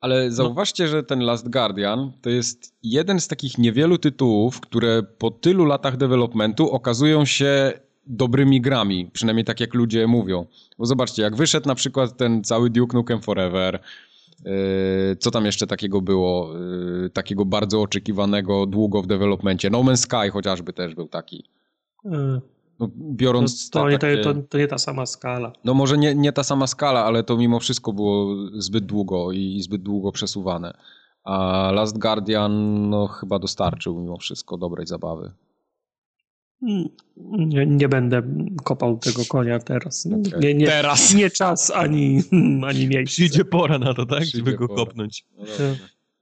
[0.00, 5.30] Ale zauważcie, że ten Last Guardian to jest jeden z takich niewielu tytułów, które po
[5.30, 7.72] tylu latach developmentu okazują się
[8.06, 10.46] dobrymi grami, przynajmniej tak jak ludzie mówią.
[10.78, 13.80] Bo zobaczcie, jak wyszedł na przykład ten cały Duke Nukem Forever,
[15.18, 16.54] co tam jeszcze takiego było,
[17.02, 19.70] yy, takiego bardzo oczekiwanego długo w developmencie.
[19.70, 21.44] No Man's Sky chociażby też był taki.
[22.04, 22.40] E,
[22.78, 25.52] No, To, biorąc to, nie, takie- to, to nie ta sama skala.
[25.64, 29.62] No może nie, nie ta sama skala, ale to mimo wszystko było zbyt długo i
[29.62, 30.74] zbyt długo przesuwane.
[31.24, 35.32] A Last Guardian no chyba dostarczył mimo wszystko dobrej zabawy.
[37.16, 38.22] Nie, nie będę
[38.64, 40.06] kopał tego konia teraz.
[40.06, 40.40] Okej.
[40.40, 41.14] Nie, nie, Teraz.
[41.14, 42.22] nie czas ani,
[42.68, 43.12] ani miejsce.
[43.14, 44.18] Przyjdzie pora na to, tak?
[44.20, 44.84] Przyjdzie Żeby go pora.
[44.84, 45.24] kopnąć.
[45.38, 45.44] No.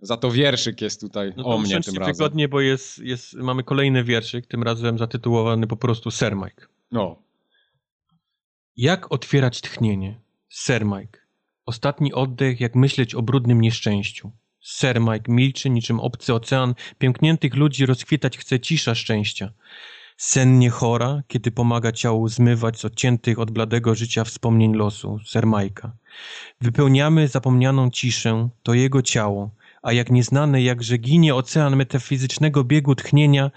[0.03, 2.15] Za to wierszyk jest tutaj No o mnie tym razem.
[2.15, 6.67] wygodnie, bo jest, jest, mamy kolejny wierszyk, tym razem zatytułowany po prostu Sir Mike.
[6.93, 7.23] No.
[8.77, 10.21] Jak otwierać tchnienie?
[10.49, 11.19] Sir Mike.
[11.67, 14.31] Ostatni oddech, jak myśleć o brudnym nieszczęściu.
[14.61, 19.53] Sir Mike milczy niczym obcy ocean, piękniętych ludzi rozkwitać chce cisza szczęścia.
[20.23, 25.93] Sennie chora, kiedy pomaga ciału zmywać z odciętych od bladego życia wspomnień losu, Sir Majka.
[26.61, 29.51] Wypełniamy zapomnianą ciszę, to jego ciało,
[29.83, 33.51] a jak nieznane, jakże ginie ocean metafizycznego biegu tchnienia,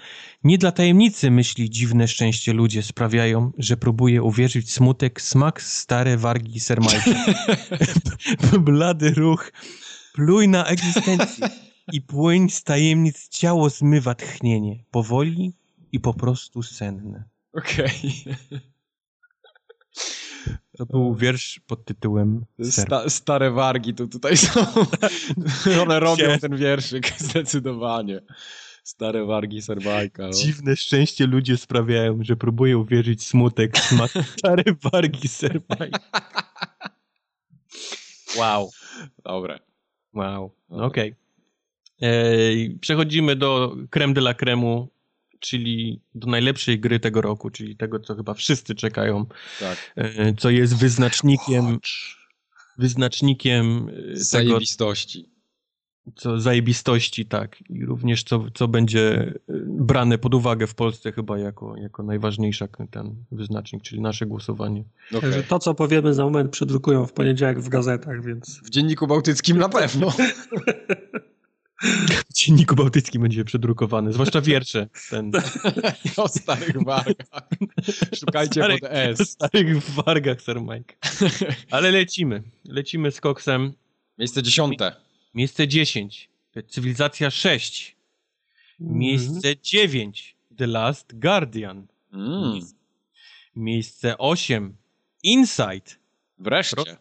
[0.44, 6.18] nie dla tajemnicy myśli dziwne szczęście ludzie sprawiają, że próbuje uwierzyć w smutek, smak stare
[6.18, 7.12] wargi sermajka.
[8.60, 9.52] Blady ruch,
[10.14, 11.48] pluj na egzystencję
[11.92, 15.54] i płyń z tajemnic ciało zmywa tchnienie, powoli
[15.94, 17.24] i po prostu senne.
[17.54, 17.94] Okej.
[20.78, 22.46] To był wiersz pod tytułem.
[22.64, 24.66] Sta, stare wargi to tutaj są.
[25.84, 28.22] One robią Się- ten wierszyk zdecydowanie.
[28.84, 30.24] Stare wargi Serbajka.
[30.24, 30.34] No.
[30.34, 36.00] Dziwne szczęście ludzie sprawiają, że próbuję uwierzyć w smutek, smak stare wargi sermajka.
[38.38, 38.70] Wow.
[39.26, 39.60] Dobre.
[40.14, 41.16] Wow, no okej.
[42.02, 44.93] Ej, Przechodzimy do creme de la cremu,
[45.44, 49.26] czyli do najlepszej gry tego roku, czyli tego, co chyba wszyscy czekają,
[49.60, 49.94] Tak.
[49.96, 51.80] e, co jest wyznacznikiem,
[52.78, 55.30] wyznacznikiem e, tego, Zajebistości.
[56.16, 59.34] co zajebistości, tak, i również co, co będzie e,
[59.68, 64.84] brane pod uwagę w Polsce chyba jako, jako najważniejsza ten wyznacznik, czyli nasze głosowanie.
[65.10, 65.22] Okej.
[65.22, 69.58] Także to, co powiemy za moment, przedrukują w poniedziałek w gazetach, więc W Dzienniku Bałtyckim
[69.58, 70.14] na pewno.
[72.30, 74.88] W Dzienniku Bałtyckim będzie przedrukowany, zwłaszcza wiersze.
[75.10, 75.32] Ten,
[76.18, 77.48] o starych wargach.
[78.20, 79.20] Szukajcie Starych- pod S.
[79.20, 80.96] w starych wargach, Sir Mike.
[81.72, 82.44] Ale lecimy.
[82.66, 83.74] Lecimy z koksem.
[84.18, 84.96] Miejsce dziesiąte.
[85.34, 86.30] Miejsce 10.
[86.68, 87.96] Cywilizacja 6.
[88.80, 90.36] Miejsce 9.
[90.58, 91.88] The Last Guardian.
[92.14, 92.60] Mm.
[93.56, 94.76] Miejsce 8.
[95.24, 95.92] Inside.
[96.40, 96.98] Wreszcie.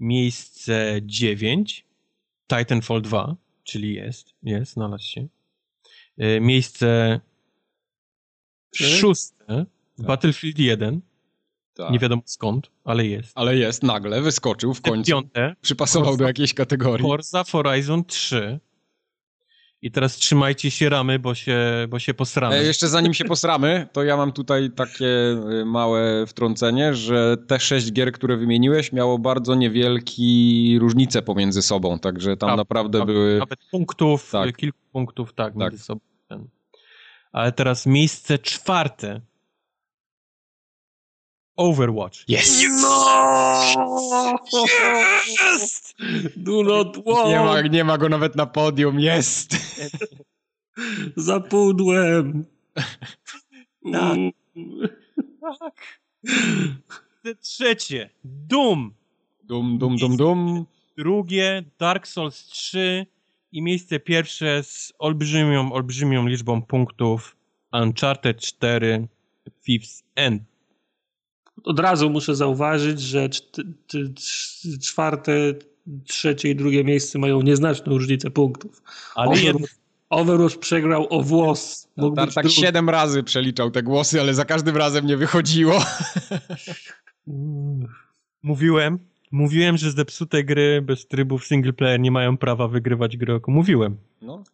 [0.00, 1.84] Miejsce 9.
[2.48, 5.26] Titanfall 2, czyli jest, jest, znalazł się.
[6.18, 7.20] E, Miejsce
[8.74, 9.66] szóste.
[9.98, 11.00] Battlefield 1.
[11.74, 11.90] Tak.
[11.90, 13.32] Nie wiadomo skąd, ale jest.
[13.34, 15.10] Ale jest, nagle wyskoczył w końcu.
[15.10, 15.56] Piąte.
[15.60, 17.06] Przypasował do jakiejś kategorii.
[17.06, 18.60] Forza Horizon 3.
[19.84, 22.56] I teraz trzymajcie się ramy, bo się, bo się posramy.
[22.56, 25.06] E, jeszcze zanim się posramy, to ja mam tutaj takie
[25.60, 30.22] y, małe wtrącenie, że te sześć gier, które wymieniłeś, miało bardzo niewielkie
[30.78, 33.06] różnice pomiędzy sobą, także tam Tak, naprawdę tak.
[33.06, 33.38] były...
[33.38, 34.56] Nawet punktów, Tak.
[34.56, 35.56] kilku punktów, tak, Tak.
[35.56, 36.00] między sobą.
[37.32, 39.20] Ale teraz miejsce czwarte.
[41.56, 42.28] Overwatch.
[42.28, 42.64] Jest!
[42.82, 44.38] No!
[45.42, 45.94] Jest!
[46.36, 47.28] Do not walk!
[47.28, 49.56] Nie ma, nie ma go nawet na podium, jest!
[51.16, 52.44] Za pudłem!
[53.92, 54.18] Tak.
[55.60, 56.00] Tak.
[57.24, 58.10] Miejsce trzecie.
[58.24, 58.94] Doom.
[59.44, 60.66] Dum, dum, dum, dum.
[60.96, 63.06] Drugie Dark Souls 3
[63.52, 67.36] i miejsce pierwsze z olbrzymią, olbrzymią liczbą punktów
[67.72, 69.08] Uncharted 4
[69.62, 70.42] Fifth End.
[71.64, 73.28] Od razu muszę zauważyć, że
[74.82, 75.32] czwarte,
[76.04, 78.82] trzecie i drugie miejsce mają nieznaczną różnicę punktów.
[79.14, 79.74] Ale Overwatch,
[80.10, 81.88] Overwatch przegrał o włos.
[81.96, 85.84] No, tak, tak siedem razy przeliczał te głosy, ale za każdym razem nie wychodziło.
[88.42, 88.98] Mówiłem,
[89.30, 93.50] mówiłem, że zepsute gry bez trybów single player nie mają prawa wygrywać gry roku.
[93.50, 93.96] Mówiłem.
[94.22, 94.44] No.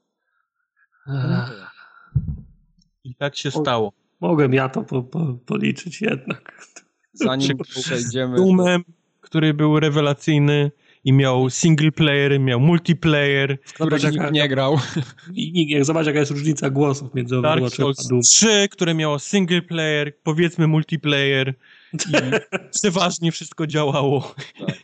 [3.04, 3.92] I tak się stało.
[4.20, 6.66] Mogłem ja to po, po, policzyć jednak.
[7.12, 8.36] Zanim przejdziemy...
[8.36, 8.84] Doomem,
[9.20, 10.70] który był rewelacyjny
[11.04, 13.58] i miał single player, miał multiplayer.
[13.64, 14.78] W którym nikt nie grał.
[15.34, 18.20] I nikt, zobacz jaka jest różnica głosów między a Doom.
[18.22, 21.54] 3, które miało single player, powiedzmy multiplayer
[21.94, 21.98] i
[22.78, 24.34] przeważnie wszystko działało.
[24.58, 24.78] Tak.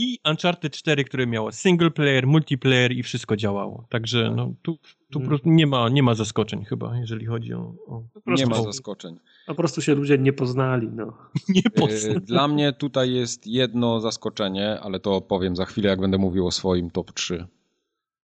[0.00, 3.86] I Uncharted 4, które miało single player, multiplayer i wszystko działało.
[3.88, 4.78] Także no, tu,
[5.10, 5.40] tu hmm.
[5.44, 7.74] nie, ma, nie ma zaskoczeń chyba, jeżeli chodzi o...
[7.86, 8.02] o...
[8.26, 9.18] Nie ma zaskoczeń.
[9.46, 10.88] Po prostu się ludzie nie poznali.
[10.92, 11.16] No.
[11.48, 12.20] nie e, poznali.
[12.20, 16.50] Dla mnie tutaj jest jedno zaskoczenie, ale to powiem za chwilę, jak będę mówił o
[16.50, 17.46] swoim top 3.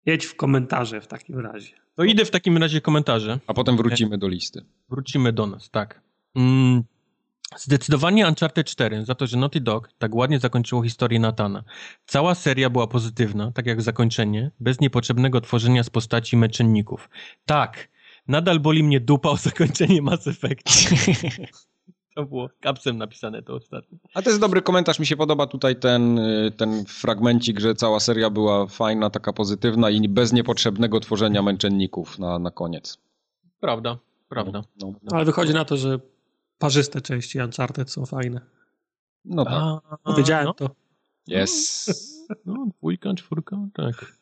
[0.06, 1.74] Jedź w komentarze w takim razie.
[1.96, 3.40] To idę w takim razie komentarze.
[3.48, 4.66] A potem wrócimy do listy.
[4.90, 6.02] Wrócimy do nas, tak.
[6.36, 6.84] Mm,
[7.58, 11.64] Zdecydowanie Uncharted 4 za to, że Naughty Dog tak ładnie zakończyło historię Natana.
[12.06, 17.10] Cała seria była pozytywna, tak jak zakończenie, bez niepotrzebnego tworzenia z postaci męczenników.
[17.46, 17.90] Tak,
[18.28, 20.64] nadal boli mnie dupa o zakończenie Mass Effect.
[22.16, 23.98] to było kapsem napisane to ostatnio.
[24.14, 26.20] A to jest dobry komentarz, mi się podoba tutaj ten,
[26.58, 32.40] ten fragmencik, że cała seria była fajna, taka pozytywna i bez niepotrzebnego tworzenia męczenników na,
[32.40, 32.98] na koniec.
[33.60, 33.98] Prawda,
[34.30, 34.64] prawda.
[34.82, 35.12] No, no.
[35.12, 36.00] Ale wychodzi na to, że
[36.58, 38.42] parzyste części Uncharted są fajne.
[39.26, 40.00] No tak.
[40.04, 40.54] Powiedziałem no.
[40.54, 40.70] to.
[41.28, 41.90] Yes.
[42.46, 44.16] No, dwójka, czwórka, tak.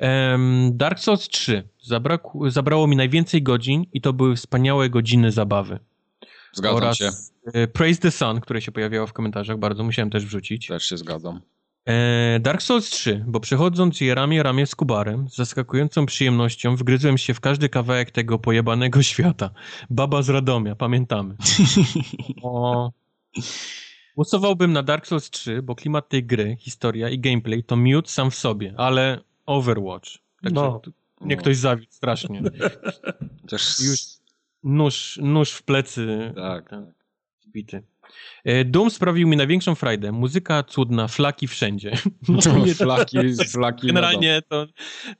[0.00, 5.78] Um, Dark Souls 3 Zabrak, zabrało mi najwięcej godzin i to były wspaniałe godziny zabawy.
[6.52, 7.10] Zgadzam Oraz się.
[7.44, 10.66] E, Praise the Sun, które się pojawiało w komentarzach, bardzo musiałem też wrzucić.
[10.66, 11.40] Też się zgadzam.
[11.86, 17.18] E, Dark Souls 3, bo przechodząc je ramię ramię z Kubarem, z zaskakującą przyjemnością wgryzłem
[17.18, 19.50] się w każdy kawałek tego pojebanego świata.
[19.90, 21.36] Baba z Radomia, pamiętamy.
[22.42, 22.92] o...
[24.16, 28.30] Głosowałbym na Dark Souls 3, bo klimat tej gry, historia i gameplay to miód sam
[28.30, 30.18] w sobie, ale Overwatch.
[30.42, 30.80] Także no.
[31.20, 32.42] nie ktoś zawiódł strasznie.
[33.42, 33.80] Chociaż...
[33.80, 34.00] Już
[34.64, 36.32] nóż, nóż w plecy.
[36.36, 36.84] Tak, tak.
[37.52, 37.82] Bity.
[38.44, 40.12] E, Doom sprawił mi największą frajdę.
[40.12, 41.92] Muzyka cudna, flaki wszędzie.
[42.28, 42.40] No,
[42.74, 43.18] flaki,
[43.48, 43.86] flaki.
[43.86, 44.66] Generalnie to,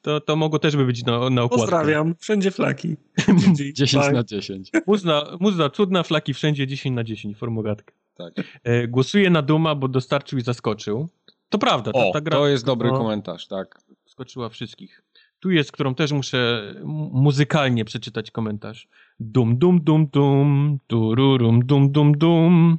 [0.03, 1.63] to, to mogło też by być na, na okładce.
[1.63, 2.97] Pozdrawiam, wszędzie flaki.
[3.75, 4.71] 10 na 10.
[4.87, 7.95] Muza, muza cudna, flaki wszędzie, 10 na 10, formogatka.
[8.15, 8.33] Tak.
[8.65, 11.09] E, głosuję na Duma, bo dostarczył i zaskoczył.
[11.49, 11.93] To prawda.
[11.93, 13.79] Ta, o, ta gra, to jest dobry komentarz, tak.
[14.07, 15.03] Skoczyła wszystkich.
[15.41, 16.75] Tu jest, którą też muszę
[17.13, 18.89] muzykalnie przeczytać komentarz.
[19.23, 22.79] Dum, dum, dum, dum, tururum, dum, dum, dum.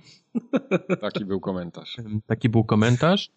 [1.02, 1.98] Taki był komentarz.
[2.28, 3.30] Taki był komentarz.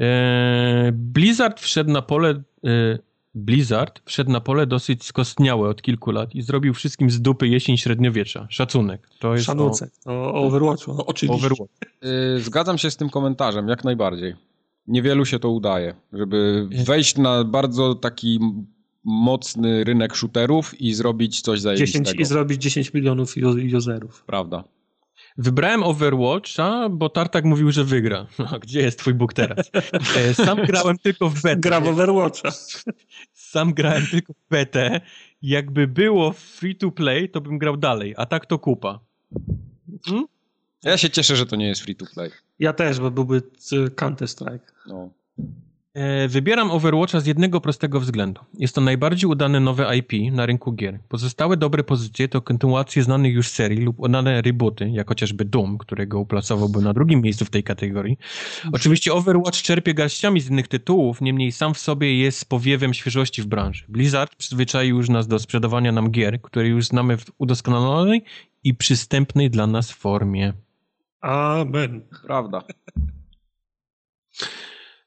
[0.00, 2.42] E, Blizzard wszedł na pole.
[2.64, 2.98] E,
[3.34, 7.76] Blizzard wszedł na pole dosyć skostniałe od kilku lat i zrobił wszystkim z dupy jesień
[7.76, 8.46] średniowiecza.
[8.50, 9.08] Szacunek.
[9.18, 9.90] To jest Szanunek.
[10.06, 11.46] O, o Overwatchu, oczywiście.
[11.46, 11.72] Overwatch.
[12.02, 14.34] E, zgadzam się z tym komentarzem, jak najbardziej.
[14.86, 18.40] Niewielu się to udaje, żeby wejść na bardzo taki
[19.04, 22.04] mocny rynek shooterów i zrobić coś zajebistego.
[22.04, 23.34] 10, I zrobić 10 milionów
[23.76, 24.24] userów.
[24.26, 24.64] Prawda.
[25.38, 28.26] Wybrałem Overwatcha, bo Tartak mówił, że wygra.
[28.52, 29.70] A gdzie jest twój Bóg teraz?
[30.16, 31.60] E, sam grałem tylko w betę.
[31.60, 32.50] Gra w Overwatcha.
[33.32, 35.00] Sam grałem tylko w betę.
[35.42, 39.00] Jakby było free to play, to bym grał dalej, a tak to kupa.
[40.06, 40.26] Hmm?
[40.82, 42.30] Ja się cieszę, że to nie jest free to play.
[42.58, 43.42] Ja też, bo byłby
[43.96, 44.72] Counter-Strike.
[44.86, 45.10] No.
[45.94, 48.40] E, wybieram Overwatcha z jednego prostego względu.
[48.58, 50.98] Jest to najbardziej udane nowe IP na rynku gier.
[51.08, 56.20] Pozostałe dobre pozycje to kontynuacje znanych już serii lub udane rebooty, jak chociażby Doom, którego
[56.20, 58.18] uplacowałby na drugim miejscu w tej kategorii.
[58.72, 63.46] Oczywiście Overwatch czerpie garściami z innych tytułów, niemniej sam w sobie jest powiewem świeżości w
[63.46, 63.84] branży.
[63.88, 68.24] Blizzard przyzwyczaił już nas do sprzedawania nam gier, które już znamy w udoskonalonej
[68.64, 70.52] i przystępnej dla nas formie.
[71.20, 72.02] Amen.
[72.26, 72.62] Prawda.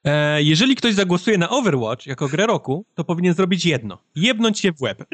[0.03, 3.97] E, jeżeli ktoś zagłosuje na Overwatch jako grę roku, to powinien zrobić jedno.
[4.15, 5.05] Jebnąć się w łeb.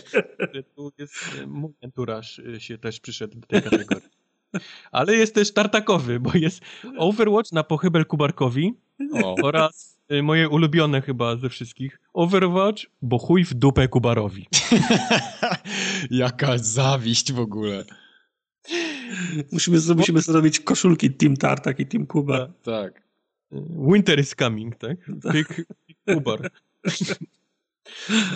[0.76, 4.08] tu jest e, mój enturaż e, się też przyszedł do tej kategorii.
[4.92, 6.60] Ale jest też tartakowy, bo jest
[6.98, 8.74] Overwatch na pochybel Kubarkowi
[9.24, 9.34] o.
[9.42, 14.46] oraz moje ulubione chyba ze wszystkich Overwatch, bo chuj w dupę Kubarowi.
[16.10, 17.84] Jaka zawiść w ogóle.
[19.52, 22.48] Musimy, musimy zrobić koszulki Team Tartak i Team Kuba.
[22.62, 23.09] Tak.
[23.52, 24.96] Winter is coming, tak?
[25.32, 26.50] Big, big Kubar.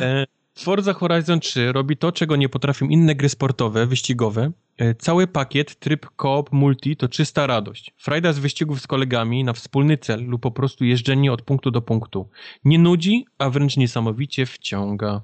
[0.01, 0.27] E,
[0.59, 4.53] Forza Horizon 3 robi to, czego nie potrafią inne gry sportowe, wyścigowe.
[4.79, 7.95] E, cały pakiet, tryb co-op, multi to czysta radość.
[7.97, 11.83] Frajda z wyścigów z kolegami na wspólny cel lub po prostu jeżdżenie od punktu do
[11.83, 12.29] punktu.
[12.65, 15.21] Nie nudzi, a wręcz niesamowicie wciąga.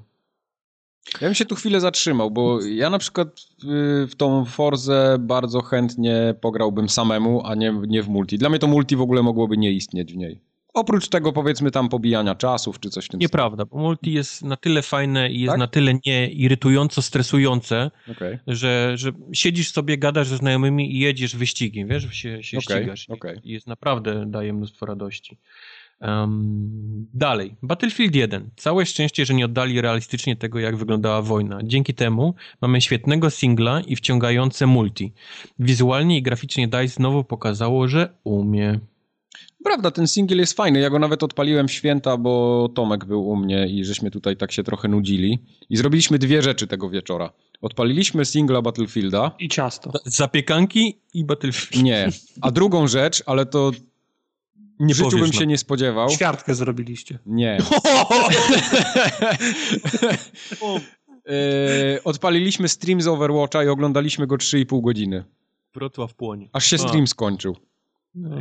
[1.20, 3.28] Ja bym się tu chwilę zatrzymał, bo ja na przykład
[4.08, 8.38] w tą Forzę bardzo chętnie pograłbym samemu, a nie, nie w multi.
[8.38, 10.40] Dla mnie to multi w ogóle mogłoby nie istnieć w niej.
[10.74, 14.56] Oprócz tego powiedzmy tam pobijania czasów czy coś w tym Nieprawda, bo multi jest na
[14.56, 15.58] tyle fajne i jest tak?
[15.58, 18.38] na tyle nie irytująco stresujące, okay.
[18.46, 22.78] że, że siedzisz sobie, gadasz ze znajomymi i jedziesz wyścigiem, wiesz, się, się okay.
[22.78, 23.10] ścigasz.
[23.10, 23.40] Okay.
[23.44, 25.38] I jest naprawdę, daje mnóstwo radości.
[26.00, 28.50] Um, dalej, Battlefield 1.
[28.56, 31.58] Całe szczęście, że nie oddali realistycznie tego, jak wyglądała wojna.
[31.64, 35.12] Dzięki temu mamy świetnego singla i wciągające multi.
[35.58, 38.80] Wizualnie i graficznie DICE znowu pokazało, że umie.
[39.64, 40.80] Prawda, ten singiel jest fajny.
[40.80, 44.52] Ja go nawet odpaliłem w święta, bo Tomek był u mnie i żeśmy tutaj tak
[44.52, 45.38] się trochę nudzili.
[45.70, 47.32] I zrobiliśmy dwie rzeczy tego wieczora.
[47.60, 49.30] Odpaliliśmy singla Battlefielda.
[49.38, 49.92] I ciasto.
[50.04, 51.84] Zapiekanki i Battlefield.
[51.84, 52.08] Nie.
[52.40, 53.70] A drugą rzecz, ale to
[54.80, 55.46] nie w życiu bym się no.
[55.46, 56.08] nie spodziewał.
[56.08, 57.18] Ćwiartkę zrobiliście.
[57.26, 57.58] Nie.
[61.26, 65.24] e, odpaliliśmy stream z Overwatcha i oglądaliśmy go 3,5 godziny.
[65.74, 66.48] Wrocław płonie.
[66.52, 67.56] Aż się stream skończył.
[68.14, 68.36] No.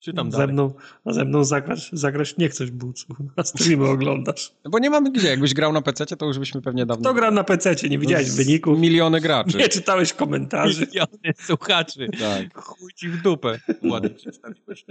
[0.00, 0.52] Czytam ze dalej.
[0.52, 3.06] Mną, a ze mną zagrać, zagrać nie chcesz bucu,
[3.36, 4.52] a streamy oglądasz.
[4.64, 5.28] No bo nie mamy gdzie.
[5.28, 7.02] Jakbyś grał na PC, to już byśmy pewnie dawno...
[7.02, 7.74] Kto gra na PC?
[7.90, 8.78] Nie widziałeś no, wyników?
[8.78, 9.58] Miliony graczy.
[9.58, 10.86] Nie czytałeś komentarzy.
[10.86, 12.08] Miliony słuchaczy.
[12.18, 12.54] Tak.
[12.54, 13.60] Chuj ci w dupę.
[13.90, 14.84] Ładnie przedstawiłeś.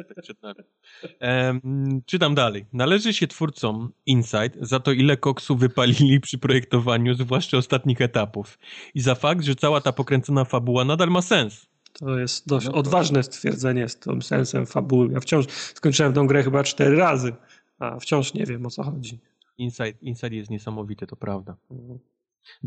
[1.22, 2.66] Um, czytam dalej.
[2.74, 8.60] Należy się twórcom Insight za to, ile koksu wypalili przy projektowaniu, zwłaszcza ostatnich etapów.
[8.96, 11.70] I za fakt, że cała ta pokręcona fabuła nadal ma sens.
[12.00, 12.78] To jest dość no to...
[12.78, 15.10] odważne stwierdzenie z tym sensem fabuły.
[15.14, 17.34] Ja wciąż skończyłem tę grę chyba cztery razy,
[17.80, 19.20] a wciąż nie wiem o co chodzi.
[19.58, 21.56] Inside, Inside jest niesamowity, to prawda.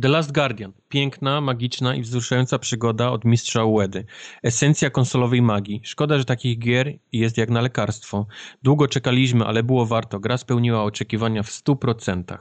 [0.02, 0.72] The Last Guardian.
[0.88, 4.04] Piękna, magiczna i wzruszająca przygoda od mistrza Uedy.
[4.42, 5.80] Esencja konsolowej magii.
[5.84, 8.26] Szkoda, że takich gier jest jak na lekarstwo.
[8.62, 10.20] Długo czekaliśmy, ale było warto.
[10.20, 12.38] Gra spełniła oczekiwania w 100%.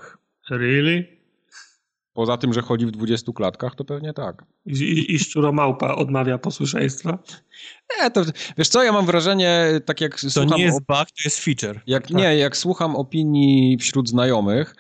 [0.50, 1.21] Really?
[2.14, 4.46] Poza tym, że chodzi w 20 klatkach, to pewnie tak.
[4.66, 7.20] I, i, i szczuromałpa odmawia posłuszeństwa?
[8.00, 8.22] Nie, to
[8.58, 10.50] wiesz co, ja mam wrażenie, tak jak to słucham...
[10.50, 11.82] To nie jest bug, to jest feature.
[11.88, 12.18] Jak, tak.
[12.18, 14.76] Nie, jak słucham opinii wśród znajomych,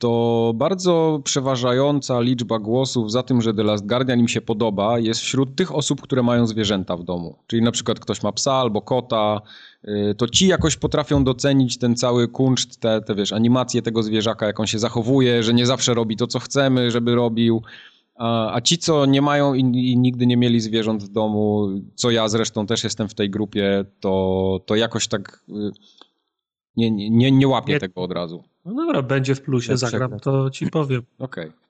[0.00, 5.20] to bardzo przeważająca liczba głosów za tym, że The Last Guardian im się podoba, jest
[5.20, 7.36] wśród tych osób, które mają zwierzęta w domu.
[7.46, 9.40] Czyli na przykład ktoś ma psa albo kota,
[9.84, 14.46] y, to ci jakoś potrafią docenić ten cały kunszt, te, te wiesz, animacje tego zwierzaka,
[14.46, 17.62] jak on się zachowuje, że nie zawsze robi to, co chcemy, żeby robił.
[18.14, 22.10] A, a ci, co nie mają i, i, nigdy nie mieli zwierząt w domu, co
[22.10, 25.70] ja zresztą też jestem w tej grupie, to, to jakoś tak y,
[26.76, 27.80] nie, nie, nie, nie łapię nie.
[27.80, 28.49] tego od razu.
[28.64, 31.02] No dobra, będzie w plusie, zagram, to ci powiem.
[31.18, 31.48] Okej.
[31.48, 31.60] Okay.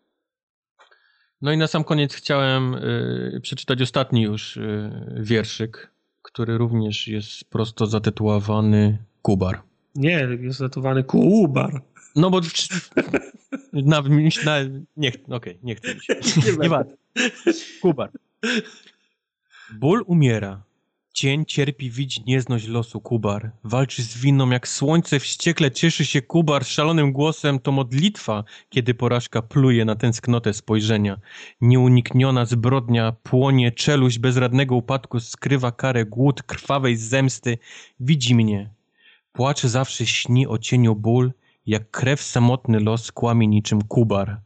[1.42, 5.90] No i na sam koniec chciałem y, przeczytać ostatni już y, wierszyk,
[6.22, 9.62] który również jest prosto zatytułowany Kubar.
[9.94, 11.82] Nie, jest zatytułowany Kubar.
[12.16, 12.40] No bo
[13.72, 14.02] na,
[14.44, 14.58] na,
[14.96, 15.88] nie, okej, okay, nie chcę
[16.46, 16.84] nie, nie
[17.82, 18.10] Kubar.
[19.72, 20.62] Ból umiera,
[21.12, 23.50] Cień cierpi widź niezność losu Kubar.
[23.64, 29.42] Walczy z winą jak słońce wściekle cieszy się Kubar szalonym głosem to modlitwa, kiedy porażka
[29.42, 31.20] pluje na tęsknotę spojrzenia.
[31.60, 37.58] Nieunikniona zbrodnia płonie czeluść bezradnego upadku skrywa karę głód krwawej zemsty.
[38.00, 38.70] Widzi mnie.
[39.32, 41.32] Płacze zawsze śni o cieniu ból,
[41.66, 44.40] jak krew samotny los kłamie niczym Kubar.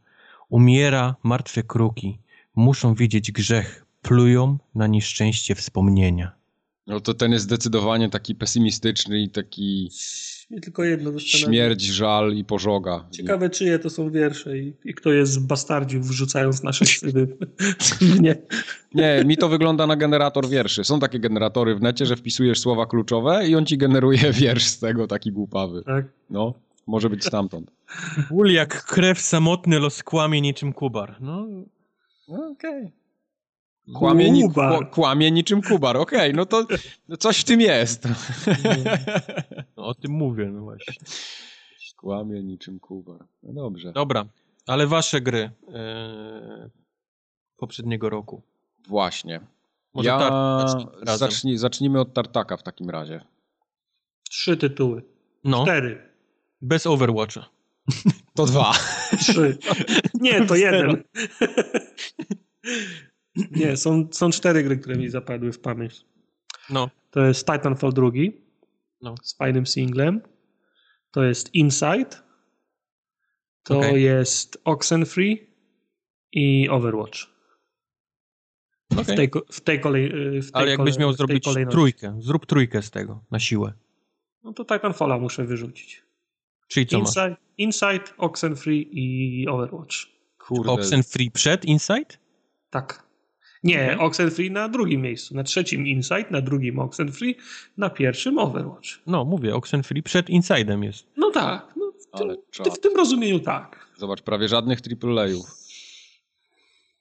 [0.49, 2.19] Umiera martwe kruki,
[2.55, 6.44] muszą widzieć grzech, plują na nieszczęście wspomnienia.
[6.87, 9.91] No to ten jest zdecydowanie taki pesymistyczny i taki...
[10.49, 11.19] Nie tylko jedno.
[11.19, 13.07] Śmierć, żal i pożoga.
[13.11, 17.27] Ciekawe czyje to są wiersze i, i kto jest z bastardziów wrzucając nasze syny.
[18.19, 18.35] nie.
[18.93, 20.83] Nie, mi to wygląda na generator wierszy.
[20.83, 24.79] Są takie generatory w necie, że wpisujesz słowa kluczowe i on ci generuje wiersz z
[24.79, 25.83] tego, taki głupawy.
[25.83, 26.05] Tak?
[26.29, 26.53] No,
[26.87, 27.71] może być stamtąd.
[28.29, 31.17] Ból jak krew samotny los kłamie niczym kubar.
[31.19, 31.47] No,
[32.27, 32.81] no okej.
[32.81, 33.04] Okay.
[33.93, 34.43] Kłamie, ni
[34.91, 35.97] kłamie niczym Kubar.
[35.97, 36.65] Okej, okay, no to
[37.07, 38.07] no coś w tym jest.
[39.77, 40.93] No, o tym mówię, no właśnie.
[41.97, 43.25] Kłamie niczym Kubar.
[43.43, 43.91] No dobrze.
[43.93, 44.25] Dobra,
[44.67, 46.69] ale wasze gry e,
[47.57, 48.41] poprzedniego roku.
[48.87, 49.41] Właśnie.
[49.93, 53.21] Może ja zacznij, zacznijmy od Tartaka w takim razie.
[54.29, 55.03] Trzy tytuły.
[55.43, 55.63] No.
[55.63, 56.09] Cztery.
[56.61, 57.49] Bez Overwatcha.
[58.35, 58.73] To dwa.
[59.19, 59.57] Trzy.
[60.13, 61.03] Nie, to jeden.
[63.51, 66.05] Nie, są, są cztery gry, które mi zapadły w pamięć.
[66.69, 66.89] No.
[67.11, 68.09] To jest Titanfall 2
[69.01, 69.15] no.
[69.23, 70.21] z fajnym singlem.
[71.11, 72.09] To jest Inside.
[73.63, 73.99] to okay.
[73.99, 75.47] jest Oxenfree
[76.31, 77.35] i Overwatch.
[78.91, 79.03] Okay.
[79.03, 80.09] W, tej, w tej kolej.
[80.41, 83.73] W tej Ale jakbyś miał zrobić trójkę, zrób trójkę z tego na siłę.
[84.43, 86.03] No to Titanfalla muszę wyrzucić.
[86.67, 87.39] Czyli co Inside, masz?
[87.57, 89.95] Inside, Oxenfree i Overwatch.
[90.37, 90.71] Kurde.
[90.71, 92.17] Oxenfree przed Inside?
[92.69, 93.04] Tak.
[93.65, 93.99] Nie, okay.
[93.99, 95.35] Oxenfree na drugim miejscu.
[95.35, 97.35] Na trzecim Inside, na drugim Oxenfree,
[97.77, 98.89] na pierwszym Overwatch.
[99.07, 101.07] No, mówię, Oxenfree przed Insidem jest.
[101.17, 101.73] No tak.
[101.75, 103.87] No, w, tym, w, w tym rozumieniu tak.
[103.97, 105.45] Zobacz, prawie żadnych AAA-ów.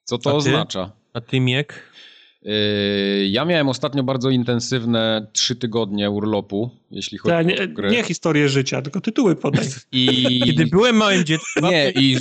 [0.04, 0.92] Co to A oznacza?
[1.12, 1.82] A ty, Miek?
[2.44, 7.90] Yy, ja miałem ostatnio bardzo intensywne trzy tygodnie urlopu, jeśli chodzi Ta, nie, o gry.
[7.90, 9.66] Nie historię życia, tylko tytuły podaj.
[9.92, 10.40] I...
[10.46, 12.16] Kiedy byłem małym dzieckiem, nie, i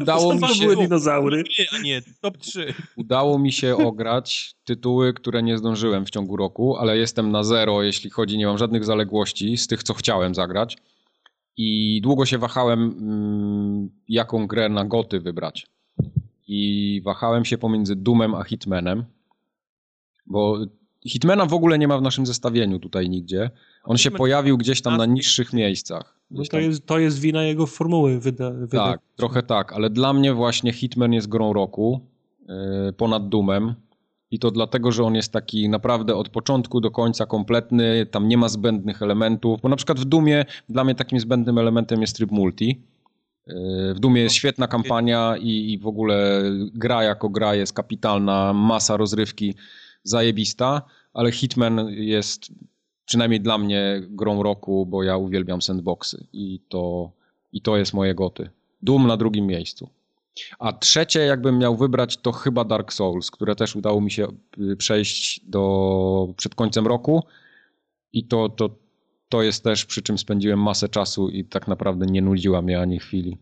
[0.00, 0.64] udało mi się...
[0.64, 1.44] były dinozaury.
[1.58, 2.74] Nie, a nie, top 3.
[2.96, 7.82] Udało mi się ograć tytuły, które nie zdążyłem w ciągu roku, ale jestem na zero,
[7.82, 10.76] jeśli chodzi, nie mam żadnych zaległości z tych, co chciałem zagrać.
[11.56, 15.66] I długo się wahałem, mm, jaką grę na goty wybrać.
[16.48, 19.04] I wahałem się pomiędzy Doomem a Hitmanem
[20.26, 20.58] bo
[21.08, 23.50] Hitmana w ogóle nie ma w naszym zestawieniu tutaj nigdzie.
[23.84, 26.16] On się pojawił gdzieś tam na niższych miejscach.
[26.30, 28.78] No to, jest, to jest wina jego formuły wyda, wyda.
[28.78, 32.00] Tak, trochę tak, ale dla mnie właśnie Hitman jest grą roku
[32.48, 33.74] yy, ponad Doomem.
[34.30, 38.36] I to dlatego, że on jest taki naprawdę od początku do końca kompletny, tam nie
[38.36, 42.30] ma zbędnych elementów, bo na przykład w Dumie dla mnie takim zbędnym elementem jest tryb
[42.30, 42.82] multi.
[43.46, 46.42] Yy, w Dumie jest świetna kampania i, i w ogóle
[46.74, 49.54] gra jako gra jest kapitalna, masa rozrywki
[50.08, 50.82] zajebista,
[51.14, 52.52] ale Hitman jest
[53.04, 57.10] przynajmniej dla mnie grą roku, bo ja uwielbiam sandboxy i to,
[57.52, 58.50] i to jest moje goty.
[58.82, 59.90] Doom na drugim miejscu.
[60.58, 64.28] A trzecie, jakbym miał wybrać, to chyba Dark Souls, które też udało mi się
[64.58, 67.24] y, przejść do, przed końcem roku.
[68.12, 68.70] I to, to,
[69.28, 72.98] to jest też, przy czym spędziłem masę czasu i tak naprawdę nie nudziła mnie ani
[72.98, 73.38] chwili.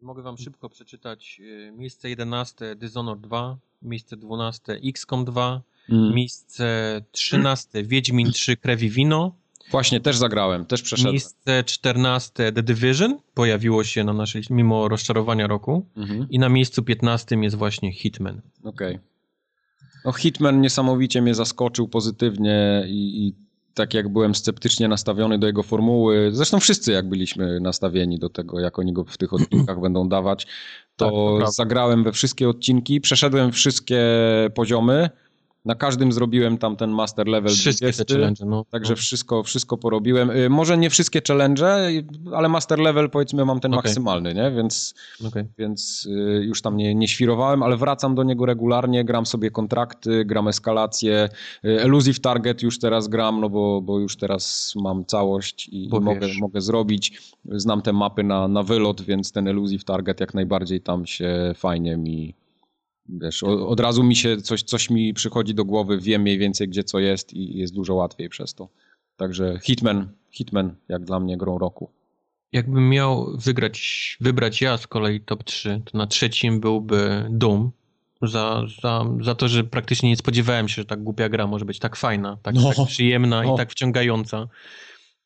[0.00, 6.14] Mogę wam szybko przeczytać y, miejsce 11 Dishonored 2, miejsce 12 XCOM 2, mm.
[6.14, 9.34] miejsce 13 Wiedźmin 3 Krewi Wino.
[9.70, 11.12] Właśnie, też zagrałem, też przeszedłem.
[11.12, 15.86] Miejsce 14 The Division pojawiło się na naszej, mimo rozczarowania roku.
[15.96, 16.26] Mm -hmm.
[16.30, 18.40] I na miejscu 15 jest właśnie Hitman.
[18.64, 18.94] Okej.
[18.94, 19.08] Okay.
[20.04, 23.34] No Hitman niesamowicie mnie zaskoczył pozytywnie i, i
[23.78, 28.60] tak jak byłem sceptycznie nastawiony do jego formuły, zresztą wszyscy jak byliśmy nastawieni do tego,
[28.60, 30.46] jak oni go w tych odcinkach będą dawać,
[30.96, 34.02] to, tak, to zagrałem we wszystkie odcinki, przeszedłem wszystkie
[34.54, 35.10] poziomy,
[35.68, 38.64] na każdym zrobiłem tam ten master level Wszystkie 20, te challenge, no.
[38.70, 38.96] Także no.
[38.96, 40.30] Wszystko, wszystko porobiłem.
[40.30, 41.92] Y, może nie wszystkie challenge,
[42.32, 43.82] ale master level powiedzmy mam ten okay.
[43.84, 44.50] maksymalny, nie?
[44.50, 44.94] Więc,
[45.26, 45.48] okay.
[45.58, 50.24] więc y, już tam nie, nie świrowałem, ale wracam do niego regularnie, gram sobie kontrakty,
[50.24, 51.28] gram eskalację.
[51.64, 55.88] Y, elusive target już teraz gram, no bo, bo już teraz mam całość i, i
[56.00, 57.22] mogę, mogę zrobić.
[57.44, 61.96] Znam te mapy na, na wylot, więc ten elusive target jak najbardziej tam się fajnie
[61.96, 62.34] mi
[63.08, 66.84] wiesz, od razu mi się coś, coś mi przychodzi do głowy, wiem mniej więcej gdzie
[66.84, 68.68] co jest i jest dużo łatwiej przez to.
[69.16, 71.90] Także Hitman, Hitman jak dla mnie grą roku.
[72.52, 77.70] Jakbym miał wygrać, wybrać ja z kolei top 3, to na trzecim byłby Doom.
[78.22, 81.78] Za, za, za to, że praktycznie nie spodziewałem się, że tak głupia gra może być
[81.78, 82.72] tak fajna, tak, no.
[82.74, 83.54] tak przyjemna no.
[83.54, 84.48] i tak wciągająca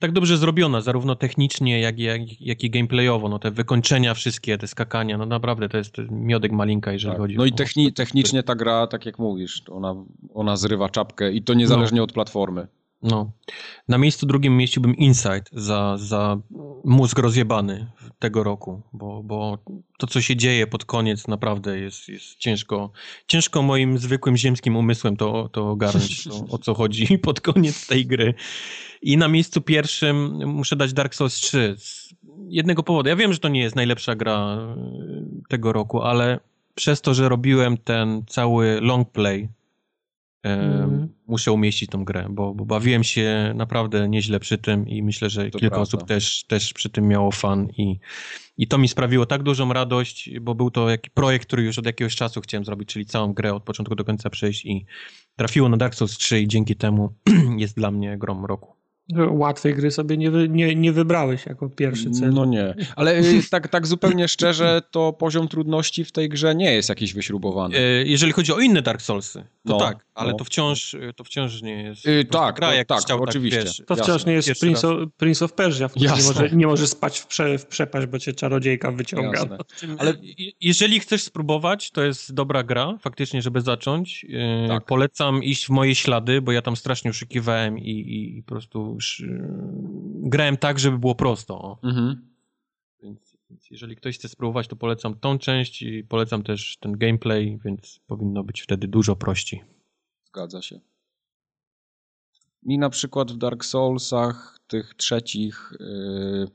[0.02, 3.28] tak dobrze zrobiona, zarówno technicznie, jak i, jak, jak i gameplayowo.
[3.28, 7.20] No te wykończenia wszystkie, te skakania, no naprawdę to jest miodek malinka, jeżeli tak.
[7.20, 7.44] chodzi no o...
[7.44, 9.94] No i techni technicznie ta gra, tak jak mówisz, ona,
[10.34, 12.04] ona zrywa czapkę i to niezależnie no.
[12.04, 12.66] od platformy.
[13.02, 13.32] No.
[13.88, 16.38] Na miejscu drugim mieściłbym Insight za, za
[16.84, 19.58] mózg rozjebany tego roku, bo, bo
[19.98, 22.90] to, co się dzieje pod koniec, naprawdę jest, jest ciężko,
[23.26, 28.06] ciężko moim zwykłym ziemskim umysłem to, to ogarnąć, to, o co chodzi pod koniec tej
[28.06, 28.34] gry.
[29.02, 32.14] I na miejscu pierwszym muszę dać Dark Souls 3 z
[32.48, 33.08] jednego powodu.
[33.08, 34.58] Ja wiem, że to nie jest najlepsza gra
[35.48, 36.40] tego roku, ale
[36.74, 39.48] przez to, że robiłem ten cały long play
[40.42, 41.08] Mm.
[41.26, 45.50] Muszę umieścić tą grę, bo, bo, bawiłem się naprawdę nieźle przy tym i myślę, że
[45.50, 45.82] to kilka prawda.
[45.82, 47.98] osób też, też przy tym miało fan i,
[48.56, 51.86] i to mi sprawiło tak dużą radość, bo był to jak projekt, który już od
[51.86, 54.86] jakiegoś czasu chciałem zrobić, czyli całą grę od początku do końca przejść i
[55.36, 57.14] trafiło na Dark Souls 3 i dzięki temu
[57.58, 58.81] jest dla mnie grom roku.
[59.30, 62.32] Łatwej gry sobie nie, wy, nie, nie wybrałeś jako pierwszy cel.
[62.32, 66.74] No nie, ale y, tak, tak zupełnie szczerze, to poziom trudności w tej grze nie
[66.74, 67.78] jest jakiś wyśrubowany.
[67.78, 70.38] Y, jeżeli chodzi o inne Dark Soulsy, to no, tak, ale no.
[70.38, 72.04] to, wciąż, y, to wciąż nie jest.
[72.04, 73.58] Yy, tak, gra, jak tak, chciał, tak, oczywiście.
[73.58, 74.32] Tak, wiesz, to wciąż jasne.
[74.32, 77.58] nie jest Prince of, Prince of, Persia, w nie może, nie może spać w, prze,
[77.58, 79.44] w przepaść, bo cię czarodziejka wyciąga.
[79.50, 79.58] No.
[79.98, 80.14] Ale
[80.60, 84.26] jeżeli chcesz spróbować, to jest dobra gra, faktycznie, żeby zacząć.
[84.68, 84.84] Tak.
[84.84, 88.91] Polecam iść w moje ślady, bo ja tam strasznie oszukiwałem i, i po prostu
[90.22, 91.78] grałem tak, żeby było prosto.
[91.82, 92.32] Mhm.
[93.02, 97.58] Więc, Więc jeżeli ktoś chce spróbować, to polecam tą część i polecam też ten gameplay,
[97.64, 99.64] więc powinno być wtedy dużo prościej.
[100.24, 100.80] Zgadza się.
[102.62, 106.46] Mi na przykład w Dark Soulsach, tych trzecich, yy,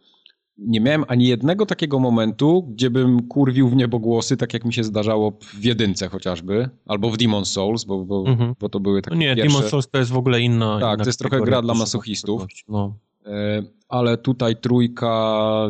[0.58, 4.84] nie miałem ani jednego takiego momentu, gdzie bym kurwił w niebogłosy, tak jak mi się
[4.84, 8.56] zdarzało w jedynce chociażby, albo w Demon Souls, bo, bo, Mhm.
[8.60, 9.58] bo to były takie No nie, pierwsze...
[9.58, 10.80] Demon Souls to jest w ogóle inna.
[10.80, 12.45] Tak, inna to jest trochę gra dla masochistów.
[12.69, 12.94] No.
[13.26, 15.11] E, ale tutaj trójka,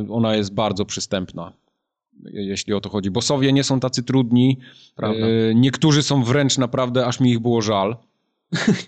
[0.09, 1.53] ona jest bardzo przystępna,
[2.23, 3.11] jeśli o to chodzi.
[3.11, 4.57] Bossowie nie są tacy trudni.
[4.95, 5.27] Prawda.
[5.27, 7.97] E, Niektórzy są wręcz naprawdę, aż mi ich było żal.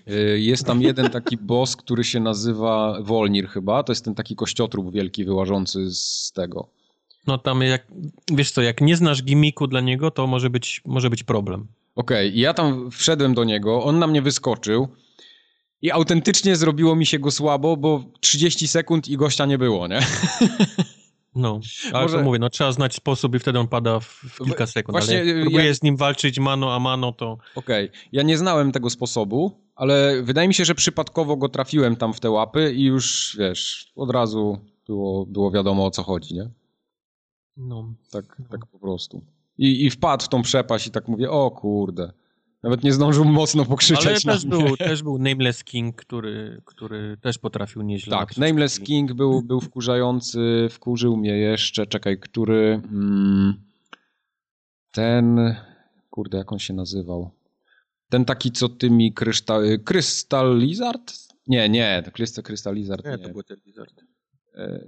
[0.06, 3.82] E, Jest tam jeden taki boss, który się nazywa Wolnir chyba.
[3.82, 6.68] To jest ten taki kościotrup wielki wyłażący z tego.
[7.26, 7.86] no tam jak,
[8.32, 11.66] wiesz co, jak nie znasz gimiku dla niego, to może być, może być problem.
[11.94, 14.88] Okej, i ja tam wszedłem do niego, on na mnie wyskoczył
[15.82, 20.00] i autentycznie zrobiło mi się go słabo, bo 30 sekund i gościa nie było, nie?
[21.34, 21.60] No,
[21.92, 24.66] ale Może- to mówię, no trzeba znać sposób i wtedy on pada w, w kilka
[24.66, 24.92] sekund.
[24.92, 28.72] właśnie, ale próbujesz ja- z nim walczyć mano a mano, to Okej, ja nie znałem
[28.72, 32.84] tego sposobu, ale wydaje mi się, że przypadkowo go trafiłem tam w te łapy i
[32.84, 36.50] już, wiesz, od razu było, było wiadomo o co chodzi, nie?
[37.56, 39.24] no, Tak, tak po prostu.
[39.58, 42.12] I, I wpadł w tą przepaść i tak mówię, o kurde.
[42.62, 47.38] Nawet nie zdążył mocno pokrzyczeć Ale też był, też był Nameless King, który, który też
[47.38, 48.16] potrafił nieźle.
[48.16, 48.80] Tak, Nameless.
[48.80, 52.82] King był, był wkurzający, wkurzył mnie jeszcze, czekaj, który...
[52.92, 53.54] Mm,
[54.90, 55.56] ten...
[56.10, 57.30] Kurde, jak on się nazywał?
[58.08, 59.60] Ten taki, co tymi kryształ...
[59.84, 61.14] Krystal Lizard?
[61.46, 63.10] Nie, nie, to Krystal Lizard nie.
[63.10, 64.04] Nie, to był ten Lizard.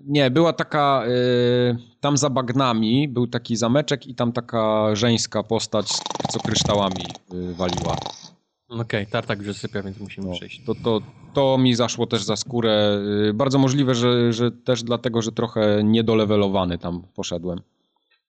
[0.05, 5.87] Nie, była taka, e, tam za bagnami był taki zameczek i tam taka żeńska postać,
[6.29, 7.97] co kryształami e, waliła.
[8.69, 10.65] Okej, tartak już więc musimy No, przejść.
[10.65, 11.01] to, to,
[11.35, 13.01] to mi zaszło też za skórę.
[13.29, 17.61] E, Bardzo możliwe, że, że też dlatego, że trochę niedolewelowany tam poszedłem.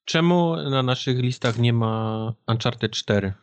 [0.06, 3.34] Czemu na naszych listach nie ma Uncharted 4?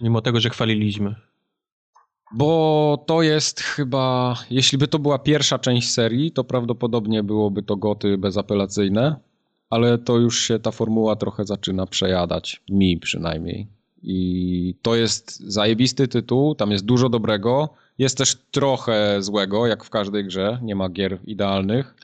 [0.00, 1.14] Mimo tego, że chwaliliśmy.
[2.32, 7.76] Bo to jest chyba, jeśli by to była pierwsza część serii, to prawdopodobnie byłoby to
[7.76, 9.16] goty bezapelacyjne,
[9.70, 13.66] ale to już się ta formuła trochę zaczyna przejadać, mi przynajmniej.
[14.02, 17.68] I to jest zajebisty tytuł, tam jest dużo dobrego,
[17.98, 21.94] jest też trochę złego, jak w każdej grze, nie ma gier idealnych.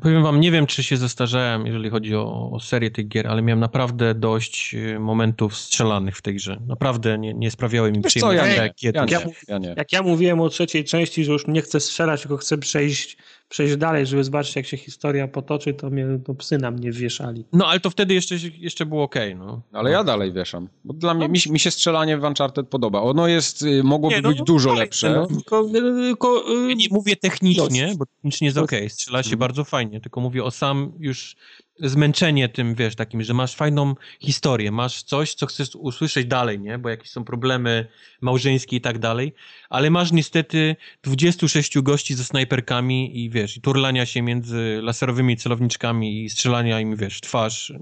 [0.00, 3.42] Powiem wam, nie wiem, czy się zestarzałem, jeżeli chodzi o, o serię tych gier, ale
[3.42, 6.60] miałem naprawdę dość y, momentów strzelanych w tej grze.
[6.66, 8.36] Naprawdę nie, nie sprawiały mi przyjemności.
[8.36, 9.10] ja nie, jak kiedyś.
[9.48, 9.58] ja.
[9.76, 13.16] Jak ja mówiłem o trzeciej części, że już nie chcę strzelać, tylko chcę przejść,
[13.52, 17.44] przejść dalej, żeby zobaczyć, jak się historia potoczy, to mnie to psy na mnie wieszali.
[17.52, 19.62] No, ale to wtedy jeszcze, jeszcze było okej, no.
[19.72, 23.00] Ale ja dalej wieszam, bo dla mnie, mi, się- mi się strzelanie w Uncharted podoba.
[23.02, 25.10] Ono jest, y, mogłoby Nie, no, być dużo fajne, lepsze.
[25.14, 27.96] No, tylko, tylko, y, Ja nie mówię technicznie, Dość.
[27.98, 29.38] bo technicznie jest okej, strzela się Mhm.
[29.38, 31.36] bardzo fajnie, tylko mówię o sam już
[31.82, 36.78] zmęczenie tym, wiesz, takim, że masz fajną historię, masz coś, co chcesz usłyszeć dalej, nie?
[36.78, 37.86] Bo jakieś są problemy
[38.20, 39.34] małżeńskie i tak dalej,
[39.70, 46.24] ale masz niestety 26 gości ze snajperkami i wiesz, i turlania się między laserowymi celowniczkami
[46.24, 47.72] i strzelania im, wiesz, w twarz.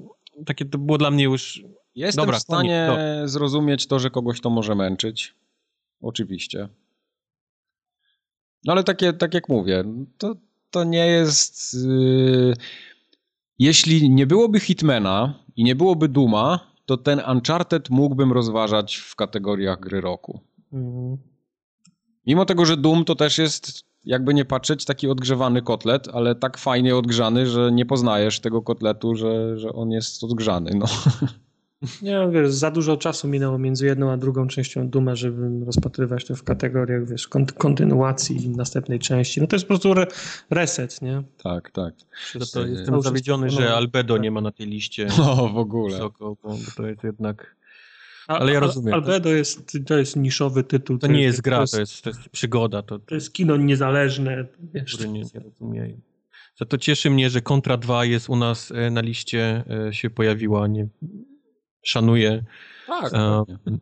[0.46, 1.62] Takie to było dla mnie już...
[1.94, 5.34] Jestem Dobra, w stanie koniec, zrozumieć to, że kogoś to może męczyć.
[6.00, 6.68] Oczywiście.
[8.64, 9.84] No ale takie, tak jak mówię,
[10.18, 10.36] to,
[10.70, 11.74] to nie jest...
[11.74, 12.54] Yy...
[13.60, 19.80] Jeśli nie byłoby Hitmana i nie byłoby Duma, to ten Uncharted mógłbym rozważać w kategoriach
[19.80, 20.40] gry roku.
[20.72, 21.16] Mm.
[22.26, 26.58] Mimo tego, że Doom to też jest, jakby nie patrzeć, taki odgrzewany kotlet, ale tak
[26.58, 30.70] fajnie odgrzany, że nie poznajesz tego kotletu, że, że on jest odgrzany.
[30.74, 30.86] No.
[32.02, 36.24] Nie wiem, wiesz, za dużo czasu minęło między jedną a drugą częścią Duma, żeby rozpatrywać
[36.24, 39.40] to w kategoriach, wiesz, kont- kontynuacji następnej części.
[39.40, 40.06] No to jest po prostu re-
[40.50, 41.22] reset, nie?
[41.42, 41.94] Tak, tak.
[42.32, 44.22] To, to to jestem zawiedziony, jest- że no, Albedo tak.
[44.22, 45.92] nie ma na tej liście No, w ogóle.
[45.94, 47.56] wysoko, bo to jest jednak...
[48.28, 48.94] Ale ja rozumiem.
[48.94, 50.98] Albedo jest, to jest niszowy tytuł.
[50.98, 54.98] To nie jest gra, to jest, to jest przygoda, to, To jest kino niezależne, wiesz.
[55.00, 56.00] nie, nie rozumieją.
[56.56, 60.10] Za to cieszy mnie, że Contra 2 jest u nas e, na liście, e, się
[60.10, 60.86] pojawiła, nie
[61.82, 62.44] szanuję.
[62.86, 63.78] Tak, dokładnie.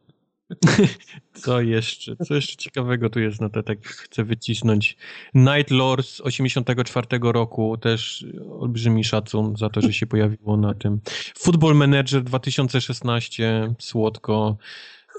[1.42, 2.16] Co jeszcze?
[2.16, 3.40] Co jeszcze ciekawego tu jest?
[3.40, 4.96] No to tak chcę wycisnąć.
[5.34, 8.26] Night Lord z 84 roku, też
[8.60, 11.00] olbrzymi szacun za to, że się pojawiło na tym.
[11.38, 14.56] Football Manager 2016, słodko.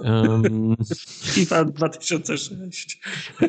[0.02, 0.76] Um,
[1.24, 3.00] FIFA 2006.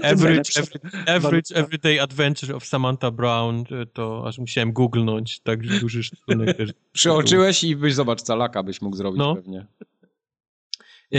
[0.02, 6.02] average, every, average Everyday Adventure of Samantha Brown, e, to aż musiałem googlnąć, tak duży
[6.02, 6.70] szacunek też.
[6.92, 9.34] Przeoczyłeś i byś, zobacz, calaka byś mógł zrobić No.
[9.36, 9.66] pewnie.
[11.14, 11.18] E,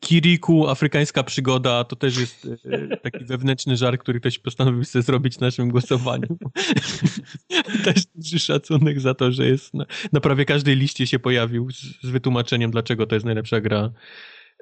[0.00, 5.36] Kiriku, afrykańska przygoda, to też jest e, taki wewnętrzny żart, który ktoś postanowił sobie zrobić
[5.36, 6.38] w naszym głosowaniu.
[7.84, 11.80] też duży szacunek za to, że jest na, na prawie każdej liście się pojawił z,
[12.02, 13.90] z, wytłumaczeniem, dlaczego to jest najlepsza gra.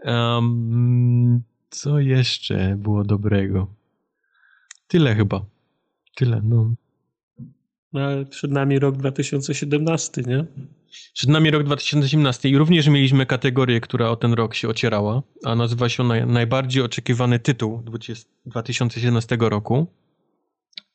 [0.04, 3.74] Um, co jeszcze było dobrego?
[4.88, 5.44] Tyle chyba.
[6.14, 6.74] Tyle, no.
[7.92, 10.44] No, przed nami rok 2017, nie?
[11.14, 15.54] Przed nami rok 2017 i również mieliśmy kategorię, która o ten rok się ocierała, a
[15.54, 19.86] nazywa się naj, najbardziej oczekiwany tytuł 20, 2017 roku.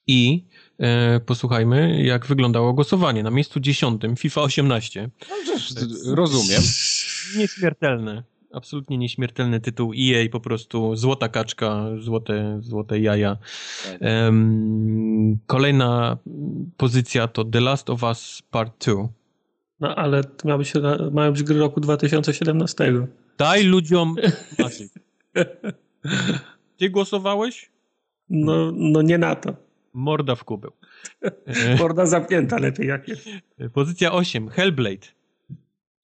[0.08, 0.48] I
[0.80, 3.24] e, posłuchajmy, jak wyglądało głosowanie.
[3.24, 5.10] Na miejscu dziesiątym FIFA 18.
[5.30, 6.62] No, rozumiem.
[7.38, 8.24] Nieśmiertelne.
[8.54, 13.38] Absolutnie nieśmiertelny tytuł EA, po prostu złota kaczka, złote, złote jaja.
[14.02, 16.18] Um, kolejna
[16.78, 19.08] pozycja to The Last of Us Part 2
[19.80, 20.74] no ale to miały być,
[21.12, 22.94] mają być gry roku 2017.
[23.38, 24.16] Daj ludziom
[24.60, 24.92] marzyć.
[26.78, 27.72] Ty głosowałeś?
[28.30, 29.56] No, no nie na to.
[29.94, 30.72] Morda w kubeł.
[31.80, 33.28] Morda zamknięta lepiej jak jest.
[33.74, 35.08] Pozycja 8, Hellblade.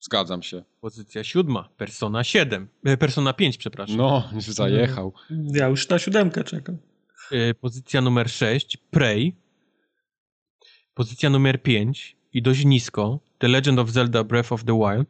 [0.01, 0.63] Zgadzam się.
[0.81, 2.67] Pozycja siódma, Persona 7.
[2.85, 3.97] E, Persona 5, przepraszam.
[3.97, 5.13] No, już zajechał.
[5.53, 6.77] Ja już na siódemkę czekam.
[7.31, 9.35] E, pozycja numer 6, Prey.
[10.93, 15.07] Pozycja numer 5 i dość nisko, The Legend of Zelda Breath of the Wild.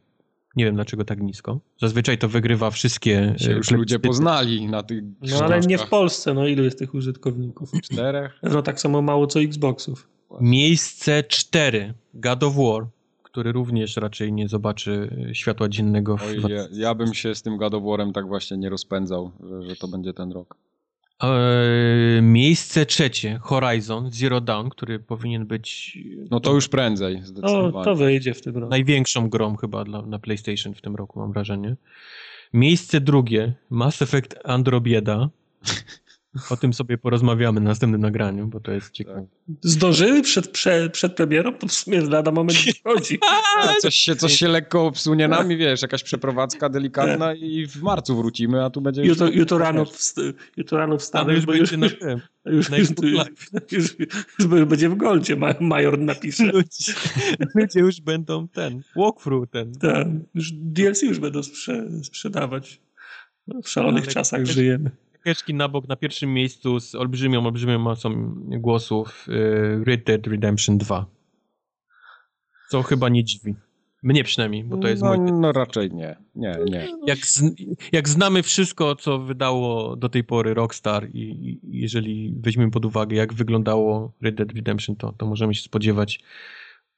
[0.56, 1.60] Nie wiem dlaczego tak nisko.
[1.82, 3.36] Zazwyczaj to wygrywa wszystkie.
[3.38, 5.04] Się już ludzie poznali na tych.
[5.22, 7.72] No ale nie w Polsce, no ilu jest tych użytkowników?
[7.84, 8.40] Czterech?
[8.44, 10.10] No tak samo mało co Xboxów.
[10.42, 11.94] Miejsce cztery.
[12.14, 12.88] God of War,
[13.32, 16.18] który również raczej nie zobaczy światła dziennego.
[16.18, 16.24] W...
[16.24, 19.88] Oj, ja, ja, bym się z tym Warem tak właśnie nie rozpędzał, że, że to
[19.88, 20.56] będzie ten rok.
[21.22, 25.98] Eee, miejsce trzecie, Horizon Zero Dawn, który powinien być.
[26.32, 27.72] No to już prędzej, zdecydowanie.
[27.74, 28.70] No, to wyjdzie w tym roku.
[28.70, 31.76] Największą grą chyba dla, na PlayStation w tym roku, mam wrażenie.
[32.54, 35.30] Miejsce drugie, Mass Effect Androbieda.
[36.50, 39.26] O tym sobie porozmawiamy na następnym nagraniu, bo to jest ciekawe.
[39.62, 41.54] Zdążyły przed, przed, przed premierą?
[41.54, 43.20] To w sumie lada moment wchodzi.
[43.82, 48.66] coś, się, coś się lekko obsunie nami, wiesz, jakaś przeprowadzka delikatna i w marcu wrzucimy,
[48.66, 49.06] a tu będzie...
[49.06, 50.20] Jutro, jutro, rano, wst
[50.58, 52.22] jutro rano wstanę, już, już, na tym.
[52.46, 52.90] Już, już,
[53.72, 53.96] już,
[54.40, 56.46] już, będzie w Goldzie, major napisze.
[56.46, 56.94] Ludzie,
[57.56, 59.74] ludzie już będą ten, walkthrough ten.
[59.74, 62.82] Tak, już DLC już będą sprze sprzedawać.
[63.64, 68.34] W szalonych Ale czasach żyjemy keczki na bok na pierwszym miejscu z olbrzymią, olbrzymią mocą
[68.36, 71.06] głosów y, Red Dead Redemption 2.
[72.70, 73.56] Co chyba nie dziwi.
[74.04, 75.32] Mnie przynajmniej, bo to jest no, mój...
[75.32, 76.88] No raczej nie, nie, nie.
[77.08, 77.44] Jak, z,
[77.92, 83.16] jak znamy wszystko, co wydało do tej pory Rockstar i, i jeżeli weźmiemy pod uwagę,
[83.16, 86.20] jak wyglądało Red Dead Redemption, to, to możemy się spodziewać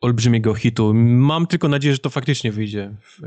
[0.03, 0.93] olbrzymiego hitu.
[0.93, 3.19] Mam tylko nadzieję, że to faktycznie wyjdzie w,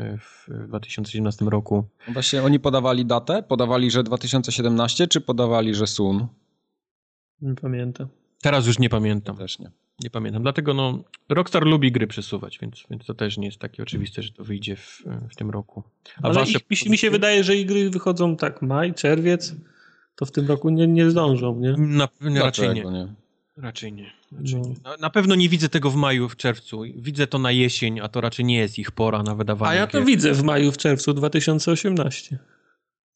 [0.49, 1.85] w 2017 roku.
[2.09, 3.43] No właśnie oni podawali datę?
[3.43, 6.27] Podawali, że 2017, czy podawali, że Sun?
[7.43, 8.09] Nie pamiętam.
[8.43, 9.37] Teraz już nie pamiętam.
[9.37, 9.71] Też nie.
[10.01, 10.43] Nie pamiętam.
[10.43, 14.33] Dlatego no, Rockstar lubi gry przesuwać, więc, więc to też nie jest takie oczywiste, że
[14.33, 15.83] to wyjdzie w, w tym roku.
[16.17, 16.59] A Ale wasze...
[16.71, 19.55] ich, mi się wydaje, że gry wychodzą tak maj, czerwiec,
[20.17, 21.75] to w tym roku nie, nie zdążą, nie?
[21.79, 22.85] Na, raczej nie.
[22.85, 23.09] nie.
[23.57, 24.11] Raczej nie.
[24.33, 24.69] Raczej no.
[24.69, 24.75] nie.
[24.85, 26.83] Na, na, pewno nie widzę tego w maju, w czerwcu.
[26.97, 29.71] Widzę to na jesień, a to raczej nie jest ich pora na wydawanie.
[29.71, 30.07] A ja to gier.
[30.07, 32.39] widzę w maju, w czerwcu 2018.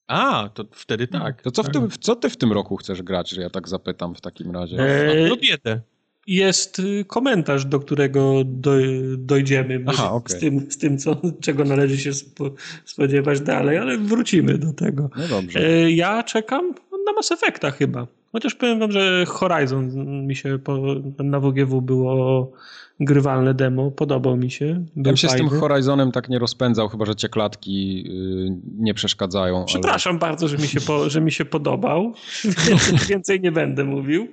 [0.07, 1.43] A, to wtedy tak.
[1.43, 4.15] To co, w tym, co ty w tym roku chcesz grać, że ja tak zapytam
[4.15, 4.77] w takim razie?
[4.79, 5.81] Eee, no biedę.
[6.27, 8.71] Jest y, komentarz, do którego do,
[9.19, 10.37] dojdziemy Aha, okay.
[10.37, 12.55] z, tym, z tym co, czego należy się spo,
[12.85, 15.11] spodziewać dalej, ale wrócimy do tego.
[15.17, 15.61] No dobrze.
[15.61, 16.75] Eee, ja czekam
[17.07, 18.07] na Mass Effecta chyba.
[18.33, 19.91] Chociaż powiem wam, że Horizon
[20.27, 20.79] mi się po,
[21.19, 22.53] na WGW było
[23.01, 24.85] grywalne demo, podobał mi się.
[24.97, 25.47] Ja się fajny.
[25.47, 29.65] z tym Horizonem tak nie rozpędzał, chyba że cię klatki yy, nie przeszkadzają.
[29.65, 30.21] Przepraszam ale...
[30.21, 32.15] bardzo, że mi się, po, że mi się podobał.
[33.09, 34.29] Więcej nie będę mówił.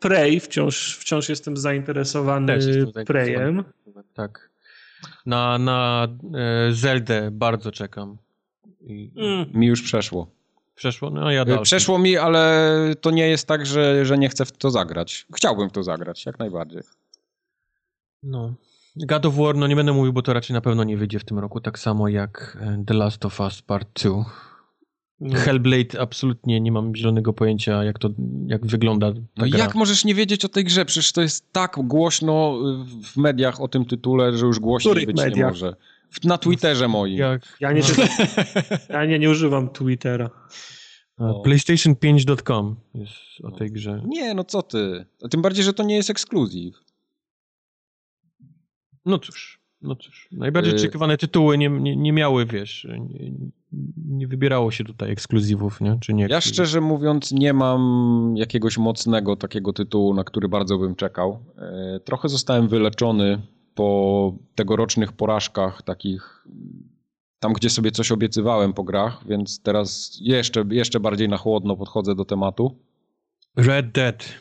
[0.00, 3.64] Prey, wciąż, wciąż jestem zainteresowany jestem Preyem.
[4.14, 4.50] Tak.
[5.26, 8.16] Na, na e, Zeldę bardzo czekam.
[8.80, 9.10] I...
[9.16, 9.46] Mm.
[9.54, 10.39] Mi już przeszło.
[10.80, 11.10] Przeszło?
[11.10, 11.44] No ja.
[11.62, 15.26] Przeszło mi, ale to nie jest tak, że, że nie chcę w to zagrać.
[15.36, 16.82] Chciałbym w to zagrać, jak najbardziej.
[18.22, 18.54] No.
[18.96, 21.24] God of War, no nie będę mówił, bo to raczej na pewno nie wyjdzie w
[21.24, 24.24] tym roku, tak samo jak e, The Last of Us Part 2.
[25.20, 25.38] No.
[25.38, 28.10] Hellblade absolutnie nie mam zielonego pojęcia, jak to,
[28.46, 29.58] jak wygląda ta no gra.
[29.58, 30.84] jak możesz nie wiedzieć o tej grze?
[30.84, 32.58] Przecież to jest tak głośno
[33.02, 35.36] w mediach o tym tytule, że już głośniej być mediach?
[35.36, 35.76] nie może.
[36.24, 37.18] Na Twitterze moim.
[37.18, 38.04] Jak, ja, nie, no.
[38.94, 40.30] ja nie, nie używam Twittera.
[41.18, 44.02] PlayStation5.com jest o tej grze.
[44.06, 45.06] Nie, no co ty.
[45.24, 46.74] A tym bardziej, że to nie jest ekskluzyw.
[49.06, 50.28] No cóż, no cóż.
[50.32, 53.32] Najbardziej y- oczekiwane tytuły nie, nie, nie miały, wiesz, nie,
[54.06, 55.98] nie wybierało się tutaj ekskluzywów, nie?
[56.00, 60.94] Czy nie Ja szczerze mówiąc nie mam jakiegoś mocnego takiego tytułu, na który bardzo bym
[60.96, 61.44] czekał.
[61.58, 63.42] E, trochę zostałem wyleczony
[63.80, 66.44] po tegorocznych porażkach takich
[67.38, 72.14] tam, gdzie sobie coś obiecywałem po grach, więc teraz jeszcze, jeszcze bardziej na chłodno podchodzę
[72.14, 72.78] do tematu.
[73.56, 74.34] Red Dead.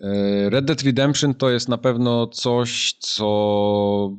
[0.00, 4.16] E, Red Dead Redemption to jest na pewno coś, co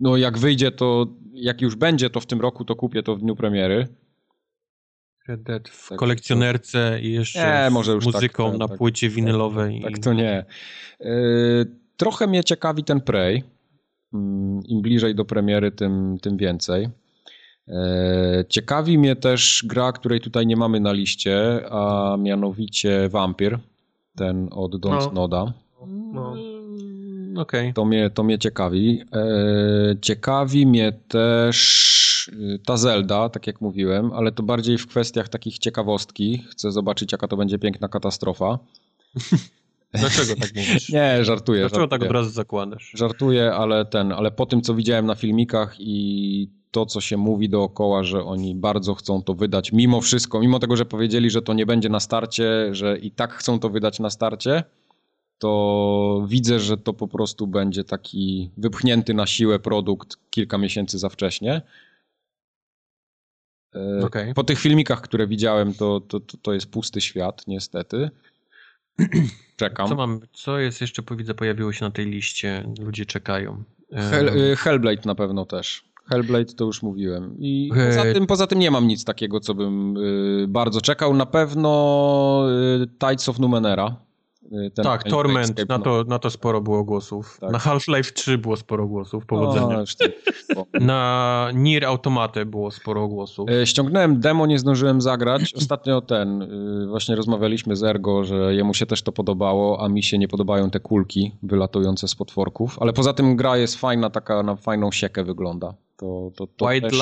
[0.00, 3.20] no jak wyjdzie, to jak już będzie to w tym roku, to kupię to w
[3.20, 3.88] dniu premiery.
[5.28, 8.78] Red Dead w tak, kolekcjonerce i jeszcze nie, może już tak, muzyką tak, na tak,
[8.78, 9.80] płycie winylowej.
[9.82, 10.00] Tak, i...
[10.00, 10.44] to nie.
[11.00, 13.44] Yy, trochę mnie ciekawi ten Prey.
[14.14, 16.88] Mm, Im bliżej do premiery, tym, tym więcej.
[17.66, 17.74] Yy,
[18.48, 23.58] ciekawi mnie też gra, której tutaj nie mamy na liście, a mianowicie Vampir,
[24.16, 25.12] ten od Don't no.
[25.12, 25.52] Noda.
[26.12, 26.34] No.
[27.36, 27.72] Okay.
[27.72, 29.02] To, mnie, to mnie ciekawi.
[29.12, 35.28] E, ciekawi mnie też y, ta Zelda, tak jak mówiłem, ale to bardziej w kwestiach
[35.28, 36.44] takich ciekawostki.
[36.50, 38.58] Chcę zobaczyć, jaka to będzie piękna katastrofa.
[39.94, 40.88] Dlaczego tak mówisz?
[40.88, 41.60] Nie, żartuję.
[41.60, 42.00] Dlaczego żartuję.
[42.00, 42.92] tak od razu zakładasz?
[42.94, 47.48] Żartuję, ale ten, ale po tym, co widziałem na filmikach i to, co się mówi
[47.48, 51.54] dookoła, że oni bardzo chcą to wydać, mimo wszystko, mimo tego, że powiedzieli, że to
[51.54, 54.62] nie będzie na starcie, że i tak chcą to wydać na starcie,
[55.38, 61.08] to widzę, że to po prostu będzie taki wypchnięty na siłę produkt kilka miesięcy za
[61.08, 61.62] wcześnie.
[63.74, 64.34] E, okay.
[64.34, 68.10] Po tych filmikach, które widziałem, to, to, to jest pusty świat, niestety.
[69.56, 69.88] Czekam.
[69.88, 73.62] Co mam, co jest jeszcze, widzę, pojawiło się na tej liście, ludzie czekają.
[73.92, 75.84] Hell, e, Hellblade na pewno też.
[76.10, 77.34] Hellblade to już mówiłem.
[77.38, 81.14] I poza tym, poza tym nie mam nic takiego, co bym y, bardzo czekał.
[81.14, 82.46] Na pewno
[82.82, 84.07] y, Tides of Numenera Y,
[84.50, 87.38] ten tak, Torment, Escape, na, to, na to sporo było głosów.
[87.40, 87.50] Tak.
[87.52, 89.84] Na Half-Life 3 było sporo głosów, powodzenia.
[90.56, 93.50] O, na Nier Automate było sporo głosów.
[93.50, 95.54] E, ściągnąłem demo, nie zdążyłem zagrać.
[95.54, 100.02] Ostatnio ten, y, właśnie rozmawialiśmy z Ergo, że jemu się też to podobało, a mi
[100.02, 102.78] się nie podobają te kulki wylatujące z potworków.
[102.80, 105.74] Ale poza tym gra jest fajna, taka na fajną siekę wygląda.
[105.96, 106.98] To, to, to White też...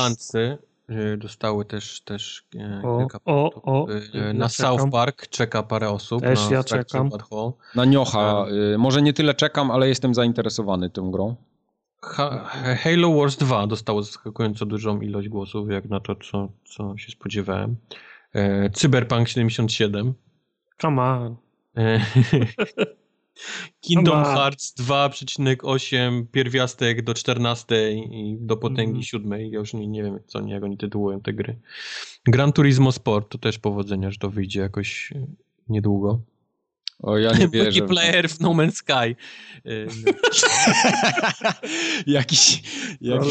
[1.19, 4.91] dostały też, też e, o, kilka o, o, e, Na ja South czekam.
[4.91, 6.23] Park czeka parę osób.
[6.23, 7.11] Też ja czekam.
[7.75, 8.47] Na Niocha.
[8.75, 11.37] E, może nie tyle czekam, ale jestem zainteresowany tą grą.
[12.03, 12.51] Ha
[12.83, 17.77] Halo Wars 2 dostało zaskakująco dużą ilość głosów, jak na to, co, co się spodziewałem.
[18.33, 20.15] E, Cyberpunk 77.
[20.79, 21.37] Come on.
[23.81, 29.03] Kingdom Hearts 2,8 pierwiastek do 14 i do potęgi mm.
[29.03, 29.33] 7.
[29.33, 31.59] Ja już nie, nie wiem, co nie, jak oni tytułują te gry.
[32.27, 35.27] Gran Turismo Sport to też powodzenia, że to wyjdzie jakoś e,
[35.69, 36.21] niedługo.
[37.03, 37.65] O, ja nie wierzę.
[37.65, 38.93] Multiplayer w No Man's Sky.
[38.93, 39.17] E,
[42.07, 42.63] jakiś...
[43.01, 43.31] jakiś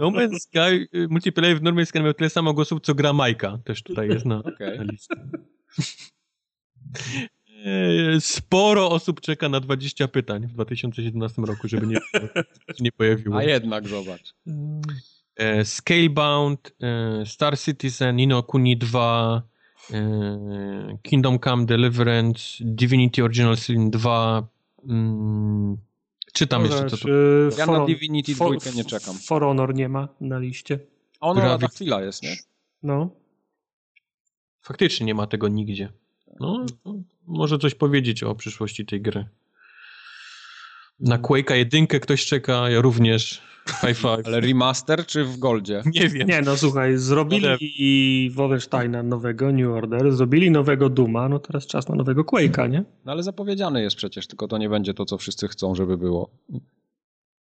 [0.00, 3.12] no Man's Sky, e, multiplayer w No Man's Sky miał tyle samo głosów, co gra
[3.12, 3.58] Majka.
[3.64, 4.78] Też tutaj jest na, okay.
[4.78, 5.14] na liście.
[8.20, 11.98] Sporo osób czeka na 20 pytań w 2017 roku, żeby nie,
[12.80, 13.36] nie pojawiło.
[13.36, 14.34] A jednak, zobacz.
[15.36, 19.42] E, Scalebound, e, Star Citizen, Nino Kuni 2,
[19.90, 24.48] e, Kingdom Come Deliverance, Divinity Original Sin 2.
[24.88, 25.76] Mm,
[26.32, 27.08] czytam Może, jeszcze, co to...
[27.58, 29.14] Ja na Divinity 2 nie czekam.
[29.18, 30.78] For Honor nie ma na liście.
[31.20, 31.74] Ono Gravity...
[31.74, 32.36] chwila jest, nie?
[32.82, 33.10] No.
[34.60, 35.92] Faktycznie nie ma tego nigdzie.
[36.40, 36.66] No,
[37.26, 39.28] może coś powiedzieć o przyszłości tej gry.
[41.00, 43.42] Na Quake'a jedynkę ktoś czeka, ja również.
[43.80, 44.26] High five.
[44.26, 45.82] Ale remaster czy w Goldzie?
[45.86, 46.28] Nie wiem.
[46.28, 51.88] Nie, no słuchaj, zrobili i Wolfensteina nowego, New Order, zrobili nowego Duma, no teraz czas
[51.88, 52.84] na nowego Quake'a, nie?
[53.04, 56.30] No ale zapowiedziane jest przecież, tylko to nie będzie to, co wszyscy chcą, żeby było.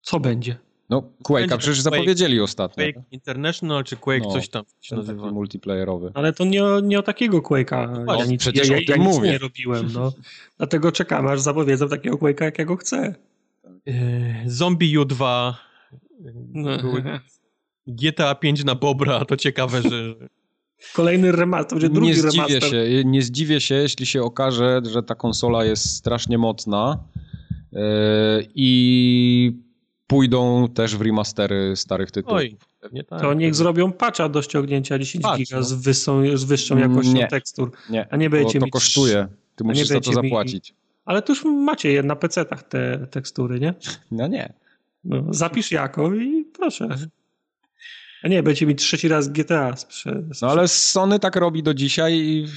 [0.02, 0.58] Co będzie?
[0.90, 2.84] No, Quake'a przecież Quake, zapowiedzieli ostatnio.
[2.84, 5.24] Quake International czy Quake, no, coś tam się nazywa.
[5.24, 6.12] Taki multiplayerowy.
[6.14, 8.06] Ale to nie o, nie o takiego Quake'a.
[8.06, 10.14] No, ja nic, przecież ja, ja, ja nic nie robiłem, no.
[10.58, 13.16] Dlatego czekam, aż zapowiedzą takiego Quake'a, jakiego chcę.
[13.86, 13.96] Yy,
[14.46, 15.54] Zombie U2
[16.54, 16.78] no.
[17.88, 19.90] GTA 5 na Bobra, to ciekawe, że...
[20.94, 22.72] Kolejny remaster, będzie drugi nie zdziwię remaster.
[22.72, 27.04] Się, nie zdziwię się, jeśli się okaże, że ta konsola jest strasznie mocna
[27.72, 27.82] yy,
[28.56, 29.69] i
[30.10, 32.38] pójdą też w remastery starych tytułów.
[32.38, 33.22] Oj, pewnie tak.
[33.22, 35.64] To niech zrobią patcha do ściągnięcia 10 Patch, giga no.
[35.64, 37.72] z, wyższą, z wyższą jakością nie, tekstur.
[37.90, 39.28] Nie, a nie będziecie to, to kosztuje.
[39.56, 40.72] Ty musisz za to zapłacić.
[40.72, 40.78] Mi...
[41.06, 43.74] Ale to już macie na PC-tach te tekstury, nie?
[44.12, 44.54] No nie.
[45.04, 46.88] No, zapisz jako i proszę.
[48.24, 52.14] A nie, będzie mi trzeci raz GTA sprze No ale Sony tak robi do dzisiaj
[52.14, 52.48] i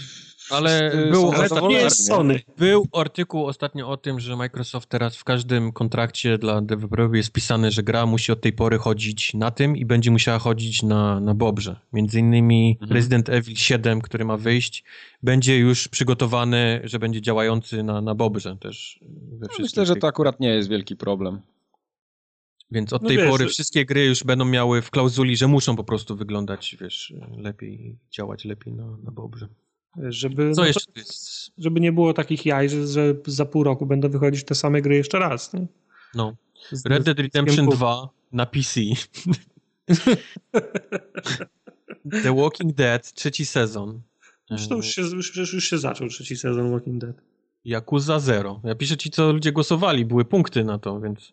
[0.51, 2.41] Ale był, Ale to nie jest Sony.
[2.59, 7.71] był artykuł ostatnio o tym, że Microsoft teraz w każdym kontrakcie dla deweloperów jest pisane,
[7.71, 11.35] że gra musi od tej pory chodzić na tym i będzie musiała chodzić na, na
[11.35, 11.77] Bobrze.
[11.93, 12.93] Między innymi Mhm.
[12.93, 14.85] Resident Evil 7, który ma wyjść,
[15.23, 19.01] będzie już przygotowany, że będzie działający na, na Bobrze też.
[19.03, 21.41] We wszystkich Myślę, że to akurat nie jest wielki problem.
[22.71, 25.77] Więc od No tej wiesz, pory wszystkie gry już będą miały w klauzuli, że muszą
[25.77, 29.49] po prostu wyglądać, wiesz, lepiej, działać lepiej na, na Bobrze.
[29.97, 31.51] Żeby, Co jeszcze jest?
[31.59, 34.97] żeby nie było takich jaj, że, że za pół roku będą wychodzić te same gry
[34.97, 35.53] jeszcze raz.
[35.53, 35.67] Nie?
[36.15, 36.37] No.
[36.73, 38.81] Z- Red Dead Redemption Game 2 na PC.
[42.23, 44.01] The Walking Dead, trzeci sezon.
[44.49, 47.17] Zresztą już się, już, już, się zaczął trzeci sezon Walking Dead.
[47.65, 48.61] Yakuza 0.
[48.65, 51.33] Ja piszę ci, co ludzie głosowali, były punkty na to, więc...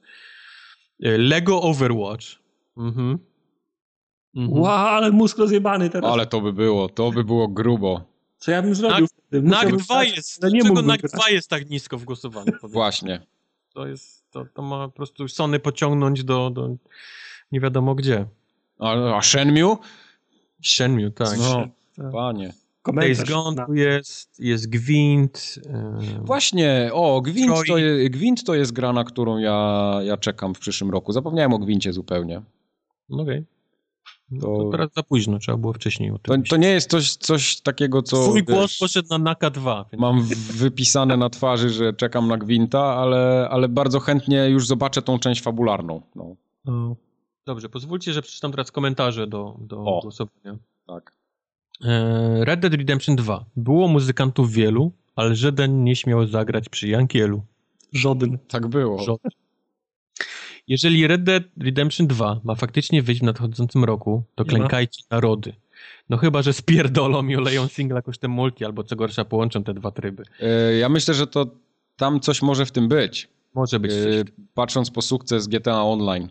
[1.04, 2.26] E, Lego Overwatch.
[2.78, 3.20] Mhm.
[4.36, 4.60] Mhm.
[4.62, 6.12] Wow, ale mózg rozjebany teraz.
[6.14, 8.09] Ale to by było, to by było grubo.
[8.40, 9.48] Co ja bym zrobił wtedy?
[9.48, 11.12] NAG Musiałbym 2 grać, jest, no dlaczego NAG grać.
[11.12, 12.54] 2 jest tak nisko w głosowaniu?
[12.64, 13.22] Właśnie.
[13.74, 16.76] To jest, to, to ma po prostu Sony pociągnąć do, do
[17.52, 18.26] nie wiadomo gdzie.
[18.80, 19.78] A, a Shenmue?
[20.64, 21.38] Shenmue, tak.
[21.38, 22.12] No, Tak.
[22.12, 22.54] panie.
[22.82, 25.60] Komentarz Days Gone tu jest, jest Gwint.
[26.24, 30.60] Właśnie, o, Gwint to, je, Gwint to jest gra, na którą ja, ja czekam w
[30.60, 31.12] przyszłym roku.
[31.12, 32.42] Zapomniałem o Gwincie zupełnie.
[33.10, 33.40] No Okej.
[33.40, 33.59] No
[34.42, 37.16] To- to teraz za późno, trzeba było wcześniej o To, tym to nie jest coś,
[37.16, 39.86] coś takiego, co Twój wiesz, głos poszedł na Naka 2.
[39.92, 40.02] Więc...
[40.02, 45.20] mam wypisane na twarzy, że czekam na Gwinta, ale, ale bardzo chętnie już zobaczę tą
[45.20, 46.02] część fabularną.
[46.16, 46.36] No,
[46.66, 46.96] No.
[47.46, 50.00] Dobrze, pozwólcie, że przeczytam teraz komentarze do, do O.
[50.02, 50.58] głosowania.
[50.88, 51.14] tak.
[51.84, 53.46] E, Red Dead Redemption 2.
[53.56, 57.42] Było muzykantów wielu, ale żaden nie śmiał zagrać przy Jankielu.
[57.94, 58.38] Żaden.
[58.48, 59.00] Tak było.
[59.00, 59.32] Żaden.
[60.70, 64.58] Jeżeli Red Dead Redemption 2 ma faktycznie wyjść w nadchodzącym roku, to Nie ma.
[64.58, 65.54] klękajcie narody.
[66.10, 69.92] No chyba, że spierdolą i oleją singla kosztem multi, albo co gorsza połączą te dwa
[69.92, 70.24] tryby.
[70.40, 71.46] E, Ja myślę, że to
[71.98, 73.28] tam coś może w tym być.
[73.56, 74.24] Może być coś.
[74.54, 76.30] Patrząc po sukces GTA Online.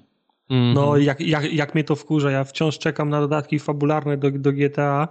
[0.50, 0.74] Mhm.
[0.74, 4.52] No jak, jak, jak mnie to wkurza, ja wciąż czekam na dodatki fabularne do, do
[4.52, 5.08] GTA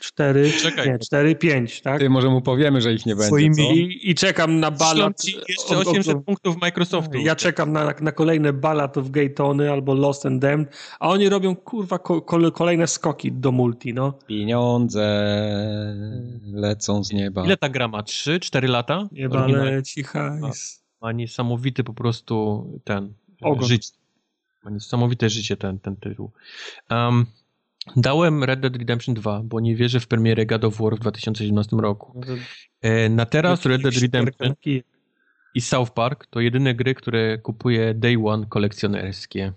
[0.00, 0.88] 4, Czekaj.
[0.88, 1.98] nie, 4, 5, tak?
[2.00, 3.72] Ty, może mu powiemy, że ich nie będzie, Swoimi- co?
[3.72, 5.24] I, I czekam na balat.
[5.48, 7.18] jeszcze o- o- 800 punktów Microsoftu.
[7.18, 10.68] Ja czekam na, na kolejne Ballad of Gaytony albo Lost and Damned,
[11.00, 14.12] a oni robią kurwa ko, kole- kolejne skoki do multi, no.
[14.26, 15.04] Pieniądze
[16.52, 17.44] lecą z nieba.
[17.44, 18.02] Ile ta gra ma?
[18.02, 18.96] 3, 4 lata?
[19.12, 19.54] Oryginalnie.
[19.54, 20.38] Jebale cicha.
[21.02, 23.68] Ma niesamowity po prostu ten Ogon.
[23.68, 23.90] życie.
[24.64, 26.30] Ma niesamowite życie ten, ten tytuł.
[26.90, 27.26] Um,
[27.96, 31.76] dałem Red Dead Redemption 2, bo nie wierzę w premierę God of War w 2017
[31.76, 32.20] roku.
[32.82, 34.54] E, na teraz Red Dead Redemption
[35.54, 39.52] i South Park to jedyne gry, które kupuję Day One kolekcjonerskie.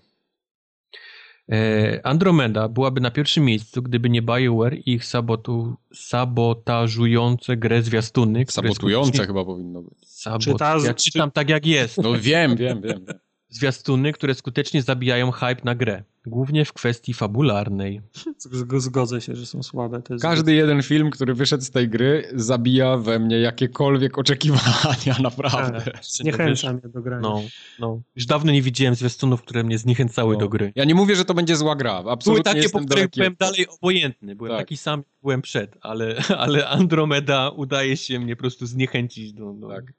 [1.51, 8.45] E, Andromeda byłaby na pierwszym miejscu, gdyby nie BioWare i ich sabotu, sabotażujące grę zwiastuny.
[8.49, 9.93] Sabotujące skutecznie- chyba powinno być.
[10.07, 10.41] Sabot...
[10.43, 11.97] Czytasz- Ja czytam tak jak jest.
[11.97, 13.05] No wiem, wiem, wiem.
[13.51, 16.03] Zwiastuny, które skutecznie zabijają hype na grę.
[16.25, 18.01] Głównie w kwestii fabularnej.
[18.77, 20.01] Zgodzę się, że są słabe.
[20.21, 25.81] Każdy jeden film, który wyszedł z tej gry, zabija we mnie jakiekolwiek oczekiwania, naprawdę.
[25.81, 27.21] Tak, Zniechęca mnie do grania.
[27.21, 27.41] No,
[27.79, 28.01] no.
[28.15, 30.39] Już dawno nie widziałem zwiastunów, które mnie zniechęcały No.
[30.39, 30.71] do gry.
[30.75, 32.01] Ja nie mówię, że to będzie zła gra.
[32.01, 34.35] Były Absolutnie takie, po których daleki byłem dalej obojętny.
[34.35, 34.59] Byłem Tak.
[34.59, 39.53] taki sam, jak byłem przed, ale, ale Andromeda udaje się mnie po prostu zniechęcić do...
[39.53, 39.67] do...
[39.69, 39.93] Tak.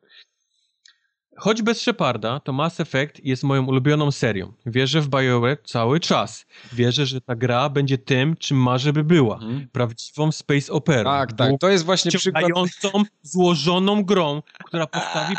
[1.36, 4.52] Choć bez Sheparda, to Mass Effect jest moją ulubioną serią.
[4.66, 6.46] Wierzę w BioWare cały czas.
[6.72, 9.34] Wierzę, że ta gra będzie tym, czym marzę by była.
[9.34, 9.68] Mhm.
[9.72, 11.10] Prawdziwą space opera.
[11.10, 11.52] Tak, tak.
[11.60, 12.44] To jest właśnie przykład...
[13.22, 15.36] Złożoną grą, która postawi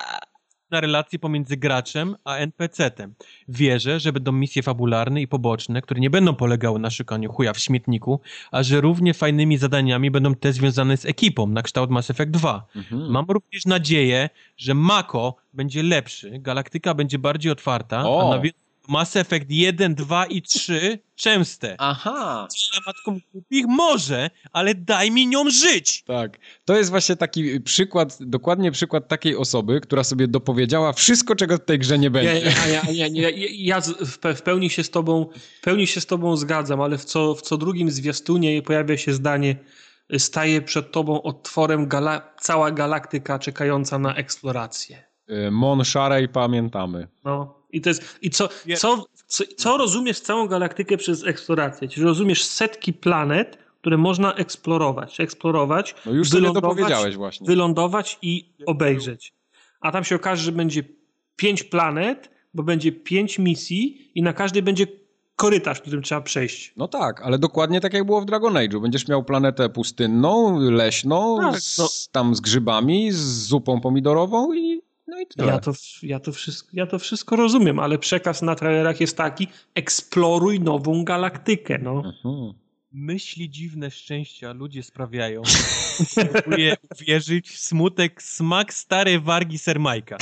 [0.73, 3.13] na relacje pomiędzy graczem a NPC-tem.
[3.47, 7.59] Wierzę, że będą misje fabularne i poboczne, które nie będą polegały na szukaniu chuja w
[7.59, 8.19] śmietniku,
[8.51, 12.67] a że równie fajnymi zadaniami będą te związane z ekipą, na kształt Mass Effect 2.
[12.75, 13.11] Mhm.
[13.11, 18.21] Mam również nadzieję, że Mako będzie lepszy, galaktyka będzie bardziej otwarta, O!
[18.21, 21.75] a nawiązania do Mass Effect 1, 2 i 3 częste.
[21.77, 22.47] Aha!
[22.71, 26.03] Dla matką głupich może, ale daj mi nią żyć!
[26.03, 26.37] Tak.
[26.65, 31.65] To jest właśnie taki przykład, dokładnie przykład takiej osoby, która sobie dopowiedziała wszystko, czego w
[31.65, 32.39] tej grze nie będzie.
[32.39, 33.81] ja, ja, ja, ja, ja, ja
[34.35, 35.29] w pełni się z tobą,
[35.61, 39.13] w pełni się z tobą zgadzam, ale w co, w co drugim zwiastunie pojawia się
[39.13, 39.55] zdanie
[40.17, 45.12] staje przed tobą otworem gala cała galaktyka czekająca na eksplorację.
[45.29, 47.07] Y, Mon Sharej pamiętamy.
[47.25, 47.63] No.
[47.71, 51.87] I to jest, i co, co, co, co rozumiesz całą galaktykę przez eksplorację?
[51.87, 55.19] Czyli rozumiesz setki planet, które można eksplorować.
[55.19, 57.47] Eksplorować, No już sobie wylądować- dopowiedziałeś właśnie.
[57.47, 59.33] wylądować i obejrzeć.
[59.81, 60.83] A tam się okaże, że będzie
[61.35, 64.87] pięć planet, bo będzie pięć misji i na każdej będzie
[65.35, 66.73] korytarz, którym trzeba przejść.
[66.77, 68.81] No tak, ale dokładnie tak jak było w Dragon Age'u.
[68.81, 71.87] Będziesz miał planetę pustynną, leśną, Tak, z, no.
[72.11, 74.81] tam z grzybami, z zupą pomidorową i
[75.13, 75.47] no i tyle.
[75.47, 75.71] Ja to,
[76.03, 81.03] ja, to wszystko, ja to wszystko rozumiem, ale przekaz na trailerach jest taki, eksploruj nową
[81.03, 82.03] galaktykę, no.
[82.05, 82.53] Mhm.
[82.91, 85.41] Myśli dziwne szczęścia ludzie sprawiają.
[86.31, 90.17] Próbuję uwierzyć w smutek, smak starej wargi sermajka.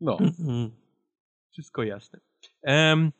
[0.00, 0.18] No.
[0.20, 0.70] Mhm.
[1.50, 2.20] Wszystko jasne.
[2.62, 3.12] Em,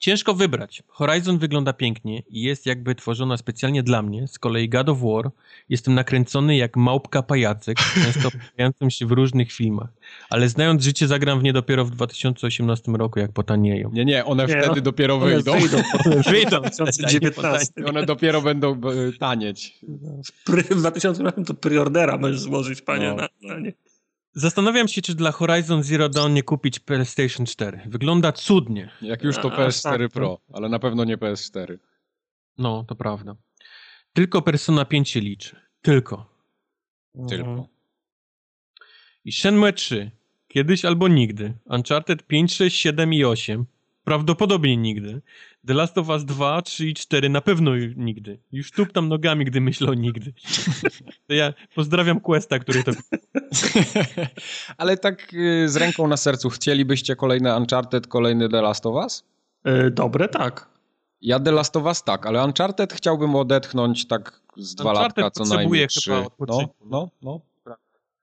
[0.00, 0.82] ciężko wybrać.
[0.88, 4.28] Horizon wygląda pięknie i jest jakby tworzona specjalnie dla mnie.
[4.28, 5.30] Z kolei God of War
[5.68, 9.88] jestem nakręcony jak małpka pajacek, często pojawiającym się w różnych filmach.
[10.30, 13.90] Ale znając życie zagram w nie dopiero w 2018 roku, jak potanieją.
[13.92, 14.80] Nie, nie, one Nie, wtedy no.
[14.82, 15.52] dopiero One wyjdą.
[15.60, 15.76] wyjdą
[16.30, 16.60] Wyjdą.
[16.60, 17.72] 2019.
[17.86, 19.78] One dopiero będą e, tanieć.
[20.24, 23.08] W pry- w 2008 to preordera możesz złożyć, panie.
[23.08, 23.16] No.
[23.16, 23.72] Na, na nie.
[24.38, 27.80] Zastanawiam się, czy dla Horizon Zero Dawn nie kupić PlayStation 4.
[27.86, 28.90] Wygląda cudnie.
[29.02, 31.78] Jak już to A, PS4 tak, Pro, ale na pewno nie PS4.
[32.58, 33.36] No, to prawda.
[34.12, 35.56] Tylko Persona 5 się liczy.
[35.82, 36.26] Tylko.
[37.28, 37.68] Tylko.
[39.24, 40.10] I Shenmue 3.
[40.48, 41.54] Kiedyś albo nigdy.
[41.64, 43.66] Uncharted 5, 6, 7 i 8.
[44.04, 45.20] Prawdopodobnie nigdy.
[45.66, 48.38] The Last of Us 2, 3 i 4 na pewno nigdy.
[48.52, 50.32] Już tup tam nogami, gdy myślę o nigdy.
[51.26, 52.92] To ja pozdrawiam Questa, który to...
[54.78, 59.24] ale tak y, z ręką na sercu, chcielibyście kolejne Uncharted, kolejny The Last of Us?
[59.64, 60.68] E, dobre, tak.
[61.20, 65.44] Ja The Last of Us tak, ale Uncharted chciałbym odetchnąć tak z dwa Uncharted latka
[65.44, 66.10] co najmniej chyba trzy.
[66.48, 67.40] No, no, no.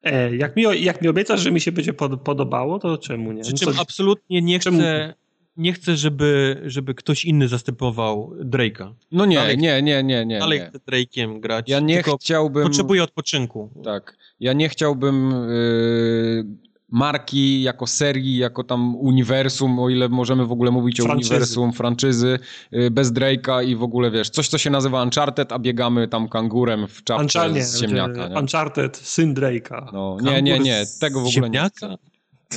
[0.03, 3.41] E, jak, mi, jak mi obiecasz, że mi się będzie pod, podobało, to czemu nie?
[3.41, 5.13] Przy No czym to- absolutnie nie czemu- chcę,
[5.57, 8.93] nie chcę żeby, żeby ktoś inny zastępował Drake'a.
[9.11, 10.39] No nie, Dalej- nie, nie, nie, nie.
[10.39, 10.65] Dalej nie.
[10.65, 11.69] chcę Drake'iem grać.
[11.69, 12.63] Ja nie tylko chciałbym...
[12.63, 13.69] potrzebuję odpoczynku.
[13.83, 14.17] Tak.
[14.39, 16.45] Ja nie chciałbym y,
[16.89, 21.33] marki jako serii, jako tam uniwersum, o ile możemy w ogóle mówić o Franczyzy.
[21.33, 22.39] uniwersum, franczyzy,
[22.73, 26.29] y, bez Drake'a i w ogóle wiesz, coś co się nazywa Uncharted, a biegamy tam
[26.29, 28.27] kangurem w czapce Uncharted, z ziemniaka.
[28.27, 28.35] Nie?
[28.39, 29.89] Uncharted, syn Drake'a.
[29.93, 31.69] No, nie, nie, nie, tego w ogóle nie Ziemniaka?
[31.69, 31.97] chcę.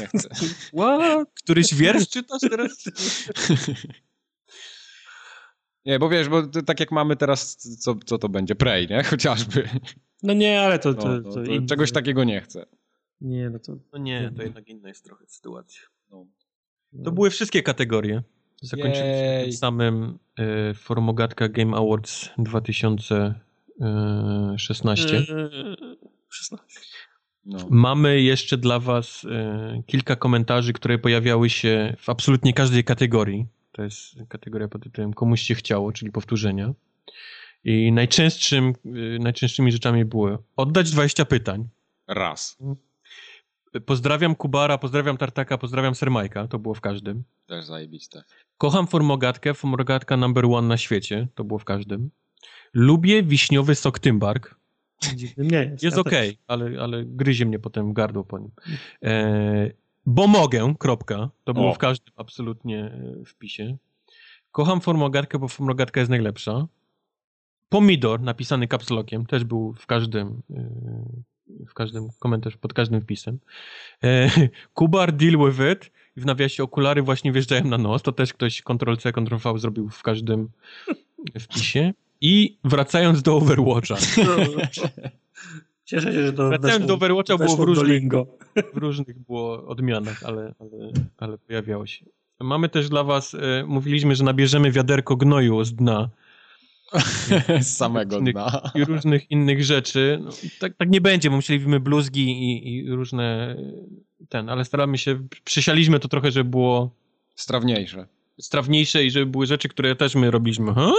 [0.00, 0.28] Nie chcę.
[0.78, 1.28] What?
[1.34, 2.84] Któryś wiersz czytasz teraz?
[5.84, 8.54] Nie, bo wiesz, bo to, tak jak mamy teraz, co, co to będzie?
[8.54, 9.02] Prey, nie?
[9.10, 9.68] Chociażby.
[10.22, 10.92] No nie, ale to...
[10.92, 12.66] No, to, no, to, to inny- czegoś takiego nie chcę.
[13.20, 13.76] Nie, no to...
[13.92, 15.82] No nie, to jednak inna jest trochę sytuacja.
[16.10, 16.26] No.
[17.04, 18.22] To były wszystkie kategorie.
[18.62, 20.18] Zakończyliśmy tym samym
[20.70, 23.34] y, Formogatka Game Awards 2016.
[23.80, 25.24] E, 16.
[27.48, 27.58] No.
[27.70, 29.28] Mamy jeszcze dla Was y,
[29.86, 33.46] kilka komentarzy, które pojawiały się w absolutnie każdej kategorii.
[33.72, 36.72] To jest kategoria pod tytułem Komuś się chciało, czyli powtórzenia.
[37.64, 41.68] I najczęstszym, y, najczęstszymi rzeczami były oddać 20 pytań.
[42.08, 42.58] Raz.
[43.86, 46.48] Pozdrawiam Kubara, pozdrawiam Tartaka, pozdrawiam Sermajka.
[46.48, 47.24] To było w każdym.
[47.46, 48.24] Też zajebiste.
[48.58, 51.28] Kocham Formogatkę, Formogatka number one na świecie.
[51.34, 52.10] To było w każdym.
[52.74, 54.58] Lubię wiśniowy sok Tymbark.
[55.14, 55.82] Dziwnym nie jest.
[55.82, 56.44] Jest Ja okej, też.
[56.46, 58.50] ale, ale gryzie mnie potem gardło po nim.
[59.04, 59.70] E,
[60.06, 61.30] bo mogę, kropka.
[61.44, 61.74] To było O.
[61.74, 63.76] w każdym absolutnie e, wpisie.
[64.52, 66.66] Kocham formogatkę, bo formogatka jest najlepsza.
[67.68, 73.38] Pomidor, napisany capslockiem, też był w każdym, e, w każdym komentarzu, pod każdym wpisem.
[74.04, 74.30] E,
[74.74, 75.90] Kubar, deal with it.
[76.16, 78.02] I w nawiasie okulary właśnie wjeżdżają na nos.
[78.02, 80.48] To też ktoś Ctrl-C, Ctrl-V zrobił w każdym
[81.40, 81.92] wpisie.
[82.20, 83.96] I wracając do Overwatcha.
[85.84, 88.02] Cieszę się, że to Wracając do Overwatcha było w weszło różnych,
[88.74, 92.04] w różnych było odmianach, ale, ale, ale pojawiało się.
[92.40, 96.08] Mamy też dla was, e, mówiliśmy, że nabierzemy wiaderko gnoju z dna
[97.60, 98.70] Z samego Różnych- dna.
[98.74, 100.18] i różnych innych rzeczy.
[100.24, 100.30] No,
[100.60, 105.26] tak, tak nie będzie, bo musieliśmy bluzgi i, i różne e, ten, ale staramy się,
[105.44, 106.90] przysialiśmy to trochę, żeby było
[107.34, 108.06] Strawniejsze.
[108.40, 110.74] strawniejsze i żeby były rzeczy, które też my robiliśmy.
[110.74, 110.92] Ha?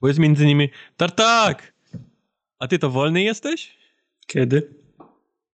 [0.00, 1.72] Bo jest między nimi Tartak!
[2.58, 3.78] A ty to wolny jesteś?
[4.26, 4.74] Kiedy?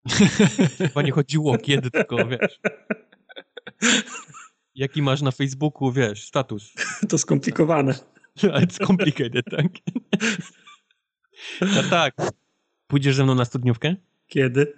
[0.77, 2.59] Chyba nie chodziło kiedy, tylko wiesz.
[4.75, 6.73] Jaki masz na Facebooku, wiesz, status.
[7.09, 7.93] To skomplikowane.
[8.63, 9.65] It's complicated, tak?
[11.61, 12.15] No tak.
[12.87, 13.95] Pójdziesz ze mną na studniówkę?
[14.27, 14.73] Kiedy?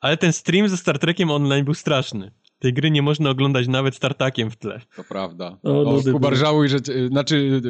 [0.00, 2.32] Ale ten stream ze Star Trekiem online był straszny.
[2.58, 4.80] Tej gry nie można oglądać nawet startakiem w tle.
[4.96, 5.58] To prawda.
[5.62, 6.40] O, O, nudy Kubar, były.
[6.40, 7.62] żałuj, że cię, znaczy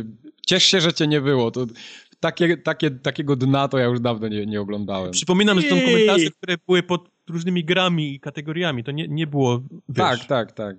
[0.47, 1.51] ciesz się, że cię nie było.
[1.51, 1.67] To
[2.21, 5.11] takie, takie, takiego dna to ja już dawno nie, nie oglądałem.
[5.11, 5.85] Przypominam, że są Jej.
[5.87, 8.85] komentarze, które były pod różnymi grami i kategoriami.
[8.85, 9.59] To nie, nie było,
[9.89, 10.77] wiesz, Tak, tak, tak.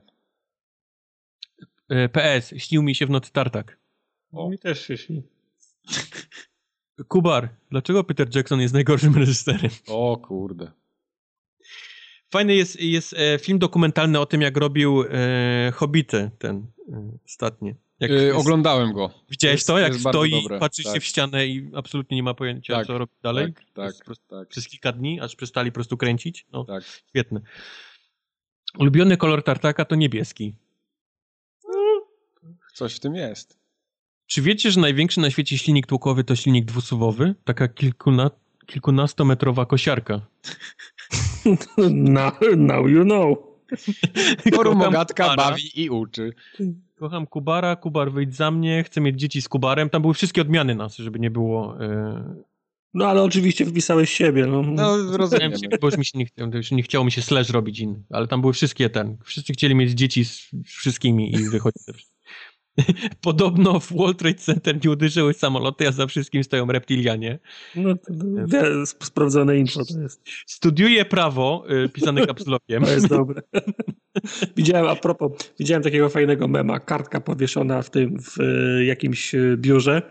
[1.89, 3.77] e, PS, śnił mi się w nocy tartak.
[4.31, 4.49] O.
[4.49, 5.23] Mi też się śni.
[7.07, 9.71] Kubar, dlaczego Peter Jackson jest najgorszym reżyserem?
[9.88, 10.71] O kurde.
[12.32, 17.75] Fajny jest, jest e, film dokumentalny o tym, jak robił e, Hobbity, ten e, ostatni.
[17.99, 19.11] Jak Yy, jest, oglądałem go.
[19.30, 19.80] widziałeś jest- to?
[19.80, 21.01] Jak stoi, dobre, patrzy się tak.
[21.01, 23.53] w ścianę i absolutnie nie ma pojęcia, Tak, co robi dalej?
[23.53, 26.45] Tak, tak, tak, Przez kilka dni, aż przestali po prostu kręcić?
[26.51, 26.83] No, tak.
[27.09, 27.41] świetne.
[28.80, 30.56] Ulubiony kolor tartaka to niebieski.
[32.74, 33.59] Coś w tym jest.
[34.27, 37.35] Czy wiecie, że największy na świecie silnik tłokowy to silnik dwusuwowy?
[37.43, 38.32] Taka kilkuna,
[38.66, 40.22] kilkunastometrowa kosiarka.
[41.90, 43.50] Now, now you know.
[44.56, 45.50] Forum Kocham Ogatka Kubara.
[45.50, 46.34] bawi i uczy.
[47.00, 49.90] Kocham Kubara, Kubar wyjdź za mnie, chcę mieć dzieci z Kubarem.
[49.90, 51.84] Tam były wszystkie odmiany nas, żeby nie było...
[51.84, 52.50] E...
[52.93, 54.45] No ale oczywiście wpisałeś siebie.
[54.45, 54.61] No.
[54.61, 55.56] No, rozumiemy.
[55.82, 58.42] Bo już mi się nie, już nie chciało mi się slash robić inny, ale tam
[58.42, 59.18] były wszystkie ten.
[59.24, 61.84] Wszyscy chcieli mieć dzieci z wszystkimi i wychodzić.
[63.22, 67.39] Podobno w World Trade Center nie uderzyły samoloty, a za wszystkim stoją reptilianie.
[67.75, 70.22] No, to, sp- sprawdzone info to jest.
[70.48, 72.83] Studiuje prawo, y, pisane kapslokiem.
[72.85, 73.41] To jest dobre.
[74.57, 79.57] widziałem, a propos, widziałem takiego fajnego mema, kartka powieszona w tym, w e, jakimś e,
[79.57, 80.01] biurze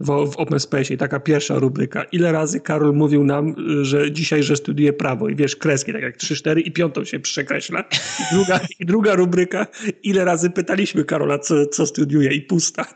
[0.00, 2.04] w, w Open Space i taka pierwsza rubryka.
[2.04, 6.18] Ile razy Karol mówił nam, że dzisiaj, że studiuje prawo i wiesz, kreski, tak jak
[6.18, 7.84] 3-4 i piątą się przekreśla.
[8.20, 9.66] I druga, I druga rubryka,
[10.02, 12.86] ile razy pytaliśmy Karola, co, co studiuje i pusta.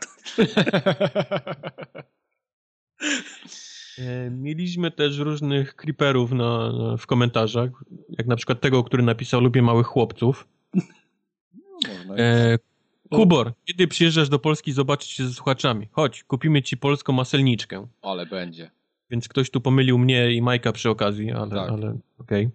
[3.99, 7.69] E, Mieliśmy też różnych creeperów na, na, w komentarzach,
[8.09, 10.47] jak na przykład tego, który napisał Lubię małych chłopców.
[11.87, 12.57] Można E,
[13.09, 15.87] Kubor, kiedy przyjeżdżasz do Polski zobaczyć się ze słuchaczami?
[15.91, 17.87] Chodź, kupimy ci polską maselniczkę.
[18.01, 18.71] Ale będzie.
[19.09, 21.69] Więc ktoś tu pomylił mnie i Majka przy okazji, ale, Tak.
[21.69, 22.49] ale okej.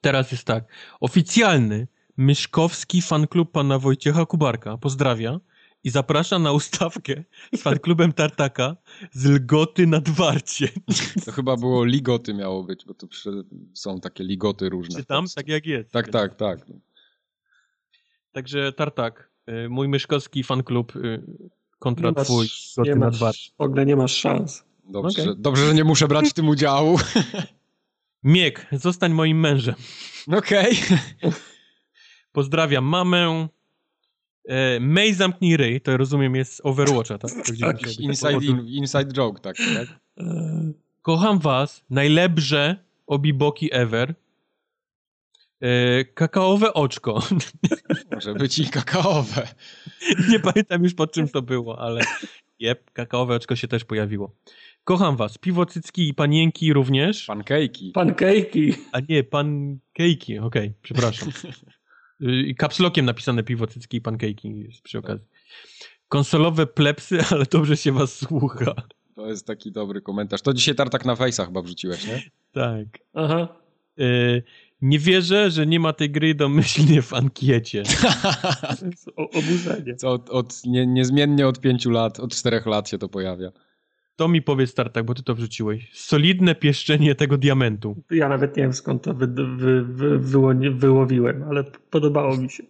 [0.00, 0.64] Teraz jest tak.
[1.00, 5.40] Oficjalny Myszkowski fanklub pana Wojciecha Kubarka pozdrawia
[5.84, 8.76] i zaprasza na ustawkę z fanklubem Tartaka
[9.12, 10.68] z Lgoty nad Warcie.
[11.24, 13.44] To chyba było ligoty miało być, bo to przy-
[13.74, 14.98] są takie ligoty różne.
[15.00, 15.24] Czy tam?
[15.34, 15.92] Tak jak jest.
[15.92, 16.58] Tak, tak, tak.
[18.32, 19.30] Także Tartak,
[19.68, 21.22] mój myszkowski fanklub y,
[21.78, 22.46] kontra Nie masz- twój
[22.84, 24.64] nie nad masz, w ogóle nie masz szans.
[24.88, 26.98] Dobrze, że, dobrze, że nie muszę brać w tym udziału.
[28.24, 29.74] Miek, zostań moim mężem.
[30.32, 30.76] Okej.
[32.32, 33.48] Pozdrawiam mamę.
[34.48, 37.30] E, May zamknij ryj, to rozumiem jest Overwatcha, tak?
[37.60, 38.00] Tak.
[38.00, 39.88] Inside, in, inside joke, tak, tak?
[40.18, 42.76] E, Kocham was, najlepsze
[43.06, 44.14] obiboki ever.
[45.66, 47.22] E, kakaowe oczko.
[48.12, 49.48] Może być i kakaowe.
[50.28, 52.00] Nie pamiętam już pod czym to było, ale
[52.58, 54.34] jep, kakaowe oczko się też pojawiło.
[54.84, 57.26] Kocham was, piwo cycki i panienki również.
[57.26, 57.92] Pankejki.
[57.92, 58.74] Pankejki.
[58.92, 61.28] A nie, pankejki, okej, przepraszam.
[62.22, 65.26] Y, I kapslokiem napisane piwo cycki i pankejki jest przy okazji.
[66.08, 68.74] Konsolowe plepsy, ale dobrze się was słucha.
[69.14, 70.42] To jest taki dobry komentarz.
[70.42, 72.22] To dzisiaj tartak na fejsach chyba wrzuciłeś, nie?
[72.52, 72.86] Tak.
[73.14, 73.48] Aha.
[74.00, 74.42] Y,
[74.82, 77.78] nie wierzę, że nie ma tej gry domyślnie w ankiecie.
[78.90, 79.94] Jest oburzenie.
[79.96, 83.52] Co od, od, nie, niezmiennie od pięciu lat, od czterech lat się to pojawia.
[84.16, 85.90] To mi powiedz, Tartak, bo ty to wrzuciłeś.
[85.94, 88.02] Solidne pieszczenie tego diamentu.
[88.10, 92.62] Ja nawet nie wiem skąd to wy, wy, wy, wyło- wyłowiłem, ale podobało mi się.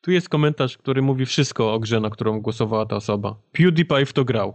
[0.00, 3.36] Tu jest komentarz, który mówi wszystko o grze, na którą głosowała ta osoba.
[3.52, 4.54] PewDiePie w to grał.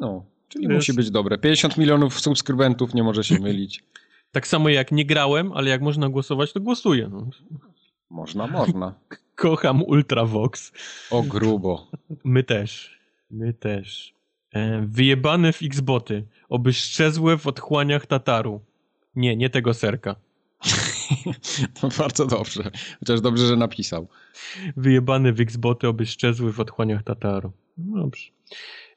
[0.00, 1.38] No, czyli Wiesz- musi być dobre.
[1.38, 3.82] 50 milionów subskrybentów nie może się mylić.
[4.32, 7.08] Tak samo jak nie grałem, ale jak można głosować, to głosuję.
[7.12, 7.30] No.
[8.10, 8.94] Można, można.
[9.34, 10.72] Kocham Ultravox.
[11.10, 11.90] O grubo.
[12.24, 12.98] My też.
[13.30, 14.14] My też.
[14.52, 16.24] E, wyjebane w Xboty.
[16.48, 18.60] Oby szczezłe w otchłaniach Tataru.
[19.16, 20.16] Nie, nie tego serka.
[21.80, 22.70] To bardzo dobrze.
[23.00, 24.08] Chociaż dobrze, że napisał.
[24.76, 27.52] Wyjebane w Xboty, oby szczezły w otchłaniach Tataru.
[27.78, 28.30] No Dobrze.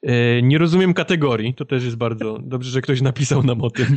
[0.02, 1.54] E, nie rozumiem kategorii.
[1.54, 3.96] To też jest bardzo dobrze, że ktoś napisał nam o tym.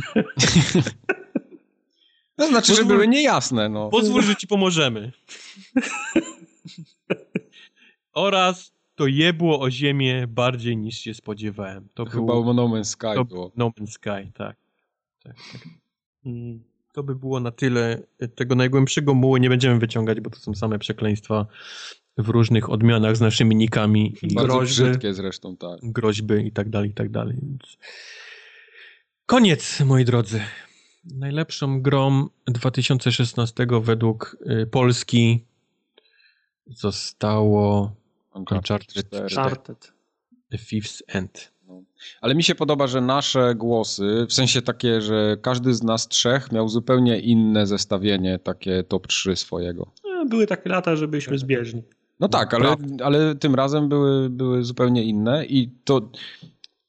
[2.36, 3.88] To znaczy, że Pozwól- były niejasne, no.
[3.88, 5.12] Pozwól, że ci pomożemy.
[8.12, 11.88] Oraz to jebło o ziemię bardziej niż się spodziewałem.
[11.94, 13.52] To Chyba było u No Man's Sky to było.
[13.56, 14.56] No Man's Sky, tak.
[15.22, 15.62] tak, tak.
[16.26, 18.02] Mm, To by było na tyle
[18.34, 19.36] tego najgłębszego mułu.
[19.36, 21.46] Nie będziemy wyciągać, bo to są same przekleństwa
[22.18, 24.82] w różnych odmianach z naszymi nikami i Bardzo groźby.
[24.84, 25.78] brzydkie zresztą, tak.
[25.82, 27.36] groźby i tak dalej, i tak dalej.
[29.26, 30.40] Koniec, moi drodzy.
[31.04, 35.44] Najlepszą grą 2016 według y, Polski
[36.66, 37.92] zostało
[38.34, 39.28] Uncharted 4.
[39.34, 39.92] Charted.
[40.50, 41.54] The Fifth End.
[42.20, 46.52] Ale mi się podoba, że nasze głosy, w sensie takie, że każdy z nas trzech
[46.52, 49.92] miał zupełnie inne zestawienie, takie top 3 swojego.
[50.22, 51.82] E, Były takie lata, że byliśmy zbieżni.
[52.20, 56.10] No tak, ale, ale tym razem były, były zupełnie inne i to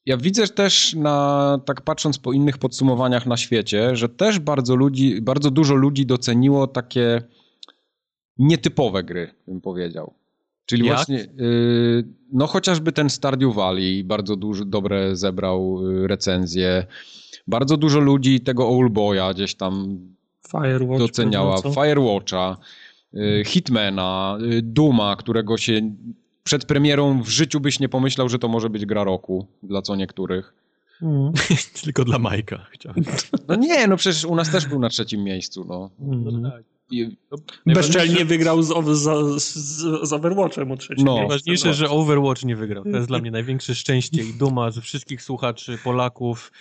[0.05, 5.21] Ja widzę też, na, tak patrząc po innych podsumowaniach na świecie, że też bardzo, ludzi,
[5.21, 7.21] bardzo dużo ludzi doceniło takie
[8.37, 10.13] nietypowe gry, bym powiedział.
[10.65, 10.95] Czyli Jak?
[10.95, 16.85] właśnie, y, no chociażby ten Stardew Valley bardzo duży, dobre zebrał y, recenzje.
[17.47, 19.99] Bardzo dużo ludzi tego Oldboya gdzieś tam
[20.51, 20.99] Firewatch.
[20.99, 21.61] doceniała.
[21.61, 22.57] Firewatcha,
[23.13, 25.81] y, Hitmana, y, Duma, którego się
[26.45, 29.95] przed premierą w życiu byś nie pomyślał, że to może być gra roku dla co
[29.95, 30.53] niektórych.
[31.01, 31.31] Mm.
[31.83, 33.03] Tylko dla Majka chciałem.
[33.47, 35.89] No nie, no przecież u nas też był na trzecim miejscu, no.
[35.99, 36.51] Mm.
[36.91, 37.17] I,
[37.65, 38.67] Bezczelnie wygrał z,
[38.97, 41.05] z, z, z Overwatchem o trzecim.
[41.05, 41.11] No.
[41.11, 41.29] miejscu.
[41.29, 42.83] Najważniejsze, że Overwatch nie wygrał.
[42.83, 46.51] To jest dla mnie największe szczęście i duma ze wszystkich słuchaczy, Polaków.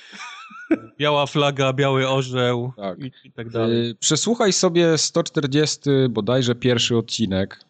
[0.98, 2.98] Biała flaga, biały orzeł Tak.
[2.98, 3.90] i, i tak dalej.
[3.90, 5.80] y, przesłuchaj sobie 140
[6.10, 7.64] bodajże pierwszy odcinek,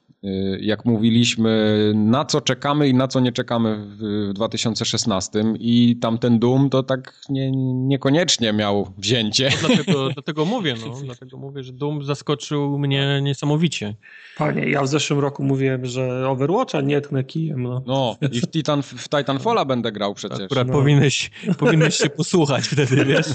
[0.61, 6.39] jak mówiliśmy, na co czekamy i na co nie czekamy w, w 2016 i tamten
[6.39, 9.51] Doom to tak nie, niekoniecznie miał wzięcie.
[9.63, 10.95] No, dlatego, dlatego mówię, no.
[11.05, 13.95] Dlatego mówię, że Doom zaskoczył mnie niesamowicie.
[14.37, 17.63] Panie, ja w zeszłym roku mówiłem, że Overwatcha nie tknę kijem.
[17.63, 17.83] No.
[17.87, 20.41] No i w, Titan, w Titanfalla będę grał przecież.
[20.41, 20.73] Akurat No.
[20.73, 23.27] powinieneś, powinieneś się posłuchać wtedy, wiesz?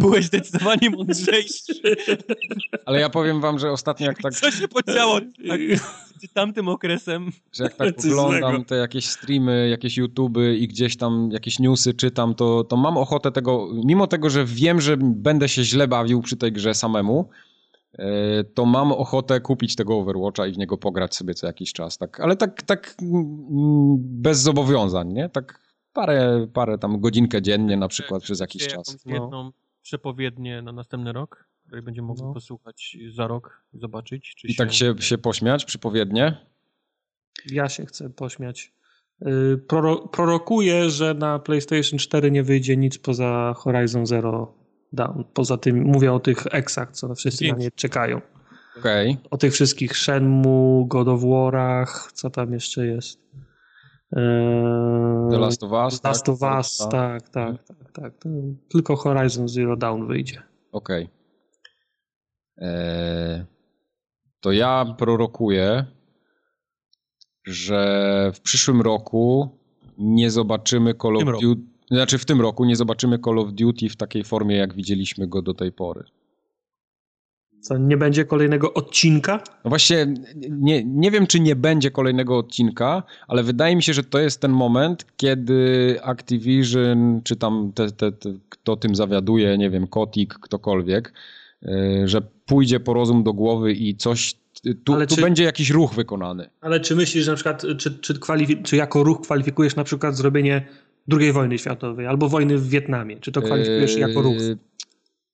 [0.00, 1.72] Byłeś zdecydowanie mądrzejszy.
[2.86, 5.60] Ale ja powiem wam, że ostatnio jak tak, Co się podziało tak,
[6.34, 7.30] tamtym okresem?
[7.52, 12.34] że jak tak oglądam te jakieś streamy, jakieś YouTuby i gdzieś tam jakieś newsy czytam,
[12.34, 16.36] to, to mam ochotę tego, mimo tego, że wiem, że będę się źle bawił przy
[16.36, 17.28] tej grze samemu,
[17.98, 21.98] e, to mam ochotę kupić tego Overwatcha i w niego pograć sobie co jakiś czas.
[21.98, 25.28] Tak, ale tak, tak mm, bez zobowiązań, nie?
[25.28, 28.96] Tak parę, parę tam godzinkę dziennie na przykład przez jakiś czas.
[29.06, 29.50] jedną
[29.82, 32.32] przepowiednię na następny rok, której będziemy mogli No.
[32.34, 36.36] posłuchać za rok i zobaczyć, czy I tak się, się pośmiać przypowiednie.
[37.46, 38.72] Ja się chcę pośmiać.
[39.26, 44.54] Y, Proro prorokuję, że na PlayStation 4 nie wyjdzie nic poza Horizon Zero
[44.92, 45.22] Dawn.
[45.34, 48.20] Poza tym mówię o tych eksach, co wszyscy na nie czekają.
[48.78, 49.16] Okej.
[49.30, 53.20] O tych wszystkich Shenmue, God of War'ach, co tam jeszcze jest.
[54.12, 56.04] Eee, The Last of Us.
[56.04, 56.34] Last tak?
[56.34, 58.14] of Us, tak, tak, tak, tak.
[58.18, 58.28] To
[58.68, 60.42] Tylko Horizon Zero Dawn wyjdzie.
[60.72, 61.02] Okej.
[61.02, 61.08] Eee,
[64.40, 65.84] To ja prorokuję,
[67.46, 69.48] że w przyszłym roku
[69.98, 71.40] nie zobaczymy Call of.
[71.40, 71.62] Duty.
[71.90, 75.42] Znaczy w tym roku nie zobaczymy Call of Duty w takiej formie, jak widzieliśmy go
[75.42, 76.04] do tej pory.
[77.60, 79.42] Co, nie będzie kolejnego odcinka?
[79.64, 80.14] No właśnie,
[80.50, 84.40] nie, nie wiem, czy nie będzie kolejnego odcinka, ale wydaje mi się, że to jest
[84.40, 90.34] ten moment, kiedy Activision, czy tam te, te, te, kto tym zawiaduje, nie wiem, Kotik,
[90.34, 91.12] ktokolwiek,
[92.04, 94.34] że pójdzie po rozum do głowy i coś,
[94.84, 96.50] tu, Ale tu czy- będzie jakiś ruch wykonany.
[96.60, 98.18] Ale czy myślisz, że na przykład, czy, czy,
[98.64, 100.66] czy jako ruch kwalifikujesz na przykład zrobienie
[101.12, 103.20] II wojny światowej albo wojny w Wietnamie?
[103.20, 104.36] Czy to kwalifikujesz jako ruch?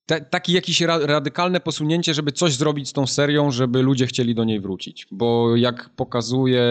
[0.06, 4.34] Te, taki jakieś ra, radykalne posunięcie, żeby coś zrobić z tą serią, żeby ludzie chcieli
[4.34, 5.06] do niej wrócić.
[5.10, 6.64] Bo jak pokazuje,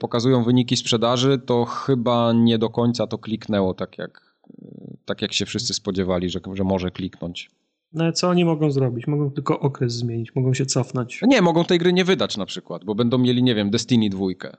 [0.00, 5.32] pokazują wyniki sprzedaży, to chyba nie do końca to kliknęło tak jak, yy, tak jak
[5.32, 7.50] się wszyscy spodziewali, że, że może kliknąć.
[7.92, 9.06] No co oni mogą zrobić?
[9.06, 11.20] Mogą tylko okres zmienić, mogą się cofnąć.
[11.22, 14.56] Nie, mogą tej gry nie wydać na przykład, bo będą mieli, nie wiem, Destiny dwójkę.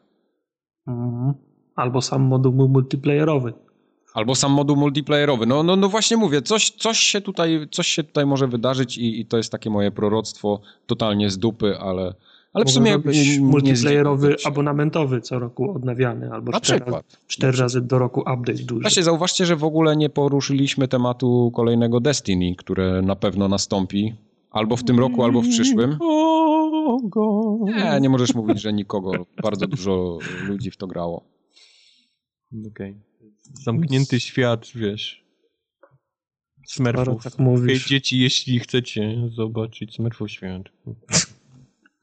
[0.87, 1.33] Mhm.
[1.75, 3.53] Albo sam moduł mu- multiplayerowy.
[4.13, 5.45] Albo sam moduł multiplayerowy.
[5.45, 9.19] No, no, no właśnie mówię, coś, coś, się tutaj, coś się tutaj może wydarzyć i,
[9.19, 12.13] i to jest takie moje proroctwo totalnie z dupy, ale,
[12.53, 12.97] ale w sumie
[13.39, 17.05] multiplayerowy, abonamentowy co roku odnawiany, albo Na cztery, przykład.
[17.05, 18.81] razy, cztery razy do roku update duży.
[18.81, 24.13] Właśnie zauważcie, że w ogóle nie poruszyliśmy tematu kolejnego Destiny, które na pewno nastąpi
[24.51, 25.97] albo w tym roku, albo w przyszłym.
[27.61, 29.11] Nie, nie możesz mówić, że nikogo.
[29.43, 31.23] Bardzo dużo ludzi w to grało.
[32.67, 32.97] Okej.
[33.63, 35.21] Zamknięty świat, wiesz.
[36.67, 37.23] Skoro Smurfów.
[37.23, 37.87] tak mówisz.
[37.87, 40.63] dzieci, jeśli chcecie zobaczyć Smurfów świat.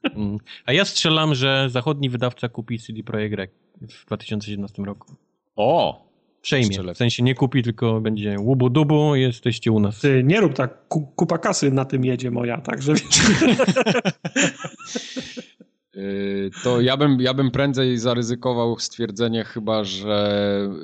[0.03, 0.37] Mm.
[0.65, 5.15] A ja strzelam, że zachodni wydawca kupi CD Projekt Red w 2017 roku.
[5.55, 6.09] O!
[6.41, 6.93] Przejmie.
[6.93, 9.99] W sensie nie kupi, tylko będzie łubu dubu, jesteście u nas.
[9.99, 13.03] Ty nie rób tak, ku, kupa kasy na tym jedzie moja, także wiesz.
[15.95, 20.29] Yy, To ja bym, ja bym prędzej zaryzykował stwierdzenie chyba, że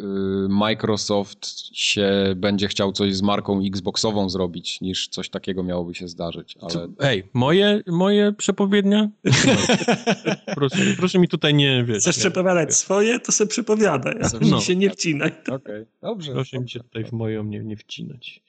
[0.01, 6.07] yy, Microsoft się będzie chciał coś z marką Xboxową zrobić, niż coś takiego miałoby się
[6.07, 6.57] zdarzyć.
[6.61, 9.09] Ale Ej, moje, moje przepowiednia?
[10.55, 12.01] proszę, proszę mi tutaj nie, wiesz.
[12.03, 14.55] Chcesz nie, przepowiadać swoje, to se przepowiadaj, a No.
[14.57, 15.31] mi się nie wcinaj.
[15.51, 16.31] okej, dobrze.
[16.31, 18.41] Proszę mi się tutaj w moją nie, nie wcinać.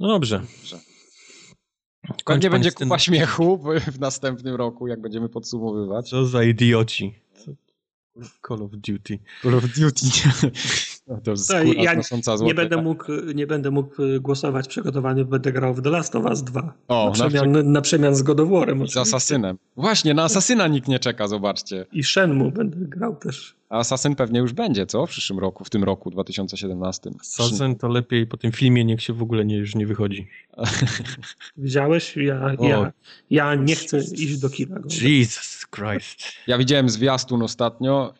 [0.00, 0.38] No dobrze.
[0.38, 0.91] Dobrze.
[2.24, 6.08] Kończ pan będzie kupa śmiechu w- następnym roku, jak będziemy podsumowywać.
[6.08, 7.14] Co za idioci.
[8.48, 9.18] Call of Duty.
[9.42, 10.06] Call of Duty.
[11.06, 15.52] No, to skóra ja znosząca Nie będę, mógł, nie będę mógł y, głosować przygotowany, będę
[15.52, 16.74] grał w The Last of Us 2.
[16.88, 18.68] O, na, na przemian, na przemian z God of War'em.
[18.68, 19.00] Z oczywiście.
[19.00, 19.58] Asasynem.
[19.76, 21.86] Właśnie, na Asasyna nikt nie czeka, zobaczcie.
[21.92, 23.54] I Shenmue będę grał też.
[23.68, 25.06] A Asasyn pewnie już będzie, co?
[25.06, 27.10] W przyszłym roku, w tym roku, 2017.
[27.22, 30.28] Sazen to lepiej po tym filmie niech się w ogóle nie, już nie wychodzi.
[31.56, 32.16] Widziałeś?
[32.16, 32.68] Ja, O.
[32.68, 32.92] ja,
[33.30, 34.80] ja nie chcę iść do kina.
[35.02, 36.22] Jesus Christ.
[36.46, 38.14] Ja widziałem zwiastun ostatnio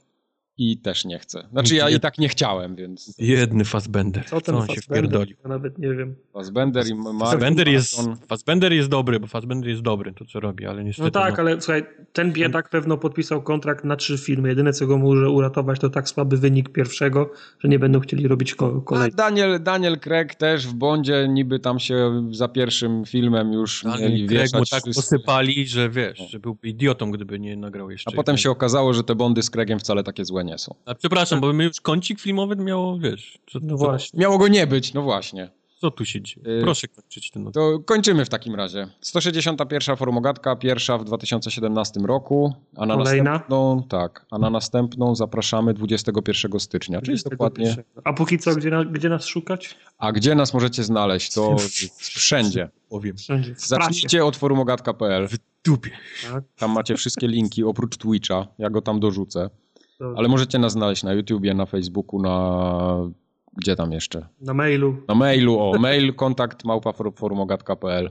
[0.70, 1.48] i też nie chcę.
[1.52, 4.24] Znaczy ja i tak nie chciałem, więc Jedny Fassbender.
[4.24, 5.36] Co ten on się wpierdolił.
[5.42, 6.14] Ja nawet nie wiem.
[6.32, 10.66] Fassbender i Mark Fassbender jest, Fassbender jest dobry, bo Fassbender jest dobry, to co robi,
[10.66, 11.06] ale niestety...
[11.06, 11.82] No tak, ale słuchaj,
[12.12, 14.48] ten biedak pewno podpisał kontrakt na trzy filmy.
[14.48, 18.52] Jedyne, co go może uratować, to tak słaby wynik pierwszego, że nie będą chcieli robić
[18.52, 19.16] A kolejnego.
[19.16, 24.28] Daniel, Daniel Craig też w Bondzie niby tam się za pierwszym filmem już Ale mieli
[24.28, 28.10] Craig mu tak posypali, że wiesz, że byłby idiotą, gdyby nie nagrał jeszcze.
[28.12, 30.74] A potem się okazało, że te Bondy z Craigiem wcale takie złe nie są.
[30.86, 34.20] A przepraszam, bo my już kącik filmowy miało, wiesz, co, No właśnie.
[34.20, 35.50] Miało go nie być, no właśnie.
[35.80, 36.46] co tu się dzieje?
[36.58, 37.54] Y, Proszę kończyć ten odcinek.
[37.78, 38.86] To kończymy w takim razie.
[39.00, 43.30] 161 formogatka, pierwsza w 2017 roku, a na Kolejna?
[43.30, 47.76] następną, tak, a na następną zapraszamy 21 stycznia, czyli jest dokładnie.
[48.04, 49.76] A póki co, gdzie, na, gdzie nas szukać?
[49.98, 51.32] A gdzie nas możecie znaleźć?
[51.34, 51.56] To
[51.98, 52.68] wszędzie.
[52.88, 53.16] Powiem.
[53.16, 53.54] Wszędzie.
[53.56, 55.28] Zacznijcie od forumogatka.pl.
[55.28, 55.90] W dupie.
[56.32, 58.46] Tak, Tam macie wszystkie linki oprócz Twitcha.
[58.58, 59.50] Ja go tam dorzucę.
[59.98, 63.10] To Ale możecie nas znaleźć na YouTubie, na Facebooku, na.
[63.56, 64.26] Gdzie tam jeszcze?
[64.40, 64.96] Na mailu.
[65.08, 68.10] Na mailu, o, mail kontakt małpa forumogatka.pl.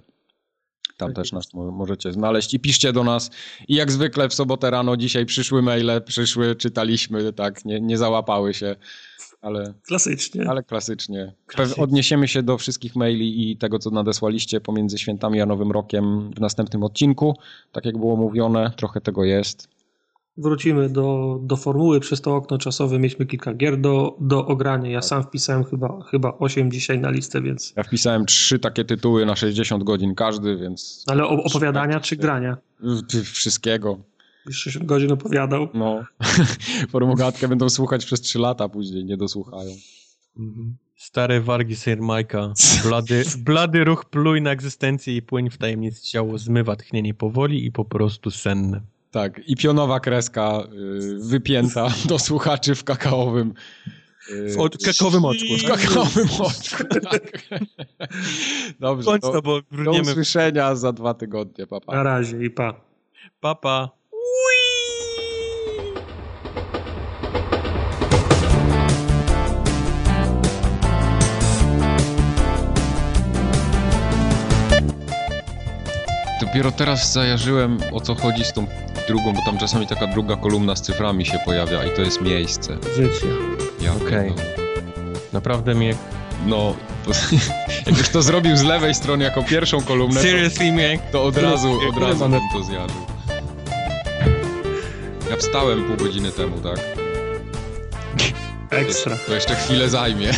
[0.97, 3.31] Tam Tak też nas mo- możecie znaleźć i piszcie do nas.
[3.67, 8.53] I jak zwykle w sobotę rano dzisiaj przyszły maile, przyszły, czytaliśmy, tak, nie, nie załapały
[8.53, 8.75] się,
[9.41, 10.49] ale, Klasycznie.
[10.49, 11.33] ale klasycznie.
[11.45, 11.83] Klasycznie.
[11.83, 16.39] odniesiemy się do wszystkich maili i tego, co nadesłaliście pomiędzy świętami a Nowym Rokiem w
[16.39, 17.35] następnym odcinku.
[17.71, 19.67] Tak jak było mówione, trochę tego jest.
[20.41, 21.99] Wrócimy do, do formuły.
[21.99, 24.89] Przez to okno czasowe mieliśmy kilka gier do, do ogrania.
[24.91, 27.73] Ja sam wpisałem chyba, chyba 8 dzisiaj na listę, więc...
[27.77, 32.57] Ja wpisałem trzy takie tytuły na 60 godzin każdy, więc Ale o- opowiadania czy grania?
[32.79, 33.97] w- wszystkiego.
[34.45, 35.67] Już 60 godzin opowiadał.
[35.73, 36.03] No,
[36.91, 39.71] formogatkę będą słuchać przez 3 lata później, nie dosłuchają.
[40.39, 40.75] Mhm.
[40.95, 42.53] Stare wargi Sir Majka.
[42.83, 47.71] Blady, blady ruch pluj na egzystencję i płyń w tajemnic ciało zmywa tchnienie powoli i
[47.71, 48.81] po prostu senne.
[49.11, 53.53] Tak, i pionowa kreska y, wypięta do słuchaczy w kakaowym.
[54.29, 55.57] y, W od, kakowym oczku.
[55.59, 57.21] w kakaowym oczku, tak.
[58.79, 61.95] Dobrze, Kończ do, to, bo do usłyszenia za dwa tygodnie, papa.
[61.95, 62.81] Na razie i pa.
[63.39, 63.89] Papa.
[76.41, 78.67] Dopiero teraz zajarzyłem o co chodzi z tą
[79.07, 82.77] drugą, bo tam czasami taka druga kolumna z cyframi się pojawia i to jest miejsce.
[82.95, 83.27] Życie.
[83.81, 84.07] Ja Okej.
[84.09, 84.55] pierdolę.
[85.33, 85.95] Naprawdę mnie...
[86.45, 87.11] No, to,
[87.85, 90.99] jak już to zrobił z lewej strony jako pierwszą kolumnę, to, Seriously, mnie...
[91.11, 92.93] to od razu, od razu bym to zjadł.
[95.29, 97.00] Ja wstałem pół godziny temu, tak?
[98.71, 99.17] Ekstra.
[99.27, 100.31] To jeszcze chwilę zajmie.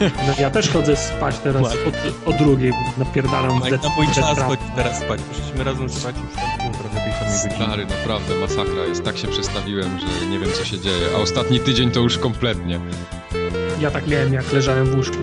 [0.00, 4.38] No, ja też chodzę spać teraz o, o drugiej, bo napierdalam Mike, na mój czas
[4.38, 5.20] chodź teraz spać.
[5.22, 7.54] Poszliśmy razem spać i wstąpimy trochę tej samej godziny.
[7.66, 9.04] Stary, naprawdę masakra jest.
[9.04, 11.06] Tak się przestawiłem, że nie wiem co się dzieje.
[11.16, 12.80] A ostatni tydzień to już kompletnie.
[13.80, 15.16] Ja tak miałem, jak leżałem w łóżku.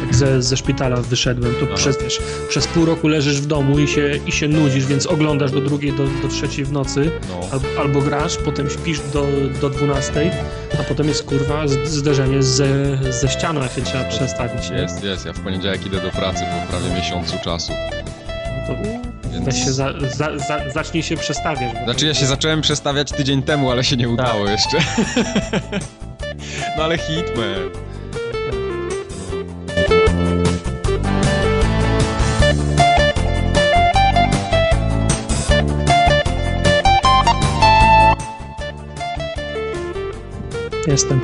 [0.00, 1.74] Jak ze, ze szpitala wyszedłem, to Aha.
[1.76, 2.18] przez, wiesz,
[2.48, 5.92] przez pół roku leżysz w domu i się, i się nudzisz, więc oglądasz do drugiej,
[5.92, 7.40] do, do trzeciej w nocy, No.
[7.52, 9.26] albo, albo grasz, potem śpisz do,
[9.60, 10.30] do dwunastej,
[10.80, 14.70] a potem jest kurwa zderzenie ze, ze ścianą, jak się trzeba przestawić.
[14.70, 15.26] Jest, jest.
[15.26, 17.72] Ja w poniedziałek idę do pracy po prawie miesiącu czasu.
[18.66, 18.74] To
[19.44, 19.56] Więc...
[19.56, 21.84] się za, za, za, zacznij się przestawiać.
[21.84, 24.78] Znaczy ja się zacząłem przestawiać tydzień temu, ale się nie udało jeszcze.
[26.76, 27.87] no ale Hitman.
[40.88, 41.20] Jestem.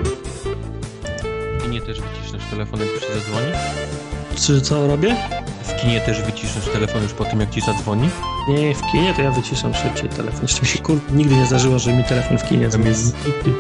[1.59, 3.47] W kinie też wyciszysz telefon, jak już ci zadzwoni?
[4.37, 5.17] Czy co robię?
[5.63, 8.09] W kinie też wyciszysz telefon już po tym, jak ci zadzwoni?
[8.49, 10.43] Nie, w kinie to ja wyciszam szybciej telefon.
[10.43, 10.99] Jeszcze mi się kur...
[11.13, 12.89] nigdy nie zdarzyło, że mi telefon w kinie Tam dzwoni.
[12.89, 13.17] jest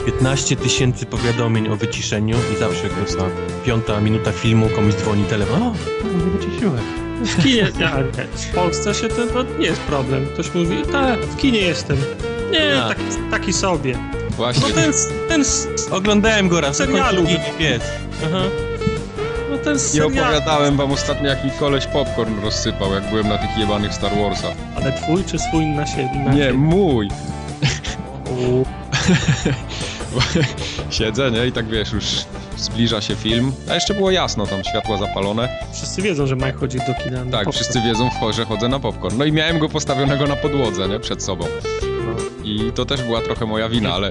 [0.06, 3.24] 15 tysięcy powiadomień o wyciszeniu i zawsze jak jest ta
[3.64, 5.62] piąta minuta filmu, komuś dzwoni telefon.
[5.62, 5.74] O,
[6.04, 6.82] nie wyciszyłeś.
[7.22, 7.90] W kinie, nie.
[8.34, 10.26] w Polsce się to, to nie jest problem.
[10.34, 11.96] Ktoś mówi, tak, w kinie jestem.
[12.52, 12.88] Nie, Tak.
[12.98, 13.98] taki, taki sobie.
[14.36, 14.68] Właśnie.
[14.68, 14.92] No ten,
[15.28, 15.44] ten,
[15.90, 17.22] Oglądałem go raz, Serialu.
[17.58, 17.82] pies.
[18.26, 18.42] Aha.
[19.50, 20.06] no ten Nie serial.
[20.08, 24.54] opowiadałem wam ostatnio, jak mi koleś popcorn rozsypał, jak byłem na tych jebanych Star Warsach.
[24.76, 26.10] Ale twój czy swój na siebie?
[26.26, 26.52] Na Nie, siebie?
[26.52, 27.08] mój.
[30.90, 31.46] Siedzę, nie?
[31.46, 32.04] I tak wiesz, już
[32.56, 33.52] zbliża się film.
[33.70, 35.48] A jeszcze było jasno, tam światła zapalone.
[35.72, 37.24] Wszyscy wiedzą, że Mike chodzi do kina.
[37.24, 37.52] na Tak, popcorn.
[37.52, 39.18] wszyscy wiedzą, że chodzę na popcorn.
[39.18, 41.00] No i miałem go postawionego na podłodze, nie?
[41.00, 41.44] Przed sobą.
[42.06, 42.16] No.
[42.44, 44.10] I to też była trochę moja wina, ale,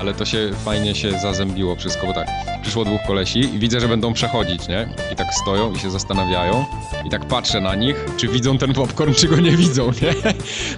[0.00, 2.26] ale to się fajnie się zazębiło wszystko, bo tak,
[2.62, 4.94] przyszło dwóch kolesi i widzę, że będą przechodzić, nie?
[5.12, 6.64] I tak stoją i się zastanawiają
[7.06, 10.32] i tak patrzę na nich, czy widzą ten popcorn, czy go nie widzą, nie?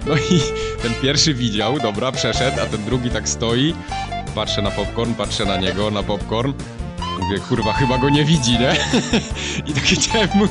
[0.07, 0.41] No i
[0.81, 3.73] ten pierwszy widział, dobra, przeszedł, a ten drugi tak stoi,
[4.35, 6.53] patrzę na popcorn, patrzę na niego, na popcorn,
[7.19, 8.75] Mówię, kurwa, chyba go nie widzi, nie?
[9.67, 10.45] I tak chciałem mu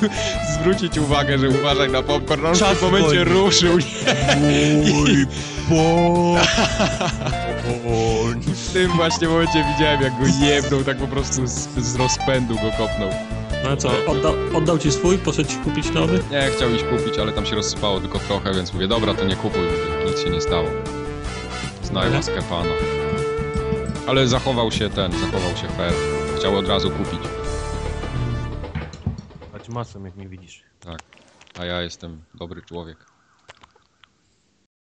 [0.61, 3.85] zwrócić uwagę, że uważaj na popcorn, on w tym momencie ruszył, nie?
[5.71, 6.41] Mój
[8.55, 12.71] W tym właśnie momencie widziałem, jak go jebnął, tak po prostu z, z rozpędu go
[12.79, 13.09] kopnął.
[13.65, 16.23] No co, oddał, oddał ci swój, poszedł ci kupić nowy?
[16.31, 19.37] Nie, chciał iść kupić, ale tam się rozsypało tylko trochę, więc mówię, dobra, to nie
[19.37, 19.63] kupuj,
[20.07, 20.69] nic się nie stało.
[21.83, 22.71] Znaj łaskę pana.
[24.07, 25.93] Ale zachował się ten, zachował się fair.
[26.39, 27.21] Chciał od razu kupić,
[29.53, 30.63] Chodź masą, jak nie widzisz.
[30.81, 30.99] tak.
[31.59, 32.97] A ja jestem dobry człowiek.